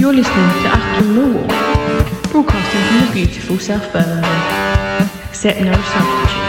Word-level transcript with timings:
You're 0.00 0.14
listening 0.14 0.62
to 0.62 0.68
After 0.68 1.04
Law, 1.04 1.46
broadcasting 2.32 2.80
from 2.80 3.06
the 3.06 3.12
beautiful 3.12 3.58
South 3.58 3.92
Bermondsey. 3.92 5.28
Accept 5.28 5.60
no 5.60 5.74
substitute. 5.74 6.39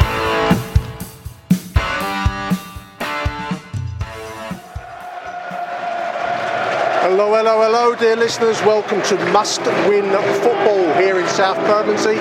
Hello, 7.11 7.35
hello, 7.35 7.61
hello, 7.61 7.93
dear 7.93 8.15
listeners. 8.15 8.61
Welcome 8.61 9.01
to 9.01 9.17
Must 9.33 9.59
Win 9.85 10.05
Football 10.39 10.93
here 10.93 11.19
in 11.19 11.27
South 11.27 11.57
Bermondsey. 11.67 12.15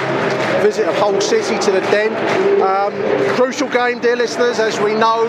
Visit 0.64 0.88
of 0.88 0.97
Hull 0.97 1.20
City 1.20 1.56
to 1.60 1.70
the 1.70 1.80
Den. 1.92 2.10
Um, 2.60 2.92
crucial 3.36 3.69
game, 3.69 4.00
dear 4.00 4.16
listeners. 4.16 4.58
As 4.58 4.80
we 4.80 4.94
know, 4.94 5.27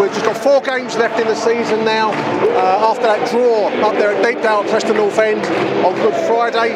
we've 0.00 0.12
just 0.12 0.24
got 0.24 0.36
four 0.38 0.60
games 0.60 0.94
left 0.94 1.18
in 1.18 1.26
the 1.26 1.34
season 1.34 1.84
now. 1.84 2.12
Uh, 2.12 2.90
after 2.90 3.02
that 3.02 3.28
draw 3.28 3.66
up 3.84 3.94
there 3.94 4.14
at 4.14 4.22
Deepdale, 4.22 4.62
Preston 4.70 4.94
North 4.94 5.18
End 5.18 5.44
on 5.84 5.96
Good 5.96 6.14
Friday, 6.28 6.70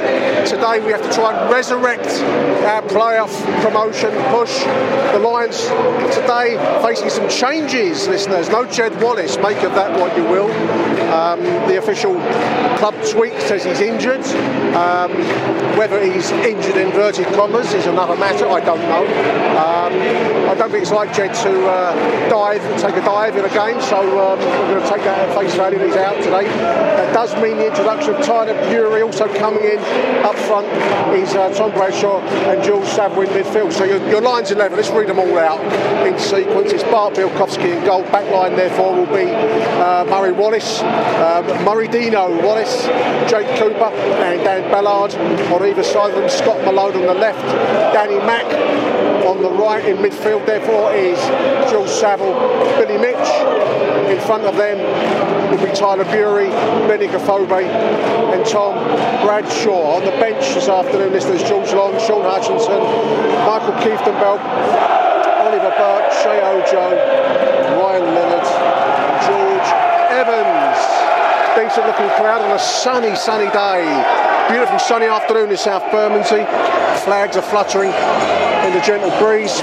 today 0.44 0.84
we 0.84 0.90
have 0.90 1.02
to 1.02 1.12
try 1.12 1.32
and 1.32 1.48
resurrect 1.48 2.08
our 2.66 2.82
playoff 2.82 3.30
promotion 3.62 4.10
push. 4.34 4.64
The 5.14 5.20
Lions 5.20 5.62
today 6.12 6.58
facing 6.82 7.08
some 7.08 7.28
changes, 7.28 8.08
listeners. 8.08 8.48
No 8.48 8.66
Jed 8.66 9.00
Wallace. 9.00 9.38
Make 9.38 9.62
of 9.62 9.76
that 9.76 9.96
what 10.00 10.16
you 10.16 10.24
will. 10.24 10.48
Um, 11.12 11.42
the 11.68 11.78
official 11.78 12.14
club 12.78 12.94
tweet 13.10 13.34
says 13.42 13.64
he's 13.64 13.80
injured. 13.80 14.24
Um, 14.74 15.12
whether 15.78 16.02
he's 16.02 16.30
injured 16.30 16.76
in 16.76 16.88
inverted 16.96 17.26
commas 17.34 17.72
is 17.74 17.86
another 17.86 18.16
matter. 18.16 18.48
I 18.48 18.60
don't 18.60 18.80
know. 18.80 19.04
Um, 19.56 19.92
I 20.48 20.54
don't 20.54 20.70
think 20.70 20.82
it's 20.82 20.92
like 20.92 21.12
Jed 21.12 21.34
to 21.44 21.66
uh, 21.68 22.28
dive, 22.28 22.62
and 22.62 22.80
take 22.80 22.96
a 22.96 23.04
dive 23.04 23.36
in 23.36 23.44
a 23.44 23.52
game. 23.52 23.80
So 23.82 23.98
um, 24.00 24.38
we're 24.38 24.80
going 24.80 24.82
to 24.82 24.88
take 24.88 25.04
that 25.04 25.28
at 25.28 25.36
face 25.36 25.54
value. 25.54 25.78
He's 25.78 25.96
out 25.96 26.16
today. 26.16 26.44
That 26.48 27.12
does 27.12 27.34
mean 27.36 27.58
the 27.58 27.68
introduction 27.68 28.14
of 28.14 28.24
Tyler 28.24 28.54
Burey 28.70 29.04
also 29.04 29.32
coming 29.36 29.64
in 29.64 29.78
up 30.24 30.36
front. 30.48 30.66
Is 31.16 31.34
uh, 31.34 31.52
Tom 31.54 31.72
Bradshaw 31.72 32.20
and 32.50 32.62
George 32.64 32.86
Saville 32.88 33.22
in 33.22 33.28
midfield. 33.28 33.72
So 33.72 33.84
your, 33.84 34.00
your 34.08 34.20
lines 34.20 34.50
11. 34.50 34.76
Let's 34.76 34.90
read 34.90 35.08
them 35.08 35.18
all 35.18 35.38
out 35.38 35.60
in 36.06 36.18
sequence. 36.18 36.72
It's 36.72 36.82
Bart 36.84 37.14
Bialkowski 37.14 37.76
in 37.76 37.84
goal. 37.84 38.02
Back 38.04 38.30
line 38.32 38.56
therefore 38.56 38.94
will 38.94 39.06
be 39.06 39.30
uh, 39.30 39.85
Murray 40.08 40.32
Wallace, 40.32 40.80
um, 40.82 41.46
Murray 41.64 41.88
Dino 41.88 42.28
Wallace, 42.42 42.86
Jake 43.28 43.48
Cooper, 43.58 43.90
and 44.22 44.42
Dan 44.44 44.70
Ballard 44.70 45.14
on 45.14 45.66
either 45.66 45.82
side 45.82 46.10
of 46.14 46.20
them. 46.20 46.28
Scott 46.28 46.64
Malone 46.64 46.96
on 46.96 47.06
the 47.06 47.14
left, 47.14 47.42
Danny 47.92 48.18
Mack 48.18 48.46
on 49.26 49.42
the 49.42 49.50
right 49.50 49.84
in 49.84 49.96
midfield. 49.96 50.46
Therefore 50.46 50.92
is 50.94 51.18
George 51.70 51.90
Saville, 51.90 52.34
Billy 52.78 52.98
Mitch. 52.98 53.28
In 54.10 54.20
front 54.20 54.44
of 54.44 54.56
them 54.56 54.78
will 55.50 55.64
be 55.64 55.72
Tyler 55.72 56.04
Burey, 56.04 56.50
Benik 56.88 57.10
Afobe, 57.10 57.66
and 58.32 58.46
Tom 58.46 58.74
Bradshaw. 59.26 59.96
On 59.96 60.04
the 60.04 60.12
bench 60.12 60.54
this 60.54 60.68
afternoon, 60.68 61.12
listeners 61.12 61.42
George 61.42 61.72
Long, 61.72 61.92
Sean 61.98 62.22
Hutchinson, 62.22 62.80
Maikel 63.42 63.74
Kieftenbeld, 63.82 64.40
Oliver 65.42 65.74
Burke, 65.76 66.12
Sheyi 66.12 66.42
Ojo, 66.54 66.86
Ryan 67.80 68.14
Leonard, 68.14 68.85
Evans. 70.16 70.80
Decent 71.56 71.86
looking 71.86 72.08
crowd 72.16 72.40
on 72.40 72.50
a 72.52 72.58
sunny, 72.58 73.14
sunny 73.14 73.50
day. 73.52 73.84
Beautiful 74.48 74.78
sunny 74.78 75.04
afternoon 75.04 75.50
in 75.50 75.58
South 75.58 75.82
Bermondsey. 75.92 76.44
Flags 77.04 77.36
are 77.36 77.42
fluttering 77.42 77.92
in 78.64 78.72
the 78.72 78.80
gentle 78.80 79.10
breeze. 79.18 79.60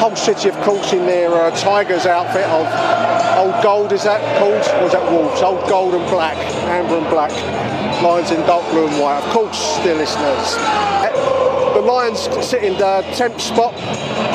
Hull 0.00 0.16
City, 0.16 0.48
of 0.48 0.56
course, 0.62 0.94
in 0.94 1.04
their 1.04 1.30
uh, 1.30 1.50
Tigers 1.50 2.06
outfit 2.06 2.46
of 2.46 2.64
old 3.36 3.62
gold, 3.62 3.92
is 3.92 4.04
that 4.04 4.20
called? 4.38 4.54
Is 4.86 4.92
that 4.92 5.12
Wolves? 5.12 5.42
Old 5.42 5.68
gold 5.68 5.94
and 5.94 6.08
black, 6.08 6.38
amber 6.72 6.96
and 6.96 7.10
black. 7.10 7.32
Lions 8.02 8.30
in 8.30 8.40
dark 8.46 8.64
blue 8.70 8.88
and 8.88 8.98
white. 8.98 9.22
Of 9.22 9.30
course, 9.30 9.78
dear 9.82 9.94
listeners. 9.94 10.56
Lions 11.86 12.26
sit 12.42 12.66
in 12.66 12.74
the 12.82 13.06
10th 13.14 13.38
spot, 13.38 13.70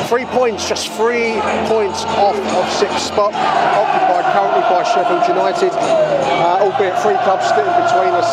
three 0.08 0.24
points, 0.32 0.64
just 0.64 0.88
three 0.96 1.36
points 1.68 2.00
off 2.16 2.32
of 2.32 2.64
sixth 2.72 3.12
spot, 3.12 3.36
occupied 3.36 4.24
currently 4.32 4.64
by 4.72 4.80
Sheffield 4.88 5.20
United, 5.28 5.68
uh, 5.76 6.64
albeit 6.64 6.96
three 7.04 7.20
clubs 7.28 7.44
sitting 7.52 7.68
between 7.84 8.16
us 8.16 8.24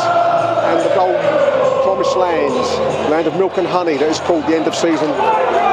and 0.72 0.80
the 0.80 0.92
gold 0.96 1.20
promised 1.84 2.16
lands, 2.16 2.64
land 3.12 3.28
of 3.28 3.36
milk 3.36 3.60
and 3.60 3.68
honey 3.68 4.00
that 4.00 4.08
is 4.08 4.24
called 4.24 4.48
the 4.48 4.56
end 4.56 4.72
of 4.72 4.74
season 4.74 5.12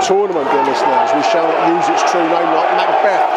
tournament, 0.02 0.50
dear 0.50 0.66
listeners. 0.66 1.14
We 1.14 1.22
shall 1.30 1.46
not 1.46 1.70
use 1.70 1.86
its 1.86 2.02
true 2.10 2.26
name 2.26 2.50
like 2.50 2.70
Macbeth. 2.74 3.30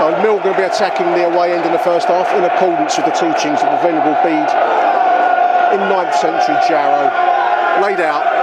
So 0.00 0.08
Mill 0.24 0.40
going 0.40 0.56
to 0.56 0.60
be 0.64 0.64
attacking 0.64 1.12
the 1.12 1.28
away 1.28 1.52
end 1.52 1.68
in 1.68 1.72
the 1.76 1.84
first 1.84 2.08
half 2.08 2.32
in 2.32 2.40
accordance 2.48 2.96
with 2.96 3.04
the 3.04 3.16
teachings 3.16 3.60
of 3.60 3.68
the 3.76 3.80
Venerable 3.84 4.16
Bede 4.24 4.48
in 5.76 5.84
9th 5.84 6.16
century 6.16 6.56
Jarrow, 6.64 7.12
laid 7.84 8.00
out 8.00 8.33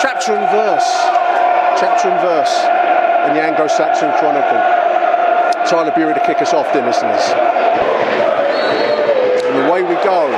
chapter 0.00 0.36
and 0.36 0.48
verse, 0.50 0.88
chapter 1.78 2.08
and 2.08 2.20
verse 2.22 2.54
in 3.28 3.34
the 3.34 3.42
Anglo-Saxon 3.42 4.12
Chronicle. 4.18 4.62
Tyler 5.66 5.90
Burey 5.90 6.14
to 6.14 6.20
kick 6.24 6.40
us 6.40 6.54
off, 6.54 6.72
dear 6.72 6.86
listeners. 6.86 7.20
And 9.44 9.66
away 9.66 9.82
we 9.82 9.94
go. 10.06 10.30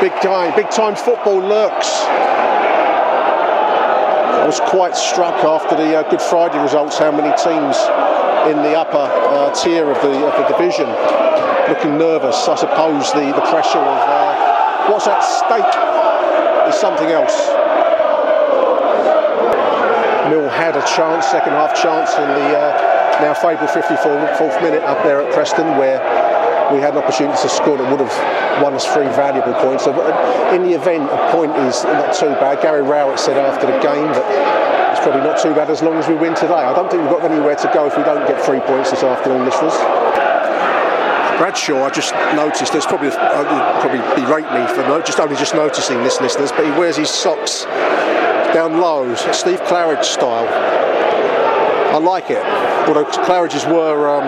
Big 0.00 0.12
time, 0.20 0.56
big 0.56 0.70
time 0.70 0.96
football 0.96 1.38
lurks. 1.38 2.02
I 4.40 4.46
was 4.46 4.58
quite 4.58 4.96
struck 4.96 5.44
after 5.44 5.76
the 5.76 6.00
uh, 6.00 6.02
Good 6.10 6.22
Friday 6.22 6.58
results 6.60 6.98
how 6.98 7.12
many 7.12 7.30
teams 7.36 7.76
in 8.50 8.56
the 8.64 8.74
upper 8.74 8.96
uh, 8.98 9.54
tier 9.54 9.88
of 9.90 10.00
the, 10.02 10.26
of 10.26 10.34
the 10.34 10.48
division 10.56 10.88
looking 11.68 11.98
nervous. 11.98 12.48
I 12.48 12.56
suppose 12.56 13.12
the, 13.12 13.32
the 13.36 13.46
pressure 13.52 13.78
of 13.78 14.00
uh, 14.08 14.90
what's 14.90 15.06
at 15.06 15.20
stake 15.20 15.76
is 16.68 16.80
something 16.80 17.08
else. 17.08 17.52
Mill 20.28 20.48
had 20.72 20.82
a 20.82 20.88
chance, 20.88 21.26
second 21.26 21.52
half 21.52 21.76
chance 21.76 22.16
in 22.16 22.24
the 22.24 22.48
uh, 22.56 23.20
now 23.20 23.34
fabled 23.34 23.68
54th 23.68 24.62
minute 24.62 24.82
up 24.84 25.02
there 25.04 25.20
at 25.20 25.32
Preston 25.34 25.76
where 25.76 26.00
we 26.72 26.80
had 26.80 26.96
an 26.96 27.04
opportunity 27.04 27.36
to 27.36 27.48
score 27.48 27.76
that 27.76 27.84
would 27.92 28.00
have 28.00 28.62
won 28.62 28.72
us 28.72 28.86
three 28.88 29.04
valuable 29.12 29.52
points. 29.60 29.84
So 29.84 29.92
uh, 29.92 30.54
in 30.54 30.62
the 30.62 30.72
event, 30.72 31.12
a 31.12 31.20
point 31.30 31.52
is 31.68 31.84
not 31.84 32.16
too 32.16 32.32
bad. 32.40 32.62
Gary 32.62 32.80
Rowett 32.80 33.18
said 33.18 33.36
after 33.36 33.66
the 33.66 33.76
game 33.84 34.08
that 34.16 34.96
it's 34.96 35.04
probably 35.04 35.20
not 35.20 35.36
too 35.36 35.52
bad 35.52 35.68
as 35.68 35.82
long 35.82 36.00
as 36.00 36.08
we 36.08 36.14
win 36.14 36.34
today. 36.34 36.64
I 36.64 36.72
don't 36.72 36.90
think 36.90 37.02
we've 37.02 37.12
got 37.12 37.30
anywhere 37.30 37.56
to 37.56 37.70
go 37.74 37.84
if 37.86 37.96
we 37.96 38.02
don't 38.04 38.26
get 38.26 38.40
three 38.40 38.60
points 38.60 38.90
this 38.92 39.02
afternoon, 39.02 39.44
listeners. 39.44 39.76
Bradshaw, 41.36 41.84
I 41.84 41.90
just 41.90 42.14
noticed. 42.32 42.72
There's 42.72 42.86
probably 42.86 43.08
uh, 43.08 43.80
probably 43.84 44.00
berate 44.16 44.48
me 44.56 44.64
for 44.72 44.88
no, 44.88 45.02
just 45.02 45.20
only 45.20 45.36
just 45.36 45.54
noticing 45.54 45.98
this, 46.00 46.20
listeners. 46.20 46.52
But 46.52 46.64
he 46.64 46.70
wears 46.72 46.96
his 46.96 47.10
socks 47.10 47.66
down 48.52 48.80
low, 48.80 49.14
Steve 49.14 49.60
Claridge 49.62 50.04
style. 50.04 50.46
I 51.94 51.98
like 51.98 52.30
it. 52.30 52.44
Although 52.88 53.04
Claridge's 53.04 53.66
were 53.66 54.08
um, 54.08 54.26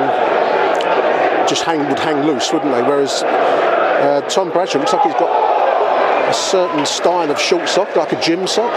just 1.49 1.63
hang 1.63 1.87
would 1.89 1.99
hang 1.99 2.25
loose, 2.27 2.53
wouldn't 2.53 2.73
they? 2.73 2.83
Whereas 2.83 3.23
uh, 3.23 4.21
Tom 4.29 4.51
Bradshaw 4.51 4.79
looks 4.79 4.93
like 4.93 5.03
he's 5.03 5.15
got 5.15 6.29
a 6.29 6.35
certain 6.35 6.87
style 6.87 7.31
of 7.31 7.39
short 7.39 7.69
sock, 7.69 7.97
like 7.97 8.13
a 8.13 8.21
gym 8.21 8.47
sock, 8.47 8.73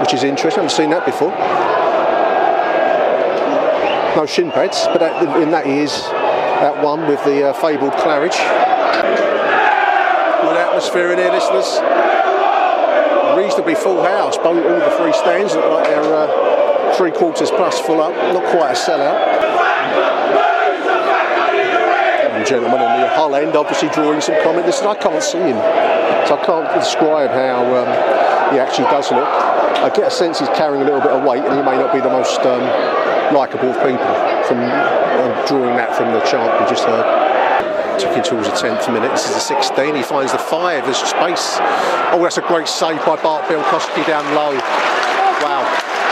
which 0.00 0.14
is 0.14 0.24
interesting. 0.24 0.60
I 0.60 0.64
haven't 0.64 0.76
seen 0.76 0.90
that 0.90 1.04
before. 1.06 1.30
no 4.16 4.26
shin 4.26 4.50
pads, 4.50 4.86
but 4.86 5.02
in 5.42 5.50
that 5.50 5.66
he 5.66 5.78
is 5.78 6.02
that 6.60 6.82
one 6.84 7.06
with 7.06 7.22
the 7.24 7.50
uh, 7.50 7.52
fabled 7.54 7.92
Claridge. 7.92 8.36
Good 10.42 10.56
atmosphere 10.56 11.12
in 11.12 11.18
here, 11.18 11.30
listeners. 11.30 11.80
Reasonably 13.40 13.74
full 13.74 14.02
house. 14.02 14.36
Both 14.36 14.62
all 14.66 14.78
the 14.78 14.96
three 14.98 15.14
stands 15.14 15.54
look 15.54 15.64
like 15.64 15.84
they're 15.84 16.14
uh, 16.14 16.94
three 16.94 17.10
quarters 17.10 17.50
plus 17.50 17.80
full 17.80 18.02
up. 18.02 18.12
Not 18.34 18.44
quite 18.52 18.72
a 18.72 18.74
sellout. 18.76 19.16
And 22.36 22.46
gentleman 22.46 22.80
on 22.80 23.00
the 23.00 23.08
Hull 23.08 23.34
end, 23.34 23.56
obviously 23.56 23.88
drawing 23.88 24.20
some 24.20 24.34
comment. 24.42 24.66
Listen, 24.66 24.88
I 24.88 24.94
can't 24.94 25.22
see 25.22 25.38
him, 25.38 25.56
so 26.28 26.36
I 26.36 26.42
can't 26.44 26.68
describe 26.78 27.30
how 27.30 27.64
um, 27.64 28.52
he 28.52 28.58
actually 28.60 28.90
does 28.90 29.10
look. 29.10 29.24
I 29.24 29.88
get 29.88 30.08
a 30.08 30.10
sense 30.10 30.38
he's 30.38 30.48
carrying 30.50 30.82
a 30.82 30.84
little 30.84 31.00
bit 31.00 31.12
of 31.12 31.24
weight, 31.24 31.42
and 31.42 31.56
he 31.56 31.62
may 31.62 31.80
not 31.80 31.94
be 31.94 32.00
the 32.00 32.10
most 32.10 32.40
um, 32.40 32.60
likeable 33.32 33.70
of 33.70 33.76
people. 33.76 34.04
From 34.44 34.60
uh, 34.60 35.46
drawing 35.46 35.76
that 35.76 35.96
from 35.96 36.12
the 36.12 36.20
chant 36.28 36.60
we 36.60 36.68
just 36.68 36.84
heard. 36.84 37.29
Ticking 38.00 38.22
towards 38.22 38.48
the 38.48 38.56
10th 38.56 38.90
minute. 38.90 39.12
This 39.12 39.28
is 39.28 39.34
the 39.34 39.44
16. 39.44 39.94
He 39.94 40.02
finds 40.02 40.32
the 40.32 40.38
five. 40.38 40.84
There's 40.84 40.96
space. 40.96 41.60
Oh, 42.08 42.20
that's 42.22 42.38
a 42.38 42.46
great 42.48 42.66
save 42.66 42.96
by 43.04 43.20
Bart 43.20 43.44
Bialkowski 43.44 44.06
down 44.06 44.24
low. 44.32 44.56
Wow. 45.44 45.60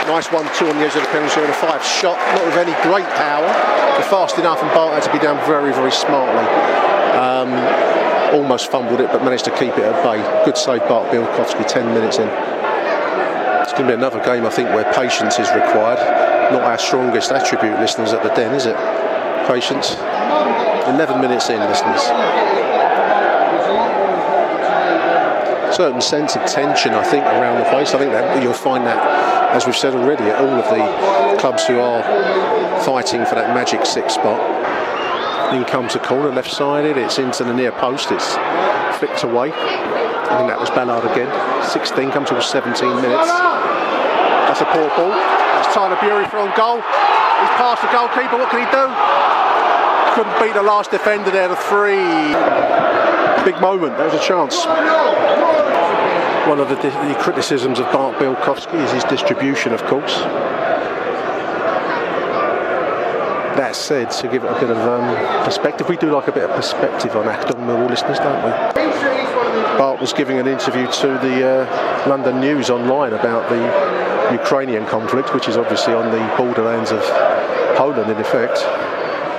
Nice 0.05 0.29
one, 0.29 0.44
two 0.52 0.69
on 0.69 0.76
the 0.76 0.85
edge 0.85 0.96
of 0.96 1.00
the 1.00 1.08
penalty 1.08 1.40
area. 1.40 1.49
a 1.49 1.55
five 1.55 1.82
shot, 1.82 2.20
not 2.37 2.44
with 2.44 2.61
any 2.61 2.76
great 2.85 3.08
power, 3.17 3.49
but 3.96 4.05
fast 4.05 4.37
enough, 4.37 4.61
and 4.61 4.69
Bart 4.76 4.93
had 4.93 5.02
to 5.05 5.12
be 5.12 5.19
down 5.19 5.40
very, 5.49 5.73
very 5.73 5.90
smartly. 5.90 6.44
Um, 7.17 7.56
almost 8.37 8.70
fumbled 8.70 9.00
it, 9.00 9.08
but 9.08 9.25
managed 9.25 9.46
to 9.46 9.50
keep 9.56 9.73
it 9.73 9.85
at 9.88 9.96
bay. 10.05 10.20
Good 10.44 10.58
save, 10.58 10.85
Bart 10.93 11.08
Bialkowski, 11.11 11.67
10 11.67 11.87
minutes 11.94 12.19
in. 12.19 12.29
It's 13.64 13.73
going 13.73 13.88
to 13.88 13.93
be 13.93 13.94
another 13.96 14.23
game, 14.25 14.44
I 14.44 14.50
think, 14.50 14.69
where 14.76 14.85
patience 14.93 15.38
is 15.38 15.49
required. 15.56 16.05
Not 16.52 16.64
our 16.64 16.79
strongest 16.79 17.32
attribute, 17.32 17.81
listeners, 17.81 18.12
at 18.12 18.23
the 18.23 18.29
Den, 18.37 18.55
is 18.55 18.67
it? 18.67 18.76
Patience. 19.49 19.96
11 20.94 21.20
minutes 21.20 21.50
in, 21.50 21.61
listeners. 21.61 22.02
Certain 25.75 26.00
sense 26.00 26.35
of 26.35 26.44
tension, 26.46 26.93
I 26.94 27.05
think, 27.05 27.25
around 27.25 27.58
the 27.58 27.69
place. 27.70 27.94
I 27.94 27.99
think 27.99 28.12
that 28.12 28.43
you'll 28.43 28.52
find 28.55 28.87
that, 28.87 29.52
as 29.55 29.67
we've 29.67 29.76
said 29.76 29.94
already, 29.94 30.25
at 30.25 30.40
all 30.40 30.49
of 30.49 30.64
the 30.73 31.38
clubs 31.38 31.67
who 31.67 31.79
are 31.79 32.02
fighting 32.82 33.25
for 33.26 33.35
that 33.37 33.55
magic 33.55 33.85
six 33.85 34.14
spot. 34.14 34.40
In 35.55 35.64
comes 35.64 35.94
a 35.94 35.99
corner, 35.99 36.31
left 36.31 36.50
sided, 36.50 36.96
it's 36.96 37.19
into 37.19 37.44
the 37.44 37.55
near 37.55 37.73
post, 37.73 38.11
it's 38.11 38.35
flicked 38.99 39.23
away. 39.25 39.52
I 39.52 40.37
think 40.37 40.49
that 40.49 40.61
was 40.61 40.69
Ballard 40.70 41.05
again. 41.08 41.31
16 41.64 42.11
comes 42.11 42.29
to 42.29 42.40
17 42.43 42.85
minutes. 43.00 43.29
That's 43.29 44.61
a 44.61 44.69
poor 44.69 44.88
ball. 44.96 45.12
That's 45.12 45.73
Tyler 45.73 45.96
Burey 45.96 46.29
for 46.29 46.38
on 46.40 46.52
goal. 46.56 46.81
He's 46.81 47.55
past 47.56 47.81
the 47.81 47.88
goalkeeper, 47.94 48.37
what 48.37 48.50
can 48.50 48.61
he 48.61 48.69
do? 48.73 49.28
Couldn't 50.19 50.43
beat 50.43 50.55
the 50.55 50.65
last 50.65 50.91
defender 50.91 51.31
there 51.31 51.47
to 51.47 51.55
three. 51.55 51.94
Big 53.44 53.62
moment, 53.62 53.97
there 53.97 54.06
was 54.06 54.15
a 54.15 54.19
chance. 54.19 54.67
One 56.49 56.59
of 56.59 56.69
the, 56.69 56.75
the 56.75 57.17
criticisms 57.20 57.79
of 57.79 57.87
Bart 57.93 58.17
Bialkowski 58.17 58.82
is 58.82 58.91
his 58.91 59.05
distribution, 59.05 59.73
of 59.73 59.85
course. 59.85 60.17
That 63.55 63.76
said, 63.76 64.11
to 64.11 64.26
give 64.26 64.43
it 64.43 64.50
a 64.50 64.55
bit 64.59 64.70
of 64.70 64.79
um, 64.79 65.44
perspective, 65.44 65.88
we 65.88 65.97
do 65.97 66.11
like 66.11 66.26
a 66.26 66.32
bit 66.32 66.50
of 66.50 66.56
perspective 66.56 67.14
on 67.14 67.26
Achtung 67.26 67.64
Millwall 67.64 67.88
listeners, 67.88 68.19
don't 68.19 68.43
we? 68.43 68.50
Bart 69.79 70.00
was 70.00 70.12
giving 70.12 70.41
an 70.41 70.49
interview 70.49 70.91
to 70.91 71.06
the 71.23 71.47
uh, 71.47 72.09
London 72.09 72.41
News 72.41 72.71
online 72.71 73.12
about 73.12 73.49
the 73.49 74.35
Ukrainian 74.35 74.85
conflict, 74.87 75.32
which 75.32 75.47
is 75.47 75.56
obviously 75.56 75.94
on 75.94 76.11
the 76.11 76.37
borderlands 76.37 76.91
of 76.91 77.03
Poland 77.76 78.11
in 78.11 78.17
effect. 78.17 78.67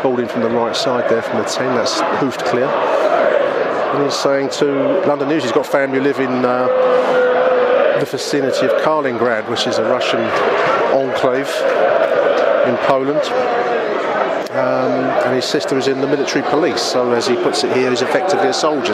Balled 0.01 0.21
in 0.21 0.29
from 0.29 0.41
the 0.41 0.49
right 0.49 0.75
side 0.75 1.09
there 1.09 1.21
from 1.21 1.39
the 1.39 1.43
10, 1.43 1.75
that's 1.75 1.99
hoofed 2.21 2.45
clear. 2.45 2.67
And 2.67 4.03
he's 4.03 4.13
saying 4.13 4.49
to 4.51 5.01
London 5.05 5.27
News 5.27 5.43
he's 5.43 5.51
got 5.51 5.65
family 5.65 5.97
who 5.97 6.03
live 6.03 6.19
in 6.19 6.45
uh, 6.45 6.67
the 7.99 8.05
vicinity 8.05 8.65
of 8.65 8.71
Kaliningrad, 8.81 9.49
which 9.49 9.67
is 9.67 9.77
a 9.77 9.83
Russian 9.83 10.21
enclave 10.95 11.49
in 12.69 12.77
Poland. 12.87 13.19
Um, 14.51 15.25
and 15.25 15.35
his 15.35 15.43
sister 15.43 15.77
is 15.77 15.87
in 15.87 15.99
the 15.99 16.07
military 16.07 16.43
police, 16.49 16.81
so 16.81 17.11
as 17.11 17.27
he 17.27 17.35
puts 17.35 17.65
it 17.65 17.75
here, 17.75 17.89
he's 17.89 18.01
effectively 18.01 18.47
a 18.47 18.53
soldier. 18.53 18.93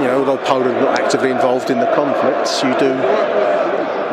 You 0.00 0.08
know, 0.08 0.18
although 0.20 0.38
Poland 0.38 0.80
not 0.80 0.98
actively 0.98 1.30
involved 1.30 1.70
in 1.70 1.80
the 1.80 1.92
conflicts, 1.94 2.62
you 2.62 2.76
do 2.78 2.94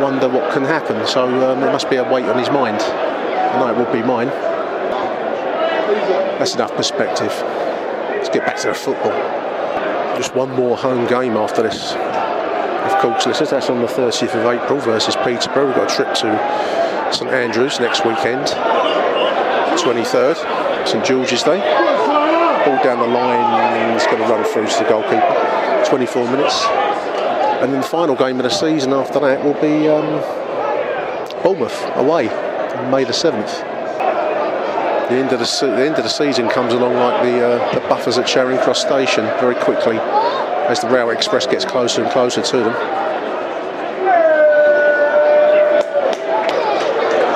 wonder 0.02 0.28
what 0.28 0.52
can 0.52 0.64
happen. 0.64 1.08
So 1.08 1.24
um, 1.24 1.62
there 1.62 1.72
must 1.72 1.90
be 1.90 1.96
a 1.96 2.04
weight 2.04 2.26
on 2.26 2.38
his 2.38 2.50
mind. 2.50 2.82
I 2.82 3.60
know 3.60 3.70
it 3.70 3.78
would 3.78 3.94
be 3.94 4.04
mine. 4.04 4.30
That's 6.40 6.56
enough 6.56 6.74
perspective. 6.76 7.32
Let's 8.10 8.30
get 8.30 8.46
back 8.46 8.58
to 8.58 8.68
the 8.68 8.74
football. 8.74 9.12
Just 10.18 10.36
one 10.36 10.52
more 10.52 10.76
home 10.76 11.08
game 11.08 11.38
after 11.38 11.62
this. 11.62 11.94
Of 11.94 13.00
course, 13.00 13.26
is 13.28 13.50
that's 13.50 13.70
on 13.70 13.80
the 13.80 13.88
30th 13.88 14.36
of 14.36 14.46
April 14.46 14.80
versus 14.80 15.16
Peterborough. 15.18 15.68
We've 15.68 15.76
got 15.76 15.92
a 15.92 15.96
trip 15.96 16.14
to 16.16 17.14
St 17.14 17.32
Andrews 17.32 17.80
next 17.80 18.06
weekend. 18.06 18.48
23rd, 19.78 20.88
St 20.88 21.06
George's 21.06 21.44
Day. 21.44 21.60
Ball 22.66 22.84
down 22.84 23.00
the 23.00 23.08
line, 23.08 23.96
it's 23.96 24.06
going 24.06 24.18
to 24.18 24.24
run 24.24 24.44
through 24.46 24.68
to 24.68 24.84
the 24.84 24.90
goalkeeper. 24.90 25.86
24 25.88 26.26
minutes. 26.32 26.64
And 27.62 27.72
then 27.72 27.82
the 27.82 27.88
final 27.88 28.16
game 28.16 28.38
of 28.38 28.44
the 28.44 28.50
season 28.50 28.92
after 28.94 29.20
that 29.20 29.44
will 29.44 29.60
be 29.62 29.88
um, 29.88 30.22
Bournemouth 31.44 31.82
away 31.96 32.30
on 32.30 32.92
May 32.92 33.04
the 33.04 33.14
7th. 33.14 33.73
The 35.14 35.20
end, 35.20 35.32
of 35.32 35.38
the, 35.38 35.46
se- 35.46 35.68
the 35.68 35.86
end 35.86 35.96
of 35.98 36.04
the 36.04 36.10
season 36.10 36.50
comes 36.50 36.74
along 36.74 36.96
like 36.96 37.22
the, 37.22 37.48
uh, 37.48 37.74
the 37.76 37.82
buffers 37.82 38.18
at 38.18 38.26
Charing 38.26 38.58
Cross 38.58 38.82
Station 38.82 39.24
very 39.40 39.54
quickly 39.54 39.98
as 40.00 40.80
the 40.80 40.90
Railway 40.90 41.14
Express 41.14 41.46
gets 41.46 41.66
closer 41.66 42.02
and 42.02 42.12
closer 42.12 42.42
to 42.42 42.58
them. 42.58 42.74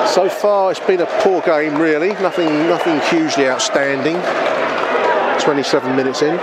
So 0.08 0.28
far, 0.28 0.72
it's 0.72 0.80
been 0.80 1.02
a 1.02 1.06
poor 1.22 1.40
game, 1.44 1.76
really. 1.76 2.14
Nothing, 2.14 2.48
nothing 2.68 3.00
hugely 3.12 3.48
outstanding. 3.48 4.16
27 5.40 5.96
minutes 5.96 6.24
in. 6.24 6.36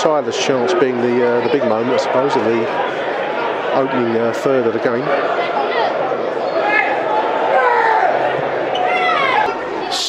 Tyler's 0.00 0.36
chance 0.36 0.74
being 0.74 1.00
the 1.00 1.24
uh, 1.24 1.46
the 1.46 1.52
big 1.52 1.62
moment, 1.68 1.90
I 1.90 1.98
suppose, 1.98 2.34
of 2.34 2.42
the 2.42 3.76
opening 3.76 4.16
uh, 4.16 4.32
third 4.32 4.66
of 4.66 4.72
the 4.72 4.80
game. 4.80 5.41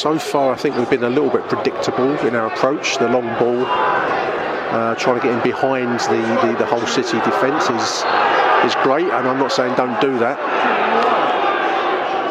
So 0.04 0.18
far, 0.18 0.52
I 0.52 0.56
think 0.56 0.76
we've 0.76 0.90
been 0.90 1.04
a 1.04 1.08
little 1.08 1.30
bit 1.30 1.48
predictable 1.48 2.12
in 2.26 2.36
our 2.36 2.52
approach. 2.52 2.98
The 2.98 3.08
long 3.08 3.24
ball, 3.38 3.64
uh, 3.64 4.94
trying 4.96 5.18
to 5.18 5.26
get 5.26 5.32
in 5.34 5.42
behind 5.42 5.98
the, 5.98 6.20
the, 6.44 6.58
the 6.58 6.66
Hull 6.66 6.86
City 6.86 7.16
defence 7.20 7.70
is 7.70 8.04
is 8.68 8.74
great, 8.84 9.06
and 9.06 9.26
I'm 9.26 9.38
not 9.38 9.50
saying 9.50 9.74
don't 9.76 9.98
do 10.02 10.18
that. 10.18 10.36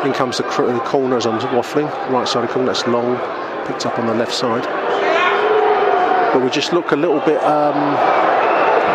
In 0.05 0.13
comes 0.13 0.37
the, 0.37 0.43
the 0.43 0.79
on 1.25 1.39
waffling, 1.47 1.89
right 2.11 2.27
side 2.27 2.43
of 2.43 2.51
corner, 2.51 2.67
that's 2.67 2.85
long, 2.85 3.17
picked 3.65 3.87
up 3.87 3.97
on 3.97 4.05
the 4.05 4.13
left 4.13 4.35
side. 4.35 4.65
But 6.31 6.43
we 6.43 6.51
just 6.51 6.73
look 6.73 6.91
a 6.91 6.95
little 6.95 7.21
bit 7.21 7.41
um, 7.43 7.73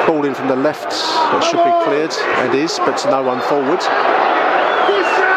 ball 0.07 0.25
in 0.25 0.35
from 0.35 0.47
the 0.47 0.55
left, 0.55 0.91
that 0.91 1.43
should 1.43 1.65
be 1.65 1.75
cleared, 1.83 2.15
and 2.47 2.55
is, 2.55 2.79
but 2.79 2.97
to 2.99 3.11
no 3.11 3.25
one 3.25 3.41
forward. 3.41 4.18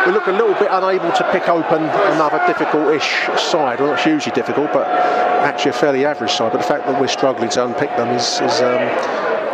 We 0.05 0.11
look 0.11 0.25
a 0.27 0.31
little 0.31 0.55
bit 0.55 0.69
unable 0.71 1.11
to 1.11 1.31
pick 1.31 1.47
open 1.47 1.83
another 1.83 2.41
difficult-ish 2.47 3.29
side. 3.39 3.79
Well, 3.79 3.89
not 3.91 4.01
hugely 4.01 4.31
difficult, 4.31 4.73
but 4.73 4.87
actually 4.87 5.71
a 5.71 5.73
fairly 5.73 6.05
average 6.05 6.31
side. 6.31 6.51
But 6.51 6.57
the 6.57 6.67
fact 6.67 6.87
that 6.87 6.99
we're 6.99 7.07
struggling 7.07 7.49
to 7.51 7.65
unpick 7.65 7.95
them 7.97 8.09
is, 8.09 8.41
is 8.41 8.61
um, 8.61 8.81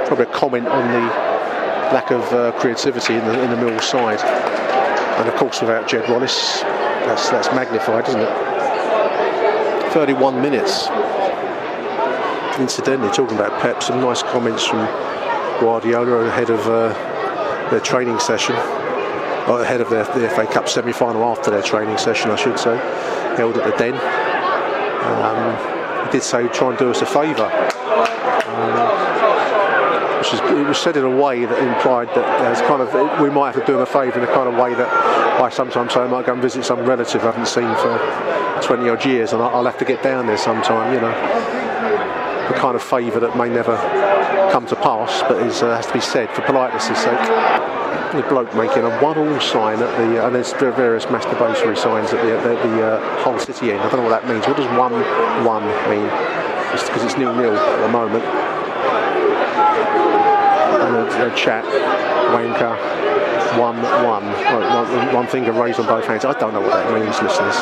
probably 0.08 0.25
a 0.25 0.32
comment 0.32 0.68
on 0.68 0.88
the 0.88 1.01
lack 1.92 2.12
of 2.12 2.22
uh, 2.32 2.54
creativity 2.54 3.16
in 3.16 3.25
the, 3.25 3.44
in 3.44 3.50
the 3.50 3.58
Mill 3.58 3.80
side. 3.82 4.22
And 5.20 5.27
of 5.27 5.36
course, 5.36 5.60
without 5.60 5.88
Jed 5.88 6.10
Wallace, 6.10 6.62
that's, 6.62 7.30
that's 7.30 7.48
magnified, 7.48 8.08
isn't 8.08 8.22
it? 8.22 9.92
31 9.92 10.42
minutes. 10.42 10.88
Incidentally, 12.58 13.12
talking 13.12 13.38
about 13.38 13.60
Pep, 13.62 13.84
some 13.84 14.00
nice 14.00 14.24
comments 14.24 14.66
from 14.66 14.80
Guardiola 15.60 16.25
ahead 16.27 16.50
of 16.50 16.60
uh, 16.68 16.89
their 17.70 17.80
training 17.80 18.20
session, 18.20 18.56
ahead 19.56 19.82
of 19.82 19.89
the 19.89 20.04
FA 20.04 20.46
Cup 20.46 20.68
semi-final 20.68 21.24
after 21.24 21.50
their 21.50 21.62
training 21.62 21.98
session, 21.98 22.32
I 22.32 22.36
should 22.36 22.60
say, 22.60 22.75
held 23.38 23.58
at 23.58 23.63
the 23.63 23.77
Den. 23.77 23.94
Um, 25.08 26.06
he 26.06 26.12
did 26.12 26.24
say, 26.24 26.48
try 26.50 26.70
and 26.70 26.77
do 26.77 26.92
us 26.92 27.01
a 27.01 27.06
favour. 27.06 27.50
Um, 28.46 29.08
which 30.18 30.34
is, 30.34 30.39
it 30.39 30.68
was 30.68 30.77
said 30.77 30.98
in 30.98 31.06
a 31.06 31.10
way 31.10 31.46
that 31.46 31.58
implied 31.60 32.10
that 32.10 32.39
there's 32.42 32.62
kind 32.62 32.82
of 32.82 33.22
we 33.22 33.30
might 33.30 33.54
have 33.54 33.66
to 33.66 33.72
do 33.72 33.75
him 33.75 33.82
a 33.82 33.86
favour 33.86 34.20
in 34.20 34.25
the 34.25 34.34
kind 34.34 34.50
of 34.50 34.56
way 34.56 34.74
that 34.74 34.89
I 35.42 35.50
sometimes 35.50 35.94
say 35.94 36.01
I 36.01 36.08
might 36.08 36.25
go 36.25 36.34
and 36.34 36.42
visit 36.42 36.66
some 36.66 36.80
relative 36.86 37.22
I 37.22 37.27
haven't 37.27 37.48
seen 37.48 37.74
for 37.75 38.63
20 38.63 38.89
odd 38.89 39.06
years 39.06 39.34
and 39.34 39.42
I'll 39.42 39.66
have 39.66 39.77
to 39.77 39.86
get 39.86 40.04
down 40.04 40.25
there 40.27 40.38
sometime, 40.38 40.94
you 40.94 41.00
know. 41.00 41.13
The 42.50 42.56
kind 42.56 42.75
of 42.75 42.84
favour 42.84 43.20
that 43.20 43.38
may 43.38 43.50
never 43.50 43.77
come 44.51 44.66
to 44.68 44.75
pass, 44.75 45.22
but 45.24 45.42
it 45.42 45.63
uh, 45.63 45.75
has 45.75 45.88
to 45.88 45.94
be 45.94 46.01
said 46.01 46.30
for 46.32 46.42
politeness' 46.42 46.98
sake. 46.98 47.87
The 48.14 48.24
bloke 48.30 48.56
making 48.56 48.84
a 48.84 49.00
one-all 49.00 49.40
sign 49.42 49.80
at 49.82 49.98
the, 49.98 50.24
uh, 50.24 50.28
and 50.28 50.36
there's 50.36 50.54
various 50.54 51.06
masturbatory 51.06 51.78
signs 51.78 52.14
at 52.14 52.24
the, 52.24 52.38
at 52.38 52.64
the 52.64 52.82
uh, 52.82 53.24
Hull 53.24 53.38
City 53.38 53.72
end. 53.72 53.82
I 53.82 53.90
don't 53.90 54.02
know 54.02 54.10
what 54.10 54.22
that 54.22 54.28
means. 54.32 54.48
What 54.48 54.56
does 54.58 54.66
one-one 54.78 55.66
mean? 55.92 56.08
Just 56.72 56.88
because 56.88 57.04
it's 57.04 57.18
nil-nil 57.18 57.54
at 57.54 57.82
the 57.82 57.90
moment. 57.90 58.24
And 60.82 60.96
a, 60.96 61.32
a 61.32 61.36
chat, 61.36 61.66
wanker, 62.34 62.78
one-one. 63.60 64.24
One, 64.24 65.14
one 65.14 65.28
finger 65.28 65.52
raised 65.52 65.80
on 65.80 65.86
both 65.86 66.06
hands. 66.06 66.24
I 66.24 66.34
don't 66.40 66.54
know 66.54 66.62
what 66.62 66.72
that 66.72 66.94
means, 66.94 67.22
listeners. 67.22 67.56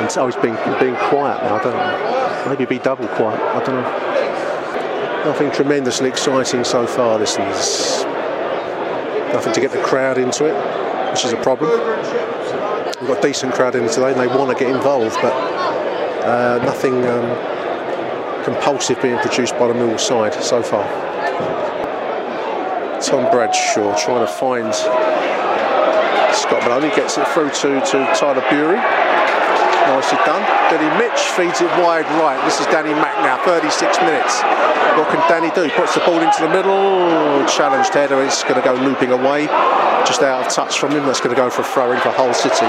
And 0.00 0.10
so 0.10 0.26
he's 0.26 0.36
being 0.36 0.56
being 0.80 0.96
quiet 1.08 1.40
now. 1.44 1.54
I 1.54 1.62
don't 1.62 1.72
know. 1.72 2.50
Maybe 2.50 2.64
be 2.66 2.78
double 2.78 3.06
quiet. 3.08 3.40
I 3.40 3.64
don't 3.64 3.76
know. 3.76 5.30
Nothing 5.30 5.50
tremendously 5.52 6.08
exciting 6.08 6.64
so 6.64 6.86
far, 6.86 7.18
listeners. 7.18 8.04
Nothing 9.34 9.52
to 9.52 9.60
get 9.60 9.72
the 9.72 9.82
crowd 9.82 10.16
into 10.16 10.44
it, 10.44 11.10
which 11.10 11.24
is 11.24 11.32
a 11.32 11.36
problem. 11.36 11.68
We've 13.00 13.08
got 13.08 13.18
a 13.18 13.20
decent 13.20 13.52
crowd 13.52 13.74
in 13.74 13.88
today 13.88 14.12
and 14.12 14.20
they 14.20 14.28
want 14.28 14.56
to 14.56 14.64
get 14.64 14.72
involved, 14.72 15.16
but 15.20 15.32
uh, 16.24 16.60
nothing 16.64 17.04
um, 17.04 18.44
compulsive 18.44 19.02
being 19.02 19.18
produced 19.18 19.58
by 19.58 19.66
the 19.66 19.74
Mill 19.74 19.98
side 19.98 20.34
so 20.34 20.62
far. 20.62 20.84
Tom 23.00 23.28
Bradshaw 23.32 23.96
trying 23.98 24.24
to 24.24 24.32
find 24.32 24.72
Scott 26.32 26.62
Maloney, 26.62 26.94
gets 26.94 27.18
it 27.18 27.26
through 27.28 27.50
to, 27.50 27.80
to 27.80 28.14
Tyler 28.14 28.40
Burey. 28.42 29.03
Nicely 29.86 30.18
done. 30.24 30.40
Danny 30.72 30.88
Mitch 30.98 31.20
feeds 31.36 31.60
it 31.60 31.68
wide 31.78 32.06
right. 32.20 32.42
This 32.44 32.58
is 32.58 32.66
Danny 32.66 32.94
Mack 32.94 33.20
now, 33.20 33.36
36 33.44 33.98
minutes. 34.00 34.40
What 34.96 35.08
can 35.08 35.20
Danny 35.28 35.50
do? 35.54 35.68
Puts 35.76 35.94
the 35.94 36.00
ball 36.00 36.20
into 36.20 36.40
the 36.40 36.48
middle. 36.48 37.46
Challenged 37.46 37.92
header. 37.92 38.22
It's 38.22 38.42
going 38.42 38.54
to 38.54 38.62
go 38.62 38.72
looping 38.74 39.10
away. 39.10 39.46
Just 40.06 40.22
out 40.22 40.46
of 40.46 40.52
touch 40.52 40.78
from 40.78 40.92
him. 40.92 41.04
That's 41.04 41.20
going 41.20 41.34
to 41.34 41.40
go 41.40 41.50
for 41.50 41.62
a 41.62 41.64
throw 41.64 41.92
in 41.92 42.00
for 42.00 42.10
Hull 42.10 42.32
City. 42.32 42.64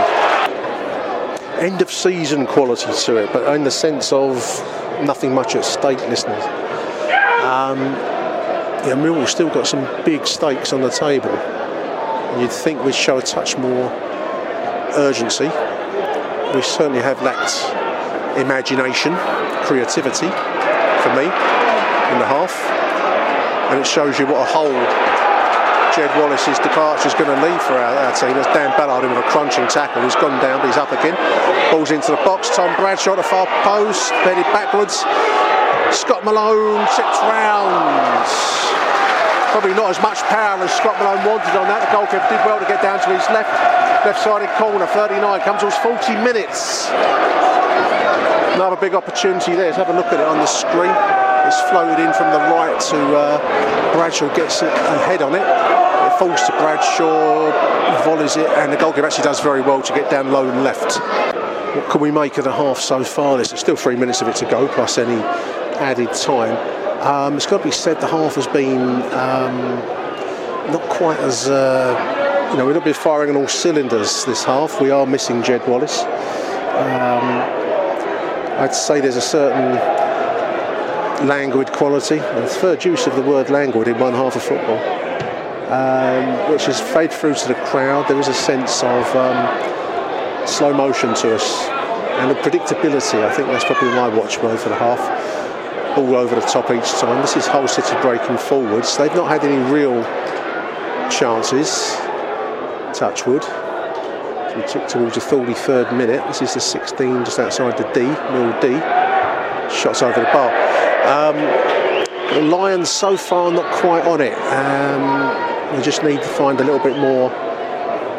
End 1.63 1.81
of 1.81 1.89
season 1.89 2.45
quality 2.45 2.91
to 2.91 3.15
it, 3.15 3.31
but 3.31 3.55
in 3.55 3.63
the 3.63 3.71
sense 3.71 4.11
of 4.11 4.35
nothing 5.05 5.33
much 5.33 5.55
at 5.55 5.63
stake, 5.63 5.99
listeners. 6.09 6.43
Um, 7.43 7.79
yeah, 8.83 8.93
Millwall 8.95 9.27
still 9.27 9.49
got 9.49 9.67
some 9.67 9.87
big 10.03 10.27
stakes 10.27 10.73
on 10.73 10.81
the 10.81 10.89
table. 10.89 11.31
You'd 12.41 12.51
think 12.51 12.83
we'd 12.83 12.93
show 12.93 13.19
a 13.19 13.21
touch 13.21 13.57
more 13.57 13.89
urgency. 14.97 15.49
We 16.53 16.61
certainly 16.61 17.01
have 17.01 17.21
lacked 17.21 17.65
imagination, 18.37 19.15
creativity 19.65 20.29
for 21.01 21.11
me 21.15 21.25
in 21.25 22.17
the 22.19 22.27
half. 22.27 22.53
And 23.71 23.79
it 23.79 23.87
shows 23.87 24.19
you 24.19 24.27
what 24.27 24.41
a 24.41 24.45
hole 24.45 24.71
Jed 25.95 26.11
Wallace's 26.19 26.59
departure 26.59 27.07
is 27.07 27.13
going 27.13 27.31
to 27.31 27.39
leave 27.39 27.61
for 27.61 27.73
our, 27.73 27.95
our 27.95 28.13
team. 28.13 28.33
There's 28.33 28.47
Dan 28.47 28.75
Ballard 28.77 29.05
in 29.05 29.11
with 29.11 29.19
a 29.19 29.29
crunching 29.29 29.67
tackle. 29.67 30.03
He's 30.03 30.15
gone 30.15 30.41
down, 30.41 30.59
but 30.59 30.67
he's 30.67 30.77
up 30.77 30.91
again. 30.91 31.15
Ball's 31.71 31.91
into 31.91 32.11
the 32.11 32.21
box. 32.27 32.53
Tom 32.55 32.75
Bradshaw 32.75 33.13
at 33.13 33.17
the 33.17 33.23
far 33.23 33.47
post, 33.63 34.11
headed 34.11 34.43
backwards. 34.51 35.05
Scott 35.95 36.25
Malone 36.25 36.85
tips 36.95 37.19
round. 37.23 38.64
Probably 39.55 39.71
not 39.71 39.89
as 39.89 40.01
much 40.01 40.19
power 40.27 40.59
as 40.59 40.73
Scott 40.75 40.99
Malone 40.99 41.23
wanted 41.23 41.55
on 41.55 41.71
that. 41.71 41.87
The 41.87 41.95
goalkeeper 41.95 42.27
did 42.27 42.43
well 42.43 42.59
to 42.59 42.67
get 42.67 42.83
down 42.83 42.99
to 42.99 43.07
his 43.15 43.23
left 43.31 43.47
left-sided 44.03 44.51
corner. 44.59 44.85
39 44.85 45.15
comes 45.47 45.63
to 45.63 45.71
40 45.71 46.11
minutes. 46.27 46.91
Another 48.59 48.75
big 48.75 48.95
opportunity 48.95 49.55
there. 49.55 49.71
Let's 49.71 49.77
have 49.77 49.87
a 49.87 49.95
look 49.95 50.11
at 50.11 50.19
it 50.19 50.27
on 50.27 50.43
the 50.43 50.45
screen. 50.45 50.91
It's 51.47 51.55
floated 51.71 52.03
in 52.03 52.11
from 52.11 52.35
the 52.35 52.43
right 52.51 52.75
to 52.91 52.99
uh, 53.15 53.95
Bradshaw. 53.95 54.27
Gets 54.35 54.61
it 54.61 54.75
ahead 54.99 55.21
on 55.21 55.31
it. 55.31 55.47
It 55.47 56.19
falls 56.19 56.43
to 56.47 56.51
Bradshaw, 56.59 57.47
volleys 58.03 58.35
it, 58.35 58.51
and 58.59 58.73
the 58.73 58.77
goalkeeper 58.77 59.07
actually 59.07 59.23
does 59.23 59.39
very 59.39 59.61
well 59.61 59.81
to 59.81 59.93
get 59.95 60.11
down 60.11 60.33
low 60.33 60.49
and 60.49 60.65
left. 60.65 60.99
What 61.79 61.89
can 61.89 62.01
we 62.01 62.11
make 62.11 62.37
of 62.37 62.43
the 62.43 62.51
half 62.51 62.79
so 62.79 63.05
far? 63.05 63.37
There's 63.37 63.57
still 63.57 63.77
three 63.77 63.95
minutes 63.95 64.21
of 64.21 64.27
it 64.27 64.35
to 64.35 64.45
go, 64.51 64.67
plus 64.67 64.97
any 64.97 65.23
added 65.79 66.11
time. 66.11 66.84
Um, 67.01 67.35
it's 67.35 67.45
got 67.45 67.59
to 67.59 67.63
be 67.63 67.71
said 67.71 67.99
the 67.99 68.07
half 68.07 68.35
has 68.35 68.47
been 68.47 68.79
um, 68.79 69.57
not 70.71 70.81
quite 70.89 71.19
as 71.19 71.49
uh, 71.49 72.49
you 72.51 72.57
know 72.57 72.65
we're 72.65 72.73
not 72.73 72.83
been 72.85 72.93
firing 72.93 73.29
on 73.31 73.35
all 73.35 73.47
cylinders 73.47 74.25
this 74.25 74.43
half. 74.43 74.81
We 74.81 74.91
are 74.91 75.05
missing 75.05 75.43
Jed 75.43 75.67
Wallace. 75.67 76.01
Um, 76.01 77.25
I'd 78.59 78.73
say 78.73 79.01
there's 79.01 79.17
a 79.17 79.21
certain 79.21 79.75
languid 81.27 81.73
quality, 81.73 82.19
and 82.19 82.47
third 82.47 82.83
use 82.83 83.07
of 83.07 83.15
the 83.15 83.21
word 83.21 83.49
languid 83.49 83.87
in 83.87 83.99
one 83.99 84.13
half 84.13 84.35
of 84.35 84.43
football, 84.43 84.79
um, 85.71 86.51
which 86.51 86.65
has 86.65 86.79
fade 86.79 87.11
through 87.11 87.35
to 87.35 87.47
the 87.49 87.55
crowd. 87.65 88.07
There 88.07 88.19
is 88.19 88.29
a 88.29 88.33
sense 88.33 88.83
of 88.83 89.15
um, 89.15 90.47
slow 90.47 90.73
motion 90.73 91.13
to 91.15 91.35
us 91.35 91.67
and 92.19 92.31
the 92.31 92.35
predictability. 92.35 93.23
I 93.23 93.33
think 93.33 93.49
that's 93.49 93.65
probably 93.65 93.89
my 93.89 94.07
watchword 94.07 94.59
for 94.59 94.69
the 94.69 94.75
half 94.75 95.34
all 95.97 96.15
over 96.15 96.35
the 96.35 96.41
top 96.41 96.71
each 96.71 96.91
time. 96.99 97.21
This 97.21 97.37
is 97.37 97.47
Hull 97.47 97.67
City 97.67 97.95
breaking 98.01 98.37
forwards. 98.37 98.97
They've 98.97 99.13
not 99.15 99.29
had 99.29 99.43
any 99.43 99.61
real 99.71 100.03
chances. 101.09 101.95
Touchwood. 102.93 103.43
So 103.43 104.53
we 104.57 104.67
took 104.67 104.87
towards 104.87 105.15
the 105.15 105.21
33rd 105.21 105.97
minute. 105.97 106.25
This 106.27 106.41
is 106.41 106.53
the 106.53 106.59
16 106.59 107.25
just 107.25 107.39
outside 107.39 107.77
the 107.77 107.83
D, 107.93 108.01
Mill 108.01 108.59
D. 108.59 108.73
Shots 109.73 110.01
over 110.01 110.19
the 110.19 110.27
bar. 110.31 110.49
Um, 111.05 111.35
the 112.33 112.41
Lions 112.41 112.89
so 112.89 113.15
far 113.15 113.51
not 113.51 113.71
quite 113.75 114.05
on 114.05 114.21
it. 114.21 114.33
Um, 114.33 115.75
we 115.75 115.83
just 115.83 116.03
need 116.03 116.21
to 116.21 116.27
find 116.27 116.59
a 116.59 116.63
little 116.63 116.79
bit 116.79 116.97
more 116.97 117.31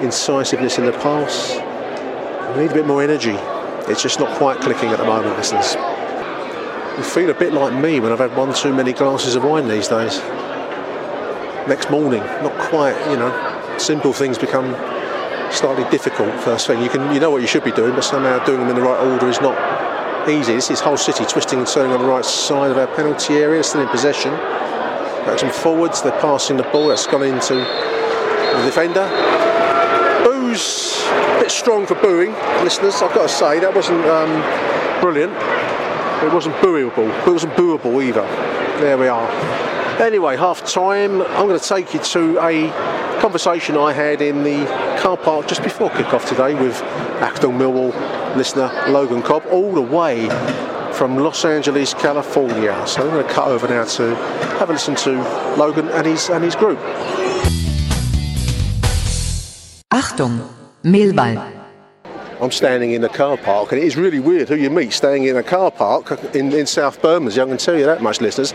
incisiveness 0.00 0.78
in 0.78 0.86
the 0.86 0.92
pass. 0.92 1.56
We 2.54 2.62
need 2.62 2.70
a 2.70 2.74
bit 2.74 2.86
more 2.86 3.02
energy. 3.02 3.36
It's 3.90 4.02
just 4.02 4.18
not 4.18 4.36
quite 4.36 4.60
clicking 4.60 4.90
at 4.90 4.98
the 4.98 5.04
moment, 5.04 5.36
listeners. 5.36 5.76
You 6.96 7.02
feel 7.02 7.28
a 7.28 7.34
bit 7.34 7.52
like 7.52 7.74
me 7.74 8.00
when 8.00 8.10
I've 8.10 8.18
had 8.18 8.34
one 8.34 8.54
too 8.54 8.72
many 8.72 8.94
glasses 8.94 9.34
of 9.34 9.44
wine 9.44 9.68
these 9.68 9.86
days. 9.86 10.18
Next 11.68 11.90
morning, 11.90 12.20
not 12.42 12.56
quite, 12.58 12.96
you 13.10 13.18
know, 13.18 13.76
simple 13.76 14.14
things 14.14 14.38
become 14.38 14.74
slightly 15.52 15.84
difficult 15.90 16.32
first 16.40 16.66
thing. 16.66 16.82
You 16.82 16.88
can 16.88 17.12
you 17.12 17.20
know 17.20 17.30
what 17.30 17.42
you 17.42 17.48
should 17.48 17.64
be 17.64 17.70
doing, 17.70 17.94
but 17.94 18.00
somehow 18.02 18.42
doing 18.46 18.60
them 18.60 18.70
in 18.70 18.76
the 18.76 18.80
right 18.80 18.98
order 18.98 19.28
is 19.28 19.42
not 19.42 19.56
easy. 20.26 20.54
This 20.54 20.70
is 20.70 20.80
Hull 20.80 20.96
City 20.96 21.26
twisting 21.26 21.58
and 21.58 21.68
turning 21.68 21.92
on 21.92 22.00
the 22.00 22.08
right 22.08 22.24
side 22.24 22.70
of 22.70 22.78
our 22.78 22.86
penalty 22.86 23.34
area, 23.34 23.62
still 23.62 23.82
in 23.82 23.88
possession. 23.88 24.32
Back 24.32 25.38
some 25.38 25.50
forwards, 25.50 26.00
they're 26.00 26.18
passing 26.20 26.56
the 26.56 26.62
ball, 26.62 26.88
that's 26.88 27.06
gone 27.06 27.24
into 27.24 27.56
the 27.56 28.62
defender. 28.64 29.06
Boo's 30.24 31.04
a 31.10 31.40
bit 31.40 31.50
strong 31.50 31.86
for 31.86 31.96
booing, 31.96 32.32
listeners, 32.64 33.02
I've 33.02 33.14
got 33.14 33.24
to 33.24 33.28
say, 33.28 33.60
that 33.60 33.74
wasn't 33.74 34.04
um, 34.06 35.00
brilliant. 35.02 35.34
It 36.24 36.32
wasn't 36.32 36.56
booable, 36.56 37.08
it 37.26 37.30
wasn't 37.30 37.54
booable 37.54 38.02
either. 38.02 38.22
There 38.80 38.98
we 38.98 39.08
are. 39.08 39.30
Anyway, 40.00 40.36
half 40.36 40.64
time, 40.64 41.22
I'm 41.22 41.46
going 41.46 41.58
to 41.58 41.68
take 41.68 41.94
you 41.94 42.00
to 42.00 42.38
a 42.40 43.20
conversation 43.20 43.76
I 43.76 43.92
had 43.92 44.20
in 44.20 44.42
the 44.42 44.66
car 45.00 45.16
park 45.16 45.46
just 45.48 45.62
before 45.62 45.90
kick-off 45.90 46.28
today 46.28 46.54
with 46.54 46.80
Achtung 47.20 47.56
Millwall 47.56 47.92
listener 48.36 48.70
Logan 48.88 49.22
Cobb, 49.22 49.46
all 49.46 49.72
the 49.72 49.80
way 49.80 50.28
from 50.92 51.16
Los 51.16 51.44
Angeles, 51.44 51.94
California. 51.94 52.86
So 52.86 53.02
I'm 53.02 53.10
going 53.10 53.26
to 53.26 53.32
cut 53.32 53.48
over 53.48 53.68
now 53.68 53.84
to 53.84 54.14
have 54.58 54.70
a 54.70 54.72
listen 54.74 54.94
to 54.96 55.12
Logan 55.56 55.88
and 55.88 56.06
his 56.06 56.28
and 56.28 56.44
his 56.44 56.56
group. 56.56 56.78
Achtung, 59.90 60.46
Millwall. 60.82 61.55
I'm 62.40 62.50
standing 62.50 62.92
in 62.92 63.02
a 63.02 63.08
car 63.08 63.36
park, 63.36 63.72
and 63.72 63.80
it 63.80 63.84
is 63.84 63.96
really 63.96 64.20
weird 64.20 64.48
who 64.48 64.56
you 64.56 64.68
meet 64.68 64.92
staying 64.92 65.24
in 65.24 65.36
a 65.36 65.42
car 65.42 65.70
park 65.70 66.22
in, 66.34 66.52
in 66.52 66.66
South 66.66 67.00
Bermondsey. 67.00 67.40
I 67.40 67.46
can 67.46 67.56
tell 67.56 67.78
you 67.78 67.86
that 67.86 68.02
much, 68.02 68.20
listeners. 68.20 68.52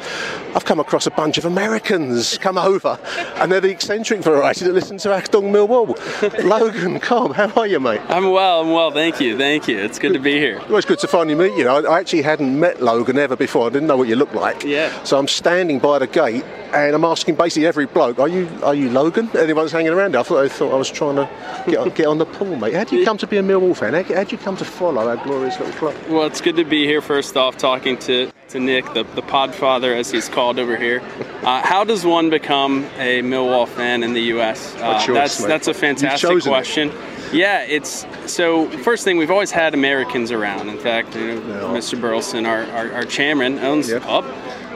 I've 0.55 0.65
come 0.65 0.79
across 0.79 1.07
a 1.07 1.11
bunch 1.11 1.37
of 1.37 1.45
Americans 1.45 2.37
come 2.37 2.57
over, 2.57 2.99
and 3.37 3.51
they're 3.51 3.61
the 3.61 3.71
eccentric 3.71 4.21
variety 4.21 4.65
that 4.65 4.73
listen 4.73 4.97
to 4.99 5.09
Achtung 5.09 5.51
Millwall. 5.51 5.97
Logan, 6.43 6.99
Cobb, 6.99 7.33
how 7.33 7.49
are 7.59 7.65
you, 7.65 7.79
mate? 7.79 8.01
I'm 8.07 8.29
well, 8.29 8.61
I'm 8.61 8.71
well, 8.71 8.91
thank 8.91 9.19
you, 9.19 9.37
thank 9.37 9.67
you. 9.67 9.79
It's 9.79 9.97
good 9.97 10.13
to 10.13 10.19
be 10.19 10.37
here. 10.37 10.59
Well, 10.67 10.77
it's 10.77 10.87
good 10.87 10.99
to 10.99 11.07
finally 11.07 11.35
meet 11.35 11.57
you. 11.57 11.67
I, 11.67 11.81
I 11.81 11.99
actually 11.99 12.21
hadn't 12.21 12.59
met 12.59 12.81
Logan 12.81 13.17
ever 13.17 13.35
before. 13.35 13.67
I 13.67 13.69
didn't 13.69 13.87
know 13.87 13.97
what 13.97 14.07
you 14.07 14.15
looked 14.15 14.35
like. 14.35 14.63
Yeah. 14.63 15.03
So 15.03 15.17
I'm 15.17 15.27
standing 15.27 15.79
by 15.79 15.99
the 15.99 16.07
gate, 16.07 16.45
and 16.73 16.95
I'm 16.95 17.03
asking 17.03 17.35
basically 17.35 17.67
every 17.67 17.85
bloke, 17.85 18.19
"Are 18.19 18.27
you 18.27 18.47
are 18.63 18.75
you 18.75 18.89
Logan?" 18.89 19.29
Anyone's 19.37 19.71
hanging 19.71 19.91
around. 19.93 20.15
I 20.15 20.23
thought 20.23 20.43
I 20.45 20.47
thought 20.47 20.73
I 20.73 20.77
was 20.77 20.89
trying 20.89 21.15
to 21.15 21.29
get 21.67 21.77
on, 21.77 21.89
get 21.95 22.05
on 22.07 22.17
the 22.17 22.25
pool, 22.25 22.55
mate. 22.55 22.73
How 22.73 22.83
do 22.83 22.95
you 22.97 23.05
come 23.05 23.17
to 23.17 23.27
be 23.27 23.37
a 23.37 23.43
Millwall 23.43 23.75
fan? 23.75 23.93
How, 23.93 24.03
how 24.15 24.23
do 24.23 24.31
you 24.35 24.37
come 24.41 24.57
to 24.57 24.65
follow 24.65 25.07
our 25.07 25.17
glorious 25.17 25.59
little 25.59 25.73
club? 25.75 25.95
Well, 26.09 26.25
it's 26.25 26.41
good 26.41 26.55
to 26.57 26.63
be 26.65 26.85
here 26.85 27.01
first 27.01 27.35
off, 27.37 27.57
talking 27.57 27.97
to, 27.99 28.31
to 28.49 28.59
Nick, 28.59 28.85
the, 28.93 29.03
the 29.15 29.21
podfather, 29.21 29.95
as 29.95 30.11
he's 30.11 30.29
called 30.29 30.59
over 30.59 30.75
here. 30.77 31.01
Uh, 31.41 31.59
how 31.65 31.83
does 31.83 32.05
one 32.05 32.29
become 32.29 32.83
a 32.99 33.19
Millwall 33.23 33.67
fan 33.67 34.03
in 34.03 34.13
the 34.13 34.21
U.S.? 34.35 34.75
Uh, 34.75 34.99
choice, 35.03 35.15
that's 35.15 35.41
mate. 35.41 35.47
that's 35.47 35.67
a 35.67 35.73
fantastic 35.73 36.29
chosen 36.29 36.51
it. 36.51 36.53
question. 36.53 36.91
Yeah, 37.33 37.63
it's 37.63 38.05
so. 38.27 38.69
First 38.83 39.05
thing, 39.05 39.17
we've 39.17 39.31
always 39.31 39.49
had 39.49 39.73
Americans 39.73 40.31
around. 40.31 40.69
In 40.69 40.77
fact, 40.77 41.15
you 41.15 41.21
know, 41.21 41.33
Yeah. 41.33 41.79
Mr. 41.79 41.99
Berylson, 41.99 42.47
our, 42.47 42.61
our, 42.77 42.93
our 42.93 43.05
chairman, 43.05 43.57
owns 43.57 43.89
Yep. 43.89 44.01
the 44.03 44.05
pub. 44.07 44.25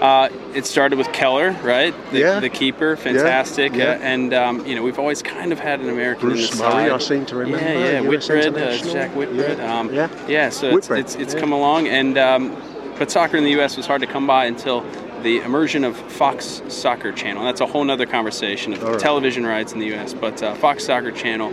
Uh, 0.02 0.30
it 0.54 0.66
started 0.66 0.98
with 0.98 1.12
Keller, 1.14 1.52
right? 1.64 1.94
The, 2.12 2.20
Yeah. 2.20 2.40
the 2.40 2.50
keeper, 2.50 2.96
fantastic. 2.98 3.74
yeah. 3.74 3.92
Uh, 3.92 3.98
and 4.00 4.34
um, 4.34 4.66
you 4.66 4.76
know 4.76 4.84
we've 4.84 5.00
always 5.00 5.22
kind 5.24 5.52
of 5.54 5.60
had 5.60 5.80
an 5.80 5.90
American 5.90 6.30
Bruce 6.30 6.52
in 6.52 6.58
the 6.58 6.64
Murray, 6.64 6.74
side. 6.90 6.92
I 6.92 6.98
seem 6.98 7.26
to 7.28 7.36
remember, 7.36 7.66
Yeah, 7.66 8.02
yeah, 8.02 8.02
Whitbread, 8.02 8.58
uh. 8.58 8.78
Jack 8.92 9.12
Whitbread. 9.16 9.58
Yeah. 9.58 9.80
Um, 9.80 9.94
Yeah. 9.94 10.10
yeah. 10.28 10.50
So 10.50 10.68
it's 10.68 10.88
Whitbread, 10.90 11.00
it's, 11.00 11.16
it's 11.16 11.34
yeah. 11.34 11.40
come 11.40 11.54
along, 11.54 11.88
and 11.88 12.18
um, 12.18 12.56
but 13.00 13.10
soccer 13.10 13.38
in 13.38 13.44
the 13.46 13.52
U.S. 13.52 13.78
was 13.78 13.86
hard 13.88 14.02
to 14.02 14.08
come 14.08 14.28
by 14.28 14.46
until 14.46 14.82
the 15.24 15.40
immersion 15.42 15.84
of 15.84 15.96
Fox 15.98 16.62
Soccer 16.68 17.12
Channel. 17.12 17.44
That's 17.46 17.62
a 17.62 17.66
whole 17.66 17.90
other 17.90 18.06
conversation 18.06 18.74
of 18.74 18.84
right. 18.84 19.00
television 19.00 19.46
rights 19.46 19.72
in 19.74 19.80
the 19.80 19.88
U.S. 19.88 20.14
But 20.14 20.44
uh, 20.44 20.54
Fox 20.56 20.84
Soccer 20.86 21.12
Channel, 21.12 21.52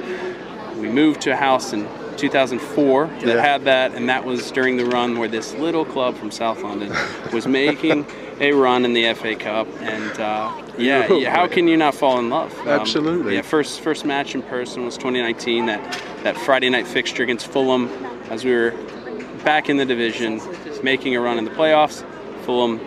we 0.78 0.88
moved 0.88 1.20
to 1.22 1.30
a 1.32 1.36
house 1.36 1.72
in 1.72 1.88
2004 2.16 3.06
that 3.06 3.26
Yeah. 3.26 3.40
had 3.40 3.64
that, 3.64 3.94
and 3.94 4.08
that 4.08 4.24
was 4.24 4.50
during 4.50 4.76
the 4.76 4.84
run 4.84 5.18
where 5.18 5.28
this 5.28 5.54
little 5.54 5.84
club 5.84 6.16
from 6.16 6.30
South 6.30 6.62
London 6.62 6.92
was 7.32 7.46
making 7.48 8.04
a 8.40 8.52
run 8.52 8.84
in 8.84 8.92
the 8.92 9.12
FA 9.14 9.34
Cup, 9.36 9.68
and 9.80 10.18
uh, 10.20 10.52
yeah, 10.78 11.06
Oh, 11.10 11.24
how 11.28 11.46
can 11.46 11.68
you 11.68 11.76
not 11.76 11.94
fall 11.94 12.18
in 12.18 12.30
love? 12.30 12.52
Um, 12.60 12.68
Absolutely. 12.68 13.34
yeah, 13.36 13.42
first 13.42 13.80
first 13.80 14.04
match 14.04 14.34
in 14.34 14.42
person 14.42 14.84
was 14.84 14.96
2019. 14.96 15.66
That 15.66 16.00
that 16.24 16.36
Friday 16.36 16.70
night 16.70 16.86
fixture 16.86 17.22
against 17.22 17.46
Fulham, 17.48 17.88
as 18.30 18.44
we 18.44 18.52
were 18.52 18.72
back 19.44 19.68
in 19.68 19.76
the 19.76 19.84
division, 19.84 20.40
making 20.82 21.14
a 21.16 21.20
run 21.20 21.38
in 21.38 21.44
the 21.44 21.50
playoffs. 21.50 22.04
Fulham, 22.44 22.80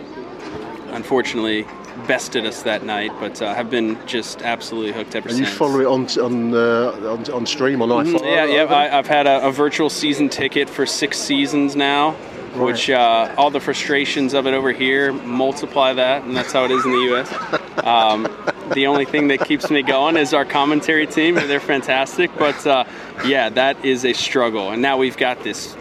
unfortunately, 0.90 1.66
bested 2.06 2.44
us 2.44 2.62
that 2.62 2.84
night, 2.84 3.10
but 3.20 3.40
uh, 3.40 3.54
have 3.54 3.70
been 3.70 3.98
just 4.06 4.42
absolutely 4.42 4.92
hooked 4.92 5.14
ever 5.14 5.28
since. 5.28 5.38
And 5.40 5.48
you 5.48 5.54
follow 5.54 5.80
it 5.80 5.86
on 5.86 6.06
on 6.22 6.54
uh, 6.54 7.12
on, 7.12 7.30
on 7.30 7.46
stream 7.46 7.82
on 7.82 7.88
iPhone. 7.88 8.18
Mhm, 8.18 8.24
Yeah, 8.24 8.44
yeah. 8.44 8.64
I, 8.64 8.98
I've 8.98 9.06
had 9.06 9.26
a, 9.26 9.46
a 9.46 9.52
virtual 9.52 9.88
season 9.90 10.28
ticket 10.28 10.68
for 10.68 10.84
six 10.86 11.18
seasons 11.18 11.74
now, 11.76 12.14
which 12.56 12.90
uh, 12.90 13.34
all 13.36 13.50
the 13.50 13.60
frustrations 13.60 14.34
of 14.34 14.46
it 14.46 14.54
over 14.54 14.72
here 14.72 15.12
multiply 15.12 15.92
that, 15.92 16.24
and 16.24 16.36
that's 16.36 16.52
how 16.52 16.64
it 16.64 16.70
is 16.70 16.84
in 16.84 16.92
the 16.92 16.98
U.S. 16.98 17.84
Um, 17.84 18.28
the 18.72 18.86
only 18.86 19.04
thing 19.04 19.28
that 19.28 19.40
keeps 19.40 19.70
me 19.70 19.82
going 19.82 20.16
is 20.16 20.34
our 20.34 20.44
commentary 20.44 21.06
team. 21.06 21.34
They're 21.34 21.60
fantastic, 21.60 22.30
but 22.36 22.66
uh, 22.66 22.84
yeah, 23.24 23.48
that 23.50 23.84
is 23.84 24.04
a 24.04 24.12
struggle. 24.12 24.70
And 24.70 24.82
now 24.82 24.96
we've 24.96 25.16
got 25.16 25.42
this, 25.44 25.76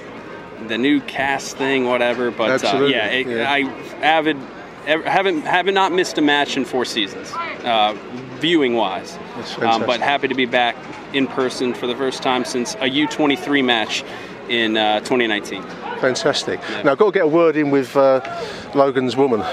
the 0.67 0.77
new 0.77 1.01
cast 1.01 1.57
thing, 1.57 1.85
whatever. 1.85 2.31
But 2.31 2.63
uh, 2.63 2.85
yeah, 2.85 3.07
it, 3.07 3.27
yeah. 3.27 3.51
I 3.51 3.59
avid. 4.01 4.37
Haven't 4.85 5.41
haven't 5.41 5.73
not 5.73 5.93
missed 5.93 6.19
a 6.19 6.21
match 6.21 6.57
in 6.57 6.63
four 6.63 6.85
seasons, 6.85 7.33
uh, 7.33 7.97
viewing 8.35 8.75
wise. 8.75 9.17
Um, 9.59 9.83
but 9.83 9.99
happy 9.99 10.27
to 10.27 10.35
be 10.35 10.45
back 10.45 10.75
in 11.11 11.25
person 11.25 11.73
for 11.73 11.87
the 11.87 11.95
first 11.95 12.21
time 12.21 12.45
since 12.45 12.75
a 12.75 12.87
U23 12.89 13.65
match 13.65 14.03
in 14.49 14.77
uh, 14.77 14.99
2019. 15.01 15.61
Fantastic. 15.99 16.59
Now, 16.83 16.91
I've 16.91 16.97
got 16.97 17.05
to 17.05 17.11
get 17.11 17.23
a 17.23 17.27
word 17.27 17.55
in 17.55 17.71
with 17.71 17.95
uh, 17.95 18.21
Logan's 18.73 19.15
woman. 19.15 19.43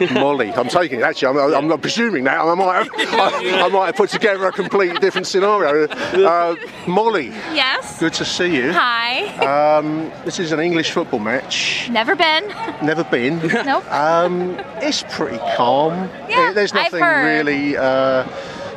Molly, 0.14 0.50
I'm 0.54 0.68
taking 0.68 0.98
it. 1.00 1.02
Actually, 1.04 1.38
I'm, 1.38 1.54
I'm 1.54 1.68
not 1.68 1.80
presuming 1.80 2.24
that. 2.24 2.40
I 2.40 2.54
might, 2.54 2.74
have, 2.74 2.88
I, 3.14 3.62
I 3.64 3.68
might 3.68 3.86
have 3.86 3.94
put 3.94 4.10
together 4.10 4.46
a 4.46 4.50
completely 4.52 4.98
different 4.98 5.26
scenario. 5.28 5.86
Uh, 5.86 6.56
Molly, 6.88 7.26
Yes. 7.52 8.00
good 8.00 8.14
to 8.14 8.24
see 8.24 8.56
you. 8.56 8.72
Hi. 8.72 9.26
Um, 9.76 10.10
this 10.24 10.40
is 10.40 10.50
an 10.50 10.58
English 10.60 10.90
football 10.90 11.20
match. 11.20 11.88
Never 11.90 12.16
been. 12.16 12.48
Never 12.82 13.04
been. 13.04 13.38
Nope. 13.64 13.88
Um, 13.92 14.56
it's 14.76 15.04
pretty 15.10 15.38
calm. 15.56 15.92
Yeah, 16.28 16.52
There's 16.52 16.72
I've 16.72 16.84
nothing 16.84 17.00
heard. 17.04 17.24
really. 17.46 17.76
Uh, 17.76 18.26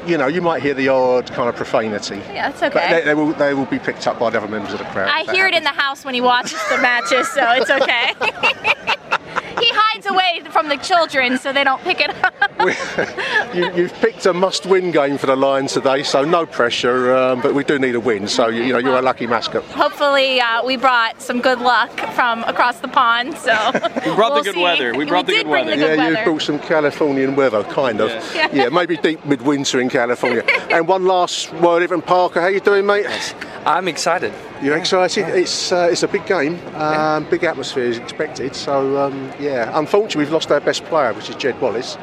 you 0.08 0.18
know, 0.18 0.28
you 0.28 0.42
might 0.42 0.62
hear 0.62 0.74
the 0.74 0.88
odd 0.90 1.28
kind 1.32 1.50
of 1.50 1.56
profanity. 1.56 2.16
Yeah, 2.34 2.50
that's 2.52 2.60
But 2.62 2.76
okay. 2.76 3.00
they, 3.00 3.06
they 3.06 3.14
will, 3.14 3.34
they 3.34 3.54
will 3.54 3.66
be 3.66 3.80
picked 3.80 4.08
up 4.08 4.20
by 4.20 4.30
the 4.30 4.38
other 4.38 4.48
members 4.48 4.74
of 4.74 4.80
the 4.80 4.86
crowd. 4.86 5.10
I 5.10 5.24
hear 5.34 5.48
it 5.48 5.54
in 5.54 5.64
the 5.64 5.70
house 5.70 6.06
when 6.06 6.14
he 6.14 6.22
watches 6.22 6.60
the 6.70 6.78
matches, 6.78 7.28
so 7.30 7.42
it's 7.54 7.70
okay. 7.70 8.14
he 9.62 9.70
hides 9.96 10.06
away 10.06 10.42
from 10.52 10.70
the 10.70 10.78
children 10.78 11.38
so 11.38 11.54
they 11.54 11.64
don't 11.64 11.82
pick 11.82 12.02
it 12.02 12.12
up. 12.24 12.34
you, 13.56 13.72
you've 13.74 13.94
picked 13.96 14.26
a 14.26 14.34
must-win 14.34 14.92
game 14.92 15.18
for 15.18 15.28
the 15.28 15.36
Lions 15.36 15.74
today, 15.74 16.04
so 16.04 16.24
no 16.24 16.46
pressure. 16.46 17.16
Um, 17.16 17.42
but 17.42 17.54
we 17.54 17.64
do 17.64 17.80
need 17.80 17.96
a 17.96 18.00
win, 18.00 18.28
so 18.28 18.48
you, 18.48 18.64
you 18.64 18.74
know 18.74 18.80
you're 18.80 18.98
a 18.98 19.02
lucky 19.02 19.28
mascot. 19.28 19.64
Hopefully, 19.66 20.40
uh, 20.40 20.64
we 20.64 20.78
brought 20.78 21.22
some 21.22 21.42
good 21.42 21.60
luck 21.60 21.92
from 22.14 22.44
across 22.44 22.80
the 22.80 22.88
pond. 22.88 23.38
So 23.38 23.52
we 24.06 24.16
brought 24.16 24.36
the 24.36 24.42
good 24.52 24.62
weather. 24.62 24.94
We 24.94 25.06
brought 25.06 25.26
the 25.26 25.34
good 25.34 25.48
weather. 25.48 25.72
The 25.72 25.78
good 25.78 25.98
yeah, 25.98 26.04
weather. 26.04 26.16
you've 26.16 26.26
brought 26.26 26.42
some 26.42 26.60
Californian 26.60 27.36
weather, 27.36 27.64
kind 27.64 28.02
of. 28.02 28.10
Yeah. 28.34 28.50
Yeah, 28.54 28.70
maybe 28.70 28.98
deep 28.98 29.26
midwinter 29.26 29.80
in 29.80 29.90
California. 29.90 30.44
and 30.70 30.88
one 30.88 31.06
last 31.06 31.54
word, 31.54 31.84
Evan 31.84 32.02
Parker. 32.02 32.42
How 32.42 32.48
you 32.48 32.60
doing, 32.60 32.86
mate? 32.86 33.06
I'm 33.66 33.88
excited. 33.88 34.34
You're 34.62 34.78
excited? 34.78 35.28
It's 35.30 35.72
uh, 35.72 35.90
it's 35.92 36.04
a 36.04 36.08
big 36.08 36.26
game, 36.26 36.60
um, 36.76 37.26
big 37.30 37.44
atmosphere 37.44 37.84
is 37.84 37.98
expected. 37.98 38.56
So 38.56 38.98
um, 38.98 39.32
yeah, 39.40 39.70
unfortunately 39.86 40.24
we've 40.26 40.34
lost 40.34 40.52
our 40.52 40.60
best 40.60 40.84
player, 40.86 41.14
which 41.14 41.30
is 41.30 41.36
Jed 41.36 41.60
Wallace. 41.62 41.98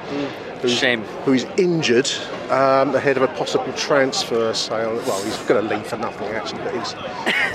who's- 0.60 0.78
Shame. 0.78 1.02
Who 1.24 1.32
is 1.32 1.44
injured 1.56 2.08
um, 2.48 2.94
ahead 2.94 3.16
of 3.16 3.24
a 3.24 3.28
possible 3.28 3.72
transfer 3.72 4.54
sale. 4.54 4.94
Well, 5.08 5.20
he's 5.24 5.36
going 5.48 5.66
to 5.68 5.74
leave 5.74 5.84
for 5.84 5.96
nothing 5.96 6.28
actually, 6.28 6.62
but 6.62 6.72
he's 6.76 6.94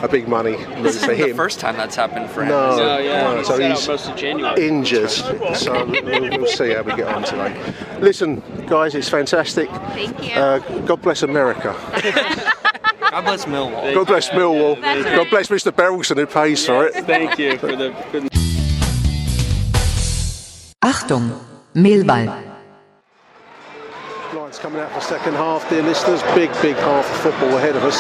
a 0.04 0.10
big 0.10 0.28
money 0.28 0.58
move 0.58 0.84
This 0.84 1.06
for 1.06 1.12
isn't 1.12 1.30
the 1.30 1.34
first 1.34 1.62
time 1.62 1.78
that's 1.78 1.96
happened 1.96 2.30
for 2.30 2.42
him. 2.42 2.50
No. 2.50 2.74
is 2.74 2.80
it? 2.80 2.82
Oh 2.84 2.98
yeah, 2.98 3.24
no, 3.24 3.38
he 3.38 3.44
so 3.46 3.58
he's 3.60 3.82
out 3.84 3.88
most 3.88 4.10
of 4.10 4.16
January. 4.18 4.68
Injured, 4.68 5.10
so 5.10 5.86
we'll, 5.86 6.04
we'll 6.38 6.46
see 6.60 6.74
how 6.74 6.82
we 6.82 6.96
get 6.98 7.08
on 7.08 7.24
today. 7.24 7.56
Listen, 8.02 8.44
guys, 8.68 8.94
it's 8.94 9.08
fantastic. 9.08 9.70
Thank 9.70 10.28
you. 10.28 10.34
Uh, 10.34 10.60
God 10.82 11.02
bless 11.02 11.24
America. 11.24 11.74
God 13.10 13.22
bless 13.24 13.46
Millwall. 13.46 13.94
God 13.94 14.08
bless 14.08 14.30
Millwall. 14.32 14.82
God 14.82 15.30
bless 15.30 15.48
Mr. 15.48 15.72
Berylson 15.72 16.18
who 16.18 16.26
pays 16.26 16.66
for 16.66 16.88
it. 16.88 16.94
Thank 17.06 17.40
you 17.40 17.58
for 17.58 17.74
the. 17.74 17.94
For 18.12 18.20
the 18.20 18.57
Achtung, 20.88 21.38
Millwall. 21.76 22.32
Coming 24.62 24.80
out 24.80 24.92
for 24.94 25.02
second 25.02 25.34
half, 25.34 25.70
dear 25.70 25.84
listeners. 25.84 26.24
Big, 26.34 26.50
big 26.62 26.78
half 26.78 27.06
of 27.06 27.18
football 27.18 27.58
ahead 27.58 27.76
of 27.76 27.84
us. 27.84 28.00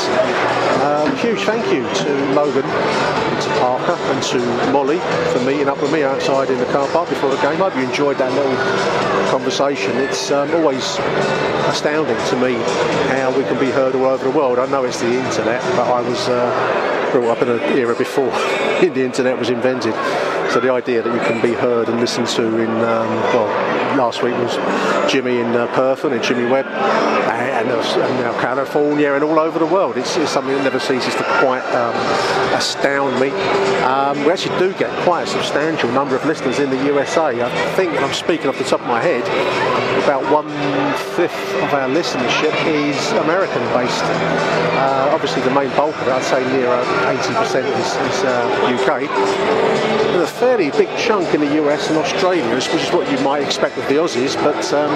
Um, 0.82 1.16
huge 1.18 1.42
thank 1.42 1.66
you 1.68 1.84
to 1.84 2.34
Logan, 2.34 2.64
and 2.64 3.42
to 3.42 3.50
Parker, 3.60 3.92
and 3.92 4.24
to 4.32 4.72
Molly 4.72 5.00
for 5.34 5.40
meeting 5.42 5.68
up 5.68 5.82
with 5.82 5.92
me 5.92 6.04
outside 6.04 6.50
in 6.50 6.58
the 6.58 6.66
car 6.68 6.88
park 6.88 7.10
before 7.10 7.30
the 7.30 7.42
game. 7.42 7.62
I 7.62 7.70
hope 7.70 7.76
you 7.76 7.84
enjoyed 7.84 8.18
that 8.20 8.32
little 8.32 8.56
conversation. 9.30 9.98
It's 9.98 10.32
um, 10.32 10.50
always 10.56 10.98
astounding 11.68 12.18
to 12.32 12.36
me 12.40 12.54
how 13.12 13.36
we 13.38 13.44
can 13.44 13.60
be 13.60 13.70
heard 13.70 13.96
all 13.96 14.06
over 14.06 14.24
the 14.24 14.36
world. 14.36 14.58
I 14.58 14.66
know 14.68 14.86
it's 14.86 15.02
the 15.02 15.14
internet, 15.14 15.62
but 15.76 15.92
I 15.92 16.00
was 16.00 16.30
uh, 16.30 17.10
brought 17.12 17.38
up 17.38 17.42
in 17.42 17.50
an 17.50 17.60
era 17.78 17.96
before 17.96 18.32
the 18.82 19.04
internet 19.04 19.38
was 19.38 19.50
invented. 19.50 19.94
So 20.58 20.62
the 20.62 20.74
idea 20.74 21.04
that 21.04 21.14
you 21.14 21.20
can 21.20 21.40
be 21.40 21.54
heard 21.54 21.88
and 21.88 22.00
listened 22.00 22.26
to 22.30 22.58
in, 22.58 22.72
um, 22.72 23.10
well, 23.30 23.46
last 23.96 24.24
week 24.24 24.34
was 24.38 24.56
Jimmy 25.08 25.38
in 25.38 25.56
uh, 25.56 25.68
Perth 25.76 26.04
and 26.04 26.24
Jimmy 26.24 26.50
Webb, 26.50 26.66
and, 26.66 27.70
and, 27.70 27.70
and 27.70 28.14
now 28.22 28.34
California 28.42 29.14
and 29.14 29.24
all 29.24 29.38
over 29.38 29.60
the 29.60 29.68
world. 29.68 29.98
It's, 29.98 30.18
it's 30.18 30.32
something 30.32 30.56
that 30.56 30.64
never 30.64 30.80
ceases 30.80 31.14
to 31.14 31.24
quite 31.42 31.62
um, 31.76 31.94
astound 32.58 33.20
me. 33.22 33.30
Um, 33.84 34.18
we 34.26 34.32
actually 34.32 34.58
do 34.58 34.74
get 34.80 34.90
quite 35.04 35.24
a 35.24 35.28
substantial 35.28 35.92
number 35.92 36.16
of 36.16 36.26
listeners 36.26 36.58
in 36.58 36.72
the 36.72 36.86
USA. 36.86 37.40
I 37.40 37.76
think, 37.76 37.94
I'm 38.02 38.12
speaking 38.12 38.48
off 38.48 38.58
the 38.58 38.64
top 38.64 38.82
of 38.82 38.88
my 38.88 39.00
head, 39.00 39.22
about 40.04 40.24
one 40.32 40.50
fifth 41.16 41.54
of 41.62 41.74
our 41.74 41.90
listenership 41.90 42.56
is 42.66 43.12
American 43.12 43.62
based. 43.78 44.04
Uh, 44.78 45.12
obviously, 45.14 45.42
the 45.44 45.52
main 45.52 45.70
bulk 45.76 45.96
of 45.98 46.08
it, 46.08 46.14
I'd 46.14 46.24
say 46.24 46.42
near 46.50 46.70
80% 47.14 47.66
is, 47.78 47.90
is 48.10 48.24
uh, 48.24 48.74
UK. 48.74 49.06
Fairly 50.48 50.72
big 50.72 50.88
chunk 50.98 51.34
in 51.34 51.42
the 51.42 51.62
US 51.66 51.90
and 51.90 51.98
Australia, 51.98 52.42
which 52.56 52.70
is 52.70 52.90
what 52.94 53.12
you 53.12 53.20
might 53.20 53.44
expect 53.44 53.76
with 53.76 53.86
the 53.90 53.96
Aussies, 53.96 54.34
but 54.36 54.64
um, 54.74 54.96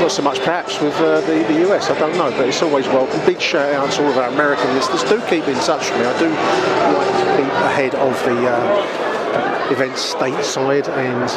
not 0.00 0.10
so 0.10 0.22
much 0.22 0.38
perhaps 0.38 0.80
with 0.80 0.94
uh, 0.94 1.20
the, 1.20 1.44
the 1.52 1.68
US, 1.68 1.90
I 1.90 1.98
don't 1.98 2.16
know, 2.16 2.30
but 2.30 2.48
it's 2.48 2.62
always 2.62 2.86
welcome. 2.88 3.20
Big 3.26 3.38
shout 3.38 3.70
out 3.74 3.92
to 3.92 4.02
all 4.02 4.10
of 4.10 4.16
our 4.16 4.30
American 4.30 4.72
listeners. 4.72 5.02
Do 5.02 5.20
keep 5.28 5.46
in 5.46 5.56
touch 5.56 5.90
with 5.90 6.00
me. 6.00 6.06
I 6.06 6.18
do 6.18 6.30
like 6.96 7.12
to 7.20 7.36
keep 7.36 7.52
ahead 7.68 7.94
of 7.96 8.14
the 8.24 8.48
uh, 8.48 9.72
events 9.72 10.14
stateside 10.14 10.88
and 10.88 11.30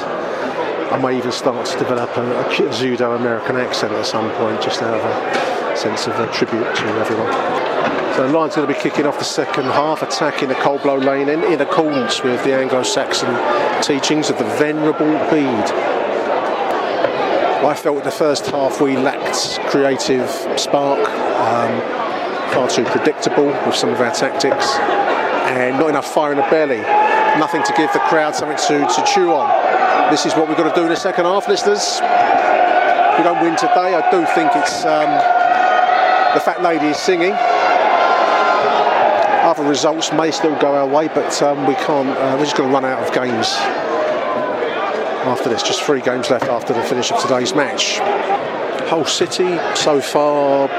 I 0.93 0.97
may 0.97 1.17
even 1.17 1.33
start 1.33 1.65
to 1.65 1.77
develop 1.77 2.15
a, 2.15 2.47
a 2.47 2.73
pseudo 2.73 3.17
American 3.17 3.57
accent 3.57 3.91
at 3.91 4.05
some 4.05 4.31
point, 4.35 4.61
just 4.61 4.81
out 4.81 4.93
of 4.93 5.03
a 5.03 5.75
sense 5.75 6.07
of 6.07 6.17
a 6.21 6.31
tribute 6.31 6.73
to 6.73 6.85
everyone. 7.01 7.68
The 8.19 8.27
Lions 8.27 8.53
going 8.53 8.67
to 8.67 8.73
be 8.73 8.77
kicking 8.77 9.05
off 9.05 9.17
the 9.17 9.23
second 9.23 9.63
half, 9.63 10.01
attacking 10.01 10.49
the 10.49 10.55
Coldblow 10.55 11.05
Lane 11.05 11.29
end 11.29 11.45
in 11.45 11.61
accordance 11.61 12.21
with 12.21 12.43
the 12.43 12.53
Anglo-Saxon 12.53 13.81
teachings 13.81 14.29
of 14.29 14.37
the 14.37 14.43
Venerable 14.43 15.13
Bede. 15.31 15.71
I 17.63 17.73
felt 17.81 17.99
in 17.99 18.03
the 18.03 18.11
first 18.11 18.47
half 18.47 18.81
we 18.81 18.97
lacked 18.97 19.61
creative 19.69 20.29
spark, 20.59 20.99
um, 20.99 22.51
far 22.51 22.67
too 22.67 22.83
predictable 22.83 23.45
with 23.65 23.73
some 23.73 23.87
of 23.87 24.01
our 24.01 24.11
tactics, 24.11 24.75
and 25.55 25.79
not 25.79 25.87
enough 25.87 26.13
fire 26.13 26.31
in 26.33 26.39
the 26.39 26.47
belly. 26.51 26.81
Nothing 27.39 27.63
to 27.63 27.73
give 27.77 27.93
the 27.93 27.99
crowd 27.99 28.35
something 28.35 28.57
to, 28.67 28.85
to 28.85 29.03
chew 29.13 29.31
on. 29.31 30.11
This 30.11 30.25
is 30.25 30.33
what 30.33 30.49
we've 30.49 30.57
got 30.57 30.67
to 30.67 30.75
do 30.75 30.83
in 30.83 30.89
the 30.89 30.97
second 30.97 31.23
half, 31.23 31.47
listeners. 31.47 32.01
If 32.01 33.17
we 33.17 33.23
don't 33.23 33.41
win 33.41 33.55
today, 33.55 33.95
I 33.95 34.11
do 34.11 34.25
think 34.35 34.51
it's 34.57 34.83
um, 34.83 35.07
the 36.33 36.41
fat 36.41 36.61
lady 36.61 36.87
is 36.87 36.97
singing. 36.97 37.33
Other 39.49 39.67
results 39.67 40.13
may 40.13 40.29
still 40.29 40.55
go 40.59 40.75
our 40.75 40.85
way, 40.85 41.07
but 41.07 41.41
um, 41.41 41.65
we 41.65 41.73
can't. 41.73 42.07
Uh, 42.07 42.35
we're 42.37 42.45
just 42.45 42.55
going 42.55 42.69
to 42.69 42.73
run 42.73 42.85
out 42.85 43.01
of 43.01 43.11
games. 43.11 43.55
after 45.25 45.49
this. 45.49 45.63
Just 45.63 45.81
three 45.81 46.01
games 46.01 46.29
left 46.29 46.45
after 46.45 46.71
the 46.71 46.83
finish 46.83 47.11
of 47.11 47.19
today's 47.19 47.55
match. 47.55 47.97
Hull 48.89 49.05
City 49.05 49.57
so 49.73 50.01
far 50.01 50.69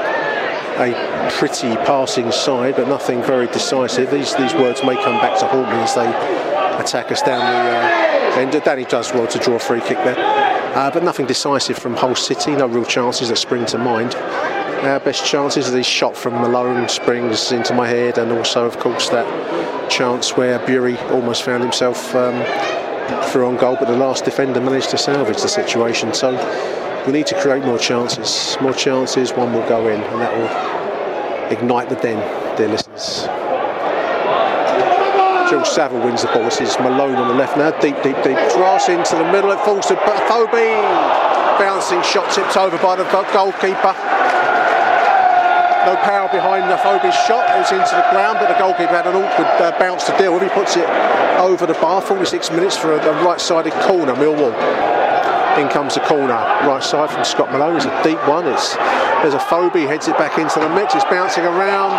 a 0.77 1.29
pretty 1.33 1.75
passing 1.83 2.31
side, 2.31 2.77
but 2.77 2.87
nothing 2.87 3.21
very 3.21 3.47
decisive. 3.47 4.09
These 4.09 4.37
these 4.37 4.53
words 4.53 4.81
may 4.85 4.95
come 4.95 5.19
back 5.19 5.37
to 5.39 5.47
haunt 5.47 5.67
me 5.67 5.75
as 5.75 5.93
they 5.93 6.07
attack 6.81 7.11
us 7.11 7.21
down 7.21 7.39
the 7.39 8.37
uh, 8.37 8.39
end. 8.39 8.53
Danny 8.63 8.85
does 8.85 9.11
well 9.11 9.27
to 9.27 9.39
draw 9.39 9.55
a 9.55 9.59
free 9.59 9.81
kick 9.81 9.97
there, 10.05 10.15
uh, 10.77 10.89
but 10.89 11.03
nothing 11.03 11.25
decisive 11.25 11.77
from 11.77 11.95
Hull 11.97 12.15
City. 12.15 12.55
No 12.55 12.67
real 12.67 12.85
chances 12.85 13.27
that 13.27 13.35
spring 13.35 13.65
to 13.65 13.77
mind. 13.77 14.15
Our 14.81 14.99
best 14.99 15.23
chances 15.23 15.71
these 15.71 15.85
shot 15.85 16.17
from 16.17 16.33
Malone 16.33 16.89
springs 16.89 17.51
into 17.51 17.71
my 17.75 17.87
head, 17.87 18.17
and 18.17 18.31
also, 18.31 18.65
of 18.65 18.79
course, 18.79 19.09
that 19.09 19.91
chance 19.91 20.35
where 20.35 20.57
Burey 20.57 20.99
almost 21.11 21.43
found 21.43 21.61
himself 21.61 22.15
um, 22.15 22.43
through 23.25 23.45
on 23.45 23.57
goal, 23.57 23.77
but 23.79 23.87
the 23.87 23.95
last 23.95 24.25
defender 24.25 24.59
managed 24.59 24.89
to 24.89 24.97
salvage 24.97 25.39
the 25.39 25.47
situation. 25.47 26.15
So 26.15 26.31
we 27.05 27.13
need 27.13 27.27
to 27.27 27.39
create 27.39 27.63
more 27.63 27.77
chances. 27.77 28.57
More 28.59 28.73
chances, 28.73 29.33
one 29.33 29.53
will 29.53 29.67
go 29.69 29.87
in, 29.87 30.01
and 30.01 30.19
that 30.19 30.33
will 30.35 31.55
ignite 31.55 31.89
the 31.89 31.95
den, 31.97 32.17
dear 32.57 32.69
listeners. 32.69 33.27
George 35.51 35.67
Saville 35.67 36.03
wins 36.03 36.23
the 36.23 36.27
ball. 36.29 36.45
This 36.45 36.59
is 36.59 36.79
Malone 36.79 37.17
on 37.17 37.27
the 37.27 37.35
left 37.35 37.55
now. 37.55 37.69
Deep, 37.81 38.01
deep, 38.01 38.17
deep. 38.23 38.37
Cross 38.49 38.89
into 38.89 39.15
the 39.15 39.31
middle. 39.31 39.51
It 39.51 39.59
falls 39.59 39.85
to 39.87 39.95
Afobe. 39.95 41.59
Bouncing 41.59 42.01
shot 42.01 42.33
tipped 42.33 42.57
over 42.57 42.79
by 42.79 42.95
the 42.95 43.03
goalkeeper. 43.31 43.93
No 45.85 45.95
power 46.05 46.29
behind 46.29 46.69
the 46.69 46.77
Thoby's 46.77 47.15
shot. 47.25 47.49
It 47.57 47.65
was 47.65 47.71
into 47.71 47.95
the 47.95 48.05
ground, 48.13 48.37
but 48.39 48.53
the 48.53 48.59
goalkeeper 48.59 48.93
had 48.93 49.07
an 49.07 49.15
awkward 49.15 49.49
uh, 49.57 49.73
bounce 49.79 50.05
to 50.05 50.17
deal 50.17 50.33
with. 50.33 50.43
He 50.43 50.49
puts 50.49 50.77
it 50.77 50.87
over 51.41 51.65
the 51.65 51.73
bar. 51.81 52.01
46 52.01 52.51
minutes 52.51 52.77
for 52.77 52.93
a, 52.93 53.01
a 53.01 53.23
right-sided 53.25 53.73
corner, 53.89 54.13
Millwall. 54.13 54.53
In 55.57 55.67
comes 55.67 55.95
the 55.95 56.01
corner, 56.01 56.37
right 56.69 56.83
side 56.83 57.09
from 57.09 57.25
Scott 57.25 57.51
Malone. 57.51 57.75
It's 57.75 57.85
a 57.85 58.03
deep 58.03 58.21
one. 58.27 58.47
It's 58.47 58.75
there's 59.25 59.33
Afobe 59.33 59.85
heads 59.85 60.07
it 60.07 60.17
back 60.17 60.37
into 60.37 60.59
the 60.59 60.69
mix. 60.69 60.95
It's 60.95 61.03
bouncing 61.05 61.43
around. 61.43 61.97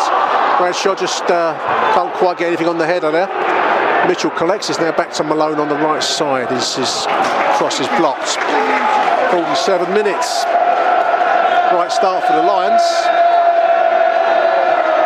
Bradshaw 0.59 0.95
just 0.95 1.25
uh, 1.25 1.55
can't 1.95 2.15
quite 2.15 2.39
get 2.39 2.49
anything 2.49 2.69
on 2.69 2.79
the 2.79 2.87
header 2.87 3.11
there. 3.11 3.29
Mitchell 4.09 4.31
collects. 4.31 4.71
It's 4.71 4.79
now 4.79 4.91
back 4.93 5.13
to 5.15 5.25
Malone 5.25 5.59
on 5.59 5.69
the 5.69 5.77
right 5.77 6.03
side. 6.03 6.51
His, 6.51 6.75
his 6.75 7.07
cross 7.59 7.79
is 7.79 7.89
blocked. 7.99 8.39
47 9.31 9.93
minutes. 9.93 10.45
Right 11.75 11.91
start 11.91 12.25
for 12.25 12.33
the 12.35 12.43
Lions. 12.43 12.83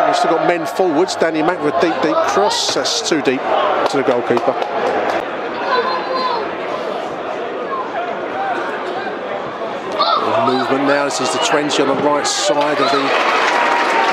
We've 0.07 0.15
still 0.15 0.31
got 0.31 0.47
men 0.47 0.65
forwards. 0.65 1.17
Danny 1.17 1.41
Mack 1.41 1.61
with 1.61 1.75
a 1.75 1.81
deep, 1.81 1.93
deep 2.01 2.15
cross. 2.31 2.73
That's 2.73 3.01
too 3.09 3.21
deep 3.21 3.41
to 3.41 3.97
the 3.97 4.03
goalkeeper. 4.03 4.55
Movement 10.47 10.87
now. 10.87 11.03
This 11.03 11.19
is 11.19 11.29
the 11.33 11.39
20 11.39 11.83
on 11.83 11.89
the 11.89 12.03
right 12.03 12.25
side 12.25 12.79
of 12.79 12.89
the 12.89 13.03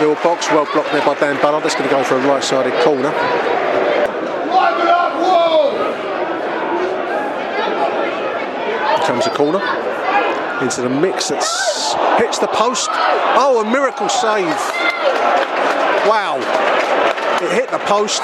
middle 0.00 0.20
box. 0.24 0.50
Well 0.50 0.66
blocked 0.72 0.90
there 0.90 1.06
by 1.06 1.14
Dan 1.14 1.40
Ballard. 1.40 1.62
That's 1.62 1.76
going 1.76 1.88
to 1.88 1.94
go 1.94 2.02
for 2.02 2.16
a 2.16 2.26
right-sided 2.26 2.74
corner. 2.82 3.12
Here 8.90 9.06
comes 9.06 9.26
a 9.26 9.30
corner 9.30 9.62
into 10.60 10.82
the 10.82 10.88
mix. 10.88 11.28
That's 11.28 11.94
hits 12.18 12.38
the 12.38 12.48
post. 12.48 12.88
Oh, 12.90 13.62
a 13.64 13.70
miracle 13.70 14.08
save! 14.08 14.82
Wow! 16.06 16.38
It 17.42 17.50
hit 17.52 17.70
the 17.70 17.78
post. 17.84 18.22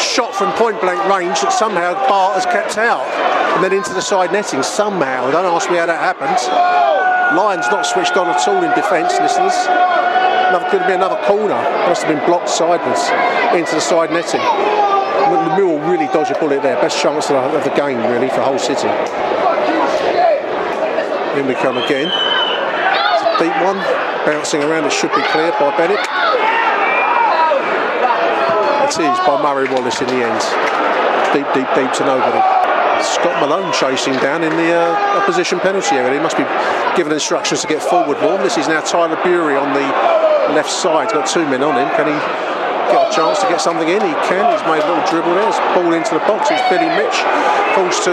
Shot 0.00 0.34
from 0.34 0.52
point 0.56 0.80
blank 0.80 0.98
range 1.06 1.40
that 1.40 1.52
somehow 1.52 1.94
Bart 2.08 2.34
has 2.34 2.46
kept 2.46 2.76
out, 2.76 3.04
and 3.54 3.62
then 3.62 3.72
into 3.72 3.92
the 3.92 4.00
side 4.00 4.32
netting 4.32 4.62
somehow. 4.62 5.30
Don't 5.30 5.44
ask 5.44 5.70
me 5.70 5.76
how 5.76 5.86
that 5.86 6.00
happened. 6.00 6.40
Lions 7.36 7.68
not 7.68 7.86
switched 7.86 8.16
on 8.16 8.28
at 8.28 8.40
all 8.48 8.64
in 8.64 8.72
defence, 8.74 9.20
listeners. 9.20 9.54
Another, 10.48 10.68
could 10.68 10.80
have 10.80 10.88
been 10.88 11.00
another 11.00 11.20
corner. 11.24 11.56
Must 11.88 12.02
have 12.02 12.12
been 12.12 12.24
blocked 12.28 12.48
sideways 12.48 13.08
into 13.56 13.76
the 13.76 13.80
side 13.80 14.10
netting. 14.10 14.40
The 14.40 15.56
Mill 15.56 15.80
really 15.88 16.08
dodged 16.12 16.32
a 16.32 16.38
bullet 16.38 16.60
there. 16.60 16.76
Best 16.76 17.00
chance 17.00 17.30
of 17.30 17.64
the, 17.64 17.72
game, 17.72 18.00
really, 18.10 18.28
for 18.28 18.44
Hull 18.44 18.58
City. 18.58 18.88
In 21.40 21.46
we 21.48 21.54
come 21.54 21.78
again. 21.78 22.12
It's 22.12 23.24
a 23.24 23.32
deep 23.40 23.56
one. 23.64 23.80
Bouncing 24.28 24.62
around, 24.62 24.84
it 24.84 24.92
should 24.92 25.14
be 25.16 25.22
cleared 25.32 25.54
by 25.56 25.72
Bennett. 25.76 26.04
Is 28.92 29.24
by 29.24 29.40
Murray 29.40 29.72
Wallace 29.72 30.04
in 30.04 30.08
the 30.12 30.20
end. 30.20 30.36
Deep, 31.32 31.48
deep, 31.56 31.64
deep 31.72 31.88
to 31.96 32.04
nobody. 32.04 32.44
Scott 33.00 33.40
Malone 33.40 33.72
chasing 33.72 34.12
down 34.20 34.44
in 34.44 34.52
the 34.52 34.68
uh, 34.68 35.16
opposition 35.16 35.56
penalty 35.64 35.96
area. 35.96 36.12
He 36.12 36.20
must 36.20 36.36
be 36.36 36.44
given 36.92 37.08
instructions 37.08 37.64
to 37.64 37.68
get 37.72 37.80
forward 37.80 38.20
more. 38.20 38.36
This 38.44 38.60
is 38.60 38.68
now 38.68 38.84
Tyler 38.84 39.16
Burey 39.24 39.56
on 39.56 39.72
the 39.72 39.88
left 40.52 40.68
side. 40.68 41.08
He's 41.08 41.16
got 41.16 41.24
two 41.24 41.40
men 41.48 41.64
on 41.64 41.72
him. 41.72 41.88
Can 41.96 42.04
he 42.04 42.16
get 42.92 43.08
a 43.08 43.08
chance 43.08 43.40
to 43.40 43.48
get 43.48 43.64
something 43.64 43.88
in? 43.88 43.96
He 44.04 44.12
can. 44.28 44.44
He's 44.52 44.66
made 44.68 44.84
a 44.84 44.88
little 44.92 45.08
dribble 45.08 45.40
there. 45.40 45.48
It's 45.48 45.56
ball 45.72 45.88
into 45.96 46.12
the 46.12 46.24
box. 46.28 46.52
It's 46.52 46.60
Billy 46.68 46.92
Mitch. 46.92 47.16
Falls 47.72 47.96
to 48.04 48.12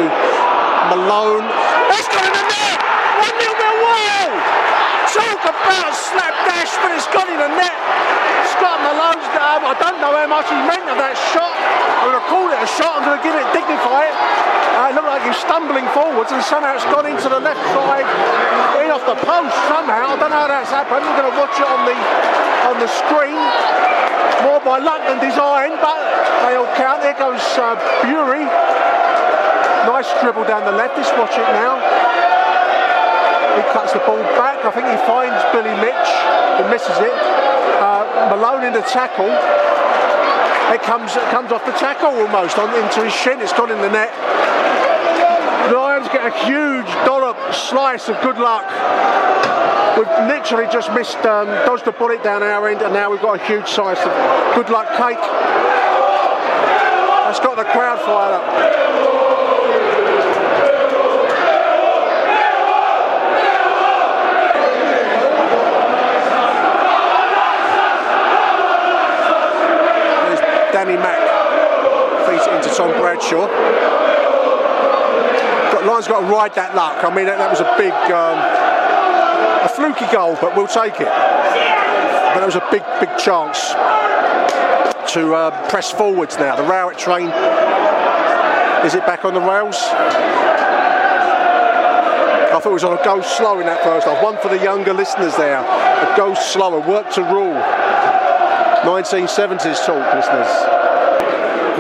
Malone. 0.96 1.44
It's 1.92 2.08
got 2.08 2.24
in 2.24 2.32
the 2.40 2.46
net! 2.56 2.80
1 3.20 3.36
0 3.36 3.52
Millwall! 3.52 4.32
Talk 5.12 5.44
about 5.44 5.92
slapdash, 5.92 6.72
but 6.80 6.96
it's 6.96 7.12
gone 7.12 7.28
in 7.28 7.40
the 7.44 7.52
net. 7.52 7.79
I 9.70 9.78
don't 9.78 10.02
know 10.02 10.10
how 10.18 10.26
much 10.26 10.50
he 10.50 10.58
meant 10.66 10.90
of 10.90 10.98
that 10.98 11.14
shot. 11.30 11.54
I'm 12.02 12.10
going 12.10 12.18
to 12.18 12.26
call 12.26 12.50
it 12.50 12.58
a 12.58 12.66
shot. 12.66 12.98
I'm 12.98 13.06
going 13.06 13.22
to 13.22 13.26
give 13.26 13.38
it, 13.38 13.46
dignify 13.54 14.10
it. 14.10 14.16
Uh, 14.18 14.90
it 14.90 14.98
looked 14.98 15.14
like 15.14 15.22
he 15.22 15.30
was 15.30 15.38
stumbling 15.38 15.86
forwards 15.94 16.34
and 16.34 16.42
somehow 16.42 16.74
it's 16.74 16.90
gone 16.90 17.06
into 17.06 17.30
the 17.30 17.38
left 17.38 17.62
side, 17.78 18.10
in 18.82 18.90
off 18.90 19.06
the 19.06 19.14
post 19.22 19.54
somehow. 19.70 20.10
I 20.10 20.18
don't 20.18 20.34
know 20.34 20.42
how 20.42 20.50
that's 20.50 20.74
happened. 20.74 21.06
We're 21.06 21.22
going 21.22 21.30
to 21.30 21.38
watch 21.38 21.54
it 21.54 21.70
on 21.70 21.86
the 21.86 21.94
on 22.66 22.76
the 22.82 22.90
screen. 22.90 23.38
More 24.42 24.58
by 24.66 24.82
luck 24.82 25.06
than 25.06 25.22
design, 25.22 25.78
but 25.78 26.02
they 26.50 26.58
all 26.58 26.70
count. 26.74 27.06
There 27.06 27.14
goes 27.14 27.44
uh, 27.62 27.78
Burey. 28.02 28.50
Nice 29.86 30.10
dribble 30.18 30.50
down 30.50 30.66
the 30.66 30.74
left. 30.74 30.98
Let's 30.98 31.14
watch 31.14 31.38
it 31.38 31.46
now. 31.54 31.78
He 33.54 33.62
cuts 33.70 33.94
the 33.94 34.02
ball 34.02 34.18
back. 34.34 34.66
I 34.66 34.74
think 34.74 34.90
he 34.90 34.98
finds 35.06 35.38
Billy 35.54 35.78
Mitch 35.78 36.10
and 36.58 36.66
misses 36.74 36.98
it. 37.06 37.49
Malone 38.30 38.66
in 38.66 38.74
the 38.74 38.82
tackle. 38.82 39.30
It 40.74 40.82
comes 40.84 41.16
it 41.16 41.30
comes 41.32 41.52
off 41.52 41.66
the 41.66 41.74
tackle 41.74 42.10
almost 42.10 42.58
on 42.58 42.70
into 42.84 43.04
his 43.04 43.14
shin. 43.14 43.42
It's 43.42 43.54
gone 43.54 43.72
in 43.72 43.82
the 43.82 43.90
net. 43.90 44.14
The 45.70 45.76
Lions 45.76 46.08
get 46.08 46.26
a 46.26 46.46
huge 46.46 46.88
dollop 47.06 47.38
slice 47.54 48.10
of 48.10 48.20
good 48.22 48.38
luck. 48.38 48.66
We've 49.98 50.08
literally 50.28 50.66
just 50.72 50.92
missed, 50.94 51.18
um, 51.26 51.48
dodged 51.66 51.86
a 51.88 51.92
bullet 51.92 52.24
down 52.24 52.42
our 52.42 52.70
end, 52.70 52.82
and 52.82 52.94
now 52.94 53.12
we've 53.12 53.22
got 53.22 53.40
a 53.40 53.44
huge 53.46 53.68
slice 53.68 54.00
of 54.00 54.12
good 54.56 54.70
luck 54.70 54.88
cake. 54.98 55.20
That's 57.30 57.40
got 57.42 57.58
the 57.58 57.66
crowd 57.66 58.00
fired 58.00 58.34
up. 58.34 58.44
There's 70.26 70.40
Danny 70.74 70.98
Mack 70.98 71.20
feeds 72.26 72.48
it 72.48 72.54
into 72.54 72.70
Tom 72.76 72.92
Bradshaw. 73.20 73.48
Got, 75.72 75.86
Lions 75.86 76.08
got 76.08 76.22
to 76.22 76.26
ride 76.28 76.56
that 76.56 76.76
luck. 76.76 77.04
I 77.04 77.14
mean, 77.14 77.26
that, 77.26 77.38
that 77.38 77.50
was 77.50 77.60
a 77.60 77.68
big, 77.78 77.92
um, 78.16 78.40
a 79.64 79.70
fluky 79.70 80.08
goal, 80.12 80.38
but 80.40 80.56
we'll 80.56 80.68
take 80.68 80.96
it. 81.02 81.08
But 81.08 82.40
that 82.40 82.46
was 82.46 82.56
a 82.56 82.66
big, 82.72 82.84
big 83.00 83.12
chance 83.20 83.76
to 85.14 85.36
uh, 85.36 85.52
press 85.70 85.92
forwards 85.92 86.38
now. 86.38 86.56
The 86.56 86.64
Rowett 86.64 86.98
train, 86.98 87.28
is 88.86 88.96
it 88.96 89.06
back 89.06 89.26
on 89.26 89.34
the 89.34 89.42
rails? 89.42 89.76
I 92.50 92.60
thought 92.62 92.72
it 92.72 92.74
was 92.74 92.84
on 92.84 92.98
a 92.98 93.04
go 93.04 93.22
slow 93.22 93.60
in 93.60 93.66
that 93.68 93.84
first 93.84 94.08
half. 94.08 94.24
One 94.24 94.38
for 94.38 94.48
the 94.50 94.64
younger 94.64 94.94
listeners 94.94 95.36
there. 95.36 95.60
A 95.60 96.14
go 96.16 96.34
slower, 96.36 96.80
work 96.80 97.12
to 97.14 97.22
rule. 97.24 97.60
1970s 98.84 99.86
talk, 99.86 100.16
listeners. 100.16 100.89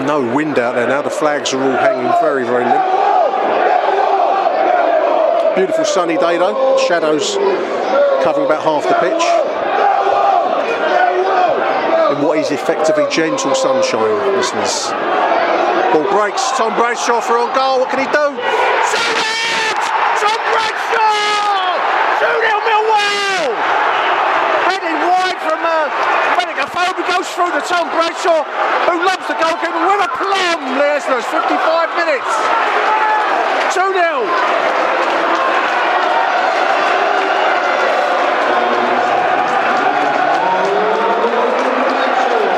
No 0.05 0.21
wind 0.33 0.57
out 0.57 0.75
there 0.75 0.87
now. 0.87 1.01
The 1.01 1.09
flags 1.09 1.53
are 1.53 1.61
all 1.61 1.77
hanging 1.77 2.11
very, 2.21 2.45
very 2.45 2.63
limp. 2.63 2.85
Beautiful 5.55 5.83
sunny 5.83 6.17
day 6.17 6.37
though. 6.37 6.77
Shadows 6.87 7.35
covering 8.23 8.45
about 8.45 8.63
half 8.63 8.83
the 8.87 8.95
pitch. 9.03 9.23
In 12.15 12.25
what 12.25 12.39
is 12.39 12.51
effectively 12.51 13.05
gentle 13.11 13.53
sunshine, 13.53 14.35
listeners. 14.35 14.87
Ball 15.91 16.07
breaks. 16.09 16.51
Tom 16.57 16.73
Bradshaw 16.77 17.19
for 17.19 17.37
on 17.37 17.53
goal. 17.53 17.79
What 17.81 17.89
can 17.89 17.99
he 17.99 18.07
do? 18.07 18.25
Save 18.93 19.19
it! 19.19 19.81
Tom 20.21 20.39
Bradshaw! 20.53 21.75
2 22.23 22.29
0 22.45 22.69
Millwall! 22.69 23.51
Headed 24.69 24.97
wide 25.01 25.41
from 25.43 25.59
uh, 25.59 25.89
Benik 26.37 26.61
Afobe 26.61 27.01
goes 27.19 27.35
through 27.35 27.51
to 27.51 27.59
Tom 27.67 27.91
Bradshaw, 27.91 28.47
who 28.87 28.95
loves 29.03 29.27
the 29.27 29.35
goalkeeper 29.35 29.83
with 29.83 30.07
a 30.07 30.11
plum, 30.15 30.79
listeners. 30.79 31.27
55 31.27 31.51
minutes. 31.99 32.31
2 33.75 33.91
0. 33.91 34.23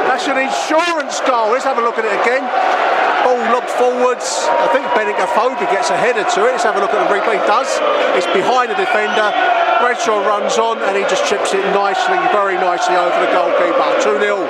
That's 0.05 0.27
an 0.29 0.37
insurance 0.37 1.17
goal. 1.25 1.49
Let's 1.49 1.65
have 1.65 1.79
a 1.79 1.81
look 1.81 1.97
at 1.97 2.05
it 2.05 2.13
again. 2.21 2.45
Ball 3.25 3.41
lobbed 3.49 3.69
forwards. 3.69 4.45
I 4.45 4.69
think 4.69 4.85
Benik 4.93 5.17
Afobe 5.17 5.57
gets 5.71 5.89
a 5.89 5.97
header 5.97 6.21
to 6.23 6.39
it. 6.45 6.51
Let's 6.51 6.63
have 6.63 6.75
a 6.75 6.79
look 6.79 6.93
at 6.93 7.01
the 7.01 7.09
replay. 7.09 7.41
He 7.41 7.47
does. 7.47 7.69
It's 8.13 8.27
behind 8.27 8.69
the 8.69 8.75
defender. 8.75 9.60
Bradshaw 9.81 10.21
runs 10.21 10.57
on 10.57 10.77
and 10.77 10.95
he 10.95 11.03
just 11.03 11.25
chips 11.25 11.53
it 11.53 11.65
nicely, 11.73 12.21
very 12.29 12.55
nicely 12.55 12.95
over 12.95 13.17
the 13.17 13.31
goalkeeper. 13.33 13.89
2 13.99 14.21
0. 14.21 14.45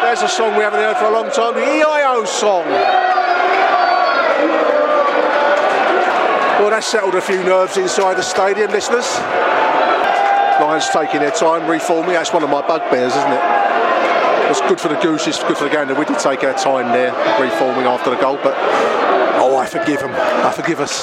There's 0.00 0.22
a 0.22 0.28
song 0.28 0.56
we 0.56 0.64
haven't 0.64 0.80
heard 0.80 0.96
for 0.96 1.06
a 1.06 1.12
long 1.12 1.30
time 1.30 1.54
the 1.54 1.60
EIO 1.60 2.26
song. 2.26 2.64
Well, 6.58 6.70
that 6.70 6.84
settled 6.84 7.14
a 7.16 7.20
few 7.20 7.42
nerves 7.44 7.76
inside 7.76 8.14
the 8.16 8.22
stadium, 8.22 8.70
listeners. 8.70 9.18
Lions 10.60 10.88
taking 10.88 11.20
their 11.20 11.32
time, 11.32 11.68
reforming. 11.68 12.12
That's 12.12 12.32
one 12.32 12.42
of 12.42 12.50
my 12.50 12.66
bugbears, 12.66 13.12
isn't 13.12 13.32
it? 13.32 13.42
It's 14.48 14.60
good 14.62 14.80
for 14.80 14.88
the 14.88 15.00
Gooses, 15.00 15.38
good 15.40 15.56
for 15.56 15.64
the 15.64 15.70
game. 15.70 15.88
We 15.98 16.04
did 16.04 16.18
take 16.18 16.44
our 16.44 16.54
time 16.54 16.92
there, 16.92 17.10
reforming 17.40 17.86
after 17.86 18.10
the 18.10 18.16
goal, 18.16 18.38
but 18.42 18.54
oh, 19.42 19.56
I 19.56 19.66
forgive 19.66 20.00
them. 20.00 20.12
I 20.12 20.52
forgive 20.52 20.80
us. 20.80 21.02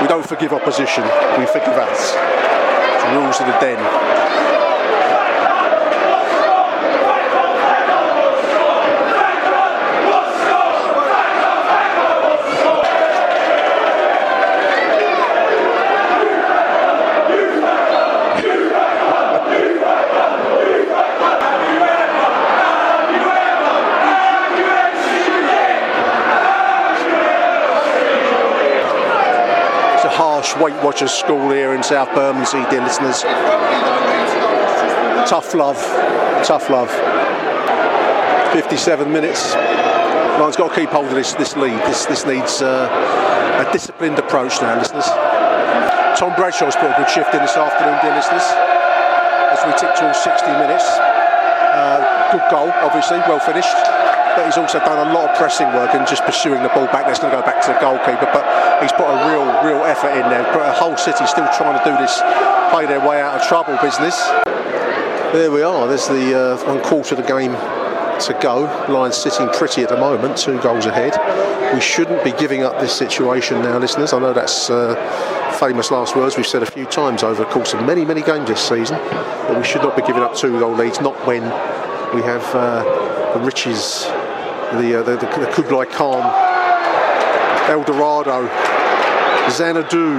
We 0.00 0.06
don't 0.06 0.26
forgive 0.26 0.52
opposition, 0.52 1.02
we 1.38 1.46
forgive 1.46 1.74
us. 1.74 2.14
It's 2.14 3.04
rules 3.14 3.40
of 3.40 3.46
the 3.46 3.58
den. 3.58 3.78
It's 29.98 30.04
a 30.04 30.10
Watchers 30.82 31.10
school 31.10 31.50
here 31.50 31.74
in 31.74 31.82
South 31.82 32.08
Bermondsey, 32.14 32.64
dear 32.70 32.82
listeners. 32.82 33.22
Tough 35.28 35.54
love, 35.54 35.76
tough 36.44 36.70
love. 36.70 36.90
57 38.52 39.12
minutes. 39.12 39.54
Lions 39.54 40.56
got 40.56 40.70
to 40.70 40.74
keep 40.74 40.90
hold 40.90 41.06
of 41.06 41.14
this, 41.14 41.34
this 41.34 41.56
lead. 41.56 41.78
This, 41.84 42.06
this 42.06 42.24
needs 42.24 42.62
uh, 42.62 42.86
a 42.86 43.72
disciplined 43.72 44.18
approach 44.18 44.62
now, 44.62 44.78
listeners. 44.78 45.06
Tom 46.16 46.34
Bradshaw's 46.34 46.76
put 46.76 46.90
a 46.90 46.96
good 46.96 47.10
shift 47.10 47.34
in 47.34 47.42
this 47.42 47.56
afternoon, 47.56 47.98
dear 48.00 48.14
listeners, 48.14 48.46
as 49.52 49.60
we 49.66 49.74
tick 49.76 49.94
towards 49.98 50.18
60 50.22 50.46
minutes. 50.62 50.86
Uh, 50.88 52.32
good 52.32 52.46
goal, 52.50 52.72
obviously, 52.80 53.18
well 53.28 53.40
finished. 53.40 53.74
But 54.34 54.46
he's 54.46 54.56
also 54.56 54.78
done 54.78 54.96
a 54.96 55.12
lot 55.12 55.30
of 55.30 55.36
pressing 55.36 55.66
work 55.74 55.94
and 55.94 56.06
just 56.06 56.24
pursuing 56.24 56.62
the 56.62 56.70
ball 56.70 56.86
back. 56.94 57.04
That's 57.04 57.18
going 57.18 57.34
to 57.34 57.38
go 57.38 57.44
back 57.44 57.60
to 57.66 57.74
the 57.74 57.80
goalkeeper. 57.82 58.30
But 58.32 58.47
he's 58.80 58.92
put 58.92 59.06
a 59.06 59.18
real, 59.30 59.46
real 59.64 59.84
effort 59.84 60.10
in 60.10 60.28
there. 60.30 60.42
But 60.52 60.68
a 60.68 60.72
Hull 60.72 60.96
City 60.96 61.26
still 61.26 61.48
trying 61.56 61.78
to 61.78 61.84
do 61.84 61.96
this, 61.98 62.20
play 62.70 62.86
their 62.86 63.00
way 63.00 63.20
out 63.20 63.40
of 63.40 63.46
trouble 63.46 63.76
business. 63.82 64.16
There 65.32 65.50
we 65.50 65.62
are. 65.62 65.86
There's 65.86 66.08
the 66.08 66.56
uh, 66.56 66.66
one 66.66 66.82
quarter 66.82 67.14
of 67.14 67.22
the 67.22 67.28
game 67.28 67.52
to 67.52 68.38
go. 68.40 68.64
Lions 68.88 69.16
sitting 69.16 69.48
pretty 69.50 69.82
at 69.82 69.88
the 69.88 69.96
moment, 69.96 70.36
two 70.36 70.60
goals 70.60 70.86
ahead. 70.86 71.14
We 71.74 71.80
shouldn't 71.80 72.24
be 72.24 72.32
giving 72.32 72.62
up 72.62 72.80
this 72.80 72.92
situation 72.96 73.60
now, 73.62 73.78
listeners. 73.78 74.12
I 74.12 74.18
know 74.18 74.32
that's 74.32 74.70
uh, 74.70 74.94
famous 75.58 75.90
last 75.90 76.16
words 76.16 76.36
we've 76.36 76.46
said 76.46 76.62
a 76.62 76.70
few 76.70 76.86
times 76.86 77.22
over 77.22 77.44
the 77.44 77.50
course 77.50 77.74
of 77.74 77.84
many, 77.84 78.04
many 78.04 78.22
games 78.22 78.48
this 78.48 78.66
season. 78.66 78.96
But 78.96 79.56
we 79.56 79.64
should 79.64 79.82
not 79.82 79.94
be 79.96 80.02
giving 80.02 80.22
up 80.22 80.34
two 80.34 80.58
goal 80.58 80.74
leads, 80.74 81.00
not 81.00 81.14
when 81.26 81.42
we 82.14 82.22
have 82.22 82.42
uh, 82.54 83.34
the 83.34 83.40
riches, 83.40 84.04
the, 84.72 85.00
uh, 85.00 85.02
the, 85.02 85.16
the, 85.16 85.26
the 85.44 85.52
Kublai 85.52 85.84
Khan, 85.86 86.22
El 87.68 87.84
Dorado, 87.84 88.48
Xanadu 89.50 90.18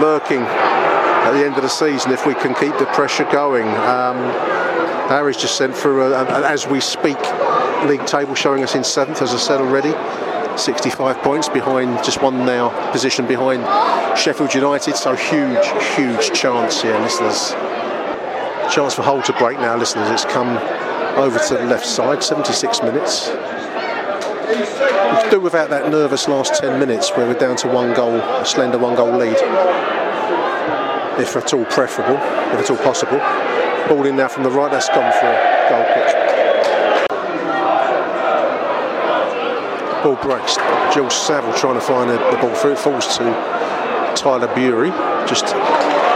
lurking 0.00 0.42
at 0.42 1.32
the 1.32 1.44
end 1.44 1.56
of 1.56 1.62
the 1.62 1.68
season 1.68 2.12
if 2.12 2.26
we 2.26 2.34
can 2.34 2.54
keep 2.54 2.76
the 2.78 2.86
pressure 2.94 3.24
going. 3.30 3.66
Um, 3.68 4.16
Harry's 5.08 5.36
just 5.36 5.56
sent 5.56 5.74
through, 5.76 6.02
a, 6.14 6.22
a- 6.24 6.48
as 6.48 6.66
we 6.66 6.80
speak, 6.80 7.18
league 7.86 8.06
table 8.06 8.34
showing 8.34 8.62
us 8.62 8.74
in 8.74 8.84
seventh, 8.84 9.20
as 9.22 9.32
I 9.34 9.36
said 9.38 9.60
already. 9.60 9.92
65 10.58 11.18
points 11.18 11.48
behind, 11.48 12.02
just 12.04 12.22
one 12.22 12.44
now 12.44 12.68
position 12.92 13.26
behind 13.26 13.62
Sheffield 14.18 14.54
United. 14.54 14.96
So 14.96 15.14
huge, 15.14 15.66
huge 15.96 16.32
chance 16.32 16.82
here, 16.82 16.98
listeners. 16.98 17.50
Chance 18.72 18.94
for 18.94 19.02
Hull 19.02 19.22
to 19.22 19.32
break 19.34 19.58
now, 19.58 19.76
listeners. 19.76 20.08
It's 20.10 20.24
come 20.24 20.56
over 21.18 21.38
to 21.38 21.54
the 21.54 21.64
left 21.64 21.86
side, 21.86 22.22
76 22.22 22.82
minutes. 22.82 23.28
Do 25.30 25.40
without 25.40 25.70
that 25.70 25.90
nervous 25.90 26.26
last 26.26 26.54
10 26.60 26.80
minutes 26.80 27.10
where 27.10 27.24
we're 27.26 27.38
down 27.38 27.54
to 27.58 27.68
one 27.68 27.94
goal, 27.94 28.16
a 28.16 28.44
slender 28.44 28.78
one 28.78 28.96
goal 28.96 29.16
lead. 29.16 29.36
If 31.20 31.36
at 31.36 31.54
all 31.54 31.64
preferable, 31.66 32.16
if 32.52 32.58
at 32.58 32.70
all 32.70 32.76
possible. 32.78 33.18
Ball 33.88 34.06
in 34.06 34.16
now 34.16 34.26
from 34.26 34.42
the 34.42 34.50
right, 34.50 34.70
that's 34.70 34.88
gone 34.88 35.12
for 35.12 35.26
a 35.26 35.68
goal 35.70 35.84
kick. 35.94 36.16
Ball 40.02 40.16
breaks. 40.16 40.56
George 40.94 41.12
Saville 41.12 41.54
trying 41.54 41.74
to 41.74 41.80
find 41.80 42.10
the, 42.10 42.18
the 42.30 42.38
ball 42.40 42.54
through. 42.54 42.72
It 42.72 42.78
falls 42.78 43.18
to 43.18 43.24
Tyler 44.16 44.48
Burey. 44.48 44.90
Just 45.28 45.44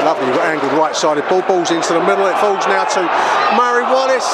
lovely 0.03 0.27
angled 0.43 0.73
right 0.73 0.97
sided 0.97 1.29
ball. 1.29 1.43
Ball's 1.43 1.71
into 1.71 1.93
the 1.93 2.03
middle. 2.03 2.27
It 2.27 2.37
falls 2.39 2.67
now 2.67 2.83
to 2.83 3.03
Murray 3.55 3.85
Wallace. 3.85 4.27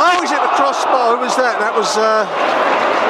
Oh, 0.00 0.16
he's 0.22 0.30
crossbar. 0.58 1.14
Who 1.14 1.22
was 1.22 1.36
that? 1.38 1.62
That 1.62 1.70
was 1.70 1.94
uh, 1.94 2.26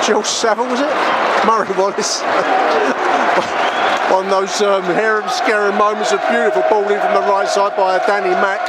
George 0.04 0.28
Saville, 0.28 0.68
was 0.68 0.84
it? 0.84 0.92
Murray 1.48 1.72
Wallace. 1.80 2.20
On 4.12 4.28
those 4.28 4.60
um, 4.60 4.84
harem 4.92 5.24
scaring 5.28 5.76
moments 5.76 6.12
of 6.12 6.20
beautiful 6.28 6.60
ball 6.68 6.84
in 6.92 7.00
from 7.00 7.14
the 7.16 7.24
right 7.24 7.48
side 7.48 7.74
by 7.76 7.96
Danny 8.04 8.36
Mack. 8.44 8.60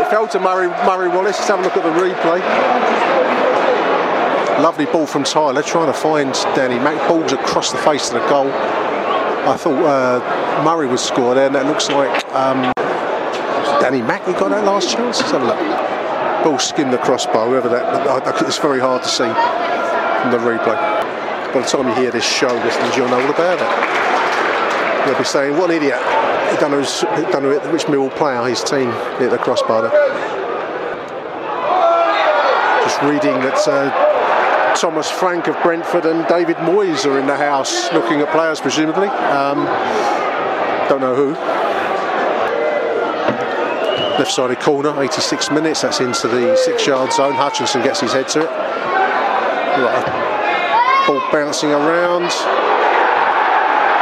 It 0.00 0.10
fell 0.10 0.28
to 0.28 0.38
Murray, 0.38 0.68
Murray 0.84 1.08
Wallace. 1.08 1.40
Let's 1.40 1.48
have 1.48 1.60
a 1.60 1.62
look 1.62 1.76
at 1.76 1.82
the 1.82 1.96
replay. 1.96 2.40
Lovely 4.62 4.86
ball 4.86 5.06
from 5.06 5.24
Tyler, 5.24 5.62
trying 5.62 5.86
to 5.86 5.92
find 5.92 6.32
Danny 6.54 6.78
Mack. 6.78 7.08
Balls 7.08 7.32
across 7.32 7.72
the 7.72 7.78
face 7.78 8.08
of 8.12 8.20
the 8.20 8.28
goal. 8.28 8.48
I 8.48 9.56
thought 9.56 9.82
uh, 9.84 10.64
Murray 10.64 10.86
would 10.86 11.00
score 11.00 11.34
there, 11.34 11.46
and 11.46 11.54
that 11.54 11.66
looks 11.66 11.88
like 11.88 12.26
um, 12.34 12.72
Danny 13.80 14.02
Mack 14.02 14.22
who 14.24 14.32
got 14.32 14.50
that 14.50 14.64
last 14.64 14.90
chance. 14.90 15.20
Let's 15.20 15.32
have 15.32 15.42
a 15.42 15.46
look. 15.46 15.97
Ball 16.44 16.58
skimmed 16.58 16.92
the 16.92 16.98
crossbar, 16.98 17.46
whoever 17.48 17.68
that. 17.68 18.42
It's 18.46 18.58
very 18.58 18.80
hard 18.80 19.02
to 19.02 19.08
see 19.08 19.24
from 19.26 20.30
the 20.30 20.38
replay. 20.38 20.76
By 21.52 21.60
the 21.60 21.66
time 21.66 21.88
you 21.88 21.94
hear 21.94 22.10
this 22.10 22.24
show, 22.24 22.48
listeners, 22.48 22.96
you'll 22.96 23.08
know 23.08 23.20
all 23.20 23.30
about 23.30 23.58
it. 23.60 25.06
You'll 25.08 25.18
be 25.18 25.24
saying, 25.24 25.56
"What 25.56 25.70
an 25.70 25.76
idiot! 25.76 25.98
He 26.50 26.56
don't 26.58 26.72
who's- 26.72 27.00
he 27.16 27.22
don't 27.32 27.42
which 27.72 27.88
Mill 27.88 28.10
player 28.10 28.42
his 28.44 28.62
team 28.62 28.92
hit 29.18 29.30
the 29.30 29.38
crossbar." 29.38 29.82
There. 29.82 29.90
Just 32.84 33.02
reading 33.02 33.40
that 33.40 33.58
uh, 33.68 34.74
Thomas 34.74 35.10
Frank 35.10 35.48
of 35.48 35.56
Brentford 35.62 36.06
and 36.06 36.26
David 36.28 36.56
Moyes 36.58 37.04
are 37.10 37.18
in 37.18 37.26
the 37.26 37.36
house 37.36 37.92
looking 37.92 38.20
at 38.20 38.30
players, 38.30 38.60
presumably. 38.60 39.08
Um, 39.08 39.64
don't 40.88 41.00
know 41.00 41.14
who. 41.14 41.34
Left 44.18 44.32
sided 44.32 44.58
corner, 44.58 45.00
86 45.00 45.52
minutes. 45.52 45.82
That's 45.82 46.00
into 46.00 46.26
the 46.26 46.56
six 46.56 46.84
yard 46.84 47.12
zone. 47.12 47.34
Hutchinson 47.34 47.82
gets 47.82 48.00
his 48.00 48.12
head 48.12 48.26
to 48.30 48.40
it. 48.40 48.50
Ball 51.06 51.22
bouncing 51.30 51.70
around. 51.70 52.28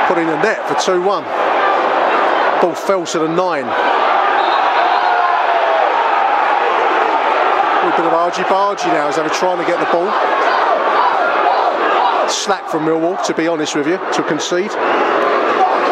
Put 0.09 0.17
in 0.17 0.27
the 0.27 0.41
net 0.41 0.67
for 0.67 0.75
2 0.81 1.03
1. 1.03 1.25
Ball 2.63 2.75
fell 2.75 3.05
to 3.05 3.19
the 3.19 3.29
nine. 3.29 3.67
A 7.85 7.91
bit 7.95 8.07
of 8.07 8.15
argy 8.15 8.43
bargy 8.45 8.87
now 8.87 9.09
as 9.09 9.17
they 9.17 9.23
were 9.23 9.29
trying 9.29 9.59
to 9.59 9.67
get 9.67 9.79
the 9.79 9.87
ball. 9.93 10.11
Slack 12.31 12.71
from 12.71 12.87
Millwall, 12.87 13.23
to 13.27 13.35
be 13.35 13.47
honest 13.47 13.77
with 13.77 13.87
you, 13.87 13.99
to 14.15 14.23
concede, 14.23 14.73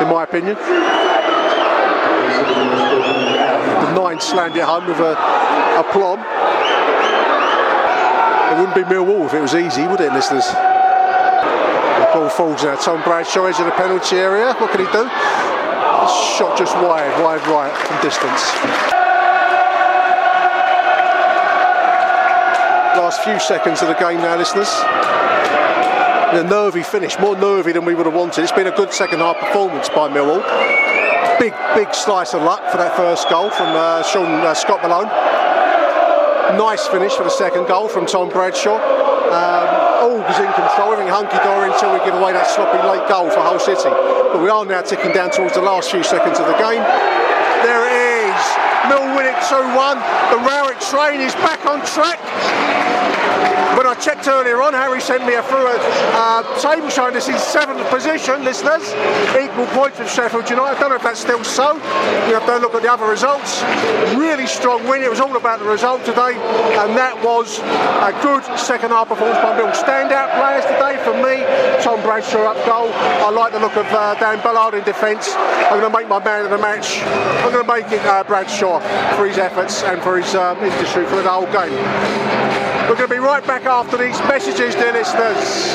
in 0.00 0.08
my 0.08 0.24
opinion 0.24 0.56
nine 3.94 4.20
slammed 4.20 4.56
it 4.56 4.64
home 4.64 4.86
with 4.86 4.98
a, 4.98 5.12
a 5.14 5.84
plum. 5.92 6.20
It 8.50 8.58
wouldn't 8.58 8.76
be 8.76 8.82
Millwall 8.82 9.26
if 9.26 9.34
it 9.34 9.40
was 9.40 9.54
easy, 9.54 9.86
would 9.86 10.00
it, 10.00 10.12
listeners? 10.12 10.46
The 10.46 12.10
ball 12.12 12.28
falls 12.28 12.62
now. 12.62 12.76
Tom 12.76 13.02
Bradshaw 13.02 13.46
is 13.46 13.58
in 13.58 13.66
the 13.66 13.72
penalty 13.72 14.16
area. 14.16 14.54
What 14.54 14.70
can 14.70 14.80
he 14.80 14.92
do? 14.92 15.08
Shot 16.36 16.58
just 16.58 16.74
wide, 16.76 17.10
wide 17.22 17.46
right 17.48 17.74
from 17.74 18.02
distance. 18.02 18.42
Last 22.98 23.22
few 23.24 23.38
seconds 23.38 23.82
of 23.82 23.88
the 23.88 23.94
game 23.94 24.18
now, 24.18 24.36
listeners 24.36 24.70
a 26.36 26.42
nervy 26.42 26.82
finish, 26.82 27.16
more 27.20 27.36
nervy 27.36 27.70
than 27.70 27.84
we 27.84 27.94
would 27.94 28.06
have 28.06 28.14
wanted. 28.14 28.42
It's 28.42 28.50
been 28.50 28.66
a 28.66 28.74
good 28.74 28.92
second 28.92 29.20
half 29.20 29.38
performance 29.38 29.88
by 29.88 30.08
Millwall. 30.08 30.42
Big, 31.44 31.52
big 31.76 31.92
slice 31.92 32.32
of 32.32 32.40
luck 32.40 32.64
for 32.72 32.80
that 32.80 32.96
first 32.96 33.28
goal 33.28 33.52
from 33.52 33.68
uh, 33.76 34.00
Sean 34.00 34.40
uh, 34.40 34.56
Scott 34.56 34.80
Malone. 34.80 35.12
Nice 36.56 36.88
finish 36.88 37.12
for 37.12 37.20
the 37.20 37.36
second 37.36 37.68
goal 37.68 37.84
from 37.84 38.08
Tom 38.08 38.32
Bradshaw. 38.32 38.80
Um, 38.80 39.68
all 40.00 40.24
was 40.24 40.40
in 40.40 40.48
control, 40.56 40.96
everything 40.96 41.12
hunky 41.12 41.36
dory 41.44 41.68
until 41.68 41.92
we 41.92 42.00
give 42.00 42.16
away 42.16 42.32
that 42.32 42.48
sloppy 42.48 42.80
late 42.88 43.04
goal 43.12 43.28
for 43.28 43.44
Hull 43.44 43.60
City. 43.60 43.92
But 43.92 44.40
we 44.40 44.48
are 44.48 44.64
now 44.64 44.80
ticking 44.80 45.12
down 45.12 45.36
towards 45.36 45.52
the 45.52 45.60
last 45.60 45.92
few 45.92 46.00
seconds 46.00 46.40
of 46.40 46.48
the 46.48 46.56
game. 46.56 46.80
There 47.60 47.84
it 47.92 48.24
is. 48.24 48.40
Mill 48.88 49.04
win 49.12 49.28
it 49.28 49.36
2 49.44 49.52
1. 49.52 49.76
The 50.32 50.40
Rowett 50.48 50.80
train 50.80 51.20
is 51.20 51.36
back 51.44 51.60
on 51.68 51.84
track. 51.84 52.24
When 53.76 53.88
I 53.88 53.94
checked 53.98 54.28
earlier 54.28 54.62
on, 54.62 54.72
Harry 54.72 55.00
sent 55.00 55.26
me 55.26 55.34
a 55.34 55.42
through 55.42 55.66
a 55.66 55.76
uh, 56.14 56.42
table 56.62 56.88
showing 56.88 57.12
this 57.12 57.28
in 57.28 57.36
seventh 57.38 57.82
position, 57.90 58.44
listeners. 58.44 58.94
Equal 59.34 59.66
points 59.74 59.98
with 59.98 60.08
Sheffield 60.08 60.48
United. 60.48 60.78
I 60.78 60.80
don't 60.80 60.90
know 60.90 60.96
if 60.96 61.02
that's 61.02 61.20
still 61.20 61.42
so. 61.42 61.74
You 62.30 62.38
have 62.38 62.46
to 62.46 62.58
look 62.58 62.74
at 62.74 62.82
the 62.82 62.92
other 62.92 63.04
results. 63.04 63.62
Really 64.14 64.46
strong 64.46 64.86
win. 64.88 65.02
It 65.02 65.10
was 65.10 65.18
all 65.18 65.36
about 65.36 65.58
the 65.58 65.66
result 65.66 66.04
today, 66.04 66.38
and 66.78 66.94
that 66.96 67.18
was 67.24 67.58
a 67.58 68.14
good 68.22 68.46
second 68.56 68.90
half 68.90 69.08
performance 69.08 69.42
by 69.42 69.56
Mill. 69.56 69.74
Standout 69.74 70.30
players 70.38 70.64
today 70.70 70.94
for 71.02 71.14
me. 71.18 71.42
Tom 71.82 72.00
Bradshaw 72.00 72.54
up 72.54 72.60
goal. 72.64 72.88
I 72.94 73.30
like 73.30 73.52
the 73.52 73.60
look 73.60 73.76
of 73.76 73.86
uh, 73.90 74.14
Dan 74.20 74.38
Ballard 74.40 74.74
in 74.74 74.84
defence. 74.84 75.34
I'm 75.34 75.80
going 75.80 75.92
to 75.92 75.98
make 75.98 76.08
my 76.08 76.22
man 76.22 76.44
of 76.44 76.50
the 76.50 76.58
match. 76.58 77.02
I'm 77.42 77.50
going 77.50 77.66
to 77.66 77.72
make 77.72 77.90
it 77.90 78.06
uh, 78.06 78.22
Bradshaw 78.22 78.78
for 79.16 79.26
his 79.26 79.38
efforts 79.38 79.82
and 79.82 80.00
for 80.00 80.16
his 80.20 80.32
um, 80.34 80.58
industry 80.62 81.04
for 81.06 81.20
the 81.20 81.28
whole 81.28 81.50
game. 81.50 82.73
We're 82.88 82.96
going 82.96 83.08
to 83.08 83.14
be 83.14 83.18
right 83.18 83.44
back 83.46 83.64
after 83.64 83.96
these 83.96 84.18
messages, 84.28 84.74
dear 84.74 84.92
listeners. 84.92 85.74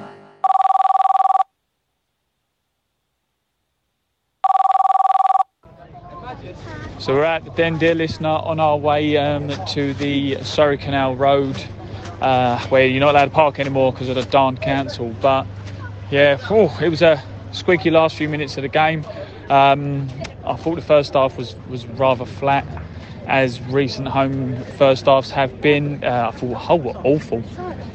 So 7.11 7.17
we're 7.17 7.25
at 7.25 7.43
the 7.43 7.51
Den, 7.51 7.77
dear 7.77 7.93
listener, 7.93 8.29
on 8.29 8.61
our 8.61 8.77
way 8.77 9.17
um, 9.17 9.49
to 9.73 9.93
the 9.95 10.41
Surrey 10.45 10.77
Canal 10.77 11.17
Road, 11.17 11.61
uh, 12.21 12.57
where 12.67 12.85
you're 12.85 13.01
not 13.01 13.15
allowed 13.15 13.25
to 13.25 13.31
park 13.31 13.59
anymore 13.59 13.91
because 13.91 14.07
of 14.07 14.15
the 14.15 14.23
darn 14.23 14.55
council. 14.55 15.13
But 15.19 15.45
yeah, 16.09 16.37
phew, 16.37 16.69
it 16.81 16.87
was 16.87 17.01
a 17.01 17.21
squeaky 17.51 17.91
last 17.91 18.15
few 18.15 18.29
minutes 18.29 18.55
of 18.55 18.61
the 18.61 18.69
game. 18.69 19.05
Um, 19.49 20.07
I 20.45 20.55
thought 20.55 20.75
the 20.75 20.81
first 20.81 21.13
half 21.13 21.37
was, 21.37 21.53
was 21.67 21.85
rather 21.85 22.25
flat, 22.25 22.65
as 23.27 23.59
recent 23.63 24.07
home 24.07 24.63
first 24.77 25.05
halves 25.05 25.31
have 25.31 25.59
been. 25.59 26.01
Uh, 26.05 26.31
I 26.33 26.37
thought 26.37 26.53
Hull 26.53 26.79
were 26.79 26.97
awful, 27.03 27.43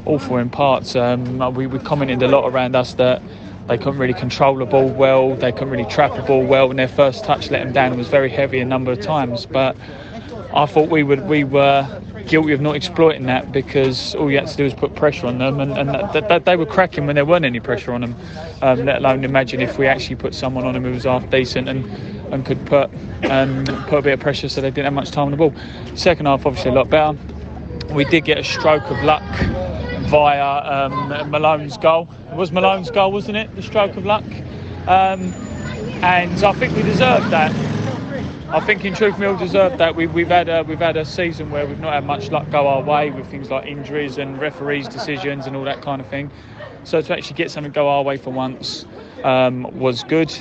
awful 0.05 0.37
in 0.37 0.50
parts. 0.50 0.94
Um, 0.94 1.55
we, 1.55 1.66
we 1.66 1.79
commented 1.79 2.22
a 2.22 2.29
lot 2.29 2.46
around 2.52 2.76
us 2.76 2.92
that 2.92 3.22
they 3.68 3.76
couldn't 3.76 3.98
really 3.98 4.14
control 4.14 4.57
the 4.57 4.64
ball 4.64 4.88
well, 4.88 5.35
they 5.35 5.52
couldn't 5.52 5.70
really 5.70 5.90
trap 5.90 6.14
the 6.14 6.22
ball 6.22 6.44
well, 6.44 6.70
and 6.70 6.79
their 6.79 6.88
first 6.88 7.24
touch 7.24 7.50
let 7.50 7.64
them 7.64 7.72
down 7.72 7.88
and 7.88 7.98
was 7.98 8.09
very 8.09 8.31
heavy 8.31 8.61
a 8.61 8.64
number 8.64 8.92
of 8.92 9.00
times. 9.00 9.46
But 9.46 9.76
I 10.55 10.66
thought 10.66 10.88
we 10.88 11.02
would 11.02 11.26
we 11.26 11.44
were 11.44 12.02
guilty 12.26 12.52
of 12.52 12.61
not 12.61 12.76
exploiting 12.76 13.26
that 13.26 13.52
because 13.52 14.14
all 14.14 14.31
you 14.31 14.38
had 14.38 14.48
to 14.48 14.57
do 14.57 14.64
was 14.64 14.74
put 14.74 14.94
pressure 14.94 15.26
on 15.26 15.38
them, 15.38 15.61
and, 15.61 15.72
and 15.72 15.88
that, 15.90 16.29
that, 16.29 16.44
they 16.44 16.57
were 16.57 16.66
cracking 16.66 17.07
when 17.07 17.14
there 17.14 17.24
weren't 17.24 17.44
any 17.44 17.61
pressure 17.61 17.92
on 17.92 18.00
them. 18.00 18.16
Um, 18.62 18.85
let 18.85 18.98
alone 18.98 19.24
imagine 19.24 19.61
if 19.61 19.79
we 19.79 19.87
actually 19.87 20.16
put 20.16 20.35
someone 20.35 20.64
on 20.64 20.74
them 20.74 20.85
who 20.85 20.92
was 20.92 21.05
half 21.05 21.29
decent 21.31 21.68
and 21.68 21.85
and 22.33 22.44
could 22.44 22.64
put 22.66 22.90
um, 23.31 23.64
put 23.88 23.98
a 23.98 24.02
bit 24.02 24.12
of 24.14 24.20
pressure 24.20 24.48
so 24.48 24.61
they 24.61 24.70
didn't 24.70 24.85
have 24.85 24.92
much 24.92 25.11
time 25.11 25.26
on 25.26 25.31
the 25.33 25.37
ball. 25.37 25.55
Second 25.94 26.26
half 26.26 26.46
obviously 26.46 26.70
a 26.70 26.74
lot 26.74 26.88
better. 26.88 27.18
We 27.92 28.05
did 28.05 28.24
get 28.24 28.38
a 28.38 28.44
stroke 28.44 28.90
of 28.90 29.02
luck 29.05 29.22
via 30.07 30.87
um, 30.87 31.31
Malone's 31.31 31.77
goal. 31.79 32.09
It 32.31 32.37
was 32.37 32.53
Malone's 32.53 32.90
goal, 32.90 33.12
wasn't 33.12 33.37
it? 33.37 33.55
The 33.57 33.62
stroke 33.62 33.97
of 33.97 34.07
luck. 34.07 34.25
Um, 34.87 35.33
and 36.03 36.45
I 36.45 36.53
think 36.53 36.77
we 36.77 36.83
deserved 36.83 37.31
that. 37.31 37.53
I 38.49 38.61
think 38.61 38.85
in 38.85 38.95
truth, 38.95 39.19
Mill 39.19 39.37
deserved 39.37 39.79
that. 39.79 39.97
We, 39.97 40.07
we've 40.07 40.29
had 40.29 40.49
a, 40.49 40.62
we've 40.62 40.79
had 40.79 40.97
a 40.97 41.05
season 41.05 41.51
where 41.51 41.66
we've 41.66 41.81
not 41.81 41.95
had 41.95 42.05
much 42.05 42.31
luck 42.31 42.49
go 42.51 42.69
our 42.69 42.83
way 42.83 43.11
with 43.11 43.27
things 43.29 43.51
like 43.51 43.66
injuries 43.66 44.19
and 44.19 44.40
referees' 44.40 44.88
decisions 44.88 45.47
and 45.47 45.57
all 45.57 45.64
that 45.64 45.83
kind 45.83 46.01
of 46.01 46.07
thing. 46.07 46.31
So 46.85 47.01
to 47.03 47.12
actually 47.12 47.37
get 47.37 47.51
something 47.51 47.73
go 47.73 47.88
our 47.88 48.03
way 48.03 48.16
for 48.16 48.31
once 48.31 48.87
um, 49.25 49.64
was 49.77 50.05
good, 50.05 50.33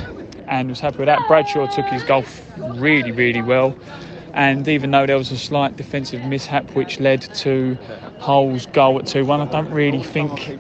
and 0.48 0.70
was 0.70 0.80
happy 0.80 0.98
with 0.98 1.08
that. 1.08 1.20
Bradshaw 1.28 1.68
took 1.68 1.86
his 1.86 2.04
golf 2.04 2.44
really, 2.58 3.12
really 3.12 3.42
well. 3.42 3.76
And 4.34 4.68
even 4.68 4.92
though 4.92 5.06
there 5.06 5.18
was 5.18 5.32
a 5.32 5.38
slight 5.38 5.78
defensive 5.78 6.24
mishap 6.26 6.76
which 6.76 7.00
led 7.00 7.22
to 7.22 7.78
Hull's 8.20 8.66
goal 8.68 8.98
at 9.00 9.08
2 9.08 9.26
1, 9.26 9.42
I 9.42 9.46
don't 9.46 9.70
really 9.72 10.02
think 10.02 10.58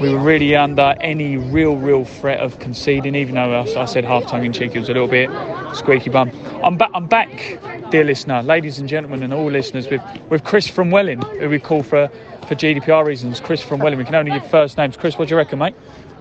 we 0.00 0.12
were 0.12 0.18
really 0.18 0.56
under 0.56 0.94
any 1.00 1.36
real, 1.36 1.76
real 1.76 2.04
threat 2.04 2.40
of 2.40 2.58
conceding, 2.58 3.14
even 3.14 3.34
though 3.34 3.52
I, 3.52 3.82
I 3.82 3.84
said 3.84 4.04
half 4.04 4.26
tongue 4.26 4.44
in 4.44 4.52
cheek, 4.52 4.74
it 4.74 4.78
was 4.80 4.88
a 4.88 4.92
little 4.92 5.08
bit 5.08 5.30
squeaky 5.74 6.10
bum. 6.10 6.30
I'm, 6.64 6.76
ba- 6.76 6.90
I'm 6.94 7.06
back, 7.06 7.58
dear 7.90 8.04
listener, 8.04 8.42
ladies 8.42 8.78
and 8.78 8.88
gentlemen, 8.88 9.22
and 9.22 9.32
all 9.32 9.50
listeners, 9.50 9.88
with, 9.88 10.02
with 10.30 10.44
Chris 10.44 10.66
from 10.68 10.90
Welling, 10.90 11.22
who 11.22 11.48
we 11.48 11.60
call 11.60 11.82
for, 11.82 12.08
for 12.48 12.54
GDPR 12.54 13.04
reasons. 13.06 13.40
Chris 13.40 13.62
from 13.62 13.80
Welling, 13.80 13.98
we 13.98 14.04
can 14.04 14.14
only 14.14 14.32
give 14.32 14.48
first 14.50 14.76
names. 14.78 14.96
Chris, 14.96 15.16
what 15.18 15.28
do 15.28 15.34
you 15.34 15.38
reckon, 15.38 15.58
mate? 15.58 15.74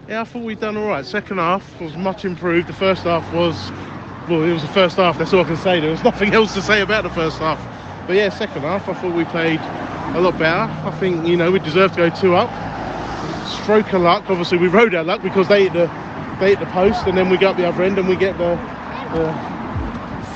Yeah, 0.08 0.22
I 0.22 0.24
thought 0.26 0.44
we'd 0.44 0.60
done 0.60 0.78
all 0.78 0.88
right. 0.88 1.06
Second 1.06 1.38
half 1.38 1.82
was 1.82 1.96
much 1.98 2.26
improved. 2.26 2.68
The 2.68 2.74
first 2.74 3.04
half 3.04 3.34
was, 3.34 3.72
well, 4.30 4.44
it 4.44 4.54
was 4.54 4.62
the 4.62 4.68
first 4.68 4.98
half. 4.98 5.18
That's 5.18 5.34
all 5.34 5.42
I 5.42 5.46
can 5.46 5.58
say. 5.58 5.80
There 5.80 5.90
was 5.92 6.04
nothing 6.06 6.34
else 6.34 6.54
to 6.54 6.62
say 6.62 6.82
about 6.82 7.04
the 7.04 7.10
first 7.10 7.40
half. 7.40 7.60
But 8.06 8.18
yeah, 8.18 8.30
second 8.30 8.62
half, 8.62 8.88
I 8.88 8.94
thought 8.94 9.16
we 9.16 9.26
played 9.26 9.60
a 10.14 10.22
lot 10.22 10.38
better. 10.38 10.72
I 10.88 10.92
think 10.92 11.26
you 11.26 11.36
know 11.38 11.52
we 11.52 11.60
deserved 11.60 11.96
to 11.96 12.10
go 12.10 12.10
two 12.10 12.36
up. 12.36 12.50
Stroke 13.64 13.94
of 13.94 14.02
luck. 14.02 14.24
Obviously, 14.30 14.58
we 14.58 14.68
rode 14.68 14.94
our 14.96 15.04
luck 15.04 15.22
because 15.22 15.48
they 15.48 15.64
hit 15.64 15.74
the 15.74 15.90
they 16.40 16.50
hit 16.50 16.60
the 16.60 16.66
post, 16.68 17.06
and 17.08 17.18
then 17.18 17.30
we 17.30 17.38
go 17.38 17.50
up 17.52 17.58
the 17.58 17.66
other 17.68 17.84
end 17.84 17.98
and 17.98 18.08
we 18.08 18.16
get 18.16 18.38
the, 18.38 18.56
the 19.14 19.34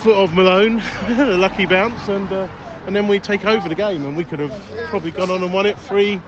foot 0.01 0.15
of 0.15 0.33
Malone, 0.33 0.79
a 1.07 1.37
lucky 1.37 1.65
bounce, 1.65 2.07
and 2.07 2.31
uh, 2.31 2.47
and 2.85 2.95
then 2.95 3.07
we 3.07 3.19
take 3.19 3.45
over 3.45 3.67
the 3.69 3.75
game, 3.75 4.05
and 4.05 4.15
we 4.17 4.23
could 4.23 4.39
have 4.39 4.51
probably 4.89 5.11
gone 5.11 5.29
on 5.29 5.43
and 5.43 5.53
won 5.53 5.65
it 5.65 5.77
three, 5.79 6.21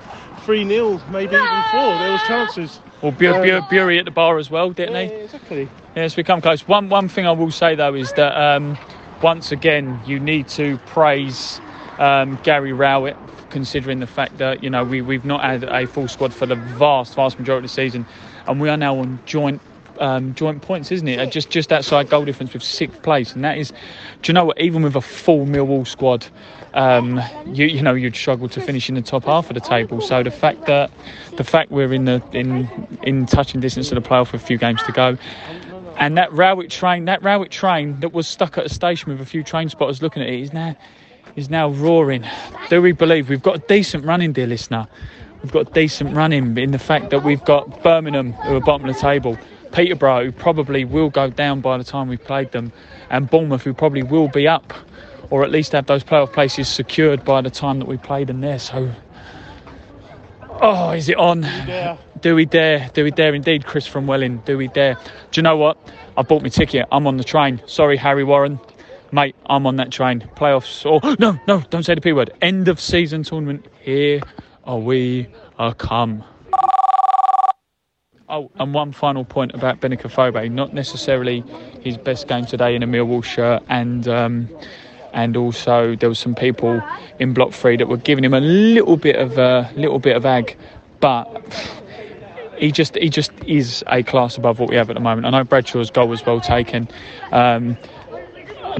three 0.44 0.64
nil, 0.64 1.00
maybe 1.10 1.34
even 1.34 1.62
four. 1.72 1.98
There 1.98 2.12
was 2.12 2.22
chances. 2.22 2.80
Well, 3.02 3.12
Bu- 3.12 3.34
Um, 3.34 3.42
Bu- 3.42 3.60
Burey 3.62 3.98
at 3.98 4.04
the 4.04 4.10
bar 4.12 4.38
as 4.38 4.50
well, 4.50 4.70
didn't 4.70 4.94
he? 4.94 5.14
Exactly. 5.16 5.68
Yes, 5.96 6.16
we 6.16 6.22
come 6.22 6.40
close. 6.40 6.66
One 6.68 6.88
one 6.88 7.08
thing 7.08 7.26
I 7.26 7.32
will 7.32 7.50
say 7.50 7.74
though 7.74 7.94
is 7.94 8.12
that 8.12 8.36
um, 8.36 8.78
once 9.22 9.50
again 9.52 10.00
you 10.06 10.20
need 10.20 10.48
to 10.48 10.78
praise 10.86 11.60
um, 12.02 12.36
Gary 12.42 12.72
Rowett, 12.72 13.16
considering 13.50 14.00
the 14.00 14.06
fact 14.06 14.38
that 14.38 14.62
you 14.62 14.68
know 14.68 14.84
we 14.84 15.00
we've 15.00 15.24
not 15.24 15.42
had 15.42 15.62
a 15.62 15.86
full 15.86 16.08
squad 16.08 16.34
for 16.34 16.46
the 16.46 16.56
vast 16.56 17.14
vast 17.14 17.38
majority 17.38 17.64
of 17.64 17.70
the 17.70 17.74
season, 17.74 18.04
and 18.48 18.60
we 18.60 18.68
are 18.68 18.76
now 18.76 18.98
on 18.98 19.20
joint. 19.24 19.60
Um, 19.98 20.34
joint 20.34 20.62
points, 20.62 20.90
isn't 20.90 21.06
it? 21.06 21.30
Just 21.30 21.50
just 21.50 21.70
outside 21.70 22.08
goal 22.08 22.24
difference 22.24 22.54
with 22.54 22.62
sixth 22.64 23.02
place, 23.02 23.34
and 23.34 23.44
that 23.44 23.58
is, 23.58 23.70
do 24.22 24.30
you 24.32 24.32
know 24.32 24.46
what? 24.46 24.60
Even 24.60 24.82
with 24.82 24.96
a 24.96 25.00
full 25.02 25.46
Millwall 25.46 25.86
squad, 25.86 26.26
um, 26.74 27.20
you 27.46 27.66
you 27.66 27.82
know 27.82 27.92
you'd 27.94 28.16
struggle 28.16 28.48
to 28.48 28.60
finish 28.60 28.88
in 28.88 28.96
the 28.96 29.02
top 29.02 29.24
half 29.26 29.48
of 29.50 29.54
the 29.54 29.60
table. 29.60 30.00
So 30.00 30.22
the 30.22 30.30
fact 30.30 30.64
that 30.66 30.90
the 31.36 31.44
fact 31.44 31.70
we're 31.70 31.92
in 31.92 32.06
the 32.06 32.22
in 32.32 32.68
in 33.02 33.26
touching 33.26 33.60
distance 33.60 33.92
of 33.92 34.02
the 34.02 34.08
playoff 34.08 34.32
with 34.32 34.42
a 34.42 34.46
few 34.46 34.56
games 34.58 34.82
to 34.84 34.92
go, 34.92 35.18
and 35.98 36.16
that 36.16 36.32
Rowett 36.32 36.70
train, 36.70 37.04
that 37.04 37.22
Rowett 37.22 37.50
train 37.50 38.00
that 38.00 38.12
was 38.12 38.26
stuck 38.26 38.58
at 38.58 38.64
a 38.64 38.70
station 38.70 39.12
with 39.12 39.20
a 39.20 39.26
few 39.26 39.44
train 39.44 39.68
spotters 39.68 40.02
looking 40.02 40.22
at 40.22 40.28
it, 40.30 40.40
is 40.40 40.52
now 40.54 40.74
is 41.36 41.50
now 41.50 41.68
roaring. 41.70 42.24
Do 42.68 42.82
we 42.82 42.92
believe 42.92 43.28
we've 43.28 43.42
got 43.42 43.56
a 43.56 43.66
decent 43.66 44.04
running, 44.04 44.32
dear 44.32 44.46
listener? 44.46 44.86
We've 45.42 45.52
got 45.52 45.70
a 45.70 45.72
decent 45.72 46.14
running 46.14 46.56
in 46.56 46.70
the 46.70 46.78
fact 46.78 47.10
that 47.10 47.24
we've 47.24 47.44
got 47.44 47.82
Birmingham 47.82 48.32
who 48.32 48.56
are 48.56 48.60
bottom 48.60 48.88
of 48.88 48.94
the 48.94 49.00
table, 49.00 49.38
Peterborough 49.72 50.24
who 50.24 50.32
probably 50.32 50.84
will 50.84 51.10
go 51.10 51.30
down 51.30 51.60
by 51.60 51.78
the 51.78 51.84
time 51.84 52.08
we've 52.08 52.22
played 52.22 52.52
them, 52.52 52.72
and 53.10 53.28
Bournemouth 53.28 53.62
who 53.62 53.74
probably 53.74 54.02
will 54.02 54.28
be 54.28 54.46
up, 54.46 54.72
or 55.30 55.42
at 55.42 55.50
least 55.50 55.72
have 55.72 55.86
those 55.86 56.04
playoff 56.04 56.32
places 56.32 56.68
secured 56.68 57.24
by 57.24 57.40
the 57.40 57.50
time 57.50 57.78
that 57.80 57.88
we 57.88 57.96
play 57.96 58.24
them 58.24 58.40
there. 58.40 58.58
So, 58.58 58.92
oh, 60.60 60.90
is 60.90 61.08
it 61.08 61.16
on? 61.16 61.44
Do 62.20 62.36
we 62.36 62.44
dare? 62.44 62.88
Do 62.94 63.02
we 63.02 63.10
dare 63.10 63.34
indeed, 63.34 63.66
Chris 63.66 63.86
from 63.86 64.06
Welling? 64.06 64.38
Do 64.44 64.56
we 64.56 64.68
dare? 64.68 64.94
Do 64.94 65.38
you 65.38 65.42
know 65.42 65.56
what? 65.56 65.76
I 66.16 66.22
bought 66.22 66.42
my 66.42 66.50
ticket. 66.50 66.86
I'm 66.92 67.06
on 67.08 67.16
the 67.16 67.24
train. 67.24 67.60
Sorry, 67.66 67.96
Harry 67.96 68.22
Warren. 68.22 68.60
Mate, 69.14 69.36
I'm 69.44 69.66
on 69.66 69.76
that 69.76 69.90
train. 69.90 70.26
Playoffs. 70.36 70.86
Oh, 70.86 71.14
no, 71.18 71.38
no, 71.46 71.60
don't 71.68 71.82
say 71.82 71.94
the 71.94 72.00
P 72.00 72.14
word. 72.14 72.32
End 72.40 72.68
of 72.68 72.80
season 72.80 73.22
tournament. 73.22 73.66
Here 73.82 74.22
are 74.64 74.78
we 74.78 75.28
are 75.58 75.74
come. 75.74 76.24
Oh, 78.30 78.50
and 78.58 78.72
one 78.72 78.92
final 78.92 79.26
point 79.26 79.52
about 79.54 79.82
Benik 79.82 80.00
Afobe. 80.00 80.50
Not 80.50 80.72
necessarily 80.72 81.44
his 81.82 81.98
best 81.98 82.26
game 82.26 82.46
today 82.46 82.74
in 82.74 82.82
a 82.82 82.86
Millwall 82.86 83.22
shirt, 83.22 83.62
and 83.68 84.08
um, 84.08 84.48
and 85.12 85.36
also 85.36 85.94
there 85.94 86.08
were 86.08 86.14
some 86.14 86.34
people 86.34 86.82
in 87.18 87.34
Block 87.34 87.52
Three 87.52 87.76
that 87.76 87.88
were 87.88 87.98
giving 87.98 88.24
him 88.24 88.32
a 88.32 88.40
little 88.40 88.96
bit 88.96 89.16
of 89.16 89.36
a 89.36 89.70
little 89.76 89.98
bit 89.98 90.16
of 90.16 90.24
ag, 90.24 90.56
but 91.00 91.28
he 92.56 92.72
just 92.72 92.94
he 92.94 93.10
just 93.10 93.32
is 93.46 93.84
a 93.88 94.02
class 94.02 94.38
above 94.38 94.58
what 94.58 94.70
we 94.70 94.76
have 94.76 94.88
at 94.88 94.94
the 94.94 95.00
moment. 95.00 95.26
I 95.26 95.30
know 95.30 95.44
Bradshaw's 95.44 95.90
goal 95.90 96.08
was 96.08 96.24
well 96.24 96.40
taken. 96.40 96.88
Um, 97.32 97.76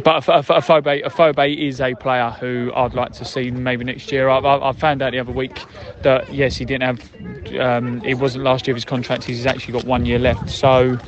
but 0.02 0.28
a, 0.28 0.38
a, 0.38 0.42
Phobe, 0.42 1.04
Afobe 1.04 1.56
is 1.56 1.80
a 1.80 1.94
player 1.94 2.30
who 2.30 2.72
I'd 2.74 2.94
like 2.94 3.12
to 3.12 3.24
see 3.24 3.50
maybe 3.50 3.84
next 3.84 4.10
year. 4.12 4.28
I, 4.28 4.38
I, 4.38 4.70
I 4.70 4.72
found 4.72 5.02
out 5.02 5.12
the 5.12 5.18
other 5.18 5.32
week 5.32 5.60
that 6.02 6.32
yes, 6.32 6.56
he 6.56 6.64
didn't 6.64 6.82
have, 6.82 7.60
um, 7.60 8.02
it 8.04 8.14
wasn't 8.14 8.44
last 8.44 8.66
year 8.66 8.72
of 8.72 8.76
his 8.76 8.84
contract. 8.84 9.24
He's 9.24 9.46
actually 9.46 9.72
got 9.74 9.84
one 9.84 10.06
year 10.06 10.18
left. 10.18 10.50
So 10.50 10.98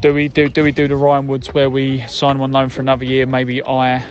do 0.00 0.12
we 0.12 0.28
do 0.28 0.48
do 0.48 0.64
we 0.64 0.72
do 0.72 0.88
the 0.88 0.96
Ryan 0.96 1.26
Woods 1.26 1.54
where 1.54 1.70
we 1.70 2.06
sign 2.08 2.38
one 2.38 2.52
loan 2.52 2.68
for 2.68 2.80
another 2.80 3.04
year? 3.04 3.24
Maybe 3.24 3.62
I 3.62 4.04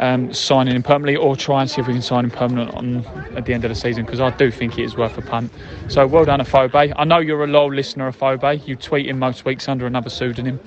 um, 0.00 0.32
sign 0.32 0.66
him 0.66 0.82
permanently, 0.82 1.16
or 1.16 1.36
try 1.36 1.60
and 1.60 1.70
see 1.70 1.80
if 1.80 1.86
we 1.86 1.92
can 1.92 2.02
sign 2.02 2.24
him 2.24 2.30
permanent 2.30 2.74
on 2.74 3.04
at 3.36 3.44
the 3.44 3.54
end 3.54 3.64
of 3.64 3.68
the 3.68 3.74
season 3.74 4.04
because 4.04 4.18
I 4.20 4.30
do 4.30 4.50
think 4.50 4.78
it 4.78 4.82
is 4.82 4.96
worth 4.96 5.16
a 5.18 5.22
punt. 5.22 5.52
So 5.88 6.06
well 6.06 6.24
done, 6.24 6.40
Afobe. 6.40 6.92
I 6.96 7.04
know 7.04 7.18
you're 7.18 7.44
a 7.44 7.46
loyal 7.46 7.72
listener 7.72 8.08
of 8.08 8.18
Phobe. 8.18 8.66
You 8.66 8.76
tweet 8.76 9.06
him 9.06 9.18
most 9.18 9.44
weeks 9.44 9.68
under 9.68 9.86
another 9.86 10.10
pseudonym. 10.10 10.58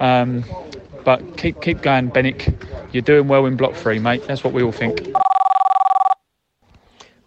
Um, 0.00 0.44
but 1.04 1.36
keep 1.36 1.60
keep 1.60 1.82
going, 1.82 2.10
Benik. 2.10 2.54
You're 2.92 3.02
doing 3.02 3.28
well 3.28 3.46
in 3.46 3.56
block 3.56 3.74
three, 3.74 3.98
mate. 3.98 4.26
That's 4.26 4.44
what 4.44 4.52
we 4.52 4.62
all 4.62 4.72
think. 4.72 5.14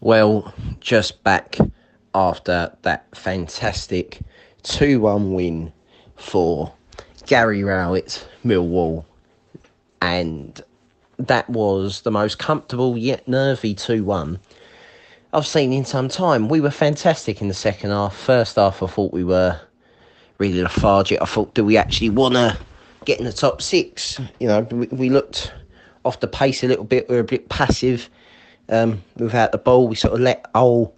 Well, 0.01 0.53
just 0.79 1.23
back 1.23 1.57
after 2.13 2.75
that 2.81 3.05
fantastic 3.15 4.19
2 4.63 4.99
1 4.99 5.33
win 5.33 5.71
for 6.15 6.73
Gary 7.25 7.63
Rowett, 7.63 8.27
Millwall. 8.45 9.05
And 10.01 10.61
that 11.17 11.49
was 11.49 12.01
the 12.01 12.11
most 12.11 12.37
comfortable 12.37 12.97
yet 12.97 13.27
nervy 13.27 13.73
2 13.73 14.03
1 14.03 14.39
I've 15.33 15.47
seen 15.47 15.73
in 15.73 15.83
some 15.83 16.09
time. 16.09 16.47
We 16.47 16.61
were 16.61 16.69
fantastic 16.69 17.41
in 17.41 17.47
the 17.47 17.55
second 17.55 17.89
half. 17.89 18.15
First 18.15 18.57
half, 18.57 18.83
I 18.83 18.87
thought 18.87 19.11
we 19.11 19.23
were 19.23 19.59
really 20.37 20.61
lethargic. 20.61 21.19
I 21.21 21.25
thought, 21.25 21.55
do 21.55 21.65
we 21.65 21.75
actually 21.75 22.11
want 22.11 22.35
to 22.35 22.55
get 23.05 23.19
in 23.19 23.25
the 23.25 23.33
top 23.33 23.61
six? 23.61 24.19
You 24.39 24.47
know, 24.47 24.61
we, 24.71 24.87
we 24.87 25.09
looked 25.09 25.53
off 26.05 26.19
the 26.19 26.27
pace 26.27 26.63
a 26.63 26.67
little 26.67 26.85
bit. 26.85 27.09
We 27.09 27.15
were 27.15 27.21
a 27.21 27.25
bit 27.25 27.49
passive 27.49 28.09
um, 28.69 29.01
without 29.17 29.51
the 29.51 29.57
ball. 29.57 29.87
We 29.87 29.95
sort 29.95 30.13
of 30.13 30.19
let 30.19 30.45
Hull 30.55 30.93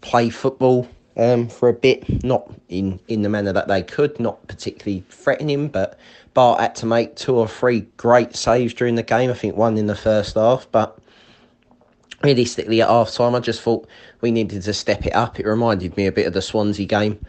play 0.00 0.30
football 0.30 0.88
um, 1.16 1.48
for 1.48 1.68
a 1.68 1.72
bit, 1.72 2.24
not 2.24 2.50
in, 2.68 2.98
in 3.08 3.22
the 3.22 3.28
manner 3.28 3.52
that 3.52 3.68
they 3.68 3.82
could, 3.82 4.18
not 4.18 4.46
particularly 4.48 5.04
threatening, 5.10 5.68
but 5.68 5.98
Bart 6.34 6.60
had 6.60 6.74
to 6.76 6.86
make 6.86 7.16
two 7.16 7.36
or 7.36 7.46
three 7.46 7.82
great 7.96 8.34
saves 8.34 8.74
during 8.74 8.94
the 8.94 9.02
game. 9.02 9.30
I 9.30 9.34
think 9.34 9.56
one 9.56 9.76
in 9.76 9.86
the 9.86 9.96
first 9.96 10.34
half, 10.34 10.66
but 10.72 10.98
realistically 12.22 12.80
at 12.80 12.88
half 12.88 13.12
time, 13.12 13.34
I 13.34 13.40
just 13.40 13.60
thought 13.60 13.86
we 14.20 14.30
needed 14.30 14.62
to 14.62 14.74
step 14.74 15.06
it 15.06 15.14
up. 15.14 15.38
It 15.38 15.46
reminded 15.46 15.96
me 15.96 16.06
a 16.06 16.12
bit 16.12 16.26
of 16.26 16.32
the 16.32 16.42
Swansea 16.42 16.86
game. 16.86 17.24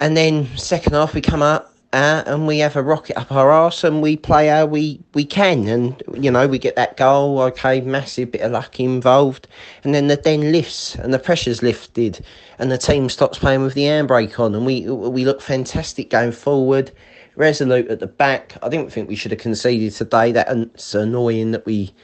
And 0.00 0.16
then 0.16 0.46
second 0.56 0.92
half, 0.92 1.14
we 1.14 1.20
come 1.20 1.42
out 1.42 1.71
uh, 1.92 2.22
and 2.26 2.46
we 2.46 2.58
have 2.58 2.74
a 2.74 2.82
rocket 2.82 3.18
up 3.18 3.30
our 3.30 3.50
arse 3.50 3.84
and 3.84 4.00
we 4.00 4.16
play 4.16 4.46
how 4.46 4.64
we, 4.64 4.98
we 5.12 5.24
can. 5.24 5.68
And, 5.68 6.02
you 6.14 6.30
know, 6.30 6.46
we 6.46 6.58
get 6.58 6.74
that 6.76 6.96
goal, 6.96 7.38
okay, 7.40 7.82
massive 7.82 8.32
bit 8.32 8.40
of 8.40 8.52
luck 8.52 8.80
involved. 8.80 9.46
And 9.84 9.94
then 9.94 10.06
the 10.06 10.16
den 10.16 10.52
lifts 10.52 10.94
and 10.94 11.12
the 11.12 11.18
pressure's 11.18 11.62
lifted 11.62 12.24
and 12.58 12.72
the 12.72 12.78
team 12.78 13.10
stops 13.10 13.38
playing 13.38 13.62
with 13.62 13.74
the 13.74 13.84
handbrake 13.84 14.40
on 14.40 14.54
and 14.54 14.64
we, 14.64 14.88
we 14.88 15.24
look 15.26 15.42
fantastic 15.42 16.08
going 16.08 16.32
forward. 16.32 16.90
Resolute 17.36 17.88
at 17.88 18.00
the 18.00 18.06
back. 18.06 18.56
I 18.62 18.68
didn't 18.68 18.90
think 18.90 19.08
we 19.08 19.16
should 19.16 19.32
have 19.32 19.40
conceded 19.40 19.92
today. 19.92 20.32
That's 20.32 20.94
annoying 20.94 21.52
that 21.52 21.66
we 21.66 21.94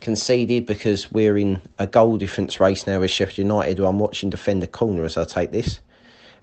conceded 0.00 0.66
because 0.66 1.10
we're 1.12 1.38
in 1.38 1.60
a 1.78 1.86
goal 1.86 2.16
difference 2.16 2.60
race 2.60 2.86
now 2.86 3.00
with 3.00 3.10
Sheffield 3.10 3.38
United, 3.38 3.80
I'm 3.80 3.98
watching 3.98 4.30
defend 4.30 4.62
the 4.62 4.66
corner 4.66 5.04
as 5.04 5.16
I 5.16 5.24
take 5.24 5.52
this. 5.52 5.80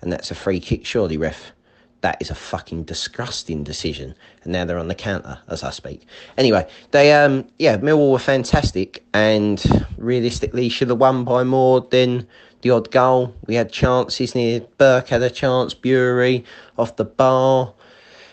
And 0.00 0.12
that's 0.12 0.30
a 0.30 0.34
free 0.34 0.60
kick, 0.60 0.86
surely, 0.86 1.16
ref. 1.16 1.52
That 2.00 2.16
is 2.20 2.30
a 2.30 2.34
fucking 2.34 2.84
disgusting 2.84 3.64
decision. 3.64 4.14
And 4.44 4.52
now 4.52 4.64
they're 4.64 4.78
on 4.78 4.88
the 4.88 4.94
counter 4.94 5.38
as 5.48 5.64
I 5.64 5.70
speak. 5.70 6.06
Anyway, 6.36 6.66
they 6.92 7.12
um 7.12 7.44
yeah, 7.58 7.76
Millwall 7.78 8.12
were 8.12 8.18
fantastic 8.18 9.04
and 9.12 9.86
realistically 9.96 10.68
should 10.68 10.90
have 10.90 10.98
won 10.98 11.24
by 11.24 11.42
more 11.44 11.80
than 11.90 12.26
the 12.62 12.70
odd 12.70 12.90
goal. 12.90 13.34
We 13.46 13.54
had 13.54 13.72
chances 13.72 14.34
near 14.34 14.60
Burke 14.78 15.08
had 15.08 15.22
a 15.22 15.30
chance, 15.30 15.74
Burey 15.74 16.44
off 16.76 16.96
the 16.96 17.04
bar. 17.04 17.72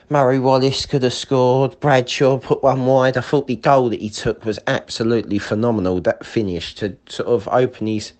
Murray 0.09 0.37
Wallace 0.37 0.85
could 0.85 1.01
have 1.01 1.13
scored. 1.13 1.79
Bradshaw 1.79 2.37
put 2.37 2.61
one 2.61 2.85
wide. 2.85 3.17
I 3.17 3.21
thought 3.21 3.47
the 3.47 3.55
goal 3.55 3.89
that 3.89 4.01
he 4.01 4.11
took 4.11 4.45
was 4.45 4.59
absolutely 4.67 5.39
phenomenal. 5.39 5.99
That 5.99 6.23
finish 6.23 6.75
to 6.75 6.95
sort 7.09 7.29
of 7.29 7.47
open 7.47 7.87
his 7.87 8.13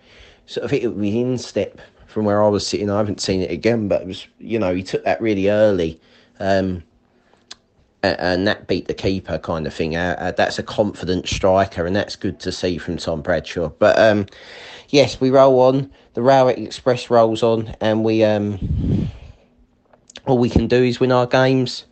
sort 0.46 0.64
of 0.64 0.72
it 0.72 0.82
his 0.82 1.14
instep 1.14 1.80
from 2.16 2.24
where 2.24 2.42
I 2.42 2.48
was 2.48 2.66
sitting. 2.66 2.88
I 2.88 2.96
haven't 2.96 3.20
seen 3.20 3.42
it 3.42 3.50
again, 3.50 3.88
but 3.88 4.00
it 4.00 4.06
was 4.06 4.26
you 4.38 4.58
know 4.58 4.74
he 4.74 4.82
took 4.82 5.04
that 5.04 5.20
really 5.20 5.50
early, 5.50 6.00
um, 6.40 6.82
and, 8.02 8.18
and 8.18 8.46
that 8.46 8.66
beat 8.66 8.88
the 8.88 8.94
keeper 8.94 9.36
kind 9.36 9.66
of 9.66 9.74
thing. 9.74 9.96
Uh, 9.96 10.16
uh, 10.18 10.30
that's 10.30 10.58
a 10.58 10.62
confident 10.62 11.28
striker, 11.28 11.84
and 11.84 11.94
that's 11.94 12.16
good 12.16 12.40
to 12.40 12.50
see 12.50 12.78
from 12.78 12.96
Tom 12.96 13.20
Bradshaw. 13.20 13.68
But 13.68 13.98
um, 13.98 14.24
yes, 14.88 15.20
we 15.20 15.28
roll 15.28 15.60
on. 15.60 15.92
The 16.14 16.22
Rowett 16.22 16.56
Express 16.56 17.10
rolls 17.10 17.42
on, 17.42 17.76
and 17.82 18.02
we 18.02 18.24
um, 18.24 19.10
all 20.24 20.38
we 20.38 20.48
can 20.48 20.68
do 20.68 20.82
is 20.82 20.98
win 20.98 21.12
our 21.12 21.26
games. 21.26 21.84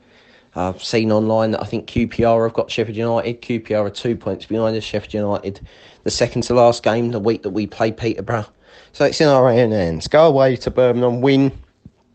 I've 0.55 0.83
seen 0.83 1.13
online 1.13 1.51
that 1.51 1.61
I 1.61 1.67
think 1.67 1.87
QPR 1.87 2.45
have 2.45 2.55
got 2.55 2.71
Sheffield 2.71 2.97
United. 2.97 3.43
QPR 3.43 3.85
are 3.85 3.91
two 3.91 4.17
points 4.17 4.47
behind 4.47 4.75
us. 4.75 4.85
Sheffield 4.85 5.13
United, 5.13 5.61
the 6.03 6.11
second 6.11 6.45
to 6.45 6.55
last 6.55 6.83
game, 6.83 7.11
the 7.11 7.21
week 7.21 7.43
that 7.43 7.51
we 7.51 7.67
play 7.67 7.93
Peterborough. 7.93 8.47
So 8.95 9.05
it's 9.05 9.21
in 9.21 9.27
our 9.27 9.51
own 9.51 9.73
hands. 9.73 10.07
Go 10.07 10.29
away 10.29 10.55
to 10.55 10.71
Birmingham, 10.71 11.21
win, 11.21 11.51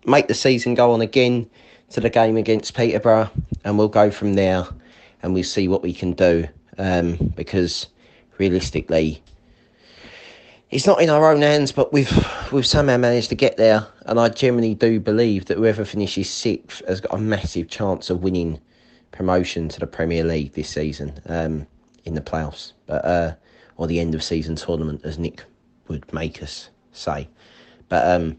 make 0.05 0.30
the 0.30 0.34
season 0.34 0.75
go 0.75 0.93
on 0.93 1.01
again 1.01 1.49
to 1.89 1.99
the 1.99 2.09
game 2.09 2.38
against 2.38 2.73
Peterborough, 2.73 3.30
and 3.65 3.77
we'll 3.77 3.89
go 3.89 4.09
from 4.09 4.36
there 4.36 4.65
and 5.21 5.34
we'll 5.34 5.43
see 5.43 5.67
what 5.67 5.84
we 5.84 5.93
can 5.93 6.13
do. 6.13 6.47
Um, 6.77 7.34
because 7.36 7.88
realistically, 8.38 9.21
it's 10.69 10.88
not 10.88 11.01
in 11.01 11.09
our 11.09 11.30
own 11.30 11.41
hands, 11.41 11.73
but 11.73 11.91
we've 11.91 12.09
we've 12.53 12.65
somehow 12.65 12.95
managed 12.95 13.27
to 13.27 13.36
get 13.36 13.57
there, 13.57 13.86
and 14.05 14.17
I 14.17 14.30
genuinely 14.30 14.73
do 14.73 15.01
believe 15.01 15.47
that 15.47 15.57
whoever 15.57 15.84
finishes 15.84 16.30
sixth 16.30 16.82
has 16.88 17.01
got 17.01 17.13
a 17.13 17.21
massive 17.21 17.67
chance 17.67 18.09
of 18.09 18.23
winning 18.23 18.57
promotion 19.11 19.67
to 19.67 19.82
the 19.82 19.88
Premier 19.88 20.23
League 20.23 20.53
this 20.53 20.69
season 20.69 21.19
um, 21.25 21.67
in 22.05 22.13
the 22.13 22.21
playoffs, 22.21 22.71
but 22.86 23.03
uh, 23.03 23.34
or 23.75 23.86
the 23.86 23.99
end 23.99 24.15
of 24.15 24.23
season 24.23 24.55
tournament, 24.55 25.01
as 25.03 25.19
Nick 25.19 25.43
would 25.90 26.12
make 26.14 26.42
us 26.42 26.70
say. 26.94 27.28
But 27.90 28.08
um, 28.08 28.38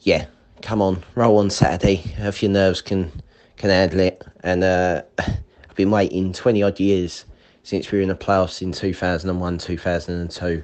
yeah, 0.00 0.26
come 0.60 0.82
on, 0.82 1.02
roll 1.14 1.38
on 1.38 1.48
Saturday. 1.48 2.02
If 2.18 2.42
your 2.42 2.52
nerves 2.52 2.82
can 2.82 3.10
can 3.56 3.70
handle 3.70 4.00
it, 4.00 4.22
and 4.42 4.62
uh, 4.62 5.02
I've 5.18 5.74
been 5.74 5.90
waiting 5.90 6.32
twenty 6.32 6.62
odd 6.62 6.78
years 6.78 7.24
since 7.62 7.90
we 7.90 7.98
were 7.98 8.02
in 8.02 8.08
the 8.08 8.14
playoffs 8.14 8.60
in 8.60 8.72
two 8.72 8.92
thousand 8.92 9.30
and 9.30 9.40
one, 9.40 9.58
two 9.58 9.78
thousand 9.78 10.20
and 10.20 10.30
two, 10.30 10.62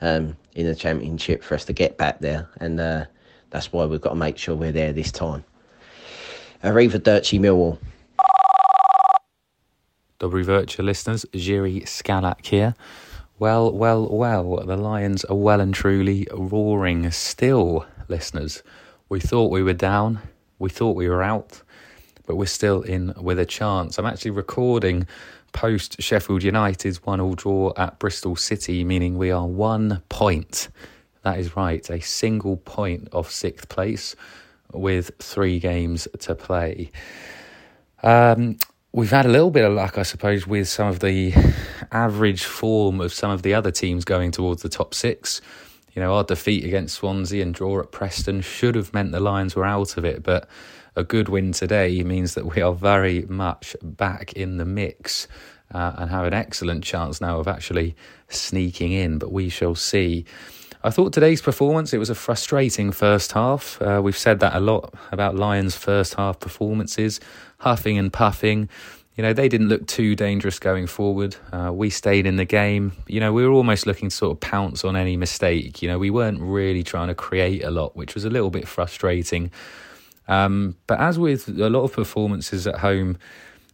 um, 0.00 0.36
in 0.54 0.66
the 0.66 0.74
championship 0.74 1.42
for 1.42 1.54
us 1.54 1.64
to 1.64 1.72
get 1.72 1.96
back 1.96 2.20
there, 2.20 2.48
and 2.60 2.80
uh, 2.80 3.04
that's 3.50 3.72
why 3.72 3.86
we've 3.86 4.00
got 4.00 4.10
to 4.10 4.16
make 4.16 4.38
sure 4.38 4.54
we're 4.54 4.72
there 4.72 4.92
this 4.92 5.12
time. 5.12 5.44
Arrivederci 6.62 7.40
Millwall. 7.40 7.78
Dobry 10.20 10.44
Virtual 10.44 10.84
listeners, 10.84 11.24
Jiri 11.32 11.82
Skalak 11.84 12.44
here. 12.44 12.74
Well, 13.40 13.72
well, 13.72 14.06
well, 14.06 14.56
the 14.66 14.76
Lions 14.76 15.24
are 15.24 15.34
well 15.34 15.62
and 15.62 15.72
truly 15.72 16.28
roaring 16.30 17.10
still, 17.10 17.86
listeners. 18.06 18.62
We 19.08 19.18
thought 19.18 19.50
we 19.50 19.62
were 19.62 19.72
down, 19.72 20.20
we 20.58 20.68
thought 20.68 20.94
we 20.94 21.08
were 21.08 21.22
out, 21.22 21.62
but 22.26 22.36
we're 22.36 22.44
still 22.44 22.82
in 22.82 23.14
with 23.16 23.38
a 23.38 23.46
chance. 23.46 23.96
I'm 23.96 24.04
actually 24.04 24.32
recording 24.32 25.06
post 25.54 26.02
Sheffield 26.02 26.42
United's 26.42 27.02
one 27.06 27.18
all 27.18 27.32
draw 27.32 27.72
at 27.78 27.98
Bristol 27.98 28.36
City, 28.36 28.84
meaning 28.84 29.16
we 29.16 29.30
are 29.30 29.46
one 29.46 30.02
point. 30.10 30.68
That 31.22 31.38
is 31.38 31.56
right, 31.56 31.88
a 31.88 32.00
single 32.00 32.58
point 32.58 33.08
off 33.14 33.30
sixth 33.30 33.70
place 33.70 34.16
with 34.74 35.12
three 35.18 35.58
games 35.60 36.06
to 36.18 36.34
play. 36.34 36.90
Um, 38.02 38.58
we've 38.92 39.10
had 39.10 39.24
a 39.24 39.30
little 39.30 39.50
bit 39.50 39.64
of 39.64 39.72
luck, 39.72 39.96
I 39.96 40.02
suppose, 40.02 40.46
with 40.46 40.68
some 40.68 40.88
of 40.88 41.00
the 41.00 41.32
average 41.92 42.44
form 42.44 43.00
of 43.00 43.12
some 43.12 43.30
of 43.30 43.42
the 43.42 43.54
other 43.54 43.70
teams 43.70 44.04
going 44.04 44.30
towards 44.30 44.62
the 44.62 44.68
top 44.68 44.94
six. 44.94 45.40
You 45.94 46.02
know, 46.02 46.14
our 46.14 46.24
defeat 46.24 46.64
against 46.64 46.96
Swansea 46.96 47.42
and 47.42 47.54
draw 47.54 47.80
at 47.80 47.90
Preston 47.90 48.42
should 48.42 48.76
have 48.76 48.94
meant 48.94 49.12
the 49.12 49.20
Lions 49.20 49.56
were 49.56 49.64
out 49.64 49.96
of 49.96 50.04
it, 50.04 50.22
but 50.22 50.48
a 50.96 51.04
good 51.04 51.28
win 51.28 51.52
today 51.52 52.02
means 52.02 52.34
that 52.34 52.46
we 52.46 52.62
are 52.62 52.72
very 52.72 53.22
much 53.22 53.76
back 53.82 54.32
in 54.34 54.56
the 54.56 54.64
mix 54.64 55.28
uh, 55.72 55.94
and 55.98 56.10
have 56.10 56.24
an 56.24 56.34
excellent 56.34 56.84
chance 56.84 57.20
now 57.20 57.38
of 57.38 57.48
actually 57.48 57.94
sneaking 58.28 58.92
in, 58.92 59.18
but 59.18 59.32
we 59.32 59.48
shall 59.48 59.74
see. 59.74 60.24
I 60.82 60.90
thought 60.90 61.12
today's 61.12 61.42
performance, 61.42 61.92
it 61.92 61.98
was 61.98 62.10
a 62.10 62.14
frustrating 62.14 62.90
first 62.90 63.32
half. 63.32 63.80
Uh, 63.82 64.00
we've 64.02 64.16
said 64.16 64.40
that 64.40 64.54
a 64.54 64.60
lot 64.60 64.94
about 65.12 65.36
Lions' 65.36 65.76
first 65.76 66.14
half 66.14 66.40
performances, 66.40 67.20
huffing 67.58 67.98
and 67.98 68.12
puffing. 68.12 68.68
You 69.20 69.26
know, 69.26 69.34
they 69.34 69.50
didn't 69.50 69.68
look 69.68 69.86
too 69.86 70.16
dangerous 70.16 70.58
going 70.58 70.86
forward. 70.86 71.36
Uh, 71.52 71.70
we 71.74 71.90
stayed 71.90 72.24
in 72.24 72.36
the 72.36 72.46
game. 72.46 72.92
You 73.06 73.20
know, 73.20 73.34
we 73.34 73.44
were 73.44 73.52
almost 73.52 73.86
looking 73.86 74.08
to 74.08 74.16
sort 74.16 74.32
of 74.34 74.40
pounce 74.40 74.82
on 74.82 74.96
any 74.96 75.14
mistake. 75.18 75.82
You 75.82 75.88
know, 75.88 75.98
we 75.98 76.08
weren't 76.08 76.40
really 76.40 76.82
trying 76.82 77.08
to 77.08 77.14
create 77.14 77.62
a 77.62 77.70
lot, 77.70 77.94
which 77.94 78.14
was 78.14 78.24
a 78.24 78.30
little 78.30 78.48
bit 78.48 78.66
frustrating. 78.66 79.50
Um, 80.26 80.74
but 80.86 81.00
as 81.00 81.18
with 81.18 81.48
a 81.48 81.68
lot 81.68 81.82
of 81.82 81.92
performances 81.92 82.66
at 82.66 82.76
home, 82.76 83.18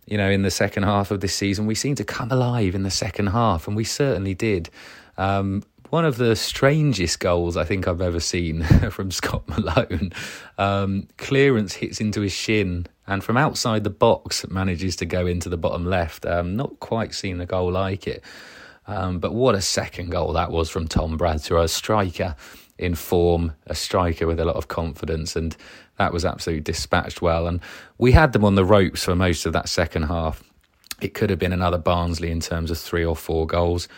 you 0.04 0.18
know, 0.18 0.28
in 0.28 0.42
the 0.42 0.50
second 0.50 0.82
half 0.82 1.12
of 1.12 1.20
this 1.20 1.36
season, 1.36 1.64
we 1.66 1.76
seem 1.76 1.94
to 1.94 2.04
come 2.04 2.32
alive 2.32 2.74
in 2.74 2.82
the 2.82 2.90
second 2.90 3.28
half, 3.28 3.68
and 3.68 3.76
we 3.76 3.84
certainly 3.84 4.34
did. 4.34 4.68
Um, 5.16 5.62
one 5.90 6.04
of 6.04 6.16
the 6.16 6.34
strangest 6.34 7.20
goals 7.20 7.56
I 7.56 7.62
think 7.62 7.86
I've 7.86 8.00
ever 8.00 8.18
seen 8.18 8.64
from 8.90 9.12
Scott 9.12 9.48
Malone. 9.48 10.12
Um, 10.58 11.06
clearance 11.18 11.74
hits 11.74 12.00
into 12.00 12.22
his 12.22 12.32
shin, 12.32 12.88
and 13.06 13.22
from 13.22 13.36
outside 13.36 13.84
the 13.84 13.90
box 13.90 14.46
manages 14.48 14.96
to 14.96 15.06
go 15.06 15.26
into 15.26 15.48
the 15.48 15.56
bottom 15.56 15.84
left. 15.84 16.26
Um, 16.26 16.56
not 16.56 16.80
quite 16.80 17.14
seen 17.14 17.40
a 17.40 17.46
goal 17.46 17.72
like 17.72 18.06
it. 18.06 18.22
Um, 18.86 19.18
but 19.18 19.34
what 19.34 19.54
a 19.54 19.60
second 19.60 20.10
goal 20.10 20.32
that 20.34 20.50
was 20.50 20.70
from 20.70 20.86
Tom 20.86 21.16
Bradshaw, 21.16 21.62
a 21.62 21.68
striker 21.68 22.36
in 22.78 22.94
form, 22.94 23.52
a 23.66 23.74
striker 23.74 24.26
with 24.26 24.38
a 24.38 24.44
lot 24.44 24.56
of 24.56 24.68
confidence, 24.68 25.34
and 25.34 25.56
that 25.98 26.12
was 26.12 26.24
absolutely 26.24 26.62
dispatched 26.62 27.22
well. 27.22 27.46
And 27.46 27.60
we 27.98 28.12
had 28.12 28.32
them 28.32 28.44
on 28.44 28.54
the 28.54 28.64
ropes 28.64 29.04
for 29.04 29.16
most 29.16 29.46
of 29.46 29.52
that 29.54 29.68
second 29.68 30.04
half. 30.04 30.42
It 31.00 31.14
could 31.14 31.30
have 31.30 31.38
been 31.38 31.52
another 31.52 31.78
Barnsley 31.78 32.30
in 32.30 32.40
terms 32.40 32.70
of 32.70 32.78
three 32.78 33.04
or 33.04 33.16
four 33.16 33.46
goals. 33.46 33.88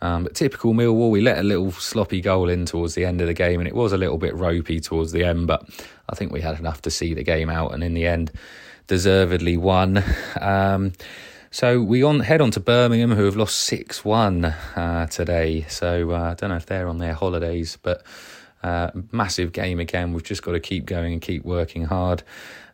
Um, 0.00 0.24
but 0.24 0.34
typical 0.34 0.74
Millwall, 0.74 1.10
we 1.10 1.20
let 1.20 1.38
a 1.38 1.42
little 1.42 1.72
sloppy 1.72 2.20
goal 2.20 2.48
in 2.48 2.66
towards 2.66 2.94
the 2.94 3.04
end 3.04 3.20
of 3.20 3.26
the 3.26 3.34
game, 3.34 3.60
and 3.60 3.68
it 3.68 3.74
was 3.74 3.92
a 3.92 3.96
little 3.96 4.18
bit 4.18 4.34
ropey 4.36 4.80
towards 4.80 5.12
the 5.12 5.24
end. 5.24 5.46
But 5.46 5.68
I 6.08 6.14
think 6.14 6.32
we 6.32 6.40
had 6.40 6.58
enough 6.58 6.82
to 6.82 6.90
see 6.90 7.14
the 7.14 7.24
game 7.24 7.50
out, 7.50 7.74
and 7.74 7.82
in 7.82 7.94
the 7.94 8.06
end, 8.06 8.30
deservedly 8.86 9.56
won. 9.56 10.02
Um, 10.40 10.92
so 11.50 11.80
we 11.80 12.02
on 12.02 12.20
head 12.20 12.42
on 12.42 12.50
to 12.52 12.60
Birmingham, 12.60 13.12
who 13.12 13.24
have 13.24 13.36
lost 13.36 13.60
six 13.60 14.04
one 14.04 14.44
uh, 14.44 15.06
today. 15.06 15.64
So 15.68 16.10
uh, 16.10 16.30
I 16.30 16.34
don't 16.34 16.50
know 16.50 16.56
if 16.56 16.66
they're 16.66 16.86
on 16.86 16.98
their 16.98 17.14
holidays, 17.14 17.78
but 17.82 18.02
uh, 18.62 18.90
massive 19.12 19.52
game 19.52 19.80
again. 19.80 20.12
We've 20.12 20.22
just 20.22 20.42
got 20.42 20.52
to 20.52 20.60
keep 20.60 20.84
going 20.84 21.14
and 21.14 21.22
keep 21.22 21.44
working 21.44 21.84
hard. 21.84 22.22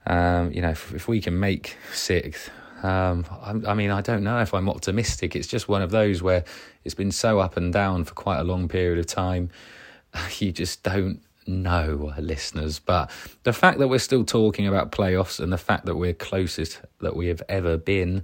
Um, 0.06 0.52
you 0.52 0.60
know, 0.60 0.70
if, 0.70 0.92
if, 0.92 1.08
we 1.08 1.20
can 1.20 1.38
make 1.38 1.76
sixth, 1.92 2.50
um, 2.84 3.24
I, 3.30 3.70
I, 3.70 3.74
mean, 3.74 3.90
I 3.90 4.02
don't 4.02 4.22
know 4.22 4.40
if 4.40 4.52
I'm 4.52 4.68
optimistic. 4.68 5.34
It's 5.34 5.48
just 5.48 5.68
one 5.68 5.80
of 5.80 5.90
those 5.90 6.22
where 6.22 6.44
it's 6.84 6.94
been 6.94 7.12
so 7.12 7.38
up 7.38 7.56
and 7.56 7.72
down 7.72 8.04
for 8.04 8.12
quite 8.12 8.38
a 8.38 8.44
long 8.44 8.68
period 8.68 8.98
of 8.98 9.06
time. 9.06 9.50
You 10.38 10.52
just 10.52 10.84
don't 10.84 11.20
know, 11.44 12.14
listeners. 12.18 12.78
But 12.78 13.10
the 13.42 13.52
fact 13.52 13.78
that 13.80 13.88
we're 13.88 13.98
still 13.98 14.24
talking 14.24 14.68
about 14.68 14.92
playoffs 14.92 15.40
and 15.40 15.52
the 15.52 15.58
fact 15.58 15.86
that 15.86 15.96
we're 15.96 16.12
closest 16.12 16.80
that 17.00 17.16
we 17.16 17.26
have 17.26 17.42
ever 17.48 17.76
been 17.76 18.22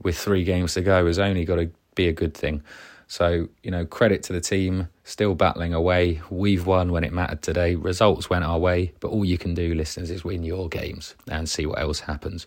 with 0.00 0.16
three 0.16 0.44
games 0.44 0.74
to 0.74 0.82
go 0.82 1.06
has 1.06 1.18
only 1.18 1.44
got 1.44 1.56
to 1.56 1.70
be 1.96 2.06
a 2.06 2.12
good 2.12 2.34
thing. 2.34 2.62
So, 3.08 3.48
you 3.64 3.70
know, 3.72 3.84
credit 3.84 4.22
to 4.24 4.32
the 4.32 4.40
team, 4.40 4.88
still 5.02 5.34
battling 5.34 5.74
away. 5.74 6.20
We've 6.30 6.64
won 6.64 6.92
when 6.92 7.02
it 7.02 7.12
mattered 7.12 7.42
today. 7.42 7.74
Results 7.74 8.30
went 8.30 8.44
our 8.44 8.58
way, 8.58 8.92
but 9.00 9.08
all 9.08 9.24
you 9.24 9.38
can 9.38 9.54
do, 9.54 9.74
listeners, 9.74 10.10
is 10.10 10.22
win 10.22 10.44
your 10.44 10.68
games 10.68 11.16
and 11.28 11.48
see 11.48 11.66
what 11.66 11.80
else 11.80 12.00
happens. 12.00 12.46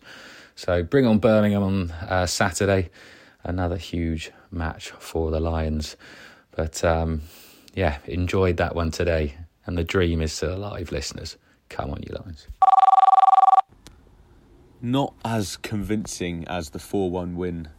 So 0.57 0.81
bring 0.81 1.05
on 1.05 1.19
Birmingham 1.19 1.61
on 1.61 1.91
uh, 1.91 2.25
Saturday. 2.25 2.89
Another 3.43 3.77
huge 3.77 4.31
match 4.49 4.89
for 4.89 5.29
the 5.29 5.39
Lions. 5.39 5.95
But 6.49 6.83
um, 6.83 7.21
yeah, 7.75 7.99
enjoyed 8.05 8.57
that 8.57 8.75
one 8.75 8.89
today. 8.89 9.37
And 9.67 9.77
the 9.77 9.83
dream 9.83 10.19
is 10.19 10.33
still 10.33 10.55
alive, 10.55 10.91
listeners. 10.91 11.37
Come 11.69 11.91
on, 11.91 12.01
you 12.01 12.15
Lions. 12.15 12.47
Not 14.81 15.13
as 15.23 15.57
convincing 15.57 16.47
as 16.47 16.71
the 16.71 16.79
4 16.79 17.11
1 17.11 17.35
win 17.35 17.69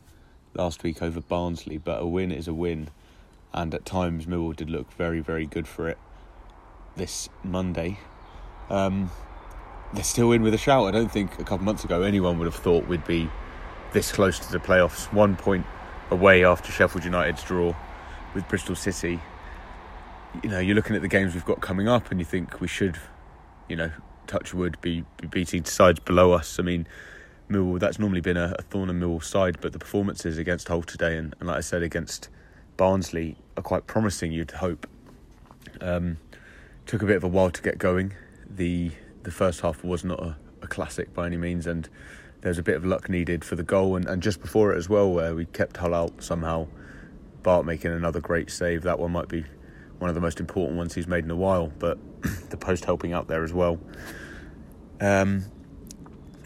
last 0.54 0.84
week 0.84 1.02
over 1.02 1.20
Barnsley, 1.20 1.78
but 1.78 2.00
a 2.00 2.06
win 2.06 2.30
is 2.30 2.46
a 2.46 2.54
win. 2.54 2.90
And 3.52 3.74
at 3.74 3.84
times, 3.84 4.26
Millwall 4.26 4.54
did 4.54 4.70
look 4.70 4.92
very, 4.92 5.18
very 5.18 5.46
good 5.46 5.66
for 5.66 5.88
it 5.88 5.98
this 6.94 7.28
Monday. 7.42 7.98
Um, 8.70 9.10
they're 9.94 10.04
still 10.04 10.32
in 10.32 10.42
with 10.42 10.54
a 10.54 10.58
shout. 10.58 10.86
I 10.86 10.90
don't 10.90 11.10
think 11.10 11.34
a 11.34 11.38
couple 11.38 11.56
of 11.56 11.62
months 11.62 11.84
ago 11.84 12.02
anyone 12.02 12.38
would 12.38 12.46
have 12.46 12.54
thought 12.54 12.86
we'd 12.86 13.06
be 13.06 13.28
this 13.92 14.12
close 14.12 14.38
to 14.38 14.52
the 14.52 14.58
playoffs. 14.58 15.12
One 15.12 15.36
point 15.36 15.66
away 16.10 16.44
after 16.44 16.70
Sheffield 16.70 17.04
United's 17.04 17.42
draw 17.42 17.74
with 18.34 18.48
Bristol 18.48 18.74
City. 18.74 19.20
You 20.42 20.50
know, 20.50 20.58
you're 20.58 20.74
looking 20.74 20.94
at 20.94 21.02
the 21.02 21.08
games 21.08 21.34
we've 21.34 21.44
got 21.44 21.60
coming 21.60 21.88
up, 21.88 22.10
and 22.10 22.20
you 22.20 22.24
think 22.24 22.60
we 22.60 22.68
should, 22.68 22.98
you 23.68 23.76
know, 23.76 23.90
touch 24.26 24.52
wood, 24.52 24.78
be, 24.80 25.04
be 25.20 25.26
beating 25.26 25.64
sides 25.64 26.00
below 26.00 26.32
us. 26.32 26.58
I 26.58 26.62
mean, 26.62 26.86
Millwall, 27.50 27.80
that's 27.80 27.98
normally 27.98 28.20
been 28.20 28.36
a, 28.36 28.54
a 28.58 28.62
thorn 28.62 28.90
in 28.90 29.00
Millwall's 29.00 29.26
side, 29.26 29.58
but 29.60 29.72
the 29.72 29.78
performances 29.78 30.36
against 30.36 30.68
Hull 30.68 30.82
today, 30.82 31.16
and, 31.16 31.34
and, 31.40 31.48
like 31.48 31.56
I 31.56 31.60
said, 31.60 31.82
against 31.82 32.28
Barnsley, 32.76 33.36
are 33.56 33.62
quite 33.62 33.86
promising. 33.86 34.32
You'd 34.32 34.50
hope. 34.50 34.86
Um, 35.80 36.18
took 36.86 37.02
a 37.02 37.06
bit 37.06 37.16
of 37.16 37.24
a 37.24 37.28
while 37.28 37.50
to 37.50 37.62
get 37.62 37.78
going. 37.78 38.14
The 38.48 38.92
the 39.28 39.34
first 39.34 39.60
half 39.60 39.84
was 39.84 40.04
not 40.04 40.20
a, 40.20 40.36
a 40.62 40.66
classic 40.66 41.12
by 41.12 41.26
any 41.26 41.36
means, 41.36 41.66
and 41.66 41.86
there 42.40 42.48
was 42.48 42.56
a 42.58 42.62
bit 42.62 42.76
of 42.76 42.86
luck 42.86 43.10
needed 43.10 43.44
for 43.44 43.56
the 43.56 43.62
goal, 43.62 43.94
and, 43.94 44.06
and 44.06 44.22
just 44.22 44.40
before 44.40 44.72
it 44.72 44.78
as 44.78 44.88
well, 44.88 45.12
where 45.12 45.34
we 45.34 45.44
kept 45.44 45.76
Hull 45.76 45.94
out 45.94 46.22
somehow. 46.22 46.66
Bart 47.42 47.66
making 47.66 47.92
another 47.92 48.20
great 48.20 48.50
save. 48.50 48.82
That 48.82 48.98
one 48.98 49.12
might 49.12 49.28
be 49.28 49.44
one 49.98 50.08
of 50.08 50.14
the 50.14 50.20
most 50.22 50.40
important 50.40 50.78
ones 50.78 50.94
he's 50.94 51.06
made 51.06 51.24
in 51.24 51.30
a 51.30 51.36
while, 51.36 51.70
but 51.78 51.98
the 52.50 52.56
post 52.56 52.86
helping 52.86 53.12
out 53.12 53.28
there 53.28 53.44
as 53.44 53.52
well. 53.52 53.78
Um, 54.98 55.44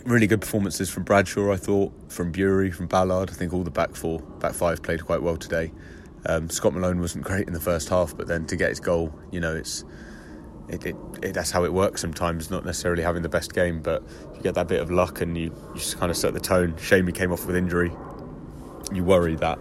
really 0.05 0.27
good 0.27 0.41
performances 0.41 0.91
from 0.91 1.05
Bradshaw, 1.05 1.53
I 1.53 1.57
thought, 1.57 1.93
from 2.11 2.33
Burey, 2.33 2.75
from 2.75 2.89
Ballard. 2.89 3.31
I 3.31 3.35
think 3.35 3.53
all 3.53 3.63
the 3.63 3.71
back 3.71 3.95
four, 3.95 4.19
back 4.19 4.55
five 4.55 4.83
played 4.83 5.05
quite 5.07 5.23
well 5.23 5.37
today. 5.37 5.73
Um, 6.27 6.51
Scott 6.51 6.75
Malone 6.75 7.01
wasn't 7.01 7.25
great 7.25 7.47
in 7.47 7.53
the 7.53 7.61
first 7.61 7.89
half, 7.89 8.17
but 8.17 8.27
then 8.27 8.45
to 8.47 8.57
get 8.57 8.71
his 8.71 8.81
goal, 8.81 9.15
you 9.31 9.39
know, 9.39 9.55
it's 9.55 9.85
it, 10.73 10.87
it, 10.87 10.97
it, 11.23 11.35
that's 11.35 11.51
how 11.51 11.65
it 11.65 11.73
works 11.73 12.01
sometimes. 12.01 12.51
Not 12.51 12.65
necessarily 12.65 13.03
having 13.03 13.23
the 13.23 13.29
best 13.29 13.55
game, 13.55 13.81
but 13.81 14.03
you 14.35 14.43
get 14.43 14.55
that 14.55 14.69
bit 14.69 14.81
of 14.81 14.91
luck 14.91 15.21
and 15.21 15.37
you, 15.37 15.45
you 15.45 15.75
just 15.75 15.99
kind 15.99 16.11
of 16.11 16.17
set 16.17 16.35
the 16.35 16.41
tone. 16.41 16.77
Shame 16.79 17.07
he 17.07 17.13
came 17.13 17.33
off 17.33 17.47
with 17.47 17.57
injury. 17.57 17.93
You 18.93 19.05
worry 19.05 19.37
that 19.37 19.59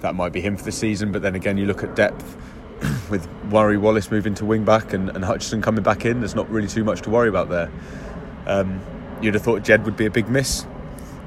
that 0.00 0.14
might 0.14 0.32
be 0.32 0.40
him 0.40 0.56
for 0.56 0.64
the 0.64 0.72
season, 0.72 1.12
but 1.12 1.22
then 1.22 1.34
again, 1.34 1.58
you 1.58 1.66
look 1.66 1.82
at 1.82 1.96
depth 1.96 2.36
with 3.10 3.28
Murray 3.44 3.76
Wallace 3.76 4.10
moving 4.10 4.34
to 4.34 4.44
wing 4.44 4.64
back 4.64 4.92
and, 4.92 5.08
and 5.10 5.24
Hutchinson 5.24 5.62
coming 5.62 5.82
back 5.82 6.04
in. 6.04 6.20
There's 6.20 6.34
not 6.34 6.48
really 6.50 6.68
too 6.68 6.84
much 6.84 7.02
to 7.02 7.10
worry 7.10 7.28
about 7.28 7.48
there. 7.48 7.70
Um, 8.46 8.80
you'd 9.20 9.34
have 9.34 9.42
thought 9.42 9.62
Jed 9.62 9.84
would 9.84 9.96
be 9.96 10.06
a 10.06 10.10
big 10.10 10.28
miss. 10.28 10.66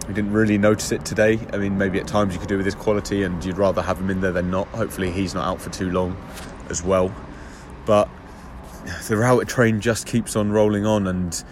we 0.08 0.14
didn't 0.14 0.32
really 0.32 0.58
notice 0.58 0.92
it 0.92 1.06
today. 1.06 1.40
I 1.54 1.58
mean, 1.58 1.78
maybe 1.78 2.00
at 2.00 2.08
times 2.08 2.34
you 2.34 2.40
could 2.40 2.50
do 2.50 2.58
with 2.58 2.66
his 2.66 2.76
quality, 2.76 3.24
and 3.24 3.44
you'd 3.44 3.58
rather 3.58 3.82
have 3.82 4.00
him 4.00 4.10
in 4.10 4.22
there 4.22 4.32
than 4.32 4.50
not. 4.50 4.68
Hopefully, 4.70 5.12
he's 5.12 5.34
not 5.34 5.46
out 5.46 5.62
for 5.62 5.70
too 5.70 5.90
long 5.92 6.18
as 6.70 6.84
well. 6.84 7.14
But 7.86 8.10
the 9.08 9.18
Rowett 9.18 9.48
train 9.48 9.82
just 9.82 10.08
keeps 10.08 10.36
on 10.36 10.52
rolling 10.52 10.86
on, 10.86 11.08
and 11.08 11.44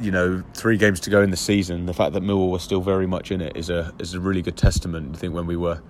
you 0.00 0.10
know, 0.10 0.42
three 0.54 0.76
games 0.76 1.00
to 1.00 1.10
go 1.10 1.22
in 1.22 1.30
the 1.30 1.36
season. 1.36 1.86
The 1.86 1.94
fact 1.94 2.12
that 2.14 2.22
Millwall 2.22 2.50
were 2.50 2.58
still 2.58 2.80
very 2.80 3.06
much 3.06 3.30
in 3.30 3.40
it 3.40 3.56
is 3.56 3.70
a 3.70 3.92
is 3.98 4.14
a 4.14 4.20
really 4.20 4.42
good 4.42 4.56
testament. 4.56 5.16
I 5.16 5.18
think 5.18 5.34
when 5.34 5.46
we 5.46 5.56
were 5.56 5.82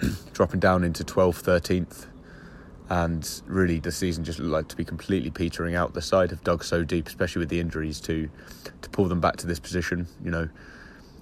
dropping 0.32 0.60
down 0.60 0.84
into 0.84 1.04
12th, 1.04 1.42
13th, 1.42 2.06
and 2.90 3.42
really 3.46 3.78
the 3.78 3.92
season 3.92 4.24
just 4.24 4.38
looked 4.38 4.52
like 4.52 4.68
to 4.68 4.76
be 4.76 4.84
completely 4.84 5.30
petering 5.30 5.74
out. 5.74 5.94
The 5.94 6.02
side 6.02 6.30
have 6.30 6.44
dug 6.44 6.64
so 6.64 6.84
deep, 6.84 7.08
especially 7.08 7.40
with 7.40 7.48
the 7.48 7.60
injuries, 7.60 8.00
to 8.02 8.28
to 8.82 8.90
pull 8.90 9.06
them 9.06 9.20
back 9.20 9.36
to 9.36 9.46
this 9.46 9.58
position. 9.58 10.06
You 10.22 10.30
know, 10.30 10.48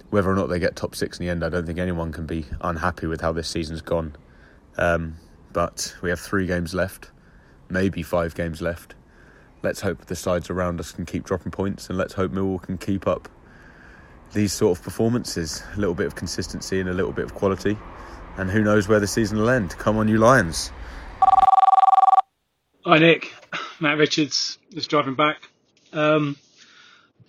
whether 0.09 0.29
or 0.29 0.35
not 0.35 0.47
they 0.47 0.59
get 0.59 0.75
top 0.75 0.95
six 0.95 1.19
in 1.19 1.25
the 1.25 1.31
end, 1.31 1.43
I 1.43 1.49
don't 1.49 1.65
think 1.65 1.79
anyone 1.79 2.11
can 2.11 2.25
be 2.25 2.45
unhappy 2.61 3.07
with 3.07 3.21
how 3.21 3.31
this 3.31 3.47
season's 3.47 3.81
gone. 3.81 4.15
Um, 4.77 5.15
but 5.53 5.95
we 6.01 6.09
have 6.09 6.19
three 6.19 6.47
games 6.47 6.73
left, 6.73 7.11
maybe 7.73 8.03
five 8.03 8.35
games 8.35 8.61
left. 8.61 8.95
Let's 9.63 9.81
hope 9.81 10.05
the 10.05 10.15
sides 10.15 10.49
around 10.49 10.79
us 10.79 10.91
can 10.91 11.05
keep 11.05 11.23
dropping 11.25 11.51
points, 11.51 11.89
and 11.89 11.97
let's 11.97 12.13
hope 12.13 12.31
Millwall 12.31 12.61
can 12.61 12.77
keep 12.77 13.07
up 13.07 13.27
these 14.33 14.53
sort 14.53 14.77
of 14.77 14.83
performances. 14.83 15.63
A 15.75 15.79
little 15.79 15.95
bit 15.95 16.05
of 16.05 16.15
consistency 16.15 16.79
and 16.79 16.89
a 16.89 16.93
little 16.93 17.11
bit 17.11 17.25
of 17.25 17.33
quality, 17.33 17.77
and 18.37 18.49
who 18.49 18.61
knows 18.61 18.87
where 18.87 18.99
the 18.99 19.07
season 19.07 19.37
will 19.39 19.49
end. 19.49 19.71
Come 19.77 19.97
on, 19.97 20.07
you 20.07 20.17
Lions! 20.17 20.71
Hi 22.85 22.99
Nick, 22.99 23.33
Matt 23.79 23.97
Richards 23.97 24.57
is 24.71 24.87
driving 24.87 25.15
back. 25.15 25.37
Um, 25.93 26.35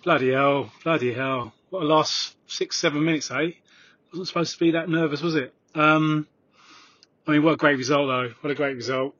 bloody 0.03 0.31
hell, 0.31 0.71
bloody 0.83 1.13
hell! 1.13 1.53
What 1.69 1.83
a 1.83 1.85
last 1.85 2.35
six, 2.47 2.77
seven 2.77 3.03
minutes, 3.03 3.31
eh? 3.31 3.51
Wasn't 4.11 4.27
supposed 4.27 4.53
to 4.53 4.59
be 4.59 4.71
that 4.71 4.89
nervous, 4.89 5.21
was 5.21 5.35
it? 5.35 5.53
Um, 5.73 6.27
I 7.25 7.31
mean, 7.31 7.43
what 7.43 7.53
a 7.53 7.57
great 7.57 7.77
result 7.77 8.07
though! 8.07 8.33
What 8.41 8.51
a 8.51 8.55
great 8.55 8.75
result. 8.75 9.15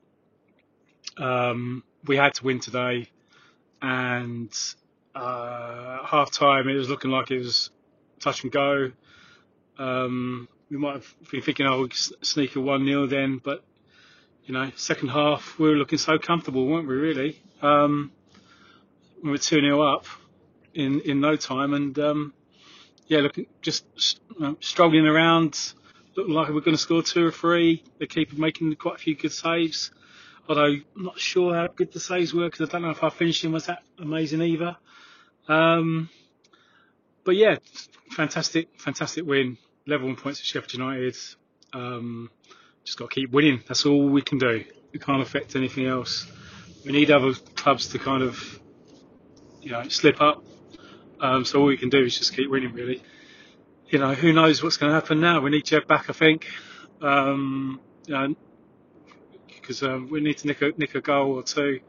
Um, 1.18 1.84
we 2.06 2.18
had 2.18 2.34
to 2.36 2.44
win 2.44 2.60
today, 2.60 3.10
and 3.82 4.54
uh, 5.14 6.04
half 6.06 6.32
time 6.32 6.68
it 6.68 6.76
was 6.76 6.90
looking 6.90 7.12
like 7.12 7.32
it 7.32 7.40
was 7.40 7.70
touch 8.20 8.44
and 8.44 8.52
go. 8.52 8.92
Um, 9.78 10.48
we 10.70 10.78
might 10.78 10.94
have 10.94 11.16
been 11.32 11.42
thinking, 11.42 11.68
oh, 11.68 11.80
we'll 11.80 11.90
sneak 11.90 12.56
a 12.56 12.62
1 12.62 12.86
0 12.86 13.08
then, 13.08 13.40
but 13.44 13.64
you 14.46 14.54
know, 14.54 14.72
second 14.76 15.10
half 15.10 15.58
we 15.58 15.70
were 15.70 15.76
looking 15.76 15.98
so 15.98 16.18
comfortable, 16.18 16.68
weren't 16.68 16.88
we? 16.88 16.96
Really, 16.96 17.42
um, 17.62 18.12
we 19.24 19.32
were 19.32 19.38
two 19.38 19.60
0 19.60 19.82
up 19.82 20.06
in 20.74 21.02
in 21.02 21.20
no 21.20 21.36
time, 21.36 21.74
and 21.74 21.98
um, 22.00 22.34
yeah, 23.08 23.20
looking 23.20 23.48
just 23.62 23.86
uh, 24.42 24.54
struggling 24.60 25.08
around, 25.08 25.74
looking 26.16 26.34
like 26.34 26.50
we 26.50 26.58
are 26.58 26.62
going 26.62 26.76
to 26.76 26.82
score 26.82 27.02
two 27.02 27.26
or 27.26 27.32
three. 27.32 27.84
They 28.00 28.08
keep 28.08 28.38
making 28.38 28.76
quite 28.76 28.96
a 28.96 29.00
few 29.00 29.16
good 29.16 29.32
saves, 29.32 29.92
although 30.48 30.66
I'm 30.66 30.86
not 30.96 31.20
sure 31.20 31.54
how 31.54 31.68
good 31.68 31.92
the 31.92 32.00
saves 32.00 32.34
were 32.34 32.50
because 32.50 32.68
I 32.68 32.72
don't 32.72 32.84
know 32.84 32.92
if 32.92 33.04
our 33.04 33.12
finishing 33.12 33.52
was 33.52 33.66
that 33.68 33.84
amazing 34.00 34.42
either. 34.42 34.78
Um, 35.48 36.10
but 37.24 37.36
yeah, 37.36 37.58
fantastic, 38.12 38.70
fantastic 38.80 39.26
win. 39.26 39.58
Level 39.88 40.08
one 40.08 40.16
points 40.16 40.40
at 40.40 40.46
Sheffield 40.46 40.74
United. 40.74 41.16
Um, 41.74 42.30
just 42.84 42.98
got 42.98 43.10
to 43.10 43.16
keep 43.16 43.32
winning. 43.32 43.64
That's 43.68 43.86
all 43.86 44.08
we 44.08 44.22
can 44.22 44.38
do. 44.38 44.64
We 44.94 45.00
can't 45.00 45.22
affect 45.22 45.56
anything 45.56 45.86
else. 45.86 46.32
We 46.86 46.92
need 46.92 47.12
other 47.12 47.34
clubs 47.56 47.88
to 47.90 48.00
kind 48.00 48.24
of, 48.24 48.60
you 49.62 49.72
know, 49.72 49.88
slip 49.90 50.22
up. 50.22 50.44
Um, 51.20 51.46
so 51.46 51.60
all 51.60 51.66
we 51.66 51.78
can 51.78 51.90
do 51.90 52.04
is 52.04 52.18
just 52.18 52.36
keep 52.36 52.50
winning, 52.50 52.74
really. 52.74 53.02
You 53.88 54.00
know, 54.00 54.14
who 54.14 54.34
knows 54.34 54.62
what's 54.62 54.78
going 54.78 54.92
to 54.92 54.94
happen 54.94 55.20
now? 55.20 55.42
We 55.42 55.50
need 55.50 55.66
Jed 55.66 55.88
back, 55.88 56.10
I 56.10 56.14
think. 56.14 56.48
Um, 57.02 57.80
you 58.08 58.14
know, 58.14 58.36
because 59.66 59.84
um, 59.84 60.10
we 60.10 60.22
need 60.22 60.38
to 60.40 60.48
nick 60.48 60.62
a, 60.62 60.72
nick 60.78 60.96
a 60.96 61.02
goal 61.02 61.34
or 61.34 61.44
two 61.44 61.80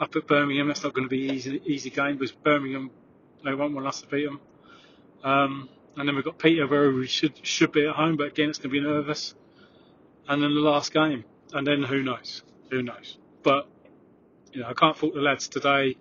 up 0.00 0.14
at 0.14 0.26
Birmingham. 0.26 0.68
That's 0.68 0.84
not 0.84 0.94
going 0.94 1.04
to 1.04 1.10
be 1.10 1.32
easy 1.32 1.60
easy 1.66 1.90
game 1.90 2.18
because 2.18 2.32
Birmingham 2.32 2.90
they 3.44 3.54
won't 3.54 3.74
want 3.74 3.86
us 3.86 4.00
to 4.00 4.06
beat 4.08 4.24
them. 4.24 4.40
Um, 5.24 5.68
and 5.96 6.08
then 6.08 6.14
we've 6.14 6.24
got 6.24 6.38
Peter 6.38 6.66
where 6.66 6.90
we 6.90 7.06
should 7.06 7.44
should 7.46 7.72
be 7.72 7.86
at 7.86 7.94
home, 7.94 8.16
but 8.16 8.28
again 8.28 8.50
it's 8.50 8.58
going 8.58 8.70
to 8.70 8.80
be 8.80 8.86
nervous 8.86 9.34
and 10.28 10.42
then 10.42 10.54
the 10.54 10.60
last 10.60 10.92
game, 10.92 11.24
and 11.52 11.66
then 11.66 11.82
who 11.82 12.02
knows? 12.02 12.42
Who 12.70 12.82
knows? 12.82 13.18
But 13.42 13.68
you 14.52 14.60
know, 14.60 14.68
I 14.68 14.74
can't 14.74 14.96
fault 14.96 15.14
the 15.14 15.20
lads 15.20 15.48
today 15.48 15.96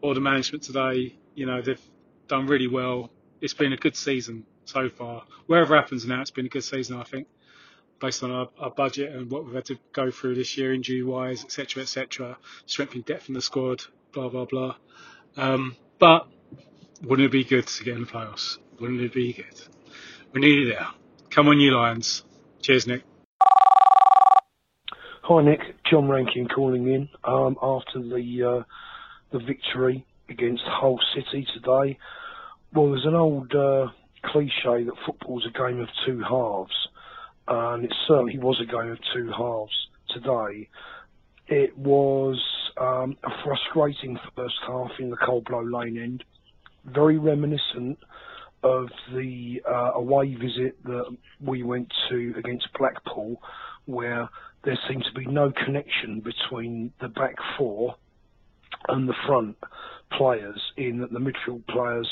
or 0.00 0.14
the 0.14 0.20
management 0.20 0.62
today. 0.62 1.16
You 1.34 1.46
know, 1.46 1.60
they've 1.60 1.80
done 2.28 2.46
really 2.46 2.68
well. 2.68 3.10
It's 3.40 3.54
been 3.54 3.72
a 3.72 3.76
good 3.76 3.96
season 3.96 4.44
so 4.64 4.88
far. 4.88 5.24
Wherever 5.46 5.76
happens 5.76 6.06
now, 6.06 6.22
it's 6.22 6.30
been 6.30 6.46
a 6.46 6.50
good 6.50 6.64
season, 6.64 6.98
I 6.98 7.04
think, 7.04 7.26
based 8.00 8.22
on 8.22 8.30
our, 8.30 8.48
our 8.58 8.70
budget 8.70 9.14
and 9.14 9.30
what 9.30 9.44
we've 9.44 9.54
had 9.54 9.64
to 9.66 9.78
go 9.92 10.10
through 10.10 10.34
this 10.34 10.56
year, 10.56 10.72
injury 10.72 11.02
wise, 11.02 11.44
etc., 11.44 11.82
etc., 11.82 12.36
strengthening 12.66 13.02
depth 13.02 13.28
in 13.28 13.34
the 13.34 13.42
squad, 13.42 13.82
blah 14.12 14.28
blah 14.28 14.44
blah. 14.44 14.76
Um, 15.36 15.76
but 15.98 16.28
wouldn't 17.02 17.26
it 17.26 17.32
be 17.32 17.44
good 17.44 17.66
to 17.66 17.84
get 17.84 17.94
in 17.94 18.02
the 18.02 18.06
playoffs? 18.06 18.58
Wouldn't 18.80 19.00
it 19.00 19.12
be 19.12 19.32
good? 19.32 19.60
We 20.32 20.40
need 20.40 20.66
it 20.66 20.74
there. 20.74 20.86
Come 21.30 21.48
on, 21.48 21.58
you 21.58 21.72
Lions. 21.72 22.24
Cheers, 22.62 22.86
Nick. 22.86 23.02
Hi 25.22 25.42
Nick, 25.42 25.60
John 25.90 26.08
Rankin 26.08 26.46
calling 26.46 26.86
in 26.86 27.08
um, 27.24 27.56
after 27.60 28.00
the 28.00 28.60
uh, 28.60 28.62
the 29.32 29.44
victory 29.44 30.06
against 30.28 30.62
Hull 30.64 31.00
City 31.14 31.46
today. 31.52 31.98
Well, 32.72 32.90
there's 32.90 33.06
an 33.06 33.14
old 33.14 33.54
uh, 33.54 33.88
cliche 34.24 34.84
that 34.84 34.94
football's 35.04 35.46
a 35.46 35.58
game 35.58 35.80
of 35.80 35.88
two 36.04 36.22
halves, 36.22 36.74
and 37.48 37.84
it 37.84 37.94
certainly 38.06 38.38
was 38.38 38.60
a 38.60 38.66
game 38.66 38.90
of 38.90 38.98
two 39.14 39.30
halves 39.36 39.88
today. 40.10 40.68
It 41.48 41.76
was 41.78 42.42
um, 42.76 43.16
a 43.24 43.30
frustrating 43.44 44.18
first 44.34 44.56
half 44.66 44.90
in 44.98 45.10
the 45.10 45.16
Coldblow 45.16 45.72
Lane 45.72 45.98
end, 45.98 46.24
very 46.84 47.18
reminiscent 47.18 47.98
of 48.62 48.88
the 49.12 49.62
uh, 49.68 49.92
away 49.94 50.34
visit 50.34 50.82
that 50.84 51.16
we 51.44 51.62
went 51.62 51.92
to 52.08 52.34
against 52.36 52.66
Blackpool, 52.76 53.40
where 53.84 54.28
there 54.64 54.78
seemed 54.88 55.04
to 55.04 55.18
be 55.18 55.26
no 55.26 55.52
connection 55.52 56.20
between 56.20 56.92
the 57.00 57.08
back 57.08 57.36
four 57.56 57.94
and 58.88 59.08
the 59.08 59.14
front 59.26 59.56
players 60.16 60.60
in 60.76 61.00
that 61.00 61.12
the 61.12 61.18
midfield 61.18 61.64
players 61.66 62.08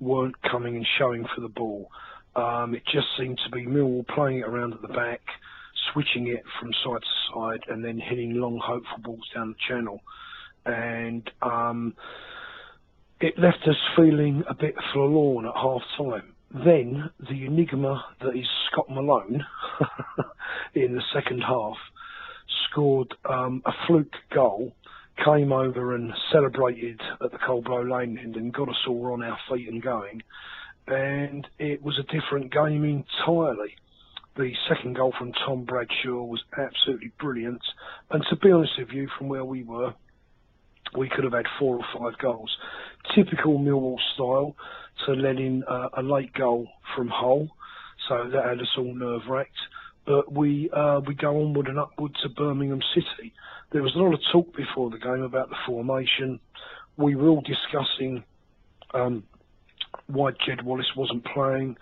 weren't 0.00 0.40
coming 0.42 0.76
and 0.76 0.86
showing 0.98 1.26
for 1.34 1.40
the 1.40 1.48
ball. 1.48 1.90
Um, 2.38 2.74
it 2.74 2.82
just 2.92 3.08
seemed 3.18 3.40
to 3.44 3.50
be 3.50 3.66
Millwall 3.66 4.06
playing 4.06 4.38
it 4.38 4.46
around 4.46 4.72
at 4.72 4.80
the 4.80 4.88
back, 4.88 5.20
switching 5.92 6.28
it 6.28 6.44
from 6.60 6.70
side 6.84 7.00
to 7.00 7.34
side, 7.34 7.60
and 7.66 7.84
then 7.84 7.98
hitting 7.98 8.34
long, 8.34 8.60
hopeful 8.64 8.98
balls 9.02 9.28
down 9.34 9.48
the 9.48 9.54
channel. 9.68 10.00
And 10.64 11.28
um, 11.42 11.94
it 13.20 13.36
left 13.38 13.66
us 13.66 13.76
feeling 13.96 14.44
a 14.48 14.54
bit 14.54 14.76
forlorn 14.94 15.46
at 15.46 15.54
half 15.56 15.82
time. 15.96 16.34
Then 16.52 17.10
the 17.28 17.44
enigma 17.44 18.04
that 18.20 18.36
is 18.36 18.46
Scott 18.70 18.88
Malone 18.88 19.44
in 20.74 20.94
the 20.94 21.02
second 21.12 21.40
half 21.40 21.76
scored 22.70 23.14
um, 23.28 23.62
a 23.66 23.72
fluke 23.86 24.14
goal, 24.32 24.72
came 25.24 25.52
over 25.52 25.96
and 25.96 26.12
celebrated 26.30 27.00
at 27.20 27.32
the 27.32 27.38
Coldblow 27.38 27.90
Lane 27.90 28.16
end 28.16 28.36
and 28.36 28.54
got 28.54 28.68
us 28.68 28.86
all 28.86 29.12
on 29.12 29.24
our 29.24 29.38
feet 29.50 29.68
and 29.68 29.82
going. 29.82 30.22
And 30.88 31.46
it 31.58 31.82
was 31.82 31.98
a 31.98 32.12
different 32.12 32.52
game 32.52 32.84
entirely. 32.84 33.74
The 34.36 34.52
second 34.68 34.96
goal 34.96 35.12
from 35.18 35.32
Tom 35.32 35.64
Bradshaw 35.64 36.22
was 36.24 36.42
absolutely 36.56 37.12
brilliant. 37.20 37.60
And 38.10 38.24
to 38.30 38.36
be 38.36 38.50
honest 38.50 38.72
with 38.78 38.90
you, 38.90 39.08
from 39.18 39.28
where 39.28 39.44
we 39.44 39.64
were, 39.64 39.94
we 40.96 41.08
could 41.08 41.24
have 41.24 41.32
had 41.32 41.46
four 41.58 41.76
or 41.76 41.84
five 41.98 42.18
goals. 42.18 42.56
Typical 43.14 43.58
Millwall 43.58 43.98
style 44.14 44.56
to 45.06 45.12
let 45.12 45.36
in 45.36 45.62
a 45.68 46.02
late 46.02 46.32
goal 46.32 46.68
from 46.96 47.08
Hull. 47.08 47.48
So 48.08 48.30
that 48.32 48.44
had 48.44 48.60
us 48.60 48.68
all 48.78 48.94
nerve 48.94 49.22
wracked 49.28 49.58
but 50.08 50.32
we 50.32 50.70
uh, 50.70 51.00
we 51.06 51.14
go 51.14 51.42
onward 51.42 51.68
and 51.68 51.78
upward 51.78 52.16
to 52.22 52.30
Birmingham 52.30 52.80
City. 52.94 53.34
There 53.72 53.82
was 53.82 53.94
a 53.94 53.98
lot 53.98 54.14
of 54.14 54.20
talk 54.32 54.56
before 54.56 54.88
the 54.88 54.98
game 54.98 55.22
about 55.22 55.50
the 55.50 55.56
formation. 55.66 56.40
We 56.96 57.14
were 57.14 57.28
all 57.28 57.42
discussing 57.42 58.24
um, 58.94 59.24
why 60.06 60.30
Jed 60.46 60.64
Wallace 60.64 60.90
wasn't 60.96 61.24
playing. 61.24 61.76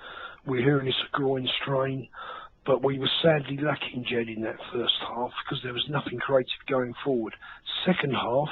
We're 0.46 0.62
hearing 0.62 0.88
it's 0.88 0.96
a 1.12 1.16
groin 1.16 1.48
strain, 1.62 2.08
but 2.64 2.84
we 2.84 2.98
were 2.98 3.10
sadly 3.22 3.58
lacking 3.58 4.04
Jed 4.08 4.28
in 4.28 4.42
that 4.42 4.56
first 4.72 4.94
half 5.08 5.30
because 5.44 5.62
there 5.62 5.72
was 5.72 5.84
nothing 5.88 6.18
creative 6.18 6.50
going 6.68 6.94
forward. 7.04 7.34
Second 7.84 8.14
half, 8.14 8.48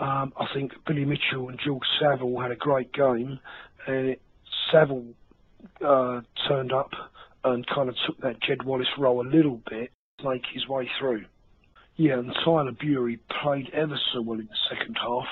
um, 0.00 0.32
I 0.36 0.46
think 0.54 0.72
Billy 0.86 1.04
Mitchell 1.04 1.48
and 1.48 1.58
George 1.64 1.82
Saville 2.00 2.40
had 2.40 2.50
a 2.50 2.56
great 2.56 2.92
game, 2.92 3.38
and 3.86 4.16
Saville 4.70 5.14
uh, 5.84 6.20
turned 6.48 6.72
up 6.72 6.90
and 7.44 7.66
kind 7.66 7.88
of 7.88 7.94
took 8.06 8.18
that 8.20 8.40
Jed 8.42 8.64
Wallace 8.64 8.88
role 8.98 9.20
a 9.20 9.28
little 9.28 9.60
bit 9.68 9.90
make 10.24 10.42
his 10.52 10.66
way 10.68 10.88
through. 10.98 11.24
Yeah, 11.96 12.18
and 12.18 12.32
Tyler 12.44 12.72
Burey 12.72 13.18
played 13.42 13.70
ever 13.72 13.98
so 14.12 14.20
well 14.20 14.40
in 14.40 14.46
the 14.46 14.76
second 14.76 14.96
half. 15.00 15.26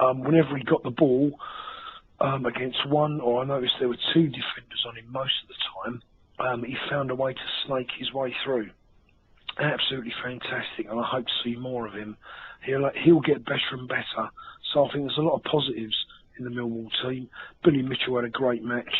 Um, 0.00 0.20
whenever 0.20 0.56
he 0.56 0.64
got 0.64 0.82
the 0.82 0.90
ball, 0.90 1.38
um, 2.22 2.46
against 2.46 2.88
one, 2.88 3.20
or 3.20 3.42
I 3.42 3.44
noticed 3.44 3.74
there 3.80 3.88
were 3.88 3.96
two 4.14 4.26
defenders 4.28 4.84
on 4.86 4.96
him 4.96 5.10
most 5.10 5.32
of 5.42 5.48
the 5.48 5.54
time. 5.90 6.02
Um, 6.38 6.64
he 6.64 6.76
found 6.88 7.10
a 7.10 7.14
way 7.14 7.34
to 7.34 7.40
snake 7.66 7.88
his 7.98 8.12
way 8.12 8.34
through. 8.44 8.70
Absolutely 9.58 10.14
fantastic, 10.22 10.86
and 10.88 10.98
I 10.98 11.04
hope 11.04 11.26
to 11.26 11.32
see 11.44 11.56
more 11.56 11.86
of 11.86 11.92
him. 11.92 12.16
He'll 12.64 12.90
he'll 13.04 13.20
get 13.20 13.44
better 13.44 13.72
and 13.72 13.88
better. 13.88 14.30
So 14.72 14.86
I 14.86 14.92
think 14.92 15.04
there's 15.04 15.18
a 15.18 15.22
lot 15.22 15.34
of 15.34 15.42
positives 15.42 15.96
in 16.38 16.44
the 16.44 16.50
Millwall 16.50 16.88
team. 17.02 17.28
Billy 17.62 17.82
Mitchell 17.82 18.16
had 18.16 18.24
a 18.24 18.30
great 18.30 18.62
match. 18.62 18.94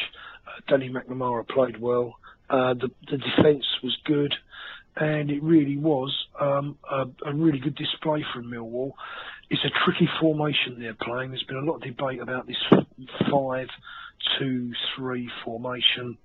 Uh, 0.47 0.61
Danny 0.69 0.91
McNamara 0.91 1.49
played 1.49 1.81
well. 1.81 2.17
Uh, 2.51 2.75
the 2.75 2.91
the 3.11 3.17
defence 3.17 3.65
was 3.83 3.97
good, 4.05 4.35
and 4.97 5.31
it 5.31 5.43
really 5.43 5.79
was 5.79 6.15
um, 6.39 6.77
a, 6.91 7.05
a, 7.25 7.35
really 7.35 7.59
good 7.59 7.77
display 7.77 8.25
from 8.35 8.51
Millwall. 8.51 8.93
It's 9.53 9.65
a 9.67 9.71
tricky 9.85 10.09
formation 10.19 10.81
they're 10.81 10.95
playing. 10.95 11.31
There's 11.31 11.43
been 11.43 11.59
a 11.59 11.61
lot 11.61 11.75
of 11.75 11.83
debate 11.83 12.23
about 12.23 12.47
this 12.47 12.57
five-two-three 13.31 15.31
formation. 15.45 16.17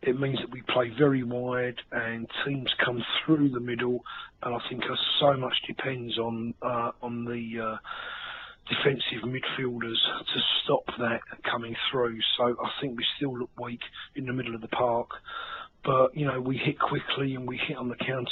It 0.00 0.20
means 0.20 0.38
that 0.38 0.52
we 0.52 0.62
play 0.62 0.90
very 0.96 1.24
wide 1.24 1.74
and 1.90 2.30
teams 2.46 2.72
come 2.84 3.04
through 3.26 3.48
the 3.48 3.58
middle, 3.58 4.04
and 4.40 4.54
I 4.54 4.60
think 4.68 4.84
so 5.18 5.36
much 5.36 5.60
depends 5.66 6.16
on 6.16 6.54
uh, 6.62 6.92
on 7.02 7.24
the 7.24 7.58
uh, 7.60 7.78
defensive 8.68 9.24
midfielders 9.26 9.98
to 10.32 10.40
stop 10.62 10.86
that 11.00 11.22
coming 11.42 11.74
through. 11.90 12.20
So 12.36 12.56
I 12.62 12.70
think 12.80 12.96
we 12.96 13.04
still 13.16 13.36
look 13.36 13.50
weak 13.60 13.82
in 14.14 14.26
the 14.26 14.32
middle 14.32 14.54
of 14.54 14.60
the 14.60 14.68
park, 14.68 15.10
but 15.84 16.16
you 16.16 16.24
know 16.24 16.40
we 16.40 16.56
hit 16.56 16.78
quickly 16.78 17.34
and 17.34 17.48
we 17.48 17.56
hit 17.66 17.76
on 17.76 17.88
the 17.88 17.96
counter 17.96 18.30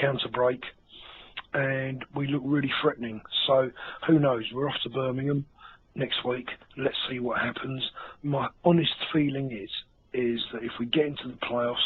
counter 0.00 0.28
break, 0.32 0.64
and 1.56 2.04
we 2.14 2.26
look 2.26 2.42
really 2.44 2.70
threatening. 2.82 3.20
So 3.46 3.70
who 4.06 4.18
knows? 4.18 4.44
We're 4.52 4.68
off 4.68 4.76
to 4.82 4.90
Birmingham 4.90 5.46
next 5.94 6.22
week. 6.24 6.48
Let's 6.76 6.96
see 7.08 7.18
what 7.18 7.40
happens. 7.40 7.82
My 8.22 8.48
honest 8.62 8.94
feeling 9.12 9.50
is 9.50 9.70
is 10.12 10.40
that 10.52 10.62
if 10.62 10.72
we 10.78 10.86
get 10.86 11.06
into 11.06 11.28
the 11.28 11.46
playoffs, 11.46 11.76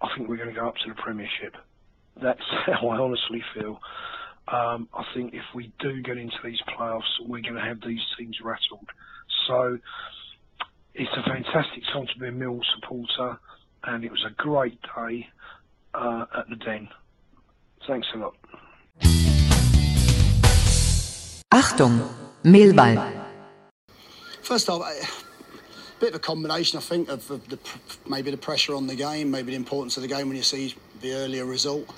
I 0.00 0.08
think 0.14 0.28
we're 0.28 0.36
going 0.36 0.54
to 0.54 0.60
go 0.60 0.68
up 0.68 0.74
to 0.84 0.88
the 0.88 0.94
Premiership. 0.94 1.54
That's 2.20 2.40
how 2.66 2.88
I 2.88 2.98
honestly 2.98 3.42
feel. 3.54 3.80
Um, 4.48 4.88
I 4.92 5.04
think 5.14 5.34
if 5.34 5.44
we 5.54 5.72
do 5.78 6.02
get 6.02 6.18
into 6.18 6.36
these 6.44 6.58
playoffs, 6.76 7.02
we're 7.20 7.42
going 7.42 7.54
to 7.54 7.60
have 7.60 7.78
these 7.86 8.00
teams 8.18 8.36
rattled. 8.42 8.88
So 9.46 9.78
it's 10.94 11.10
a 11.16 11.22
fantastic 11.30 11.84
time 11.92 12.06
to 12.12 12.20
be 12.20 12.28
a 12.28 12.32
Mill 12.32 12.60
supporter, 12.74 13.38
and 13.84 14.04
it 14.04 14.10
was 14.10 14.24
a 14.26 14.34
great 14.42 14.78
day 14.82 15.28
uh, 15.94 16.26
at 16.36 16.48
the 16.48 16.56
Den. 16.56 16.88
Thanks 17.86 18.08
a 18.14 18.18
lot. 18.18 18.34
Achtung, 21.52 22.08
Millwall. 22.44 23.12
First 24.42 24.68
off, 24.68 24.82
a 24.82 26.00
bit 26.00 26.10
of 26.10 26.14
a 26.16 26.18
combination, 26.18 26.78
I 26.78 26.80
think, 26.80 27.08
of, 27.08 27.30
of 27.30 27.48
the, 27.48 27.58
maybe 28.08 28.30
the 28.30 28.36
pressure 28.36 28.74
on 28.74 28.86
the 28.86 28.94
game, 28.94 29.30
maybe 29.30 29.52
the 29.52 29.56
importance 29.56 29.96
of 29.96 30.02
the 30.02 30.08
game 30.08 30.28
when 30.28 30.36
you 30.36 30.42
see 30.42 30.74
the 31.00 31.12
earlier 31.12 31.44
result. 31.44 31.88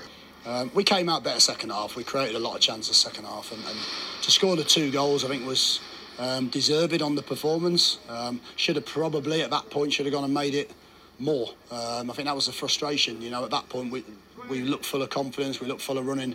Um, 0.45 0.71
we 0.75 0.83
came 0.83 1.09
out 1.09 1.23
better 1.23 1.41
second 1.41 1.71
half. 1.71 1.95
We 1.95 2.03
created 2.03 2.35
a 2.35 2.39
lot 2.39 2.57
of 2.57 2.61
chances 2.61 2.97
second 2.97 3.25
half, 3.25 3.53
and, 3.53 3.65
and 3.65 3.79
to 4.23 4.31
score 4.31 4.57
the 4.57 4.65
two 4.65 4.91
goals, 4.91 5.25
I 5.25 5.29
think 5.29 5.47
was 5.47 5.81
um, 6.19 6.49
deserved 6.49 7.01
on 7.01 7.15
the 7.15 7.23
performance. 7.23 7.99
Um, 8.09 8.41
should 8.57 8.77
have 8.77 8.87
probably 8.87 9.43
at 9.43 9.51
that 9.51 9.71
point 9.71 9.93
should 9.93 10.07
have 10.07 10.13
gone 10.13 10.25
and 10.25 10.35
made 10.35 10.55
it 10.55 10.71
more. 11.19 11.49
Um, 11.71 12.11
I 12.11 12.15
think 12.15 12.27
that 12.27 12.35
was 12.35 12.47
the 12.47 12.53
frustration. 12.53 13.23
You 13.23 13.31
know, 13.31 13.45
at 13.45 13.51
that 13.51 13.69
point 13.69 13.93
we 13.93 14.05
we 14.49 14.63
looked 14.63 14.85
full 14.85 15.03
of 15.03 15.11
confidence. 15.11 15.61
We 15.61 15.69
looked 15.69 15.83
full 15.83 15.99
of 15.99 16.07
running. 16.07 16.35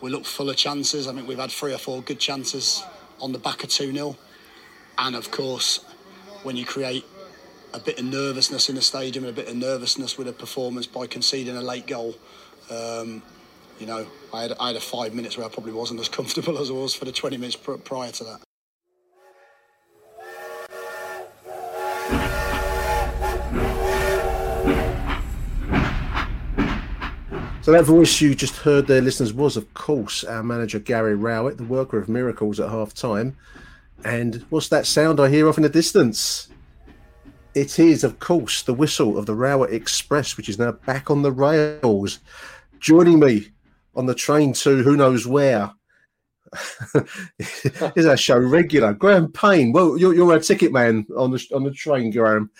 We 0.00 0.10
looked 0.10 0.26
full 0.26 0.48
of 0.48 0.56
chances. 0.56 1.08
I 1.08 1.14
think 1.14 1.26
we've 1.26 1.38
had 1.38 1.50
three 1.50 1.74
or 1.74 1.78
four 1.78 2.02
good 2.02 2.20
chances 2.20 2.84
on 3.20 3.32
the 3.32 3.38
back 3.38 3.64
of 3.64 3.70
two 3.70 3.92
0 3.92 4.16
and 4.98 5.14
of 5.14 5.30
course, 5.30 5.84
when 6.42 6.56
you 6.56 6.64
create 6.64 7.04
a 7.72 7.78
bit 7.78 7.98
of 7.98 8.04
nervousness 8.04 8.68
in 8.68 8.74
the 8.74 8.82
stadium 8.82 9.24
and 9.24 9.32
a 9.32 9.36
bit 9.36 9.48
of 9.48 9.56
nervousness 9.56 10.18
with 10.18 10.26
a 10.28 10.32
performance 10.32 10.86
by 10.86 11.06
conceding 11.06 11.56
a 11.56 11.62
late 11.62 11.86
goal. 11.86 12.14
Um, 12.70 13.22
you 13.78 13.86
know, 13.86 14.06
I 14.32 14.42
had, 14.42 14.52
I 14.58 14.68
had 14.68 14.76
a 14.76 14.80
five 14.80 15.14
minutes 15.14 15.36
where 15.36 15.46
I 15.46 15.48
probably 15.48 15.72
wasn't 15.72 16.00
as 16.00 16.08
comfortable 16.18 16.58
as 16.58 16.70
I 16.70 16.72
was 16.72 16.94
for 16.94 17.04
the 17.04 17.12
20 17.12 17.36
minutes 17.36 17.56
prior 17.56 18.10
to 18.10 18.24
that. 18.24 18.47
So 27.68 27.72
that 27.72 27.84
voice 27.84 28.18
you 28.22 28.34
just 28.34 28.56
heard 28.56 28.86
there, 28.86 29.02
listeners, 29.02 29.34
was 29.34 29.58
of 29.58 29.74
course 29.74 30.24
our 30.24 30.42
manager 30.42 30.78
Gary 30.78 31.14
Rowett, 31.14 31.58
the 31.58 31.64
worker 31.64 31.98
of 31.98 32.08
miracles 32.08 32.58
at 32.58 32.70
half 32.70 32.94
time. 32.94 33.36
And 34.06 34.36
what's 34.48 34.70
that 34.70 34.86
sound 34.86 35.20
I 35.20 35.28
hear 35.28 35.46
off 35.46 35.58
in 35.58 35.64
the 35.64 35.68
distance? 35.68 36.48
It 37.54 37.78
is, 37.78 38.04
of 38.04 38.20
course, 38.20 38.62
the 38.62 38.72
whistle 38.72 39.18
of 39.18 39.26
the 39.26 39.34
Rowett 39.34 39.74
Express, 39.74 40.38
which 40.38 40.48
is 40.48 40.58
now 40.58 40.72
back 40.72 41.10
on 41.10 41.20
the 41.20 41.30
rails. 41.30 42.20
Joining 42.80 43.20
me 43.20 43.48
on 43.94 44.06
the 44.06 44.14
train 44.14 44.54
to 44.54 44.82
who 44.82 44.96
knows 44.96 45.26
where. 45.26 45.70
is 47.94 48.06
our 48.06 48.16
show 48.16 48.38
regular? 48.38 48.94
Graham 48.94 49.30
Payne. 49.30 49.72
Well, 49.72 49.98
you're, 49.98 50.14
you're 50.14 50.34
a 50.34 50.40
ticket 50.40 50.72
man 50.72 51.06
on 51.14 51.32
the 51.32 51.46
on 51.54 51.64
the 51.64 51.70
train, 51.70 52.12
Graham. 52.12 52.50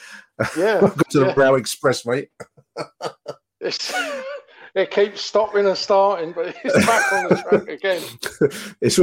Yeah, 0.54 0.80
welcome 0.82 1.02
to 1.12 1.20
yeah. 1.20 1.32
the 1.32 1.34
Rail 1.34 1.54
Express, 1.54 2.04
mate. 2.04 2.28
it 4.74 4.90
keeps 4.90 5.20
stopping 5.20 5.66
and 5.66 5.76
starting, 5.76 6.32
but 6.32 6.54
it's 6.64 6.86
back 6.86 7.12
on 7.12 7.28
the 7.28 7.36
track 7.36 7.68
again. 7.68 8.02
it's 8.80 8.98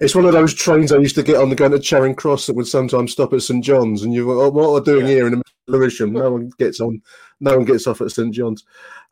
it's 0.00 0.14
one 0.14 0.24
of 0.24 0.32
those 0.32 0.54
trains 0.54 0.92
I 0.92 0.98
used 0.98 1.14
to 1.16 1.22
get 1.22 1.36
on 1.36 1.50
the 1.50 1.56
going 1.56 1.72
to 1.72 1.78
Charing 1.78 2.14
Cross 2.14 2.46
that 2.46 2.56
would 2.56 2.66
sometimes 2.66 3.12
stop 3.12 3.32
at 3.32 3.42
St 3.42 3.64
John's, 3.64 4.02
and 4.02 4.12
you 4.12 4.30
oh, 4.30 4.50
"What 4.50 4.68
are 4.68 4.74
we 4.74 4.80
doing 4.80 5.06
yeah. 5.06 5.14
here 5.14 5.26
in 5.26 5.32
the 5.32 5.36
middle 5.38 5.52
of 5.68 5.80
Lewisham?" 5.80 6.12
No 6.12 6.32
one 6.32 6.50
gets 6.58 6.80
on, 6.80 7.00
no 7.40 7.56
one 7.56 7.64
gets 7.64 7.86
off 7.86 8.00
at 8.00 8.10
St 8.10 8.34
John's. 8.34 8.64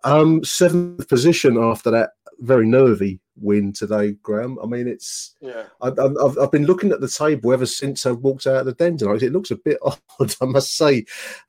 Um, 0.04 0.42
seventh 0.42 1.08
position 1.08 1.56
after 1.56 1.90
that 1.92 2.10
very 2.42 2.66
nervy 2.66 3.20
win 3.40 3.72
today, 3.72 4.12
Graham. 4.22 4.58
I 4.62 4.66
mean, 4.66 4.88
it's 4.88 5.34
yeah. 5.40 5.64
I, 5.80 5.86
have 5.96 6.38
I've 6.38 6.52
been 6.52 6.66
looking 6.66 6.92
at 6.92 7.00
the 7.00 7.08
table 7.08 7.52
ever 7.52 7.66
since 7.66 8.04
I 8.04 8.12
walked 8.12 8.46
out 8.46 8.56
of 8.56 8.66
the 8.66 8.72
den 8.72 8.96
tonight. 8.96 9.22
It 9.22 9.32
looks 9.32 9.50
a 9.50 9.56
bit 9.56 9.78
odd, 9.82 10.34
I 10.40 10.44
must 10.44 10.76
say. 10.76 11.06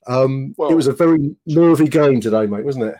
Um, 0.07 0.53
well, 0.57 0.69
it 0.69 0.75
was 0.75 0.87
a 0.87 0.93
very 0.93 1.35
nervy 1.45 1.87
game 1.87 2.21
today, 2.21 2.45
mate, 2.45 2.65
wasn't 2.65 2.85
it? 2.85 2.95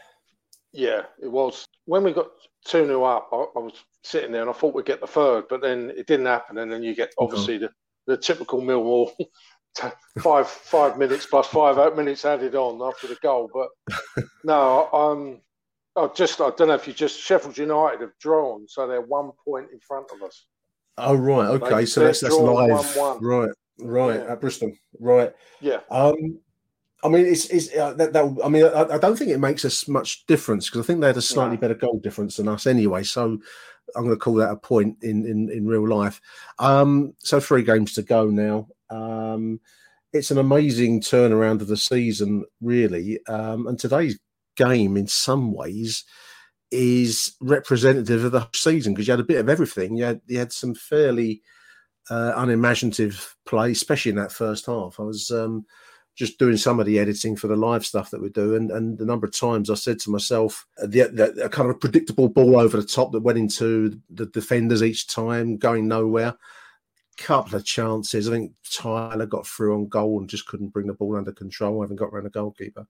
Yeah, 0.74 1.04
it 1.22 1.32
was. 1.32 1.66
When 1.86 2.04
we 2.04 2.12
got 2.12 2.30
2 2.66 2.86
0 2.86 3.04
up, 3.04 3.30
I, 3.32 3.36
I, 3.36 3.60
was 3.60 3.74
sitting 4.04 4.32
there 4.32 4.42
and 4.42 4.50
I 4.50 4.54
thought 4.54 4.74
we'd 4.74 4.86
get 4.86 5.02
the 5.02 5.08
third, 5.08 5.46
but 5.50 5.62
then 5.62 5.92
it 5.96 6.08
didn't 6.08 6.26
happen. 6.26 6.58
And 6.58 6.72
then 6.72 6.82
you 6.82 6.96
get 6.96 7.14
obviously 7.20 7.60
the, 7.60 7.70
the 8.08 8.18
typical 8.18 8.62
Millwall 8.62 9.12
five 10.22 10.48
five 10.48 10.98
minutes 10.98 11.26
plus 11.26 11.48
five 11.48 11.78
eight 11.78 11.96
minutes 11.96 12.26
added 12.26 12.56
on 12.56 12.82
after 12.82 13.08
the 13.08 13.18
goal. 13.22 13.50
But 13.54 14.26
no, 14.44 14.90
um, 14.92 15.42
I 15.96 16.08
just 16.16 16.42
I 16.42 16.50
don't 16.52 16.68
know 16.70 16.76
if 16.76 16.88
you 16.88 16.94
just 16.94 17.20
Sheffield 17.20 17.58
United 17.58 18.02
have 18.02 18.18
drawn, 18.20 18.68
so 18.68 18.88
they're 18.88 19.02
one 19.02 19.32
point 19.46 19.68
in 19.72 19.80
front 19.80 20.08
of 20.14 20.22
us. 20.24 20.46
Oh 20.98 21.16
right, 21.16 21.48
okay, 21.48 21.76
they, 21.76 21.86
so 21.86 22.02
that's 22.02 22.22
that's 22.22 22.36
live, 22.36 22.70
1-1. 22.72 23.18
right, 23.22 23.50
right 23.80 24.20
yeah. 24.20 24.32
at 24.32 24.42
Bristol, 24.42 24.72
right, 25.00 25.34
yeah. 25.60 25.80
Um, 25.90 26.40
I 27.04 27.10
mean, 27.10 27.26
it's, 27.26 27.48
it's 27.48 27.76
uh, 27.76 27.94
that, 27.96 28.14
that, 28.14 28.38
I 28.44 28.48
mean, 28.48 28.64
I, 28.64 28.96
I, 28.96 28.98
don't 28.98 29.18
think 29.18 29.30
it 29.30 29.40
makes 29.40 29.66
us 29.66 29.88
much 29.90 30.26
difference 30.26 30.70
because 30.70 30.82
I 30.82 30.88
think 30.88 31.02
they 31.02 31.08
had 31.08 31.18
a 31.18 31.22
slightly 31.22 31.58
better 31.58 31.74
goal 31.74 32.00
difference 32.00 32.38
than 32.38 32.48
us 32.48 32.66
anyway. 32.66 33.04
So 33.04 33.38
I'm 33.96 34.04
going 34.04 34.16
to 34.16 34.18
call 34.18 34.36
that 34.36 34.52
a 34.52 34.56
point 34.56 34.98
in 35.02 35.26
in, 35.26 35.50
in 35.50 35.68
real 35.68 35.88
life. 35.88 36.22
Um, 36.60 37.14
so 37.20 37.40
three 37.40 37.64
games 37.64 37.94
to 37.94 38.04
go 38.04 38.28
now. 38.30 38.68
Um, 38.90 39.60
it's 40.14 40.32
an 40.32 40.38
amazing 40.38 41.02
turnaround 41.02 41.62
of 41.62 41.68
the 41.68 41.78
season, 41.78 42.46
really. 42.62 43.20
Um, 43.28 43.68
and 43.68 43.78
today's 43.80 44.18
game, 44.56 44.96
in 44.96 45.08
some 45.08 45.52
ways, 45.52 46.06
is 46.72 47.36
representative 47.42 48.24
of 48.24 48.32
the 48.32 48.48
season 48.54 48.94
because 48.94 49.08
you 49.08 49.12
had 49.12 49.20
a 49.20 49.26
bit 49.26 49.40
of 49.40 49.50
everything. 49.50 49.96
You 49.96 50.06
had 50.06 50.22
you 50.28 50.40
had 50.40 50.54
some 50.54 50.76
fairly 50.76 51.42
uh, 52.10 52.34
unimaginative 52.36 53.36
play, 53.46 53.72
especially 53.72 54.12
in 54.12 54.18
that 54.18 54.32
first 54.32 54.68
half. 54.68 55.00
I 55.00 55.04
was 55.04 55.32
um, 55.32 55.66
just 56.16 56.38
doing 56.38 56.58
some 56.58 56.80
of 56.80 56.86
the 56.86 57.00
editing 57.00 57.36
for 57.36 57.48
the 57.48 57.56
live 57.56 57.86
stuff 57.86 58.12
that 58.12 58.22
we 58.22 58.30
do, 58.30 58.56
and, 58.56 58.70
and 58.72 58.98
the 58.98 59.06
number 59.06 59.26
of 59.26 59.38
times 59.38 59.70
I 59.70 59.76
said 59.76 60.00
to 60.00 60.12
myself, 60.12 60.68
uh, 60.82 60.86
the, 60.86 61.08
the, 61.08 61.50
kind 61.50 61.70
of 61.70 61.76
a 61.76 61.80
predictable 61.80 62.30
ball 62.30 62.60
over 62.60 62.78
the 62.78 62.88
top 62.88 63.12
that 63.12 63.22
went 63.24 63.40
into 63.40 64.00
the 64.12 64.28
defenders 64.28 64.84
each 64.84 65.08
time, 65.08 65.58
going 65.58 65.88
nowhere. 65.88 66.36
Couple 67.18 67.56
of 67.56 67.66
chances. 67.66 68.28
I 68.28 68.32
think 68.32 68.54
Tyler 68.72 69.28
got 69.28 69.46
through 69.46 69.76
on 69.76 69.88
goal 69.88 70.20
and 70.20 70.30
just 70.30 70.48
couldn't 70.48 70.70
bring 70.74 70.88
the 70.88 70.94
ball 70.94 71.16
under 71.16 71.32
control. 71.32 71.82
Having 71.82 71.98
got 71.98 72.10
around 72.10 72.24
the 72.24 72.32
goalkeeper, 72.32 72.88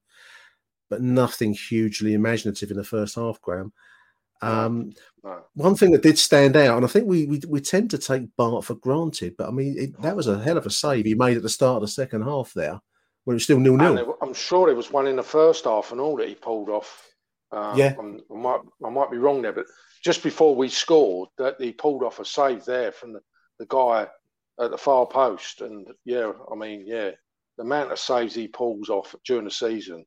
but 0.90 1.02
nothing 1.02 1.54
hugely 1.54 2.14
imaginative 2.14 2.72
in 2.72 2.78
the 2.78 2.86
first 2.86 3.16
half, 3.16 3.42
Graham. 3.42 3.74
Um. 4.42 4.94
One 5.56 5.76
thing 5.76 5.92
that 5.92 6.04
did 6.04 6.18
stand 6.18 6.56
out, 6.58 6.78
and 6.78 6.86
I 6.86 6.90
think 6.90 7.06
we 7.06 7.26
we, 7.26 7.42
we 7.48 7.62
tend 7.62 7.90
to 7.92 7.98
take 7.98 8.36
Bart 8.38 8.64
for 8.64 8.76
granted, 8.76 9.36
but 9.38 9.48
I 9.48 9.52
mean 9.52 9.76
it, 9.78 10.02
that 10.02 10.16
was 10.16 10.28
a 10.28 10.42
hell 10.42 10.58
of 10.58 10.66
a 10.66 10.70
save 10.70 11.06
he 11.06 11.16
made 11.16 11.38
at 11.38 11.44
the 11.44 11.50
start 11.50 11.78
of 11.78 11.82
the 11.82 11.88
second 11.90 12.24
half 12.24 12.54
there 12.54 12.82
when 13.24 13.34
it 13.34 13.38
was 13.38 13.44
still 13.44 13.60
nil 13.60 13.78
nil. 13.78 14.18
I'm 14.22 14.34
sure 14.34 14.68
there 14.68 14.76
was 14.76 14.92
one 14.92 15.08
in 15.08 15.16
the 15.16 15.24
first 15.24 15.66
half 15.66 15.92
and 15.92 16.02
all 16.02 16.18
that 16.18 16.28
he 16.28 16.36
pulled 16.36 16.70
off. 16.70 17.08
Um, 17.52 17.78
yeah, 17.78 17.94
I'm, 18.00 18.20
i 18.32 18.36
might 18.36 18.62
I 18.86 18.90
might 18.90 19.12
be 19.12 19.18
wrong 19.18 19.42
there, 19.42 19.54
but 19.54 19.66
just 20.04 20.24
before 20.24 20.56
we 20.56 20.70
scored, 20.70 21.30
that 21.38 21.56
he 21.60 21.72
pulled 21.72 22.04
off 22.04 22.20
a 22.20 22.26
save 22.26 22.66
there 22.66 22.92
from 22.92 23.14
the, 23.14 23.20
the 23.60 23.66
guy 23.68 24.08
at 24.60 24.72
the 24.72 24.78
far 24.78 25.06
post. 25.06 25.62
And 25.62 25.88
yeah, 26.04 26.32
I 26.52 26.56
mean, 26.56 26.84
yeah, 26.86 27.12
the 27.58 27.64
amount 27.64 27.92
of 27.92 28.00
saves 28.00 28.34
he 28.36 28.48
pulls 28.48 28.90
off 28.90 29.16
during 29.26 29.46
the 29.46 29.52
season 29.52 30.06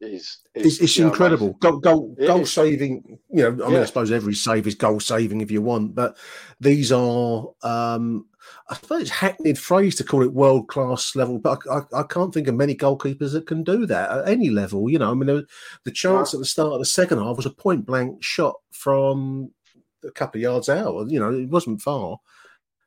is, 0.00 0.38
is 0.54 0.66
It's, 0.66 0.80
it's 0.80 0.96
you 0.96 1.04
know, 1.04 1.10
incredible. 1.10 1.52
Goal, 1.60 1.78
goal, 1.78 2.14
It 2.18 2.26
goal 2.26 2.40
is. 2.40 2.52
saving. 2.52 3.18
You 3.30 3.42
know, 3.42 3.64
I 3.64 3.68
mean, 3.68 3.72
Yeah. 3.76 3.82
I 3.82 3.84
suppose 3.84 4.10
every 4.10 4.34
save 4.34 4.66
is 4.66 4.74
goal 4.74 4.98
saving 5.00 5.40
if 5.40 5.50
you 5.50 5.60
want, 5.62 5.94
but 5.94 6.16
these 6.58 6.90
are. 6.90 7.48
um 7.62 8.26
I 8.70 8.74
suppose 8.74 9.02
it's 9.02 9.10
hackneyed 9.10 9.58
phrase 9.58 9.96
to 9.96 10.04
call 10.04 10.22
it 10.22 10.32
world 10.32 10.68
class 10.68 11.16
level, 11.16 11.38
but 11.38 11.60
I, 11.70 11.78
I, 11.78 12.00
I 12.00 12.02
can't 12.02 12.32
think 12.34 12.48
of 12.48 12.54
many 12.54 12.74
goalkeepers 12.74 13.32
that 13.32 13.46
can 13.46 13.62
do 13.64 13.86
that 13.86 14.10
at 14.10 14.28
any 14.28 14.50
level. 14.50 14.90
You 14.90 14.98
know, 14.98 15.10
I 15.10 15.14
mean, 15.14 15.26
there- 15.26 15.42
the 15.84 15.90
chance 15.90 16.34
at 16.34 16.40
the 16.40 16.46
start 16.46 16.72
of 16.74 16.78
the 16.80 16.84
second 16.84 17.18
half 17.18 17.36
was 17.36 17.46
a 17.46 17.50
point 17.50 17.86
blank 17.86 18.22
shot 18.22 18.56
from 18.72 19.50
a 20.04 20.10
couple 20.10 20.38
of 20.38 20.42
yards 20.42 20.68
out. 20.68 21.08
You 21.10 21.18
know, 21.20 21.32
it 21.32 21.48
wasn't 21.48 21.80
far, 21.82 22.18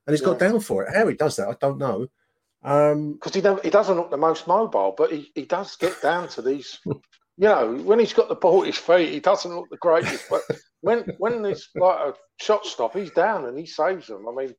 and 0.06 0.14
he's 0.14 0.22
got 0.22 0.40
down 0.40 0.60
for 0.60 0.84
it. 0.84 0.94
How 0.96 1.08
he 1.08 1.16
does 1.16 1.36
that, 1.38 1.48
I 1.50 1.56
don't 1.60 1.78
know. 1.80 2.08
Um, 2.64 3.14
because 3.14 3.34
he 3.34 3.42
don't, 3.42 3.64
he 3.64 3.72
doesn't 3.72 3.96
look 3.98 4.12
the 4.12 4.18
most 4.18 4.48
mobile, 4.48 4.94
but 4.96 5.12
he, 5.12 5.32
he 5.34 5.46
does 5.46 5.76
get 5.78 6.00
down 6.02 6.28
to 6.30 6.42
these. 6.44 6.80
You 6.86 7.48
know, 7.48 7.74
when 7.86 7.98
he's 7.98 8.14
got 8.14 8.30
the 8.30 8.36
ball 8.36 8.62
at 8.62 8.68
his 8.68 8.78
feet, 8.78 9.10
he 9.14 9.20
doesn't 9.20 9.56
look 9.56 9.68
the 9.72 9.78
greatest. 9.78 10.26
But 10.30 10.42
when 10.82 11.00
when 11.18 11.44
it's 11.46 11.70
like 11.76 12.00
a 12.00 12.14
shot 12.40 12.66
stop, 12.66 12.96
he's 12.96 13.10
down 13.12 13.46
and 13.46 13.58
he 13.58 13.66
saves 13.66 14.06
them. 14.08 14.28
I 14.28 14.36
mean, 14.36 14.54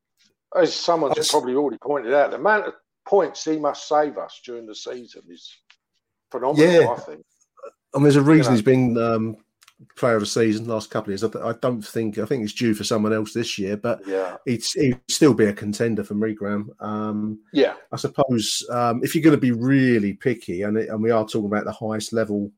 as 0.55 0.73
someone's 0.73 1.29
probably 1.29 1.55
already 1.55 1.77
pointed 1.77 2.13
out, 2.13 2.31
the 2.31 2.37
amount 2.37 2.67
of 2.67 2.73
points 3.07 3.43
he 3.43 3.57
must 3.59 3.87
save 3.87 4.17
us 4.17 4.41
during 4.45 4.65
the 4.65 4.75
season 4.75 5.23
is 5.29 5.57
phenomenal. 6.31 6.71
Yeah. 6.71 6.89
I 6.89 6.99
think. 6.99 7.25
I 7.93 7.97
mean, 7.97 8.03
there's 8.03 8.15
a 8.15 8.21
reason 8.21 8.51
know. 8.53 8.55
he's 8.55 8.65
been 8.65 8.97
um, 8.97 9.37
player 9.97 10.15
of 10.15 10.21
the 10.21 10.25
season 10.25 10.67
last 10.67 10.89
couple 10.89 11.11
of 11.13 11.19
years. 11.19 11.23
I, 11.23 11.27
th- 11.29 11.43
I 11.43 11.53
don't 11.61 11.81
think 11.81 12.17
I 12.17 12.25
think 12.25 12.43
it's 12.43 12.53
due 12.53 12.73
for 12.73 12.83
someone 12.83 13.13
else 13.13 13.33
this 13.33 13.59
year, 13.59 13.77
but 13.77 14.01
Yeah. 14.07 14.37
he'd, 14.45 14.63
he'd 14.75 14.99
still 15.09 15.33
be 15.33 15.45
a 15.45 15.53
contender 15.53 16.03
for 16.03 16.15
me, 16.15 16.33
Graham. 16.33 16.71
Um, 16.79 17.39
Yeah. 17.51 17.75
I 17.91 17.97
suppose 17.97 18.65
um, 18.71 19.01
if 19.03 19.13
you're 19.13 19.23
going 19.23 19.35
to 19.35 19.41
be 19.41 19.51
really 19.51 20.13
picky, 20.13 20.63
and 20.63 20.77
it, 20.77 20.89
and 20.89 21.03
we 21.03 21.11
are 21.11 21.25
talking 21.25 21.45
about 21.45 21.65
the 21.65 21.71
highest 21.71 22.13
level, 22.13 22.51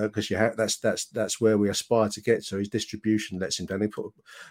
because 0.00 0.30
you 0.30 0.36
have 0.36 0.56
that's 0.56 0.78
that's 0.78 1.04
that's 1.06 1.40
where 1.40 1.58
we 1.58 1.68
aspire 1.68 2.08
to 2.08 2.20
get 2.22 2.42
to. 2.46 2.56
His 2.56 2.68
distribution 2.68 3.38
lets 3.38 3.60
him 3.60 3.66
down. 3.66 3.82
He 3.82 3.88
put 3.88 4.06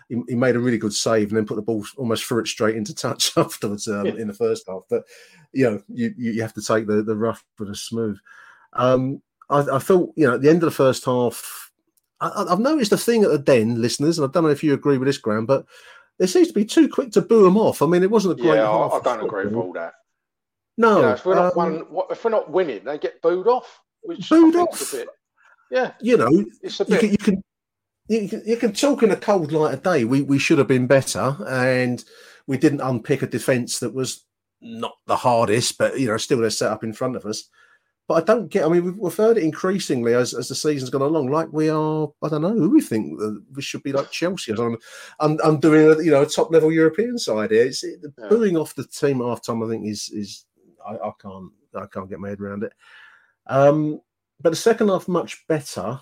he, 0.08 0.22
he 0.30 0.36
made 0.36 0.56
a 0.56 0.60
really 0.60 0.78
good 0.78 0.94
save 0.94 1.30
and 1.30 1.38
then 1.38 1.46
put 1.46 1.56
the 1.56 1.62
ball 1.62 1.84
almost 1.98 2.24
threw 2.26 2.40
it 2.40 2.48
straight 2.48 2.76
into 2.76 2.94
touch 2.94 3.32
afterwards 3.38 3.88
um, 3.88 4.06
Yeah. 4.06 4.14
in 4.16 4.28
the 4.28 4.34
first 4.34 4.66
half. 4.68 4.84
But 4.90 5.04
you 5.52 5.70
know 5.70 5.82
you 5.90 6.14
you 6.18 6.42
have 6.42 6.54
to 6.54 6.62
take 6.62 6.88
the 6.88 7.02
the 7.04 7.16
rough 7.16 7.44
with 7.58 7.70
the 7.70 7.76
smooth. 7.76 8.18
Um, 8.74 9.22
I, 9.50 9.60
I 9.74 9.80
thought 9.80 10.14
you 10.16 10.28
know 10.28 10.36
at 10.36 10.42
the 10.42 10.50
end 10.50 10.64
of 10.64 10.68
the 10.68 10.72
first 10.72 11.06
half. 11.06 11.72
I, 12.20 12.28
I- 12.28 12.52
I've 12.54 12.60
noticed 12.60 12.92
a 12.92 12.98
thing 12.98 13.24
at 13.24 13.32
the 13.32 13.40
den, 13.40 13.82
listeners, 13.82 14.20
and 14.20 14.28
I 14.28 14.32
don't 14.32 14.44
know 14.44 14.50
if 14.50 14.64
you 14.64 14.74
agree 14.74 14.98
with 15.00 15.08
this, 15.08 15.18
Graham, 15.18 15.46
but 15.48 15.66
there 16.20 16.28
seems 16.28 16.50
to 16.50 16.54
be 16.54 16.66
too 16.66 16.88
quick 16.88 17.12
to 17.14 17.22
boo 17.22 17.44
them 17.44 17.58
off. 17.58 17.82
I 17.82 17.88
mean, 17.88 18.04
it 18.04 18.12
wasn't 18.12 18.40
a 18.40 18.42
great 18.44 18.58
Yeah, 18.58 18.70
I, 18.70 18.78
half. 18.78 18.94
I 18.94 18.98
of 18.98 19.04
don't 19.04 19.26
agree 19.26 19.46
with 19.46 19.56
all 19.56 19.74
that. 19.74 19.94
No, 20.78 20.98
You 20.98 21.02
know, 21.02 21.12
if 21.14 21.26
we're 21.26 21.36
not 21.36 21.58
um, 21.58 21.88
if 22.12 22.24
we're 22.24 22.30
not 22.32 22.50
winning, 22.52 22.84
they 22.84 22.98
get 23.00 23.22
booed 23.24 23.48
off. 23.48 23.82
Which 24.04 24.30
Booed 24.30 24.56
off? 24.56 24.94
a 24.94 24.98
bit. 24.98 25.08
Yeah, 25.72 25.94
you 26.02 26.18
know, 26.18 26.46
it's 26.62 26.82
a 26.82 26.86
you 26.86 26.98
can, 26.98 27.12
you 27.12 27.18
can 27.18 27.44
you 28.10 28.28
can 28.30 28.42
you 28.46 28.58
can 28.58 28.74
talk 28.74 29.04
in 29.04 29.12
a 29.12 29.16
cold 29.16 29.54
light 29.54 29.74
of 29.74 29.84
day. 29.84 30.04
We 30.04 30.22
we 30.22 30.38
should 30.38 30.58
have 30.58 30.68
been 30.68 30.86
better, 30.86 31.38
and 31.48 32.04
we 32.46 32.58
didn't 32.58 32.82
unpick 32.82 33.22
a 33.22 33.28
defence 33.28 33.80
that 33.80 33.94
was 33.94 34.26
not 34.62 34.96
the 35.08 35.16
hardest, 35.16 35.78
but 35.78 35.98
you 35.98 36.08
know, 36.08 36.18
still 36.18 36.40
they're 36.40 36.50
set 36.50 36.72
up 36.72 36.84
in 36.84 36.92
front 36.92 37.16
of 37.16 37.26
us. 37.26 37.46
But 38.08 38.16
I 38.16 38.26
don't 38.26 38.50
get. 38.50 38.66
I 38.66 38.68
mean, 38.68 38.84
we've, 38.84 38.98
we've 38.98 39.16
heard 39.16 39.38
it 39.38 39.44
increasingly 39.44 40.14
as, 40.14 40.34
as 40.34 40.50
the 40.50 40.56
season's 40.56 40.90
gone 40.90 41.02
along. 41.02 41.32
Like 41.32 41.54
we 41.54 41.70
are, 41.70 42.10
I 42.22 42.28
don't 42.28 42.42
know 42.42 42.54
who 42.54 42.70
we 42.70 42.82
think 42.82 43.18
that 43.20 43.42
we 43.54 43.62
should 43.62 43.84
be 43.84 43.94
like 43.94 44.12
Chelsea. 44.12 44.52
I'm, 44.52 44.78
I'm, 45.22 45.40
I'm 45.42 45.60
doing 45.62 45.88
a 45.88 46.04
you 46.04 46.12
know 46.12 46.24
a 46.24 46.26
top 46.26 46.52
level 46.52 46.72
European 46.72 47.18
side 47.18 47.52
here. 47.52 47.64
It's 47.64 47.82
the 47.82 48.14
booing 48.30 48.58
off 48.58 48.76
the 48.76 48.86
team 48.86 49.22
half 49.22 49.42
time. 49.42 49.64
I 49.64 49.70
think 49.70 49.88
is 49.88 50.10
is 50.10 50.46
I, 50.86 50.96
I 50.96 51.12
can't 51.22 51.52
I 51.74 51.86
can't 51.86 52.10
get 52.10 52.20
my 52.20 52.30
head 52.30 52.42
around 52.42 52.64
it. 52.64 52.74
Um, 53.48 54.02
but 54.42 54.50
the 54.52 54.56
second 54.56 54.90
half 54.90 55.08
much 55.08 55.46
better. 55.48 56.00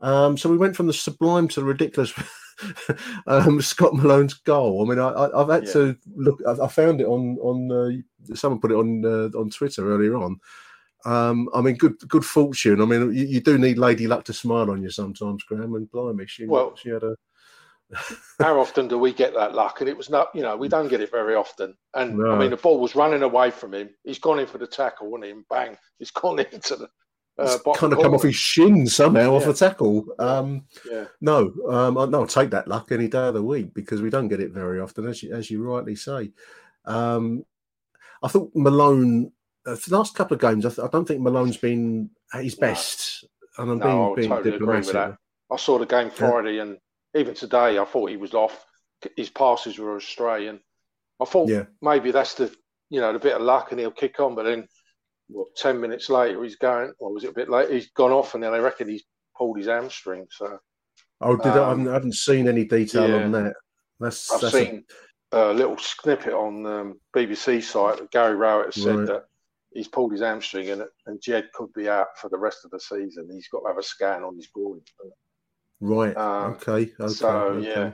Um, 0.00 0.36
so 0.38 0.48
we 0.48 0.56
went 0.56 0.76
from 0.76 0.86
the 0.86 0.92
sublime 0.92 1.46
to 1.48 1.60
the 1.60 1.66
ridiculous. 1.66 2.12
um, 3.26 3.60
Scott 3.60 3.94
Malone's 3.94 4.34
goal. 4.34 4.82
I 4.84 4.88
mean, 4.88 4.98
I, 4.98 5.08
I, 5.08 5.40
I've 5.42 5.48
had 5.50 5.66
Yeah. 5.66 5.72
to 5.74 5.96
look. 6.14 6.40
I, 6.46 6.52
I 6.64 6.68
found 6.68 7.00
it 7.00 7.06
on 7.06 7.36
on. 7.40 7.70
Uh, 7.70 8.34
someone 8.34 8.60
put 8.60 8.72
it 8.72 8.76
on 8.76 9.04
uh, 9.04 9.38
on 9.38 9.50
Twitter 9.50 9.92
earlier 9.92 10.16
on. 10.16 10.38
Um, 11.04 11.48
I 11.54 11.60
mean, 11.60 11.76
good 11.76 11.98
good 12.08 12.24
fortune. 12.24 12.80
I 12.80 12.84
mean, 12.84 13.14
you, 13.14 13.26
you 13.26 13.40
do 13.40 13.58
need 13.58 13.78
Lady 13.78 14.06
Luck 14.06 14.24
to 14.24 14.32
smile 14.32 14.70
on 14.70 14.82
you 14.82 14.90
sometimes, 14.90 15.42
Graham. 15.44 15.74
And 15.74 15.90
blimey, 15.90 16.26
she 16.26 16.46
Well- 16.46 16.76
she 16.76 16.90
had 16.90 17.02
a 17.02 17.16
How 18.40 18.60
often 18.60 18.86
do 18.88 18.98
we 18.98 19.12
get 19.12 19.34
that 19.34 19.54
luck? 19.54 19.80
And 19.80 19.88
it 19.88 19.96
was 19.96 20.08
not, 20.10 20.28
you 20.32 20.42
know, 20.42 20.56
we 20.56 20.68
don't 20.68 20.86
get 20.88 21.00
it 21.00 21.10
very 21.10 21.34
often. 21.34 21.74
And 21.94 22.18
No. 22.18 22.30
I 22.32 22.38
mean, 22.38 22.50
the 22.50 22.56
ball 22.56 22.78
was 22.78 22.94
running 22.94 23.22
away 23.22 23.50
from 23.50 23.74
him. 23.74 23.90
He's 24.04 24.18
gone 24.20 24.38
in 24.38 24.46
for 24.46 24.58
the 24.58 24.66
tackle, 24.66 25.12
and 25.16 25.24
him 25.24 25.44
bang, 25.50 25.76
he's 25.98 26.12
gone 26.12 26.38
into 26.52 26.76
the 26.76 26.88
uh, 27.40 27.58
kind 27.74 27.92
of 27.92 28.00
come 28.00 28.14
off 28.14 28.22
his 28.22 28.34
shin 28.36 28.86
somehow 28.86 29.34
off 29.34 29.46
a 29.46 29.52
tackle. 29.54 30.06
Um, 30.18 30.64
Yeah. 30.90 31.06
No, 31.20 31.52
um, 31.68 31.98
I- 31.98 32.06
no, 32.06 32.20
I'll 32.20 32.26
take 32.26 32.50
that 32.50 32.68
luck 32.68 32.92
any 32.92 33.08
day 33.08 33.28
of 33.28 33.34
the 33.34 33.42
week 33.42 33.72
because 33.74 34.02
we 34.02 34.10
don't 34.10 34.28
get 34.28 34.40
it 34.40 34.52
very 34.52 34.80
often, 34.80 35.06
as 35.08 35.22
you, 35.22 35.34
as 35.34 35.50
you 35.50 35.62
rightly 35.62 35.96
say. 35.96 36.32
Um, 36.84 37.44
I 38.22 38.28
thought 38.28 38.50
Malone, 38.54 39.32
uh, 39.66 39.76
the 39.86 39.96
last 39.96 40.14
couple 40.14 40.34
of 40.34 40.40
games, 40.40 40.64
I, 40.66 40.70
th- 40.70 40.80
I 40.86 40.88
don't 40.88 41.06
think 41.06 41.20
Malone's 41.22 41.56
been 41.56 42.10
at 42.34 42.44
his 42.44 42.54
best. 42.54 43.24
And 43.58 43.70
I'm 43.70 43.78
No, 43.78 44.14
being, 44.14 44.14
being 44.16 44.28
totally 44.30 44.54
agree 44.56 44.66
with 44.76 44.86
diplomatic. 44.86 44.92
that. 45.48 45.54
I 45.54 45.56
saw 45.56 45.78
the 45.78 45.86
game 45.86 46.10
Friday, 46.10 46.58
and 46.58 46.78
even 47.14 47.34
today, 47.34 47.78
I 47.78 47.84
thought 47.84 48.10
he 48.10 48.16
was 48.16 48.34
off. 48.34 48.64
His 49.16 49.30
passes 49.30 49.78
were 49.78 49.96
astray, 49.96 50.46
and 50.46 50.60
I 51.20 51.24
thought 51.24 51.48
Yeah. 51.48 51.64
maybe 51.82 52.10
that's 52.12 52.34
the, 52.34 52.54
you 52.90 53.00
know, 53.00 53.12
the 53.12 53.18
bit 53.18 53.34
of 53.34 53.42
luck, 53.42 53.70
and 53.72 53.80
he'll 53.80 53.90
kick 53.90 54.20
on. 54.20 54.34
But 54.34 54.44
then, 54.44 54.68
what, 55.30 55.54
ten 55.56 55.80
minutes 55.80 56.08
later, 56.10 56.42
he's 56.42 56.56
going, 56.56 56.92
or 56.98 57.12
was 57.12 57.24
it 57.24 57.30
a 57.30 57.34
bit 57.34 57.48
late? 57.48 57.70
He's 57.70 57.90
gone 57.90 58.12
off, 58.12 58.34
and 58.34 58.42
then 58.42 58.54
I 58.54 58.58
reckon 58.58 58.88
he's 58.88 59.04
pulled 59.36 59.58
his 59.58 59.66
hamstring. 59.66 60.26
So 60.30 60.58
Oh, 61.20 61.36
did 61.36 61.46
I, 61.46 61.56
I, 61.56 61.62
Um, 61.62 61.68
haven't, 61.68 61.88
I 61.88 61.92
haven't 61.94 62.14
seen 62.14 62.48
any 62.48 62.64
detail 62.64 63.14
on 63.14 63.32
that. 63.32 63.54
That's, 63.98 64.32
I've 64.32 64.40
that's 64.40 64.54
seen 64.54 64.84
a, 65.32 65.52
little 65.52 65.76
snippet 65.78 66.32
on 66.32 66.64
um, 66.66 67.00
BBC 67.14 67.62
site 67.62 67.98
that 67.98 68.10
Gary 68.10 68.36
Rowett 68.36 68.74
has 68.74 68.82
said 68.82 68.96
Right. 68.96 69.06
that 69.06 69.24
he's 69.72 69.88
pulled 69.88 70.12
his 70.12 70.22
hamstring 70.22 70.70
and, 70.70 70.84
and 71.06 71.20
Jed 71.20 71.50
could 71.52 71.72
be 71.74 71.88
out 71.88 72.18
for 72.18 72.30
the 72.30 72.38
rest 72.38 72.64
of 72.64 72.70
the 72.70 72.80
season. 72.80 73.28
He's 73.30 73.48
got 73.48 73.60
to 73.60 73.68
have 73.68 73.78
a 73.78 73.82
scan 73.82 74.22
on 74.24 74.36
his 74.36 74.46
groin. 74.46 74.80
right. 75.80 76.16
Um, 76.16 76.52
okay. 76.52 76.90
Okay. 76.98 77.08
so, 77.12 77.28
okay. 77.28 77.68
yeah. 77.68 77.92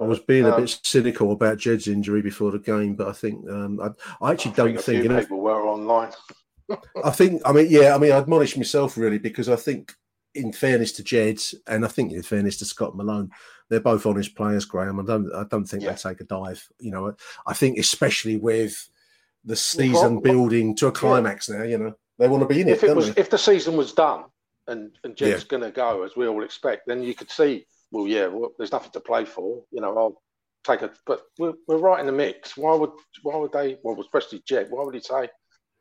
I 0.00 0.04
was 0.04 0.20
being 0.20 0.44
a 0.44 0.54
Um, 0.54 0.60
bit 0.62 0.78
cynical 0.82 1.32
about 1.32 1.58
Jed's 1.58 1.88
injury 1.88 2.22
before 2.22 2.50
the 2.52 2.58
game, 2.58 2.94
but 2.94 3.08
I 3.08 3.12
think 3.12 3.48
um, 3.50 3.80
I, 3.80 3.90
I 4.24 4.32
actually 4.32 4.52
don't 4.52 4.76
a 4.76 4.82
think, 4.82 5.04
know, 5.04 5.20
people 5.20 5.40
were 5.40 5.60
online. 5.66 6.12
I 7.04 7.10
think, 7.10 7.42
I 7.44 7.52
mean, 7.52 7.66
yeah, 7.70 7.94
I 7.94 7.98
mean, 7.98 8.12
I 8.12 8.16
admonish 8.18 8.56
myself 8.56 8.96
really 8.96 9.18
because 9.18 9.48
I 9.48 9.56
think, 9.56 9.94
in 10.34 10.52
fairness 10.52 10.92
to 10.92 11.02
Jed, 11.02 11.40
and 11.66 11.84
I 11.84 11.88
think 11.88 12.12
in 12.12 12.22
fairness 12.22 12.58
to 12.58 12.64
Scott 12.64 12.94
Malone, 12.96 13.30
they're 13.70 13.80
both 13.80 14.06
honest 14.06 14.34
players, 14.36 14.64
Graham. 14.66 15.00
I 15.00 15.04
don't, 15.04 15.32
I 15.34 15.44
don't 15.44 15.64
think 15.64 15.84
they 15.84 15.94
take 15.94 16.20
a 16.20 16.24
dive. 16.24 16.66
You 16.78 16.90
know, 16.90 17.14
I 17.46 17.54
think 17.54 17.78
especially 17.78 18.36
with 18.36 18.88
the 19.44 19.56
season 19.56 20.14
well, 20.14 20.20
building 20.20 20.76
to 20.76 20.86
a 20.88 20.92
climax 20.92 21.48
now, 21.48 21.62
you 21.62 21.78
know, 21.78 21.94
they 22.18 22.28
want 22.28 22.42
to 22.42 22.54
be 22.54 22.60
in 22.60 22.68
it. 22.68 22.72
if 22.72 22.84
it 22.84 22.88
don't 22.88 22.96
was, 22.96 23.14
they? 23.14 23.20
if 23.20 23.30
the 23.30 23.38
season 23.38 23.76
was 23.76 23.92
done 23.92 24.24
and 24.68 24.92
and 25.04 25.16
Jed's 25.16 25.42
Yeah. 25.44 25.48
going 25.48 25.62
to 25.62 25.70
go 25.70 26.02
as 26.04 26.14
we 26.16 26.26
all 26.28 26.44
expect, 26.44 26.86
then 26.86 27.02
you 27.02 27.14
could 27.14 27.30
see, 27.30 27.66
well, 27.90 28.06
yeah, 28.06 28.26
well, 28.26 28.50
there's 28.58 28.72
nothing 28.72 28.92
to 28.92 29.00
play 29.00 29.24
for. 29.24 29.62
You 29.70 29.80
know, 29.80 29.96
I'll 29.96 30.22
take 30.64 30.82
it, 30.82 30.98
but 31.06 31.22
we're, 31.38 31.54
we're 31.66 31.78
right 31.78 32.00
in 32.00 32.06
the 32.06 32.12
mix. 32.12 32.56
Why 32.56 32.74
would 32.74 32.90
why 33.22 33.36
would 33.36 33.52
they? 33.52 33.78
Well, 33.82 34.00
especially 34.00 34.42
Jed. 34.46 34.68
Why 34.70 34.84
would 34.84 34.94
he 34.94 35.00
say, 35.00 35.28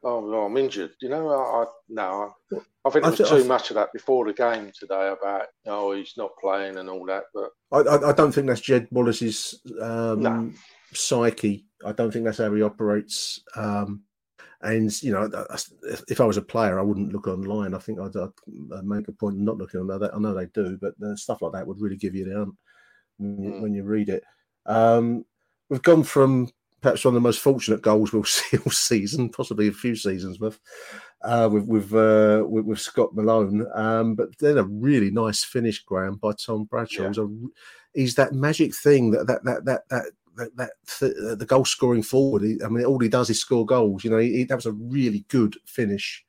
"Oh, 0.04 0.22
no, 0.22 0.46
I'm 0.46 0.58
injured"? 0.58 0.92
You 1.02 1.10
know, 1.10 1.30
I, 1.30 1.64
I 1.64 1.66
no, 1.90 2.34
I, 2.54 2.58
I 2.86 2.90
think 2.90 3.04
there 3.04 3.12
was 3.12 3.30
too 3.30 3.44
much 3.44 3.70
of 3.70 3.76
that 3.76 3.92
before 3.94 4.26
the 4.26 4.34
game 4.34 4.72
today 4.78 5.10
about, 5.10 5.48
oh, 5.66 5.94
he's 5.94 6.14
not 6.18 6.32
playing 6.42 6.78
and 6.78 6.90
all 6.90 7.06
that. 7.08 7.24
But 7.34 7.50
I, 7.72 7.80
I, 7.80 8.10
I 8.10 8.14
don't 8.14 8.32
think 8.32 8.48
that's 8.48 8.62
Jed 8.62 8.88
Wallace's 8.92 9.60
um, 9.82 10.22
No. 10.22 10.52
psyche. 10.94 11.66
I 11.86 11.92
don't 11.92 12.12
think 12.12 12.26
that's 12.26 12.38
how 12.38 12.54
he 12.54 12.62
operates. 12.62 13.42
Um, 13.56 14.04
and 14.62 15.04
you 15.04 15.12
know, 15.12 15.30
if, 16.10 16.20
I 16.20 16.26
was 16.26 16.38
a 16.38 16.42
player, 16.42 16.80
I 16.80 16.84
wouldn't 16.84 17.14
look 17.14 17.28
online. 17.28 17.74
I 17.74 17.80
think 17.80 18.00
I'd, 18.00 18.16
I'd 18.16 18.84
make 18.86 19.08
a 19.08 19.12
point 19.12 19.36
of 19.36 19.42
not 19.42 19.58
looking 19.58 19.80
on 19.80 19.88
that. 19.88 20.12
I 20.14 20.18
know 20.18 20.34
they 20.34 20.48
do, 20.48 20.80
but 20.82 20.96
stuff 21.18 21.42
like 21.42 21.54
that 21.54 21.68
would 21.68 21.80
really 21.80 21.98
give 21.98 22.16
you 22.16 22.26
the 22.26 22.36
hump 22.36 22.58
when 23.18 23.44
you, 23.44 23.62
when 23.62 23.74
you 23.74 23.84
read 23.84 24.10
it. 24.10 24.24
Um, 24.66 25.26
we've 25.70 25.82
gone 25.84 26.04
from 26.04 26.50
perhaps 26.82 27.04
one 27.04 27.12
of 27.12 27.16
the 27.16 27.28
most 27.28 27.40
fortunate 27.40 27.82
goals 27.82 28.14
we'll 28.14 28.24
see 28.26 28.58
all 28.58 28.72
season, 28.72 29.30
possibly 29.30 29.68
a 29.68 29.72
few 29.72 29.96
seasons 29.96 30.40
with, 30.40 30.60
uh, 31.24 31.50
with 31.52 31.66
with, 31.66 31.94
uh, 31.94 32.44
with 32.48 32.66
with 32.66 32.80
Scott 32.80 33.14
Malone. 33.16 33.68
Um, 33.76 34.16
but 34.16 34.30
then 34.40 34.58
a 34.58 34.64
really 34.64 35.12
nice 35.12 35.44
finish, 35.44 35.84
Graham, 35.84 36.16
by 36.16 36.32
Tom 36.34 36.66
Bradshaw. 36.66 37.08
Was 37.08 37.18
a- 37.18 37.30
He's 37.94 38.16
that 38.16 38.34
magic 38.34 38.76
thing 38.76 39.12
that 39.12 39.28
that 39.28 39.44
that 39.46 39.66
that 39.66 39.82
that. 39.90 40.06
That, 40.38 40.56
that 40.56 40.72
th- 41.00 41.38
the 41.38 41.46
goal 41.46 41.66
scoring 41.66 42.04
forward. 42.04 42.44
He, 42.44 42.58
I 42.64 42.70
mean, 42.70 42.86
all 42.86 43.00
he 43.00 43.10
does 43.10 43.30
is 43.30 43.40
score 43.40 43.66
goals. 43.66 44.04
You 44.04 44.12
know, 44.12 44.18
he, 44.18 44.44
that 44.46 44.56
was 44.56 44.66
a 44.66 44.72
really 44.72 45.26
good 45.28 45.58
finish 45.66 46.24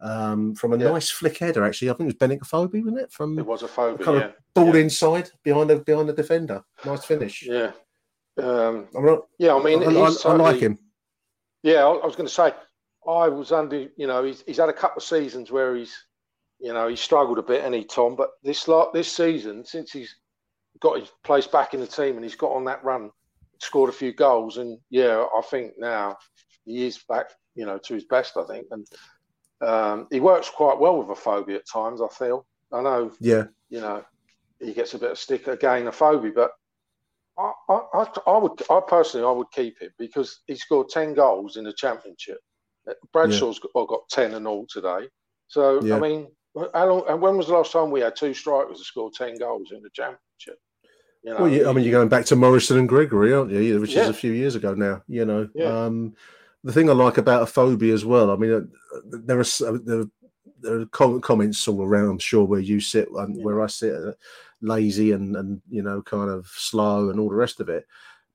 um, 0.00 0.54
from 0.54 0.72
a 0.72 0.78
Yeah. 0.78 0.90
nice 0.90 1.10
flick 1.10 1.38
header. 1.38 1.64
Actually, 1.64 1.90
I 1.90 1.94
think 1.94 2.10
it 2.10 2.18
was 2.20 2.28
Benik 2.28 2.40
Afobe, 2.40 2.84
wasn't 2.84 2.98
it? 3.00 3.10
From 3.10 3.38
it 3.38 3.46
was 3.46 3.62
Afobe. 3.62 4.02
kind 4.02 4.18
yeah. 4.18 4.26
of 4.26 4.34
ball 4.54 4.76
inside 4.76 5.30
behind 5.42 5.70
the 5.70 5.76
behind 5.76 6.08
the 6.08 6.12
defender. 6.12 6.62
Nice 6.84 7.04
finish. 7.04 7.42
Yeah. 7.42 7.72
Um, 8.38 8.88
not, 8.92 9.26
yeah, 9.38 9.54
I 9.54 9.62
mean, 9.62 9.82
I, 9.82 9.90
he's 9.90 10.24
I, 10.26 10.30
I 10.30 10.36
like 10.36 10.60
him. 10.60 10.78
Yeah, 11.62 11.86
I, 11.86 12.04
was 12.04 12.16
going 12.16 12.28
to 12.28 12.34
say, 12.34 12.52
I 13.08 13.28
was 13.28 13.50
under, 13.50 13.88
you 13.96 14.06
know, 14.06 14.22
he's, 14.22 14.44
he's 14.46 14.58
had 14.58 14.68
a 14.68 14.74
couple 14.74 14.98
of 14.98 15.04
seasons 15.04 15.50
where 15.50 15.74
he's, 15.74 15.96
you 16.60 16.72
know, 16.72 16.86
he 16.86 16.96
struggled 16.96 17.38
a 17.38 17.42
bit, 17.42 17.64
any 17.64 17.82
Tom. 17.82 18.14
But 18.14 18.32
this 18.42 18.68
like 18.68 18.92
this 18.92 19.10
season, 19.10 19.64
since 19.64 19.90
he's 19.90 20.16
got 20.80 21.00
his 21.00 21.10
place 21.24 21.46
back 21.46 21.72
in 21.72 21.80
the 21.80 21.86
team 21.86 22.16
and 22.16 22.24
he's 22.24 22.34
got 22.34 22.52
on 22.52 22.64
that 22.66 22.84
run, 22.84 23.10
scored 23.60 23.90
a 23.90 23.92
few 23.92 24.12
goals, 24.12 24.58
and 24.58 24.78
yeah, 24.90 25.24
I 25.36 25.40
think 25.42 25.72
now 25.78 26.16
he 26.64 26.86
is 26.86 26.98
back, 27.08 27.26
you 27.54 27.66
know, 27.66 27.78
to 27.78 27.94
his 27.94 28.04
best. 28.04 28.36
I 28.36 28.44
think, 28.44 28.66
and 28.70 28.86
um, 29.60 30.06
he 30.10 30.20
works 30.20 30.50
quite 30.50 30.78
well 30.78 30.98
with 30.98 31.08
Afobe 31.16 31.54
at 31.54 31.68
times. 31.68 32.00
I 32.00 32.08
feel. 32.08 32.46
I 32.72 32.82
know, 32.82 33.12
Yeah. 33.20 33.44
you 33.68 33.80
know, 33.80 34.04
he 34.60 34.72
gets 34.72 34.94
a 34.94 34.98
bit 34.98 35.12
of 35.12 35.18
stick 35.18 35.46
again, 35.46 35.86
Afobe, 35.86 36.34
but 36.34 36.50
I, 37.38 37.52
I, 37.68 37.80
I, 37.94 38.06
I 38.26 38.38
would, 38.38 38.62
I 38.70 38.80
personally, 38.86 39.26
I 39.26 39.30
would 39.30 39.50
keep 39.52 39.80
him 39.80 39.90
because 39.98 40.40
he 40.46 40.56
scored 40.56 40.88
ten 40.88 41.14
goals 41.14 41.56
in 41.56 41.64
the 41.64 41.72
championship. 41.72 42.38
Uh, 42.88 42.94
Bradshaw's 43.12 43.58
got, 43.60 43.88
got 43.88 44.08
ten 44.10 44.34
and 44.34 44.46
all 44.48 44.66
today. 44.68 45.08
So 45.48 45.82
Yeah. 45.82 45.96
I 45.96 46.00
mean, 46.00 46.28
how 46.74 46.88
long? 46.88 47.04
And 47.08 47.20
when 47.20 47.36
was 47.36 47.46
the 47.48 47.52
last 47.54 47.72
time 47.72 47.90
we 47.90 48.00
had 48.00 48.16
two 48.16 48.32
strikers 48.34 48.78
that 48.78 48.84
scored 48.84 49.12
ten 49.12 49.36
goals 49.36 49.70
in 49.72 49.82
the 49.82 49.90
championship? 49.90 50.58
You 51.26 51.32
know, 51.34 51.40
Well, 51.40 51.48
yeah, 51.50 51.68
I 51.68 51.72
mean, 51.72 51.84
you're 51.84 51.92
going 51.92 52.08
back 52.08 52.24
to 52.26 52.36
Morison 52.36 52.78
and 52.78 52.88
Gregory, 52.88 53.32
aren't 53.32 53.50
you? 53.50 53.58
Yeah, 53.58 53.78
Which 53.80 53.96
is 53.96 54.08
a 54.08 54.14
few 54.14 54.30
years 54.30 54.54
ago 54.54 54.74
now. 54.74 55.02
You 55.08 55.24
know, 55.24 55.48
Yeah. 55.56 55.86
um, 55.86 56.14
the 56.62 56.72
thing 56.72 56.88
I 56.88 56.92
like 56.92 57.18
about 57.18 57.42
Afobe 57.48 57.92
as 57.92 58.04
well. 58.04 58.30
I 58.30 58.36
mean, 58.36 58.52
uh, 58.52 58.60
there 59.04 59.38
are 59.38 59.40
uh, 59.40 59.78
there, 59.84 60.00
are- 60.00 60.10
there 60.60 60.80
are 60.80 60.86
comments 61.20 61.66
all 61.68 61.82
around. 61.82 62.08
I'm 62.10 62.18
sure 62.18 62.44
where 62.44 62.60
you 62.60 62.78
sit 62.80 63.08
and 63.10 63.42
where 63.44 63.60
I 63.60 63.66
sit, 63.66 63.92
uh, 63.94 64.12
lazy 64.60 65.10
and 65.12 65.36
and 65.36 65.60
you 65.68 65.82
know, 65.82 66.00
kind 66.00 66.30
of 66.30 66.46
slow 66.46 67.10
and 67.10 67.18
all 67.18 67.28
the 67.28 67.34
rest 67.34 67.60
of 67.60 67.68
it. 67.68 67.86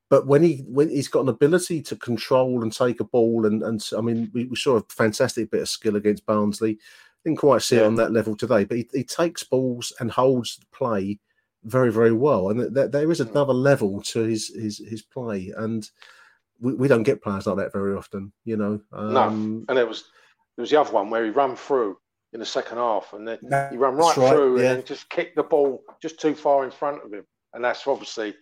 But 0.09 0.27
when 0.27 0.43
he 0.43 0.65
when 0.67 0.89
he's 0.89 1.07
got 1.07 1.21
an 1.21 1.29
ability 1.29 1.81
to 1.83 1.95
control 1.95 2.61
and 2.61 2.73
take 2.73 2.99
a 2.99 3.05
ball, 3.05 3.45
and 3.45 3.63
and 3.63 3.81
I 3.97 4.01
mean, 4.01 4.29
we, 4.33 4.45
we 4.45 4.55
saw 4.57 4.75
a 4.77 4.83
fantastic 4.89 5.49
bit 5.49 5.61
of 5.61 5.69
skill 5.69 5.95
against 5.95 6.25
Barnsley. 6.25 6.77
Didn't 7.23 7.39
quite 7.39 7.61
see 7.61 7.77
it 7.77 7.83
on 7.83 7.95
that 7.95 8.11
level 8.11 8.35
today, 8.35 8.65
but 8.65 8.77
he, 8.77 8.89
he 8.93 9.03
takes 9.05 9.43
balls 9.43 9.93
and 10.01 10.11
holds 10.11 10.57
the 10.57 10.65
play 10.75 11.19
very 11.63 11.91
very 11.91 12.11
well, 12.11 12.49
and 12.49 12.59
th- 12.59 12.73
th- 12.73 12.91
there 12.91 13.11
is 13.11 13.19
another 13.19 13.53
level 13.53 14.01
to 14.01 14.21
his 14.23 14.47
his 14.49 14.79
his 14.79 15.01
play, 15.01 15.53
and 15.55 15.89
we, 16.59 16.73
we 16.73 16.87
don't 16.87 17.03
get 17.03 17.21
players 17.21 17.47
like 17.47 17.57
that 17.57 17.73
very 17.73 17.95
often, 17.95 18.31
you 18.45 18.57
know. 18.57 18.79
Um, 18.93 19.13
no, 19.13 19.65
and 19.69 19.79
it 19.79 19.87
was 19.87 20.05
there 20.55 20.63
was 20.63 20.69
the 20.69 20.79
other 20.79 20.91
one 20.91 21.09
where 21.09 21.23
he 21.23 21.31
ran 21.31 21.55
through 21.55 21.97
in 22.33 22.39
the 22.39 22.45
second 22.45 22.77
half, 22.77 23.13
and 23.13 23.27
then 23.27 23.39
he 23.71 23.77
ran 23.77 23.95
right 23.95 24.15
right, 24.17 24.29
through 24.29 24.61
yeah. 24.61 24.73
and 24.73 24.85
just 24.85 25.09
kicked 25.09 25.35
the 25.35 25.43
ball 25.43 25.83
just 26.01 26.19
too 26.19 26.33
far 26.33 26.63
in 26.63 26.71
front 26.71 27.03
of 27.03 27.13
him, 27.13 27.25
and 27.53 27.63
that's 27.63 27.85
obviously, 27.87 28.33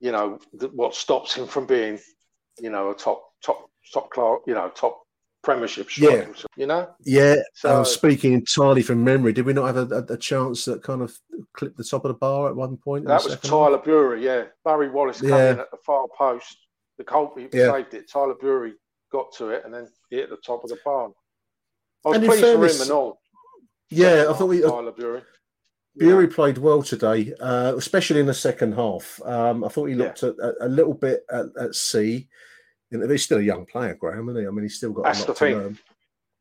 you 0.00 0.12
know, 0.12 0.38
th- 0.58 0.72
what 0.72 0.94
stops 0.94 1.34
him 1.34 1.46
from 1.46 1.66
being, 1.66 1.98
you 2.58 2.70
know, 2.70 2.90
a 2.90 2.94
top 2.94 3.22
top 3.44 3.70
top 3.92 4.10
class, 4.10 4.38
you 4.46 4.54
know, 4.54 4.68
top 4.70 5.05
Premiership 5.46 5.96
Yeah. 5.96 6.26
You 6.56 6.66
know, 6.66 6.92
Yeah, 7.04 7.36
So- 7.54 7.68
uh, 7.68 7.84
speaking 7.84 8.32
entirely 8.32 8.82
from 8.82 9.04
memory, 9.04 9.32
did 9.32 9.46
we 9.46 9.52
not 9.52 9.72
have 9.72 9.92
a, 9.92 10.04
a, 10.08 10.16
chance 10.16 10.64
that 10.64 10.82
kind 10.82 11.02
of 11.02 11.16
clipped 11.52 11.76
the 11.76 11.84
top 11.84 12.04
of 12.04 12.08
the 12.08 12.18
bar 12.18 12.48
at 12.48 12.56
one 12.56 12.76
point? 12.76 13.06
that 13.06 13.22
was 13.22 13.38
Tyler 13.38 13.78
Burey. 13.78 14.22
Yeah, 14.22 14.46
Murray 14.64 14.88
Wallace 14.90 15.20
coming 15.20 15.36
Yeah. 15.36 15.52
in 15.52 15.60
at 15.60 15.70
the 15.70 15.76
far 15.86 16.08
post. 16.18 16.58
The 16.98 17.04
he 17.36 17.48
Yeah. 17.56 17.70
saved 17.70 17.94
it. 17.94 18.10
Tyler 18.10 18.34
Burey 18.34 18.72
got 19.12 19.32
to 19.34 19.50
it 19.50 19.64
and 19.64 19.72
then 19.72 19.88
hit 20.10 20.30
the 20.30 20.36
top 20.38 20.64
of 20.64 20.70
the 20.70 20.78
barn. 20.84 21.12
I 22.04 22.08
was 22.08 22.16
And 22.18 22.26
pleased 22.26 22.42
fairness- 22.42 22.78
for 22.78 22.82
him 22.82 22.90
and 22.90 22.98
all. 22.98 23.20
Yeah, 23.88 24.26
I 24.28 24.32
thought 24.32 24.48
we. 24.48 24.62
Tyler 24.62 24.90
Burey. 24.92 25.22
Burey 25.96 26.26
played 26.34 26.58
well 26.58 26.82
today, 26.82 27.32
uh, 27.38 27.74
especially 27.76 28.18
in 28.18 28.26
the 28.26 28.34
second 28.34 28.72
half. 28.74 29.20
Um, 29.24 29.62
I 29.62 29.68
thought 29.68 29.86
he 29.86 29.94
looked 29.94 30.24
a, 30.24 30.34
a, 30.42 30.66
a 30.66 30.68
little 30.68 30.92
bit 30.92 31.24
at, 31.30 31.46
at 31.58 31.74
sea. 31.76 32.28
Know, 32.90 33.08
he's 33.08 33.24
still 33.24 33.38
a 33.38 33.42
young 33.42 33.66
player, 33.66 33.94
Graham, 33.94 34.28
isn't 34.28 34.42
he? 34.42 34.46
I 34.46 34.50
mean, 34.50 34.62
he's 34.62 34.76
still 34.76 34.92
got 34.92 35.04
That's 35.04 35.24
a 35.24 35.28
lot 35.28 35.38
the 35.38 35.46
to 35.50 35.56
learn. 35.56 35.78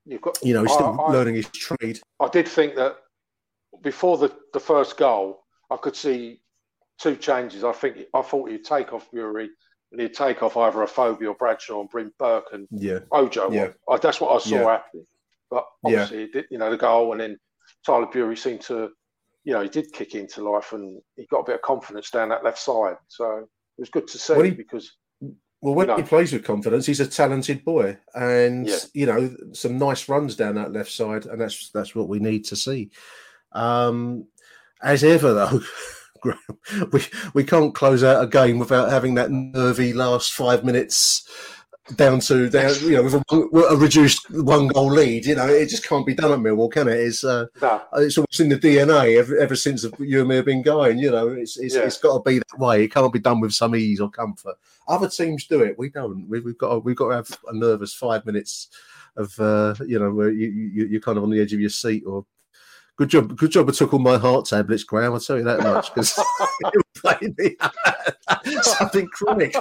You've 0.06 0.22
got, 0.22 0.38
You 0.43 0.54
know, 0.54 0.62
he's 0.64 0.74
still 0.74 1.00
I- 1.02 1.12
learning 1.12 1.36
his 1.36 1.50
trade. 1.50 2.00
I 2.20 2.28
did 2.30 2.48
think 2.48 2.76
that 2.76 2.98
before 3.82 4.18
the, 4.18 4.32
the 4.54 4.60
first 4.60 4.98
goal, 4.98 5.43
I 5.72 5.78
could 5.78 5.96
see 5.96 6.41
two 7.00 7.16
changes. 7.16 7.64
I 7.64 7.72
think 7.72 7.98
I 8.14 8.22
thought 8.22 8.50
he'd 8.52 8.64
take 8.64 8.93
off 8.93 9.10
Burey 9.12 9.48
and 9.91 10.00
he'd 10.00 10.14
take 10.14 10.43
off 10.43 10.56
either 10.58 10.80
Afobe 10.80 11.28
or 11.28 11.34
Bradshaw 11.36 11.82
and 11.82 11.89
bring 11.89 12.12
Burke 12.20 12.48
and 12.54 12.68
Yeah. 12.72 13.00
Ojo. 13.12 13.52
Yeah. 13.52 13.70
I, 13.89 13.98
that's 13.98 14.22
what 14.22 14.36
I 14.36 14.39
saw 14.39 14.56
Yeah. 14.56 14.64
happening. 14.72 15.08
But 15.50 15.66
obviously, 15.84 16.24
it 16.24 16.34
did, 16.34 16.46
you 16.52 16.58
know, 16.60 16.70
the 16.70 16.78
goal 16.78 17.12
and 17.12 17.20
then 17.22 17.38
Tyler 17.86 18.06
Burey 18.08 18.38
seemed 18.38 18.62
to, 18.62 18.89
you 19.43 19.54
know, 19.54 19.62
he 19.62 19.70
did 19.70 19.91
kick 19.91 20.14
into 20.16 20.48
life 20.48 20.72
and 20.74 21.02
he 21.16 21.26
got 21.26 21.39
a 21.39 21.43
bit 21.46 21.56
of 21.56 21.62
confidence 21.64 22.12
down 22.12 22.30
that 22.30 22.43
left 22.43 22.60
side. 22.60 22.98
So 23.08 23.38
it 23.39 23.82
was 23.82 23.89
good 23.89 24.08
to 24.08 24.18
see 24.20 24.34
When 24.36 24.46
he- 24.46 24.52
because 24.52 24.96
Well, 25.66 25.74
when 25.74 25.88
No. 25.88 25.95
he 25.95 26.03
plays 26.03 26.32
with 26.32 26.43
confidence, 26.43 26.86
he's 26.86 26.99
a 26.99 27.07
talented 27.07 27.66
boy, 27.66 27.97
and 28.13 28.68
Yeah. 28.68 28.78
you 28.93 29.07
know 29.07 29.36
some 29.53 29.80
nice 29.80 30.07
runs 30.07 30.36
down 30.36 30.53
that 30.55 30.72
left 30.72 30.91
side, 30.91 31.26
and 31.26 31.41
that's 31.41 31.72
that's 31.72 31.95
what 31.95 32.07
we 32.07 32.20
need 32.20 32.45
to 32.45 32.55
see. 32.55 32.91
Um, 33.51 34.28
as 34.84 35.03
ever, 35.03 35.34
though, 35.34 35.61
we 36.91 37.01
we 37.34 37.43
can't 37.43 37.74
close 37.74 38.03
out 38.03 38.24
a 38.24 38.28
game 38.28 38.59
without 38.59 38.91
having 38.91 39.16
that 39.16 39.32
nervy 39.32 39.91
last 39.91 40.34
five 40.34 40.63
minutes 40.63 41.28
down 41.96 42.20
to 42.20 42.50
down, 42.50 42.74
you 42.82 42.92
know, 42.94 43.04
with 43.04 43.14
a, 43.14 43.24
a 43.70 43.76
reduced 43.78 44.30
one 44.32 44.68
goal 44.70 44.92
lead. 44.92 45.26
You 45.26 45.36
know, 45.36 45.48
it 45.48 45.70
just 45.70 45.88
can't 45.88 46.06
be 46.06 46.16
done 46.16 46.32
at 46.32 46.40
Millwall, 46.40 46.72
can 46.72 46.88
it? 46.88 47.00
It's 47.00 47.24
uh, 47.24 47.46
No. 47.62 47.82
it's 47.98 48.18
almost 48.18 48.40
in 48.40 48.50
the 48.50 48.58
DNA 48.58 49.18
ever, 49.20 49.38
ever 49.38 49.56
since 49.56 49.86
you 50.00 50.20
and 50.22 50.30
me 50.30 50.36
have 50.38 50.46
been 50.46 50.64
going. 50.64 50.98
You 50.98 51.12
know, 51.12 51.28
it's 51.30 51.58
it's, 51.58 51.76
Yeah. 51.76 51.82
it's 51.82 52.00
got 52.00 52.18
to 52.18 52.24
be 52.30 52.40
that 52.40 52.60
way. 52.60 52.84
It 52.84 52.92
can't 52.94 53.14
be 53.14 53.20
done 53.20 53.40
with 53.40 53.54
some 53.54 53.76
ease 53.76 54.00
or 54.02 54.10
comfort. 54.10 54.56
Other 54.88 55.08
teams 55.10 55.46
do 55.48 55.62
it. 55.62 55.78
We 55.78 55.90
don't. 55.90 56.28
We, 56.28 56.40
we've 56.40 56.58
got 56.58 56.70
to, 56.74 56.80
we've 56.80 56.96
got 56.96 57.10
to 57.10 57.16
have 57.16 57.40
a 57.48 57.56
nervous 57.56 57.94
five 57.94 58.26
minutes 58.26 58.70
of 59.18 59.40
uh, 59.40 59.76
you 59.86 60.00
know 60.00 60.12
where 60.12 60.30
you, 60.32 60.48
you 60.48 60.88
you're 60.88 61.02
kind 61.02 61.18
of 61.18 61.24
on 61.24 61.30
the 61.30 61.40
edge 61.42 61.54
of 61.54 61.60
your 61.60 61.70
seat 61.70 62.04
or. 62.06 62.26
Good 62.98 63.10
job. 63.10 63.36
Good 63.38 63.52
job. 63.52 63.68
I 63.68 63.74
took 63.74 63.92
all 63.92 64.00
my 64.00 64.18
heart 64.18 64.46
tablets, 64.46 64.86
Graham. 64.86 65.12
I'll 65.12 65.20
tell 65.20 65.36
you 65.38 65.44
that 65.44 65.60
much 65.62 65.94
because 65.94 66.18
it 66.62 66.86
played 66.96 67.38
me 67.38 67.58
something 68.62 69.06
chronic. 69.08 69.54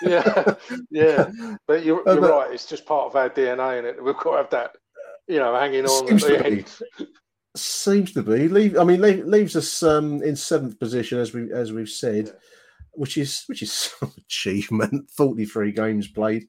yeah, 0.10 0.54
yeah. 0.90 1.30
But 1.66 1.84
you're, 1.84 2.02
you're 2.06 2.20
but- 2.20 2.30
right. 2.30 2.52
It's 2.52 2.66
just 2.66 2.86
part 2.86 3.06
of 3.06 3.16
our 3.16 3.30
DNA, 3.30 3.78
and 3.78 3.86
it 3.86 4.02
we've 4.02 4.16
got 4.16 4.30
to 4.30 4.36
have 4.36 4.50
that, 4.50 4.72
you 5.28 5.38
know, 5.38 5.54
hanging 5.54 5.86
on 5.86 6.04
at 6.04 6.08
Seems 6.08 6.22
the 6.22 6.36
to 6.38 6.50
be. 6.50 7.06
Seems 7.56 8.12
to 8.12 8.22
be. 8.22 8.48
Leave. 8.48 8.78
I 8.78 8.84
mean, 8.84 9.00
leave, 9.00 9.24
leaves 9.24 9.56
us 9.56 9.82
um, 9.82 10.22
in 10.22 10.36
seventh 10.36 10.78
position 10.78 11.18
as 11.18 11.34
we 11.34 11.52
as 11.52 11.72
we've 11.72 11.88
said, 11.88 12.32
which 12.92 13.18
is 13.18 13.44
which 13.46 13.62
is 13.62 13.72
some 14.00 14.12
achievement. 14.18 15.10
Forty 15.10 15.44
three 15.44 15.72
games 15.72 16.06
played, 16.08 16.46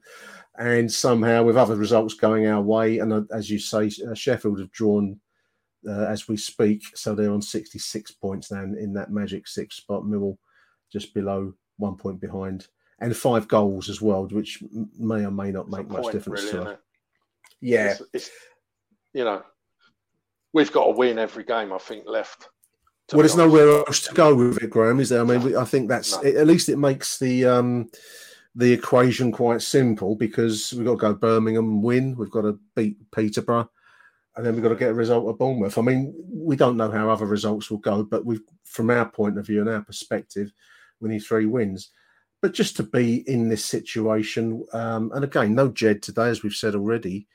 and 0.58 0.92
somehow 0.92 1.44
with 1.44 1.58
other 1.58 1.76
results 1.76 2.14
going 2.14 2.48
our 2.48 2.62
way, 2.62 3.00
and 3.00 3.12
uh, 3.12 3.22
as 3.32 3.50
you 3.50 3.58
say, 3.60 3.90
uh, 4.08 4.14
Sheffield 4.14 4.60
have 4.60 4.72
drawn 4.72 5.20
uh, 5.88 6.06
as 6.06 6.28
we 6.28 6.38
speak, 6.38 6.84
so 6.96 7.16
they're 7.16 7.32
on 7.34 7.42
sixty 7.42 7.80
six 7.80 8.12
points 8.12 8.52
now 8.52 8.62
in, 8.62 8.78
in 8.78 8.94
that 8.94 9.12
magic 9.12 9.48
six 9.48 9.78
spot. 9.78 10.04
Millwall 10.04 10.38
just 10.92 11.14
below, 11.14 11.54
one 11.78 11.96
point 11.96 12.20
behind, 12.20 12.68
and 13.02 13.16
five 13.18 13.48
goals 13.48 13.90
as 13.90 14.02
well, 14.02 14.28
which 14.28 14.64
may 14.98 15.26
or 15.26 15.32
may 15.32 15.52
not 15.52 15.70
make 15.70 15.90
much 15.90 16.04
point, 16.04 16.14
difference 16.14 16.44
really, 16.44 16.54
to 16.54 16.62
us. 16.62 16.74
it? 16.74 16.80
Yeah, 17.60 17.92
It's, 17.92 18.02
it's, 18.14 18.30
you 19.14 19.26
know, 19.26 19.44
we've 20.54 20.72
got 20.72 20.86
to 20.86 20.92
win 20.92 21.20
every 21.20 21.44
game. 21.44 21.74
I 21.74 21.78
think 21.80 22.06
left. 22.08 22.48
well, 23.12 23.20
there's 23.22 23.34
honest. 23.38 23.54
nowhere 23.56 23.78
else 23.80 24.02
to 24.08 24.14
go 24.14 24.34
with 24.36 24.62
it, 24.64 24.70
Graham. 24.70 25.00
Is 25.00 25.10
there? 25.10 25.22
I 25.22 25.24
mean, 25.26 25.42
we, 25.42 25.56
I 25.56 25.66
think 25.66 25.90
that's 25.90 26.16
No. 26.16 26.24
at 26.30 26.48
least 26.48 26.70
it 26.70 26.78
makes 26.78 27.20
the 27.20 27.46
um, 27.46 27.90
the 28.56 28.72
equation 28.72 29.32
quite 29.32 29.62
simple 29.62 30.16
because 30.16 30.74
we've 30.74 30.86
got 30.86 30.92
to 30.94 30.98
go 30.98 31.14
Birmingham 31.14 31.66
and 31.66 31.84
win. 31.84 32.16
We've 32.16 32.32
got 32.32 32.42
to 32.42 32.60
beat 32.76 32.98
Peterborough, 33.12 33.70
and 34.36 34.46
then 34.46 34.54
we've 34.54 34.64
got 34.64 34.70
to 34.70 34.76
get 34.76 34.92
a 34.92 34.94
result 34.94 35.28
at 35.30 35.40
Bournemouth. 35.40 35.78
I 35.78 35.82
mean, 35.82 36.14
we 36.32 36.56
don't 36.56 36.78
know 36.78 36.92
how 36.92 37.10
other 37.10 37.26
results 37.26 37.70
will 37.72 37.80
go, 37.80 38.04
but 38.04 38.26
we, 38.26 38.40
from 38.64 38.90
our 38.90 39.10
point 39.10 39.38
of 39.38 39.46
view 39.48 39.62
and 39.62 39.70
our 39.70 39.82
perspective, 39.82 40.52
we 41.00 41.10
need 41.10 41.20
three 41.20 41.46
wins. 41.48 41.90
But 42.42 42.54
just 42.54 42.76
to 42.78 42.84
be 42.84 43.18
in 43.30 43.50
this 43.50 43.64
situation, 43.64 44.66
um, 44.74 45.12
and 45.14 45.24
again, 45.24 45.54
no 45.54 45.68
Jed 45.70 46.02
today, 46.02 46.28
as 46.30 46.42
we've 46.42 46.54
said 46.56 46.74
already. 46.74 47.28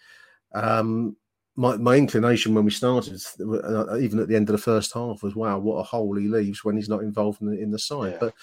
Um, 0.54 1.16
my, 1.54 1.76
my 1.76 1.96
inclination 1.96 2.54
when 2.54 2.64
we 2.64 2.70
started, 2.70 3.22
uh, 3.40 3.96
even 3.98 4.18
at 4.18 4.28
the 4.28 4.36
end 4.36 4.48
of 4.48 4.52
the 4.52 4.62
first 4.62 4.92
half, 4.92 5.22
was 5.22 5.36
wow, 5.36 5.58
what 5.58 5.76
a 5.76 5.82
hole 5.84 6.16
he 6.16 6.26
leaves 6.28 6.64
when 6.64 6.76
he's 6.76 6.88
not 6.88 7.02
involved 7.02 7.40
in 7.40 7.48
the, 7.50 7.58
in 7.60 7.70
the 7.70 7.78
side. 7.78 8.12
Yeah. 8.12 8.18
But 8.20 8.34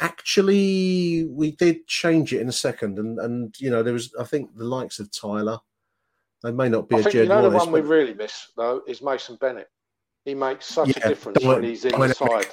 actually, 0.00 1.26
we 1.30 1.52
did 1.52 1.86
change 1.86 2.32
it 2.32 2.40
in 2.40 2.48
a 2.48 2.52
second, 2.52 2.98
and 2.98 3.18
and 3.20 3.54
you 3.60 3.70
know 3.70 3.82
there 3.82 3.92
was, 3.92 4.12
I 4.18 4.24
think, 4.24 4.56
the 4.56 4.64
likes 4.64 4.98
of 4.98 5.10
Tyler. 5.12 5.58
They 6.42 6.52
may 6.52 6.68
not 6.68 6.88
be 6.88 6.96
I 6.96 6.98
a 7.00 7.02
think 7.02 7.12
Jed 7.12 7.22
you 7.24 7.28
know 7.28 7.42
the 7.42 7.50
Wallace, 7.50 7.66
one 7.66 7.72
we 7.72 7.80
really 7.88 8.14
miss 8.14 8.48
though 8.56 8.82
is 8.86 9.02
Mason 9.02 9.36
Bennett. 9.36 9.68
He 10.24 10.34
makes 10.34 10.66
such 10.66 10.88
Yeah, 10.88 11.04
a 11.04 11.08
difference 11.10 11.44
when 11.44 11.62
he's 11.64 11.84
in 11.84 11.92
the 11.92 11.96
dynamic. 12.14 12.16
side. 12.16 12.46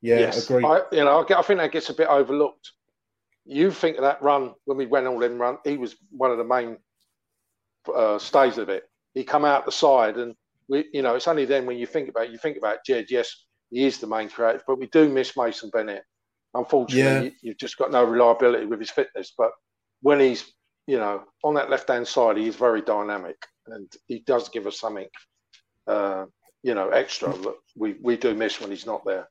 yeah, 0.00 0.18
yes. 0.20 0.50
I, 0.50 0.82
you 0.92 1.04
know, 1.04 1.20
I, 1.20 1.24
get- 1.26 1.38
I 1.38 1.42
think 1.42 1.58
that 1.60 1.72
gets 1.72 1.88
a 1.90 1.94
bit 1.94 2.08
overlooked. 2.08 2.72
You 3.44 3.70
think 3.70 3.96
of 3.96 4.02
that 4.02 4.22
run 4.22 4.52
when 4.66 4.78
we 4.78 4.86
went 4.86 5.06
all 5.06 5.22
in 5.22 5.38
run, 5.38 5.58
he 5.64 5.76
was 5.76 5.96
one 6.10 6.30
of 6.30 6.38
the 6.38 6.44
main 6.44 6.76
uh, 7.94 8.18
stays 8.18 8.58
of 8.58 8.68
it. 8.68 8.84
He 9.14 9.24
come 9.24 9.44
out 9.44 9.66
the 9.66 9.72
side, 9.72 10.16
and 10.16 10.34
we, 10.68 10.86
you 10.92 11.02
know, 11.02 11.16
it's 11.16 11.28
only 11.28 11.44
then 11.44 11.66
when 11.66 11.76
you 11.76 11.86
think 11.86 12.08
about 12.08 12.26
it, 12.26 12.30
you 12.32 12.38
think 12.38 12.56
about 12.56 12.78
Jed. 12.86 13.06
Yes, 13.10 13.44
he 13.70 13.84
is 13.84 13.98
the 13.98 14.06
main 14.06 14.28
creative, 14.28 14.62
but 14.66 14.78
we 14.78 14.86
do 14.86 15.08
miss 15.08 15.36
Mason 15.36 15.70
Bennett. 15.70 16.04
Unfortunately, 16.54 17.02
Yeah. 17.02 17.20
you, 17.22 17.32
you've 17.42 17.58
just 17.58 17.78
got 17.78 17.90
no 17.90 18.04
reliability 18.04 18.66
with 18.66 18.78
his 18.78 18.90
fitness. 18.90 19.32
But 19.36 19.50
when 20.02 20.20
he's, 20.20 20.50
you 20.86 20.98
know, 20.98 21.24
on 21.42 21.54
that 21.54 21.70
left 21.70 21.88
hand 21.88 22.06
side, 22.06 22.36
he 22.36 22.46
is 22.48 22.56
very 22.56 22.82
dynamic, 22.82 23.36
and 23.66 23.90
he 24.06 24.20
does 24.20 24.48
give 24.50 24.66
us 24.66 24.78
something, 24.78 25.08
uh, 25.86 26.26
you 26.62 26.74
know, 26.74 26.90
extra 26.90 27.32
that 27.32 27.54
we 27.76 27.96
we 28.02 28.16
do 28.16 28.34
miss 28.34 28.60
when 28.60 28.70
he's 28.70 28.86
not 28.86 29.04
there. 29.04 29.28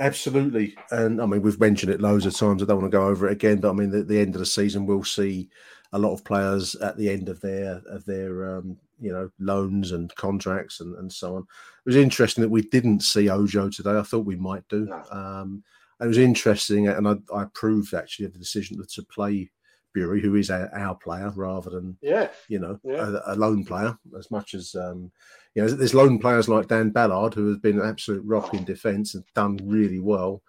Absolutely, 0.00 0.74
and 0.90 1.20
I 1.20 1.26
mean 1.26 1.42
we've 1.42 1.60
mentioned 1.60 1.92
it 1.92 2.00
loads 2.00 2.24
of 2.26 2.34
times. 2.34 2.62
I 2.62 2.66
don't 2.66 2.80
want 2.80 2.90
to 2.90 2.96
go 2.96 3.06
over 3.08 3.28
it 3.28 3.32
again, 3.32 3.60
but 3.60 3.70
I 3.70 3.72
mean 3.74 3.94
at 3.94 4.08
the 4.08 4.18
end 4.18 4.34
of 4.34 4.38
the 4.40 4.46
season 4.46 4.86
we'll 4.86 5.04
see 5.04 5.50
a 5.92 5.98
lot 5.98 6.14
of 6.14 6.24
players 6.24 6.74
at 6.76 6.96
the 6.96 7.10
end 7.10 7.28
of 7.28 7.40
their 7.42 7.82
of 7.86 8.06
their 8.06 8.56
um, 8.56 8.78
you 8.98 9.12
know 9.12 9.30
loans 9.38 9.92
and 9.92 10.14
contracts 10.16 10.80
and, 10.80 10.96
and 10.96 11.12
so 11.12 11.36
on. 11.36 11.42
It 11.42 11.46
was 11.86 11.96
interesting 11.96 12.40
that 12.42 12.48
we 12.48 12.62
didn't 12.62 13.02
see 13.02 13.28
Ojo 13.28 13.68
today. 13.68 13.98
I 13.98 14.02
thought 14.02 14.24
we 14.24 14.36
might 14.36 14.66
do. 14.68 14.90
Um, 15.10 15.64
it 16.00 16.06
was 16.06 16.18
interesting, 16.18 16.88
and 16.88 17.06
I, 17.06 17.16
I 17.34 17.42
approved 17.42 17.92
actually 17.92 18.24
of 18.24 18.32
the 18.32 18.38
decision 18.38 18.82
to 18.82 19.02
play 19.02 19.50
Burey, 19.96 20.20
who 20.20 20.34
is 20.36 20.50
our, 20.50 20.68
our 20.74 20.94
player, 20.94 21.32
rather 21.36 21.70
than 21.70 21.96
Yeah. 22.00 22.28
you 22.48 22.58
know 22.58 22.78
Yeah. 22.84 23.16
a, 23.26 23.34
a 23.34 23.36
loan 23.36 23.64
player. 23.64 23.96
As 24.18 24.30
much 24.30 24.54
as 24.54 24.74
um, 24.74 25.10
you 25.54 25.62
know, 25.62 25.68
there's 25.68 25.94
loan 25.94 26.18
players 26.18 26.48
like 26.48 26.68
Dan 26.68 26.90
Ballard 26.90 27.34
who 27.34 27.48
has 27.48 27.58
been 27.58 27.80
an 27.80 27.86
absolute 27.88 28.22
rock 28.24 28.54
in 28.54 28.64
defence 28.64 29.14
and 29.14 29.24
done 29.34 29.58
really 29.64 29.98
well, 29.98 30.42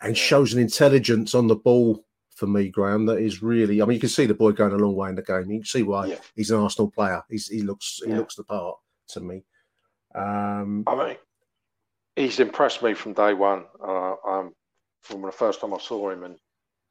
and 0.00 0.16
shows 0.16 0.52
an 0.54 0.60
intelligence 0.60 1.34
on 1.34 1.46
the 1.46 1.56
ball 1.56 2.04
for 2.34 2.46
me, 2.46 2.68
Graham. 2.68 3.06
That 3.06 3.18
is 3.18 3.42
really. 3.42 3.80
I 3.80 3.84
mean, 3.86 3.94
you 3.94 4.00
can 4.00 4.08
see 4.08 4.26
the 4.26 4.34
boy 4.34 4.52
going 4.52 4.72
a 4.72 4.76
long 4.76 4.94
way 4.94 5.08
in 5.10 5.14
the 5.14 5.22
game. 5.22 5.50
You 5.50 5.58
can 5.60 5.64
see 5.66 5.82
why 5.82 6.16
he's 6.34 6.50
an 6.50 6.60
Arsenal 6.60 6.90
player. 6.90 7.22
He's, 7.30 7.48
he 7.48 7.62
looks 7.62 8.00
he 8.04 8.10
Yeah. 8.10 8.18
looks 8.18 8.34
the 8.36 8.44
part 8.44 8.76
to 9.08 9.20
me. 9.20 9.44
Um, 10.14 10.84
I 10.86 10.94
mean, 10.96 11.16
he's 12.14 12.40
impressed 12.40 12.82
me 12.82 12.94
from 12.94 13.12
day 13.12 13.34
one. 13.34 13.64
Uh, 13.82 14.14
um, 14.26 14.54
from 15.02 15.22
the 15.22 15.32
first 15.32 15.60
time 15.60 15.74
I 15.74 15.78
saw 15.78 16.10
him, 16.10 16.24
and 16.24 16.36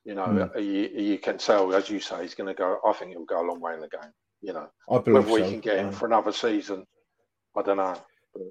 you 0.05 0.15
know, 0.15 0.27
Mm. 0.27 0.63
you, 0.63 1.03
you 1.03 1.17
can 1.17 1.37
tell, 1.37 1.73
as 1.73 1.89
you 1.89 1.99
say, 1.99 2.21
he's 2.21 2.35
going 2.35 2.47
to 2.47 2.53
go. 2.53 2.79
I 2.85 2.93
think 2.93 3.11
he'll 3.11 3.25
go 3.25 3.41
a 3.41 3.47
long 3.49 3.59
way 3.59 3.73
in 3.73 3.81
the 3.81 3.89
game. 3.89 4.11
You 4.41 4.53
know, 4.53 4.67
I 4.89 4.99
believe 4.99 5.25
whether 5.25 5.33
we 5.33 5.41
so, 5.41 5.49
can 5.49 5.59
get 5.59 5.79
him 5.79 5.87
yeah. 5.87 5.91
for 5.91 6.05
another 6.05 6.31
season, 6.31 6.85
I 7.57 7.61
don't 7.63 7.77
know. 7.77 7.97
But, 8.33 8.43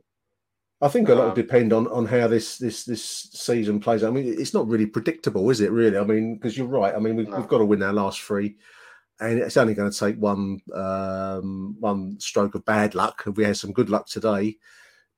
I 0.83 0.89
think 0.89 1.09
a 1.09 1.15
lot 1.15 1.23
will 1.23 1.29
Um, 1.31 1.35
depend 1.37 1.73
on, 1.73 1.87
on 1.87 2.05
how 2.05 2.27
this, 2.27 2.59
this 2.59 2.85
this 2.85 3.05
season 3.05 3.79
plays. 3.79 4.03
I 4.03 4.11
mean, 4.11 4.27
it's 4.27 4.53
not 4.53 4.67
really 4.67 4.87
predictable, 4.87 5.49
is 5.51 5.61
it? 5.61 5.71
Really? 5.71 5.97
I 5.97 6.03
mean, 6.03 6.35
because 6.35 6.59
you're 6.59 6.67
right. 6.67 6.95
I 6.95 6.99
mean, 6.99 7.17
we've, 7.17 7.29
we've 7.29 7.49
got 7.49 7.59
to 7.59 7.65
win 7.65 7.83
our 7.83 7.93
last 7.93 8.21
three, 8.21 8.57
and 9.21 9.39
it's 9.39 9.57
only 9.57 9.75
going 9.75 9.91
to 9.91 9.99
take 9.99 10.17
one 10.17 10.61
um, 10.75 11.77
one 11.79 12.19
stroke 12.19 12.57
of 12.57 12.65
bad 12.65 12.95
luck. 12.97 13.23
If 13.27 13.37
we 13.37 13.45
had 13.45 13.57
some 13.57 13.73
good 13.73 13.89
luck 13.89 14.09
today, 14.09 14.59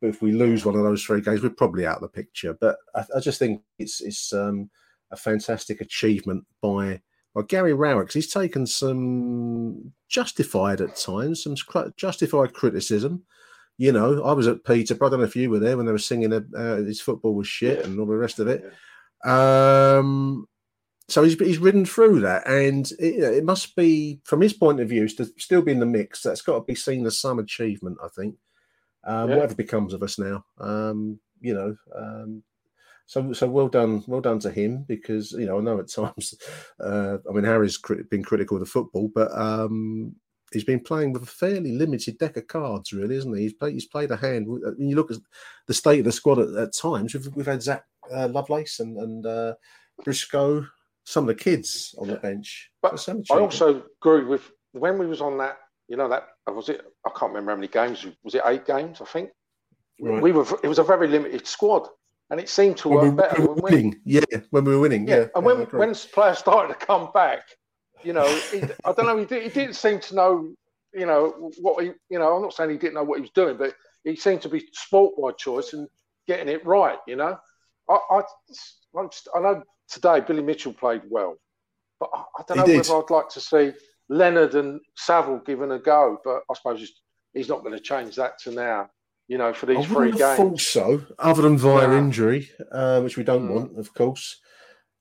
but 0.01 0.09
if 0.09 0.21
we 0.21 0.33
lose 0.33 0.67
one 0.67 0.77
of 0.77 0.85
those 0.85 1.03
three 1.03 1.23
games, 1.23 1.43
we're 1.43 1.51
probably 1.51 1.87
out 1.87 1.97
of 1.97 2.03
the 2.03 2.09
picture. 2.09 2.57
But 2.61 2.77
I, 2.95 3.05
I 3.17 3.21
just 3.21 3.39
think 3.39 3.63
it's 3.79 4.03
it's 4.03 4.33
um, 4.35 4.69
a 5.11 5.17
fantastic 5.17 5.81
achievement 5.81 6.45
by 6.61 7.03
by 7.35 7.43
Gary 7.43 7.75
'cause 7.75 8.15
he's 8.15 8.33
taken 8.33 8.67
some 8.67 9.93
justified 10.09 10.81
at 10.81 10.97
times, 10.97 11.43
some 11.43 11.55
justified 11.97 12.55
criticism. 12.55 13.25
You 13.79 13.93
know, 13.93 14.23
I 14.25 14.33
was 14.33 14.47
at 14.47 14.65
Peterborough. 14.65 15.09
I 15.09 15.11
don't 15.11 15.21
know 15.21 15.27
if 15.27 15.37
you 15.37 15.51
were 15.51 15.59
there 15.59 15.77
when 15.77 15.85
they 15.85 15.93
were 15.93 15.99
singing 15.99 16.33
uh, 16.33 16.77
his 16.77 17.01
football 17.03 17.35
was 17.35 17.47
shit 17.47 17.85
and 17.85 18.01
all 18.01 18.07
the 18.07 18.17
rest 18.17 18.39
of 18.39 18.49
it. 18.49 18.65
Um, 19.25 20.47
so 21.09 21.23
he's 21.23 21.35
he's 21.35 21.59
ridden 21.59 21.85
through 21.85 22.21
that, 22.21 22.47
and 22.49 22.91
it, 22.99 23.23
it 23.23 23.45
must 23.45 23.77
be, 23.77 24.21
from 24.25 24.41
his 24.41 24.53
point 24.53 24.81
of 24.81 24.89
view, 24.89 25.07
to 25.09 25.27
still 25.39 25.63
be 25.63 25.73
in 25.73 25.81
the 25.81 25.87
mix. 25.87 26.23
That's 26.23 26.43
got 26.43 26.55
to 26.59 26.65
be 26.65 26.75
seen 26.75 27.05
as 27.07 27.19
some 27.21 27.39
achievement, 27.39 27.99
I 28.03 28.09
think. 28.09 28.37
Um, 29.05 29.29
Yeah. 29.29 29.37
Whatever 29.37 29.55
becomes 29.55 29.93
of 29.93 30.03
us 30.03 30.19
now, 30.19 30.45
um, 30.59 31.21
you 31.41 31.55
know. 31.55 31.77
Um, 31.95 32.43
so 33.07 33.33
so 33.33 33.49
well 33.49 33.69
done, 33.69 34.03
well 34.07 34.21
done 34.21 34.39
to 34.41 34.51
him 34.51 34.85
because 34.87 35.33
you 35.33 35.47
know 35.47 35.59
I 35.59 35.63
know 35.63 35.79
at 35.79 35.89
times, 35.93 36.35
uh, 36.81 37.19
I 37.29 37.33
mean 37.33 37.45
Harry's 37.45 37.77
crit- 37.77 38.11
been 38.11 38.25
critical 38.25 38.57
of 38.57 38.61
the 38.61 38.67
football, 38.67 39.11
but 39.15 39.31
um, 39.37 40.15
he's 40.53 40.65
been 40.65 40.81
playing 40.81 41.13
with 41.13 41.23
a 41.23 41.27
fairly 41.27 41.73
limited 41.73 42.19
deck 42.19 42.37
of 42.37 42.47
cards, 42.47 42.93
really, 42.93 43.17
isn't 43.17 43.37
he? 43.37 43.43
He's 43.43 43.53
played, 43.53 43.75
he's 43.75 43.87
played 43.87 44.11
a 44.11 44.17
hand. 44.17 44.47
When 44.49 44.89
you 44.89 44.97
look 44.97 45.11
at 45.11 45.19
the 45.67 45.75
state 45.75 46.01
of 46.01 46.05
the 46.05 46.13
squad 46.13 46.39
at, 46.39 46.55
at 46.55 46.75
times, 46.75 47.15
we've, 47.15 47.27
we've 47.35 47.47
had 47.47 47.63
Zak 47.63 47.85
uh, 48.13 48.29
Lovelace 48.29 48.81
and, 48.81 48.97
and 48.99 49.27
uh, 49.27 49.55
Briscoe, 50.05 50.67
some 51.05 51.25
of 51.25 51.29
the 51.29 51.43
kids 51.43 51.95
on 51.99 52.09
the 52.09 52.17
bench. 52.17 52.71
but 52.83 53.09
I 53.31 53.39
also 53.39 53.85
agree 54.01 54.25
with 54.25 54.51
when 54.73 54.99
we 54.99 55.07
was 55.07 55.21
on 55.21 55.39
that. 55.39 55.59
You 55.89 55.97
know 55.97 56.09
that 56.09 56.27
uh, 56.49 56.53
was 56.53 56.69
it. 56.69 56.83
I 57.07 57.11
can't 57.11 57.31
remember 57.31 57.53
how 57.53 57.57
many 57.57 57.69
games. 57.69 58.05
Was 58.25 58.35
it 58.35 58.43
eight 58.47 58.67
games? 58.67 59.01
I 59.01 59.05
think. 59.05 59.31
Right. 60.01 60.21
We 60.21 60.33
were. 60.33 60.45
It 60.65 60.69
was 60.69 60.81
a 60.81 60.85
very 60.85 61.07
limited 61.07 61.47
squad, 61.47 61.87
and 62.31 62.41
it 62.41 62.49
seemed 62.49 62.77
to 62.79 62.89
work 62.89 63.03
when 63.03 63.11
we, 63.13 63.17
better 63.23 63.35
when 63.35 63.43
we 63.43 63.49
were 63.49 63.55
we- 63.55 63.63
winning, 63.63 64.01
yeah, 64.05 64.21
when 64.51 64.65
we 64.65 64.75
were 64.75 64.81
winning, 64.81 65.07
yeah. 65.07 65.17
Yeah, 65.17 65.27
and 65.35 65.45
when 65.45 65.59
when 65.67 65.95
players 65.95 66.39
started 66.39 66.79
to 66.79 66.87
come 66.87 67.11
back, 67.15 67.43
you 68.03 68.13
know, 68.13 68.27
he, 68.53 68.63
I 68.85 68.93
don't 68.93 69.07
know. 69.07 69.17
He, 69.17 69.25
did, 69.25 69.43
he 69.43 69.49
didn't 69.49 69.77
seem 69.77 70.01
to 70.01 70.15
know, 70.15 70.55
you 70.93 71.07
know, 71.07 71.51
what 71.61 71.83
he, 71.85 71.93
you 72.09 72.19
know. 72.19 72.35
I'm 72.37 72.43
not 72.43 72.53
saying 72.53 72.71
he 72.71 72.77
didn't 72.77 72.95
know 72.95 73.05
what 73.05 73.19
he 73.19 73.23
was 73.23 73.31
doing, 73.31 73.57
but 73.57 73.75
he 74.05 74.17
seemed 74.17 74.43
to 74.43 74.49
be 74.49 74.67
sport 74.73 75.15
by 75.21 75.33
choice 75.33 75.73
and 75.73 75.89
getting 76.27 76.49
it 76.49 76.65
right. 76.67 76.99
You 77.07 77.17
know, 77.17 77.37
I 77.89 77.99
I, 78.11 78.23
I'm 78.99 79.11
st- 79.13 79.35
I 79.35 79.41
know 79.41 79.63
today 79.89 80.21
Billy 80.21 80.43
Mitchell 80.43 80.73
played 80.73 81.03
well, 81.09 81.37
but 82.01 82.11
I, 82.13 82.25
I 82.39 82.43
don't 82.47 82.59
know 82.59 82.77
whether 82.77 82.97
I'd 82.97 83.11
like 83.11 83.29
to 83.31 83.41
see 83.41 83.73
Leonard 84.09 84.55
and 84.55 84.81
Saville 84.97 85.43
given 85.47 85.73
a 85.73 85.79
go. 85.79 86.19
But 86.25 86.43
I 86.51 86.55
suppose 86.55 86.81
he's, 86.81 86.93
he's 87.35 87.49
not 87.49 87.63
going 87.63 87.75
to 87.75 87.81
change 87.81 88.17
that 88.17 88.39
to 88.41 88.51
now. 88.51 88.89
You 89.29 89.39
know, 89.39 89.53
for 89.53 89.67
these 89.67 89.85
three 89.87 90.13
games. 90.13 90.37
thought 90.37 90.61
so, 90.61 91.05
other 91.19 91.43
than 91.43 91.59
via 91.59 91.89
No. 91.89 91.99
injury, 91.99 92.51
uh, 92.71 93.01
which 93.01 93.17
we 93.17 93.25
don't 93.25 93.49
Mm. 93.49 93.55
want, 93.55 93.79
of 93.79 93.93
course. 93.93 94.41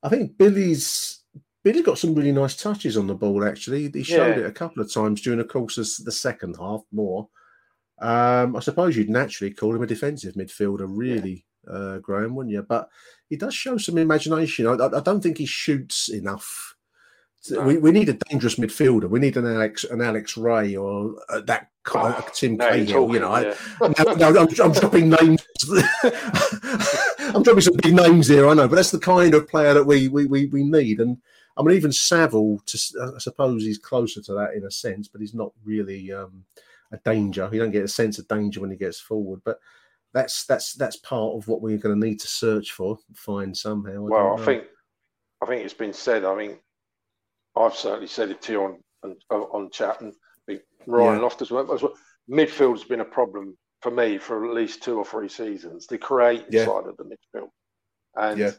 I 0.02 0.08
think 0.08 0.36
Billy's 0.36 1.22
Billy 1.62 1.82
got 1.82 1.98
some 1.98 2.14
really 2.14 2.30
nice 2.30 2.54
touches 2.56 2.96
on 2.96 3.08
the 3.08 3.14
ball. 3.14 3.44
Actually, 3.44 3.90
he 3.92 4.04
showed 4.04 4.36
Yeah. 4.36 4.44
it 4.44 4.46
a 4.46 4.52
couple 4.52 4.80
of 4.80 4.92
times 4.92 5.20
during 5.20 5.38
the 5.40 5.44
course 5.44 5.78
of 5.78 6.04
the 6.04 6.12
second 6.12 6.54
half. 6.60 6.82
More, 6.92 7.28
um, 8.00 8.54
I 8.54 8.60
suppose 8.60 8.96
you'd 8.96 9.10
naturally 9.10 9.52
call 9.52 9.74
him 9.74 9.82
a 9.82 9.86
defensive 9.86 10.34
midfielder, 10.34 10.86
really, 10.88 11.44
uh, 11.68 11.98
Graham, 11.98 12.36
wouldn't 12.36 12.52
you? 12.52 12.62
But 12.62 12.88
he 13.28 13.34
does 13.36 13.52
show 13.54 13.78
some 13.78 13.98
imagination. 13.98 14.68
I 14.68 14.74
I 14.74 15.00
don't 15.00 15.20
think 15.20 15.38
he 15.38 15.46
shoots 15.46 16.08
enough. 16.08 16.75
No. 17.50 17.62
We, 17.62 17.78
we 17.78 17.90
need 17.92 18.08
a 18.08 18.14
dangerous 18.14 18.56
midfielder. 18.56 19.08
We 19.08 19.20
need 19.20 19.36
an 19.36 19.46
Alex 19.46 19.84
an 19.84 20.00
Alex 20.00 20.36
Rae 20.36 20.76
or 20.76 21.14
uh, 21.28 21.40
that 21.42 21.70
kind 21.84 22.14
of 22.14 22.32
Tim 22.32 22.56
now 22.56 22.74
you're 22.74 22.86
Cahill. 22.86 23.14
You 23.14 23.20
know, 23.20 23.54
talking, 23.78 23.94
I, 23.98 24.14
no, 24.14 24.30
no, 24.30 24.40
I'm, 24.40 24.48
I'm 24.62 24.72
dropping 24.72 25.10
names. 25.10 25.46
I'm 26.02 27.42
dropping 27.42 27.60
some 27.60 27.76
big 27.82 27.94
names 27.94 28.28
here, 28.28 28.48
I 28.48 28.54
know, 28.54 28.68
but 28.68 28.76
that's 28.76 28.90
the 28.90 28.98
kind 28.98 29.34
of 29.34 29.48
player 29.48 29.74
that 29.74 29.84
we 29.84 30.08
we, 30.08 30.26
we, 30.26 30.46
we 30.46 30.64
need. 30.64 31.00
And 31.00 31.18
I 31.56 31.62
mean, 31.62 31.76
even 31.76 31.92
Saville, 31.92 32.60
to, 32.66 33.12
I 33.16 33.18
suppose 33.18 33.62
he's 33.64 33.78
closer 33.78 34.20
to 34.22 34.34
that 34.34 34.54
in 34.54 34.64
a 34.64 34.70
sense, 34.70 35.08
but 35.08 35.20
he's 35.20 35.34
not 35.34 35.52
really 35.64 36.12
um, 36.12 36.44
a 36.92 36.98
danger. 36.98 37.48
You 37.52 37.60
don't 37.60 37.70
get 37.70 37.84
a 37.84 37.88
sense 37.88 38.18
of 38.18 38.28
danger 38.28 38.60
when 38.60 38.70
he 38.70 38.76
gets 38.76 39.00
forward, 39.00 39.40
but 39.44 39.58
that's 40.12 40.44
that's 40.44 40.74
that's 40.74 40.96
part 40.96 41.34
of 41.34 41.48
what 41.48 41.62
we're 41.62 41.78
going 41.78 41.98
to 41.98 42.06
need 42.06 42.20
to 42.20 42.28
search 42.28 42.72
for, 42.72 42.98
find 43.14 43.56
somehow. 43.56 44.06
I 44.06 44.08
Well, 44.08 44.40
I 44.40 44.44
think 44.44 44.64
I 45.42 45.46
think 45.46 45.64
it's 45.64 45.74
been 45.74 45.92
said. 45.92 46.24
I 46.24 46.34
mean, 46.34 46.58
I've 47.56 47.74
certainly 47.74 48.06
said 48.06 48.30
it 48.30 48.42
to 48.42 48.52
you 48.52 48.62
on 48.64 48.78
on, 49.04 49.16
on 49.30 49.70
chat, 49.70 50.00
and 50.00 50.12
Ryan 50.86 51.16
Yeah. 51.16 51.20
Loftus 51.22 51.50
went 51.50 51.70
as 51.70 51.82
well. 51.82 51.94
Midfield's 52.30 52.84
been 52.84 53.00
a 53.00 53.04
problem 53.04 53.56
for 53.82 53.90
me 53.90 54.18
for 54.18 54.46
at 54.46 54.54
least 54.54 54.82
two 54.82 54.98
or 54.98 55.04
three 55.04 55.28
seasons. 55.28 55.86
The 55.86 55.98
creative 55.98 56.52
Yeah. 56.52 56.64
side 56.64 56.86
of 56.86 56.96
the 56.96 57.04
midfield, 57.04 57.48
and 58.16 58.38
Yeah. 58.38 58.50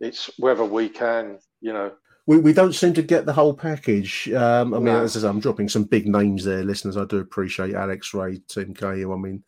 it's 0.00 0.30
whether 0.38 0.64
we 0.64 0.88
can, 0.88 1.38
you 1.60 1.72
know, 1.72 1.92
we, 2.26 2.38
we 2.38 2.52
don't 2.52 2.72
seem 2.74 2.92
to 2.94 3.02
get 3.02 3.24
the 3.24 3.32
whole 3.32 3.54
package. 3.54 4.28
Um, 4.32 4.74
I 4.74 4.78
mean, 4.78 4.86
No. 4.86 5.02
as 5.04 5.24
I 5.24 5.28
I'm 5.28 5.40
dropping 5.40 5.68
some 5.68 5.84
big 5.84 6.06
names 6.08 6.44
there, 6.44 6.64
listeners. 6.64 6.96
I 6.96 7.04
do 7.04 7.18
appreciate 7.18 7.74
Alex 7.74 8.12
Rae, 8.14 8.40
Tim 8.48 8.74
Cahill. 8.74 9.12
I 9.12 9.16
mean, 9.16 9.44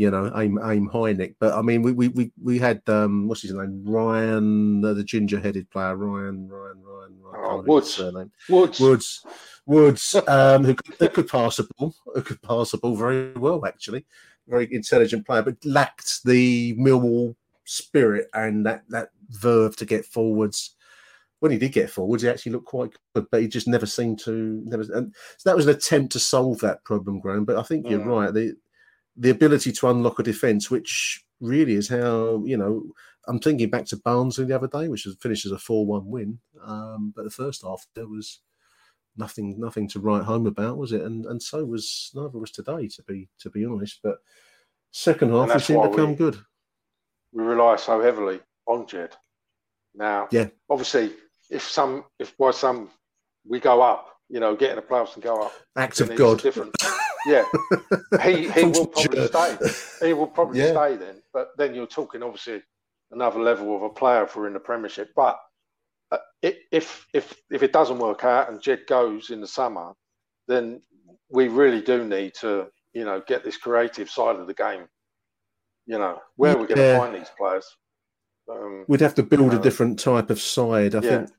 you 0.00 0.10
know, 0.10 0.32
aim 0.34 0.58
aim 0.64 0.86
high, 0.88 1.12
Nick. 1.12 1.34
But 1.38 1.52
I 1.52 1.60
mean, 1.60 1.82
we 1.82 1.92
we 1.92 2.08
we, 2.08 2.32
we 2.42 2.58
had 2.58 2.80
um, 2.88 3.28
what's 3.28 3.42
his 3.42 3.52
name, 3.52 3.84
Ryan, 3.84 4.82
uh, 4.82 4.94
the 4.94 5.04
ginger-headed 5.04 5.68
player, 5.68 5.94
Ryan, 5.94 6.48
Ryan, 6.48 6.82
Ryan, 6.82 7.16
Ryan. 7.20 7.34
I 7.34 7.36
can't 7.36 7.42
remember 7.50 7.62
his 7.62 7.68
Woods. 7.68 7.94
surname. 7.94 8.32
Woods. 8.48 8.80
Woods, 8.80 9.26
Woods, 9.66 10.16
um, 10.26 10.64
who, 10.64 10.74
could, 10.74 10.94
who 10.98 11.08
could 11.10 11.28
pass 11.28 11.58
a 11.58 11.64
ball, 11.76 11.94
who 12.14 12.22
could 12.22 12.40
pass 12.40 12.72
a 12.72 12.78
ball 12.78 12.96
very 12.96 13.32
well, 13.32 13.66
actually, 13.66 14.06
very 14.48 14.66
intelligent 14.72 15.26
player, 15.26 15.42
but 15.42 15.62
lacked 15.66 16.24
the 16.24 16.74
Millwall 16.76 17.36
spirit 17.64 18.28
and 18.32 18.64
that 18.64 18.82
that 18.88 19.10
verve 19.28 19.76
to 19.76 19.84
get 19.84 20.06
forwards. 20.06 20.76
When 21.40 21.52
he 21.52 21.58
did 21.58 21.72
get 21.72 21.90
forwards, 21.90 22.22
he 22.22 22.28
actually 22.30 22.52
looked 22.52 22.66
quite 22.66 22.92
good, 23.14 23.26
but 23.30 23.42
he 23.42 23.48
just 23.48 23.68
never 23.68 23.84
seemed 23.86 24.18
to. 24.20 24.62
Never, 24.64 24.82
and 24.94 25.14
so 25.36 25.50
that 25.50 25.56
was 25.56 25.66
an 25.66 25.74
attempt 25.76 26.12
to 26.12 26.18
solve 26.18 26.58
that 26.60 26.84
problem, 26.84 27.20
Graham. 27.20 27.44
But 27.44 27.56
I 27.56 27.62
think 27.62 27.86
you're 27.88 28.00
Mm. 28.00 28.06
right. 28.06 28.32
The 28.32 28.56
the 29.16 29.30
ability 29.30 29.72
to 29.72 29.88
unlock 29.88 30.18
a 30.18 30.22
defence, 30.22 30.70
which 30.70 31.24
really 31.40 31.74
is 31.74 31.88
how 31.88 32.42
you 32.44 32.56
know. 32.56 32.82
I'm 33.28 33.38
thinking 33.38 33.68
back 33.70 33.84
to 33.86 33.96
Barnsley 33.98 34.46
the 34.46 34.56
other 34.56 34.66
day, 34.66 34.88
which 34.88 35.04
was 35.04 35.16
finished 35.20 35.44
as 35.46 35.52
a 35.52 35.58
four-one 35.58 36.06
win. 36.06 36.38
Um, 36.64 37.12
but 37.14 37.24
the 37.24 37.30
first 37.30 37.62
half 37.62 37.86
there 37.94 38.08
was 38.08 38.40
nothing, 39.16 39.60
nothing 39.60 39.86
to 39.88 40.00
write 40.00 40.22
home 40.22 40.46
about, 40.46 40.78
was 40.78 40.92
it? 40.92 41.02
And 41.02 41.26
and 41.26 41.40
so 41.42 41.64
was 41.64 42.10
neither 42.14 42.38
was 42.38 42.50
today, 42.50 42.88
to 42.88 43.02
be 43.02 43.28
to 43.40 43.50
be 43.50 43.64
honest. 43.66 44.00
But 44.02 44.18
second 44.90 45.30
half 45.30 45.48
we 45.48 45.52
that's 45.52 45.66
seem 45.66 45.76
why 45.76 45.88
to 45.88 45.94
come 45.96 46.10
we- 46.10 46.16
good. 46.16 46.38
we 47.32 47.42
rely 47.44 47.76
so 47.76 48.00
heavily 48.00 48.40
on 48.66 48.86
Jed. 48.86 49.14
Now, 49.94 50.28
Yeah. 50.30 50.48
obviously, 50.70 51.12
if 51.50 51.62
some, 51.62 52.04
if 52.18 52.36
by 52.38 52.52
some 52.52 52.90
we 53.46 53.60
go 53.60 53.82
up, 53.82 54.08
you 54.30 54.40
know, 54.40 54.54
get 54.56 54.70
in 54.70 54.76
the 54.76 54.82
playoffs 54.82 55.14
and 55.14 55.22
go 55.22 55.42
up, 55.42 55.52
Act 55.76 56.00
of 56.00 56.14
God. 56.14 56.42
different. 56.42 56.74
Yeah, 57.26 57.44
he 58.24 58.48
he 58.48 58.64
will 58.64 58.86
probably 58.86 59.26
stay. 59.26 59.58
He 60.02 60.12
will 60.12 60.26
probably 60.28 60.60
Yeah. 60.60 60.70
stay 60.70 60.96
then. 60.96 61.22
But 61.32 61.48
then 61.58 61.74
you're 61.74 61.86
talking 61.86 62.22
obviously 62.22 62.62
another 63.10 63.40
level 63.40 63.76
of 63.76 63.82
a 63.82 63.90
player 63.90 64.24
if 64.24 64.36
we're 64.36 64.46
in 64.46 64.54
the 64.54 64.60
Premiership. 64.60 65.10
But 65.16 65.38
uh, 66.12 66.18
if 66.42 67.06
if 67.12 67.34
if 67.50 67.62
it 67.62 67.72
doesn't 67.72 67.98
work 67.98 68.24
out 68.24 68.50
and 68.50 68.62
Jed 68.62 68.86
goes 68.86 69.30
in 69.30 69.40
the 69.40 69.46
summer, 69.46 69.92
then 70.48 70.80
we 71.30 71.48
really 71.48 71.80
do 71.82 72.04
need 72.04 72.34
to 72.40 72.68
you 72.92 73.04
know 73.04 73.22
get 73.26 73.44
this 73.44 73.56
creative 73.56 74.08
side 74.10 74.36
of 74.36 74.46
the 74.46 74.54
game. 74.54 74.86
You 75.86 75.98
know, 75.98 76.18
where 76.36 76.54
are 76.54 76.58
we 76.58 76.66
going 76.68 76.78
to 76.78 76.84
find 76.84 77.14
these 77.14 77.30
players? 77.36 77.66
Um, 78.48 78.84
We'd 78.88 79.00
have 79.00 79.14
to 79.16 79.22
build 79.22 79.52
a 79.52 79.58
uh, 79.58 79.60
different 79.60 79.98
type 79.98 80.30
of 80.30 80.40
side. 80.40 80.94
I 80.94 81.00
Yeah. 81.00 81.18
think. 81.18 81.30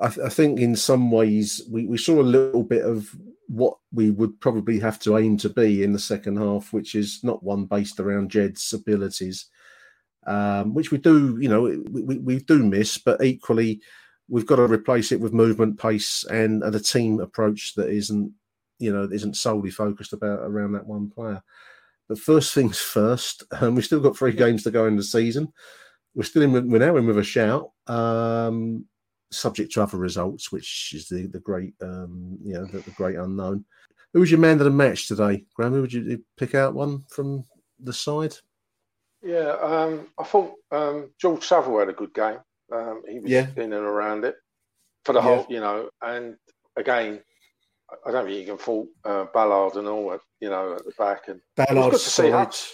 I, 0.00 0.08
th- 0.08 0.26
I 0.26 0.28
think 0.28 0.60
in 0.60 0.76
some 0.76 1.10
ways 1.10 1.62
we, 1.70 1.86
we 1.86 1.98
saw 1.98 2.20
a 2.20 2.22
little 2.22 2.62
bit 2.62 2.84
of 2.84 3.14
what 3.48 3.78
we 3.92 4.10
would 4.10 4.38
probably 4.40 4.78
have 4.78 4.98
to 5.00 5.16
aim 5.16 5.36
to 5.38 5.48
be 5.48 5.82
in 5.82 5.92
the 5.92 5.98
second 5.98 6.36
half, 6.36 6.72
which 6.72 6.94
is 6.94 7.20
not 7.22 7.42
one 7.42 7.64
based 7.64 7.98
around 7.98 8.30
Jed's 8.30 8.72
abilities, 8.72 9.46
um, 10.26 10.74
which 10.74 10.90
we 10.90 10.98
do, 10.98 11.38
you 11.40 11.48
know, 11.48 11.62
we, 11.62 12.02
we, 12.02 12.18
we 12.18 12.38
do 12.40 12.62
miss, 12.62 12.98
but 12.98 13.22
equally 13.22 13.80
we've 14.28 14.46
got 14.46 14.56
to 14.56 14.66
replace 14.66 15.10
it 15.10 15.20
with 15.20 15.32
movement, 15.32 15.80
pace, 15.80 16.24
and, 16.24 16.62
and 16.62 16.74
a 16.74 16.80
team 16.80 17.20
approach 17.20 17.74
that 17.74 17.88
isn't, 17.88 18.32
you 18.78 18.92
know, 18.92 19.08
isn't 19.10 19.36
solely 19.36 19.70
focused 19.70 20.12
about 20.12 20.40
around 20.40 20.72
that 20.72 20.86
one 20.86 21.08
player. 21.08 21.42
But 22.08 22.18
first 22.18 22.54
things 22.54 22.78
first, 22.78 23.44
um, 23.60 23.74
we've 23.76 23.84
still 23.84 24.00
got 24.00 24.16
three 24.16 24.32
games 24.32 24.62
to 24.64 24.70
go 24.70 24.86
in 24.86 24.96
the 24.96 25.02
season. 25.02 25.52
We're 26.18 26.24
still 26.24 26.42
in. 26.42 26.50
with- 26.50 26.66
We're 26.66 26.78
now 26.80 26.96
in 26.96 27.06
with 27.06 27.16
a 27.18 27.22
shout, 27.22 27.70
um, 27.86 28.84
subject 29.30 29.70
to 29.74 29.82
other 29.84 29.98
results, 29.98 30.50
which 30.50 30.92
is 30.92 31.06
the 31.06 31.28
the 31.28 31.38
great, 31.38 31.74
um, 31.80 32.36
you 32.42 32.54
know, 32.54 32.64
the, 32.64 32.80
the 32.80 32.90
great 32.90 33.14
unknown. 33.14 33.64
Who 34.12 34.18
was 34.20 34.30
your 34.32 34.40
man 34.40 34.58
of 34.58 34.64
the 34.64 34.70
match 34.70 35.06
today, 35.06 35.44
Graham? 35.54 35.74
Who 35.74 35.80
would 35.82 35.92
you 35.92 36.24
pick 36.36 36.56
out 36.56 36.74
one 36.74 37.04
from 37.08 37.44
the 37.78 37.92
side? 37.92 38.34
Yeah, 39.22 39.50
um, 39.62 40.08
I 40.18 40.24
thought 40.24 40.54
um, 40.72 41.12
George 41.20 41.44
Saville 41.44 41.78
had 41.78 41.88
a 41.88 41.92
good 41.92 42.12
game. 42.14 42.38
Um, 42.72 43.02
he 43.08 43.20
was 43.20 43.30
Yeah. 43.30 43.46
in 43.54 43.72
and 43.72 43.74
around 43.74 44.24
it 44.24 44.34
for 45.04 45.12
the 45.12 45.20
Yeah. 45.20 45.24
whole, 45.36 45.46
you 45.48 45.60
know. 45.60 45.88
And 46.02 46.36
again, 46.74 47.22
I- 48.04 48.10
don't 48.10 48.26
think 48.26 48.40
you 48.40 48.46
can 48.46 48.58
fault 48.58 48.88
uh, 49.04 49.26
Ballard 49.32 49.76
and 49.76 49.86
all, 49.86 50.14
at, 50.14 50.20
you 50.40 50.50
know, 50.50 50.72
at 50.74 50.84
the 50.84 50.92
back. 50.98 51.28
And 51.28 51.40
Ballard's 51.54 51.90
good 51.98 52.00
to 52.04 52.10
see. 52.10 52.30
Hutch, 52.30 52.72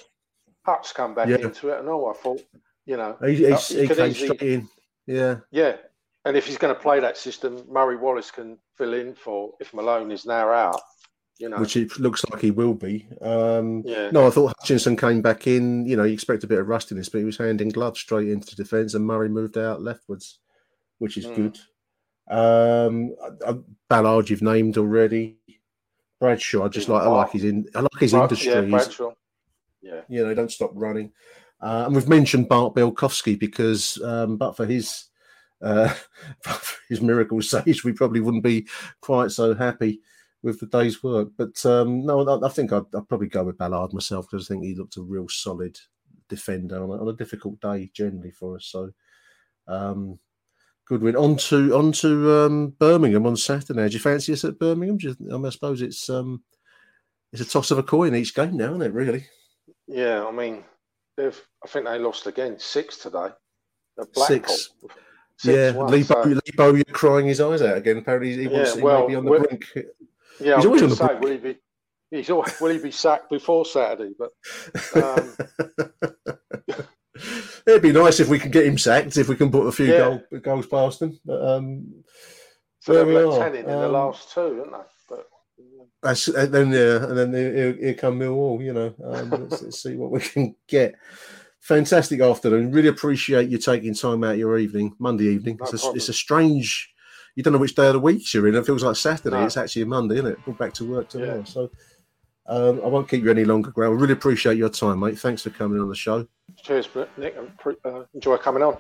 Hutch 0.64 0.94
come 0.94 1.14
back 1.14 1.28
Yeah. 1.28 1.36
into 1.42 1.68
it 1.68 1.80
and 1.80 1.90
all. 1.90 2.08
I 2.10 2.14
thought, 2.14 2.40
you 2.86 2.96
know, 2.96 3.16
He, 3.24 3.50
uh, 3.52 3.56
he, 3.58 3.80
he 3.80 3.88
came 3.88 4.10
easily- 4.10 4.14
straight 4.36 4.42
in. 4.42 4.68
Yeah, 5.06 5.36
yeah. 5.50 5.76
And 6.24 6.36
if 6.36 6.46
he's 6.46 6.56
going 6.56 6.74
to 6.74 6.80
play 6.80 7.00
that 7.00 7.18
system, 7.18 7.62
Murray 7.68 7.96
Wallace 7.96 8.30
can 8.30 8.56
fill 8.78 8.94
in 8.94 9.14
for 9.14 9.52
if 9.60 9.74
Malone 9.74 10.10
is 10.10 10.24
now 10.24 10.50
out. 10.50 10.80
You 11.38 11.48
know, 11.48 11.58
which 11.58 11.76
it 11.76 11.98
looks 11.98 12.24
like 12.30 12.40
he 12.40 12.52
will 12.52 12.74
be. 12.74 13.06
Um, 13.20 13.82
Yeah. 13.84 14.10
No, 14.12 14.26
I 14.26 14.30
thought 14.30 14.54
Hutchinson 14.60 14.96
came 14.96 15.20
back 15.20 15.46
in. 15.48 15.84
You 15.84 15.96
know, 15.96 16.04
you 16.04 16.12
expect 16.14 16.44
a 16.44 16.46
bit 16.46 16.60
of 16.60 16.68
rustiness, 16.68 17.08
but 17.08 17.18
he 17.18 17.24
was 17.24 17.36
handing 17.36 17.70
gloves 17.70 17.98
straight 18.00 18.28
into 18.28 18.54
defence, 18.54 18.94
and 18.94 19.04
Murray 19.04 19.28
moved 19.28 19.58
out 19.58 19.82
leftwards, 19.82 20.38
which 20.98 21.16
is 21.18 21.26
Mm. 21.26 21.34
good. 21.36 21.58
Um, 22.30 23.14
Ballard, 23.90 24.30
you've 24.30 24.42
named 24.42 24.78
already. 24.78 25.38
Bradshaw, 26.20 26.64
I 26.64 26.68
just 26.68 26.88
like. 26.88 27.02
I 27.02 27.08
like 27.08 27.32
his 27.32 27.44
in. 27.44 27.66
I 27.74 27.80
like 27.80 27.90
his 28.00 28.12
Brad- 28.12 28.22
industry. 28.22 28.52
Yeah, 28.52 28.60
Bradshaw. 28.62 29.12
Yeah. 29.82 30.00
you 30.08 30.24
know, 30.24 30.32
don't 30.34 30.50
stop 30.52 30.70
running. 30.74 31.12
Uh, 31.64 31.84
and 31.86 31.94
we've 31.94 32.08
mentioned 32.08 32.46
Bart 32.46 32.74
Bialkowski 32.74 33.38
because, 33.38 34.00
um, 34.02 34.36
but 34.36 34.54
for 34.54 34.66
his 34.66 35.06
uh, 35.62 35.92
his 36.90 37.00
miracle 37.00 37.40
sage, 37.40 37.84
we 37.84 37.92
probably 37.92 38.20
wouldn't 38.20 38.44
be 38.44 38.68
quite 39.00 39.30
so 39.30 39.54
happy 39.54 40.00
with 40.42 40.60
the 40.60 40.66
day's 40.66 41.02
work. 41.02 41.28
But 41.38 41.64
um, 41.64 42.04
no, 42.04 42.20
I, 42.28 42.46
I 42.46 42.50
think 42.50 42.70
I'd, 42.70 42.94
I'd 42.94 43.08
probably 43.08 43.28
go 43.28 43.44
with 43.44 43.56
Ballard 43.56 43.94
myself 43.94 44.26
because 44.30 44.46
I 44.46 44.54
think 44.54 44.64
he 44.64 44.74
looked 44.74 44.98
a 44.98 45.02
real 45.02 45.26
solid 45.30 45.78
defender 46.28 46.82
on 46.82 46.90
a, 46.90 47.00
on 47.00 47.08
a 47.08 47.16
difficult 47.16 47.58
day 47.62 47.90
generally 47.94 48.30
for 48.30 48.56
us. 48.56 48.66
So 48.66 48.90
um, 49.66 50.18
good 50.86 51.00
win. 51.00 51.16
On 51.16 51.34
to 51.36 51.74
on 51.74 51.92
to 51.92 52.44
um, 52.44 52.74
Birmingham 52.78 53.26
on 53.26 53.38
Saturday. 53.38 53.88
Do 53.88 53.94
you 53.94 54.00
fancy 54.00 54.34
us 54.34 54.44
at 54.44 54.58
Birmingham? 54.58 54.98
You, 55.00 55.16
I, 55.30 55.36
mean, 55.36 55.46
I 55.46 55.50
suppose 55.50 55.80
it's 55.80 56.10
um, 56.10 56.42
it's 57.32 57.40
a 57.40 57.46
toss 57.46 57.70
of 57.70 57.78
a 57.78 57.82
coin 57.82 58.14
each 58.14 58.34
game 58.34 58.58
now, 58.58 58.68
isn't 58.68 58.82
it? 58.82 58.92
Really. 58.92 59.24
Yeah, 59.86 60.26
I 60.26 60.30
mean, 60.30 60.62
they've. 61.16 61.40
I 61.64 61.68
think 61.68 61.86
they 61.86 61.98
lost 61.98 62.26
again 62.26 62.58
six 62.58 62.98
today. 62.98 63.28
Blackpool. 63.96 64.24
Six. 64.26 64.70
yeah, 65.44 65.70
one, 65.72 65.90
Lebo, 65.90 66.04
so- 66.04 66.22
Lebo, 66.56 66.74
you're 66.74 66.84
crying 66.92 67.26
his 67.26 67.40
eyes 67.40 67.62
out 67.62 67.76
again. 67.76 67.98
Apparently, 67.98 68.36
he 68.36 68.48
wants 68.48 68.76
well, 68.76 69.02
may 69.02 69.06
be 69.08 69.14
on 69.16 69.24
the 69.24 69.30
brink. 69.30 69.64
Yeah, 70.40 70.56
he's 70.56 70.64
I 70.64 70.68
always 70.68 70.82
on 70.82 70.88
the 70.90 70.96
say, 70.96 71.06
brink. 71.06 71.20
will 71.20 71.30
he 71.30 71.36
be? 71.38 71.56
He's 72.10 72.30
always, 72.30 72.60
will 72.60 72.70
he 72.70 72.78
be 72.78 72.90
sacked 72.90 73.30
before 73.30 73.64
Saturday? 73.64 74.14
But 74.18 74.30
um, 75.02 75.36
It'd 77.66 77.82
be 77.82 77.92
nice 77.92 78.20
if 78.20 78.28
we 78.28 78.38
can 78.38 78.50
get 78.50 78.66
him 78.66 78.76
sacked, 78.76 79.16
if 79.16 79.28
we 79.28 79.36
can 79.36 79.50
put 79.50 79.66
a 79.66 79.72
few 79.72 79.86
Yeah. 79.86 79.98
goal, 79.98 80.40
goals 80.42 80.66
past 80.66 81.02
him. 81.02 81.18
But 81.24 81.40
um, 81.42 82.04
so 82.80 82.92
they've 82.92 83.06
let 83.28 83.38
ten 83.38 83.54
in 83.54 83.60
in 83.62 83.66
the 83.66 83.86
Um, 83.86 83.92
last 83.92 84.32
two, 84.34 84.40
haven't 84.56 84.72
they? 84.72 84.78
That's, 86.04 86.28
and 86.28 86.52
then 86.52 86.70
yeah, 86.70 87.02
and 87.02 87.16
then 87.16 87.32
here, 87.32 87.72
here 87.72 87.94
come 87.94 88.20
Millwall. 88.20 88.62
You 88.62 88.74
know, 88.74 88.94
um, 89.04 89.30
let's, 89.30 89.62
let's 89.62 89.82
see 89.82 89.96
what 89.96 90.10
we 90.10 90.20
can 90.20 90.54
get. 90.68 90.94
Fantastic 91.60 92.20
afternoon. 92.20 92.72
Really 92.72 92.88
appreciate 92.88 93.48
you 93.48 93.56
taking 93.56 93.94
time 93.94 94.22
out 94.22 94.36
your 94.36 94.58
evening, 94.58 94.94
Monday 94.98 95.24
evening. 95.24 95.56
No 95.58 95.66
it's, 95.66 95.82
a, 95.82 95.92
it's 95.92 96.08
a 96.10 96.12
strange. 96.12 96.92
You 97.36 97.42
don't 97.42 97.54
know 97.54 97.58
which 97.58 97.74
day 97.74 97.86
of 97.86 97.94
the 97.94 98.00
week 98.00 98.34
you're 98.34 98.46
in. 98.46 98.54
It 98.54 98.66
feels 98.66 98.84
like 98.84 98.96
Saturday. 98.96 99.34
No. 99.34 99.46
It's 99.46 99.56
actually 99.56 99.80
a 99.82 99.86
Monday, 99.86 100.16
isn't 100.16 100.26
it? 100.26 100.38
We're 100.46 100.52
back 100.52 100.74
to 100.74 100.84
work 100.84 101.08
tomorrow. 101.08 101.38
Yeah. 101.38 101.44
So 101.44 101.70
um, 102.48 102.82
I 102.84 102.86
won't 102.88 103.08
keep 103.08 103.24
you 103.24 103.30
any 103.30 103.46
longer, 103.46 103.70
Graham. 103.70 103.92
I 103.92 103.96
really 103.96 104.12
appreciate 104.12 104.58
your 104.58 104.68
time, 104.68 105.00
mate. 105.00 105.18
Thanks 105.18 105.40
for 105.40 105.50
coming 105.50 105.80
on 105.80 105.88
the 105.88 105.94
show. 105.94 106.28
cheers, 106.62 106.86
Nick. 107.16 107.34
uh, 107.84 108.02
enjoy 108.12 108.36
coming 108.36 108.62
on. 108.62 108.76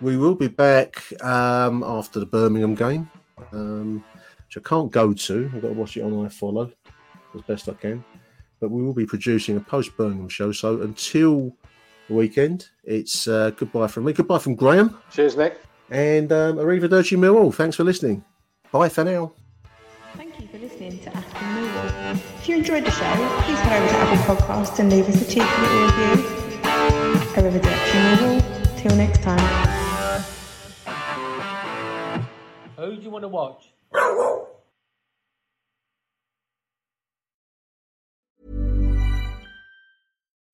We 0.00 0.16
will 0.16 0.36
be 0.36 0.46
back 0.46 1.02
um, 1.22 1.82
after 1.82 2.20
the 2.20 2.26
Birmingham 2.26 2.76
game, 2.76 3.10
um, 3.52 4.04
which 4.50 4.64
I 4.64 4.68
can't 4.68 4.90
go 4.90 5.12
to. 5.12 5.50
I've 5.54 5.62
got 5.62 5.68
to 5.68 5.74
watch 5.74 5.96
it 5.96 6.02
on 6.02 6.10
iFollow 6.10 6.72
as 7.34 7.40
best 7.42 7.68
I 7.68 7.74
can. 7.74 8.04
But 8.58 8.70
we 8.70 8.82
will 8.82 8.92
be 8.92 9.06
producing 9.06 9.56
a 9.56 9.60
post 9.60 9.96
Birmingham 9.96 10.28
show. 10.28 10.50
So 10.50 10.82
until 10.82 11.56
the 12.08 12.14
weekend, 12.14 12.68
it's 12.82 13.28
uh, 13.28 13.50
goodbye 13.50 13.86
from 13.86 14.04
me. 14.04 14.12
Goodbye 14.12 14.38
from 14.38 14.56
Graham. 14.56 14.98
Cheers, 15.12 15.36
Nick. 15.36 15.60
And 15.90 16.32
um, 16.32 16.56
Arrivederci 16.56 17.16
Millwall. 17.16 17.54
Thanks 17.54 17.76
for 17.76 17.84
listening. 17.84 18.24
Bye 18.72 18.88
for 18.88 19.04
now. 19.04 19.32
Thank 20.14 20.40
you 20.40 20.48
for 20.48 20.58
listening 20.58 20.98
to 20.98 21.10
Achtung 21.10 21.54
Millwall. 21.54 22.14
If 22.40 22.48
you 22.48 22.56
enjoyed 22.56 22.84
the 22.84 22.90
show, 22.90 23.42
please 23.44 23.58
head 23.60 23.80
over 23.80 23.92
to 23.92 23.98
Apple 23.98 24.34
Podcasts 24.34 24.78
and 24.80 24.90
leave 24.90 25.08
us 25.08 25.22
a 25.22 25.24
cheeky 25.26 25.46
little 25.60 25.82
review. 25.82 26.24
Arrivederci 27.36 28.16
Millwall. 28.16 28.76
Till 28.78 28.96
next 28.96 29.22
time. 29.22 29.38
Who 32.76 32.96
do 32.96 33.02
you 33.02 33.10
want 33.10 33.22
to 33.22 33.28
watch? 33.28 33.72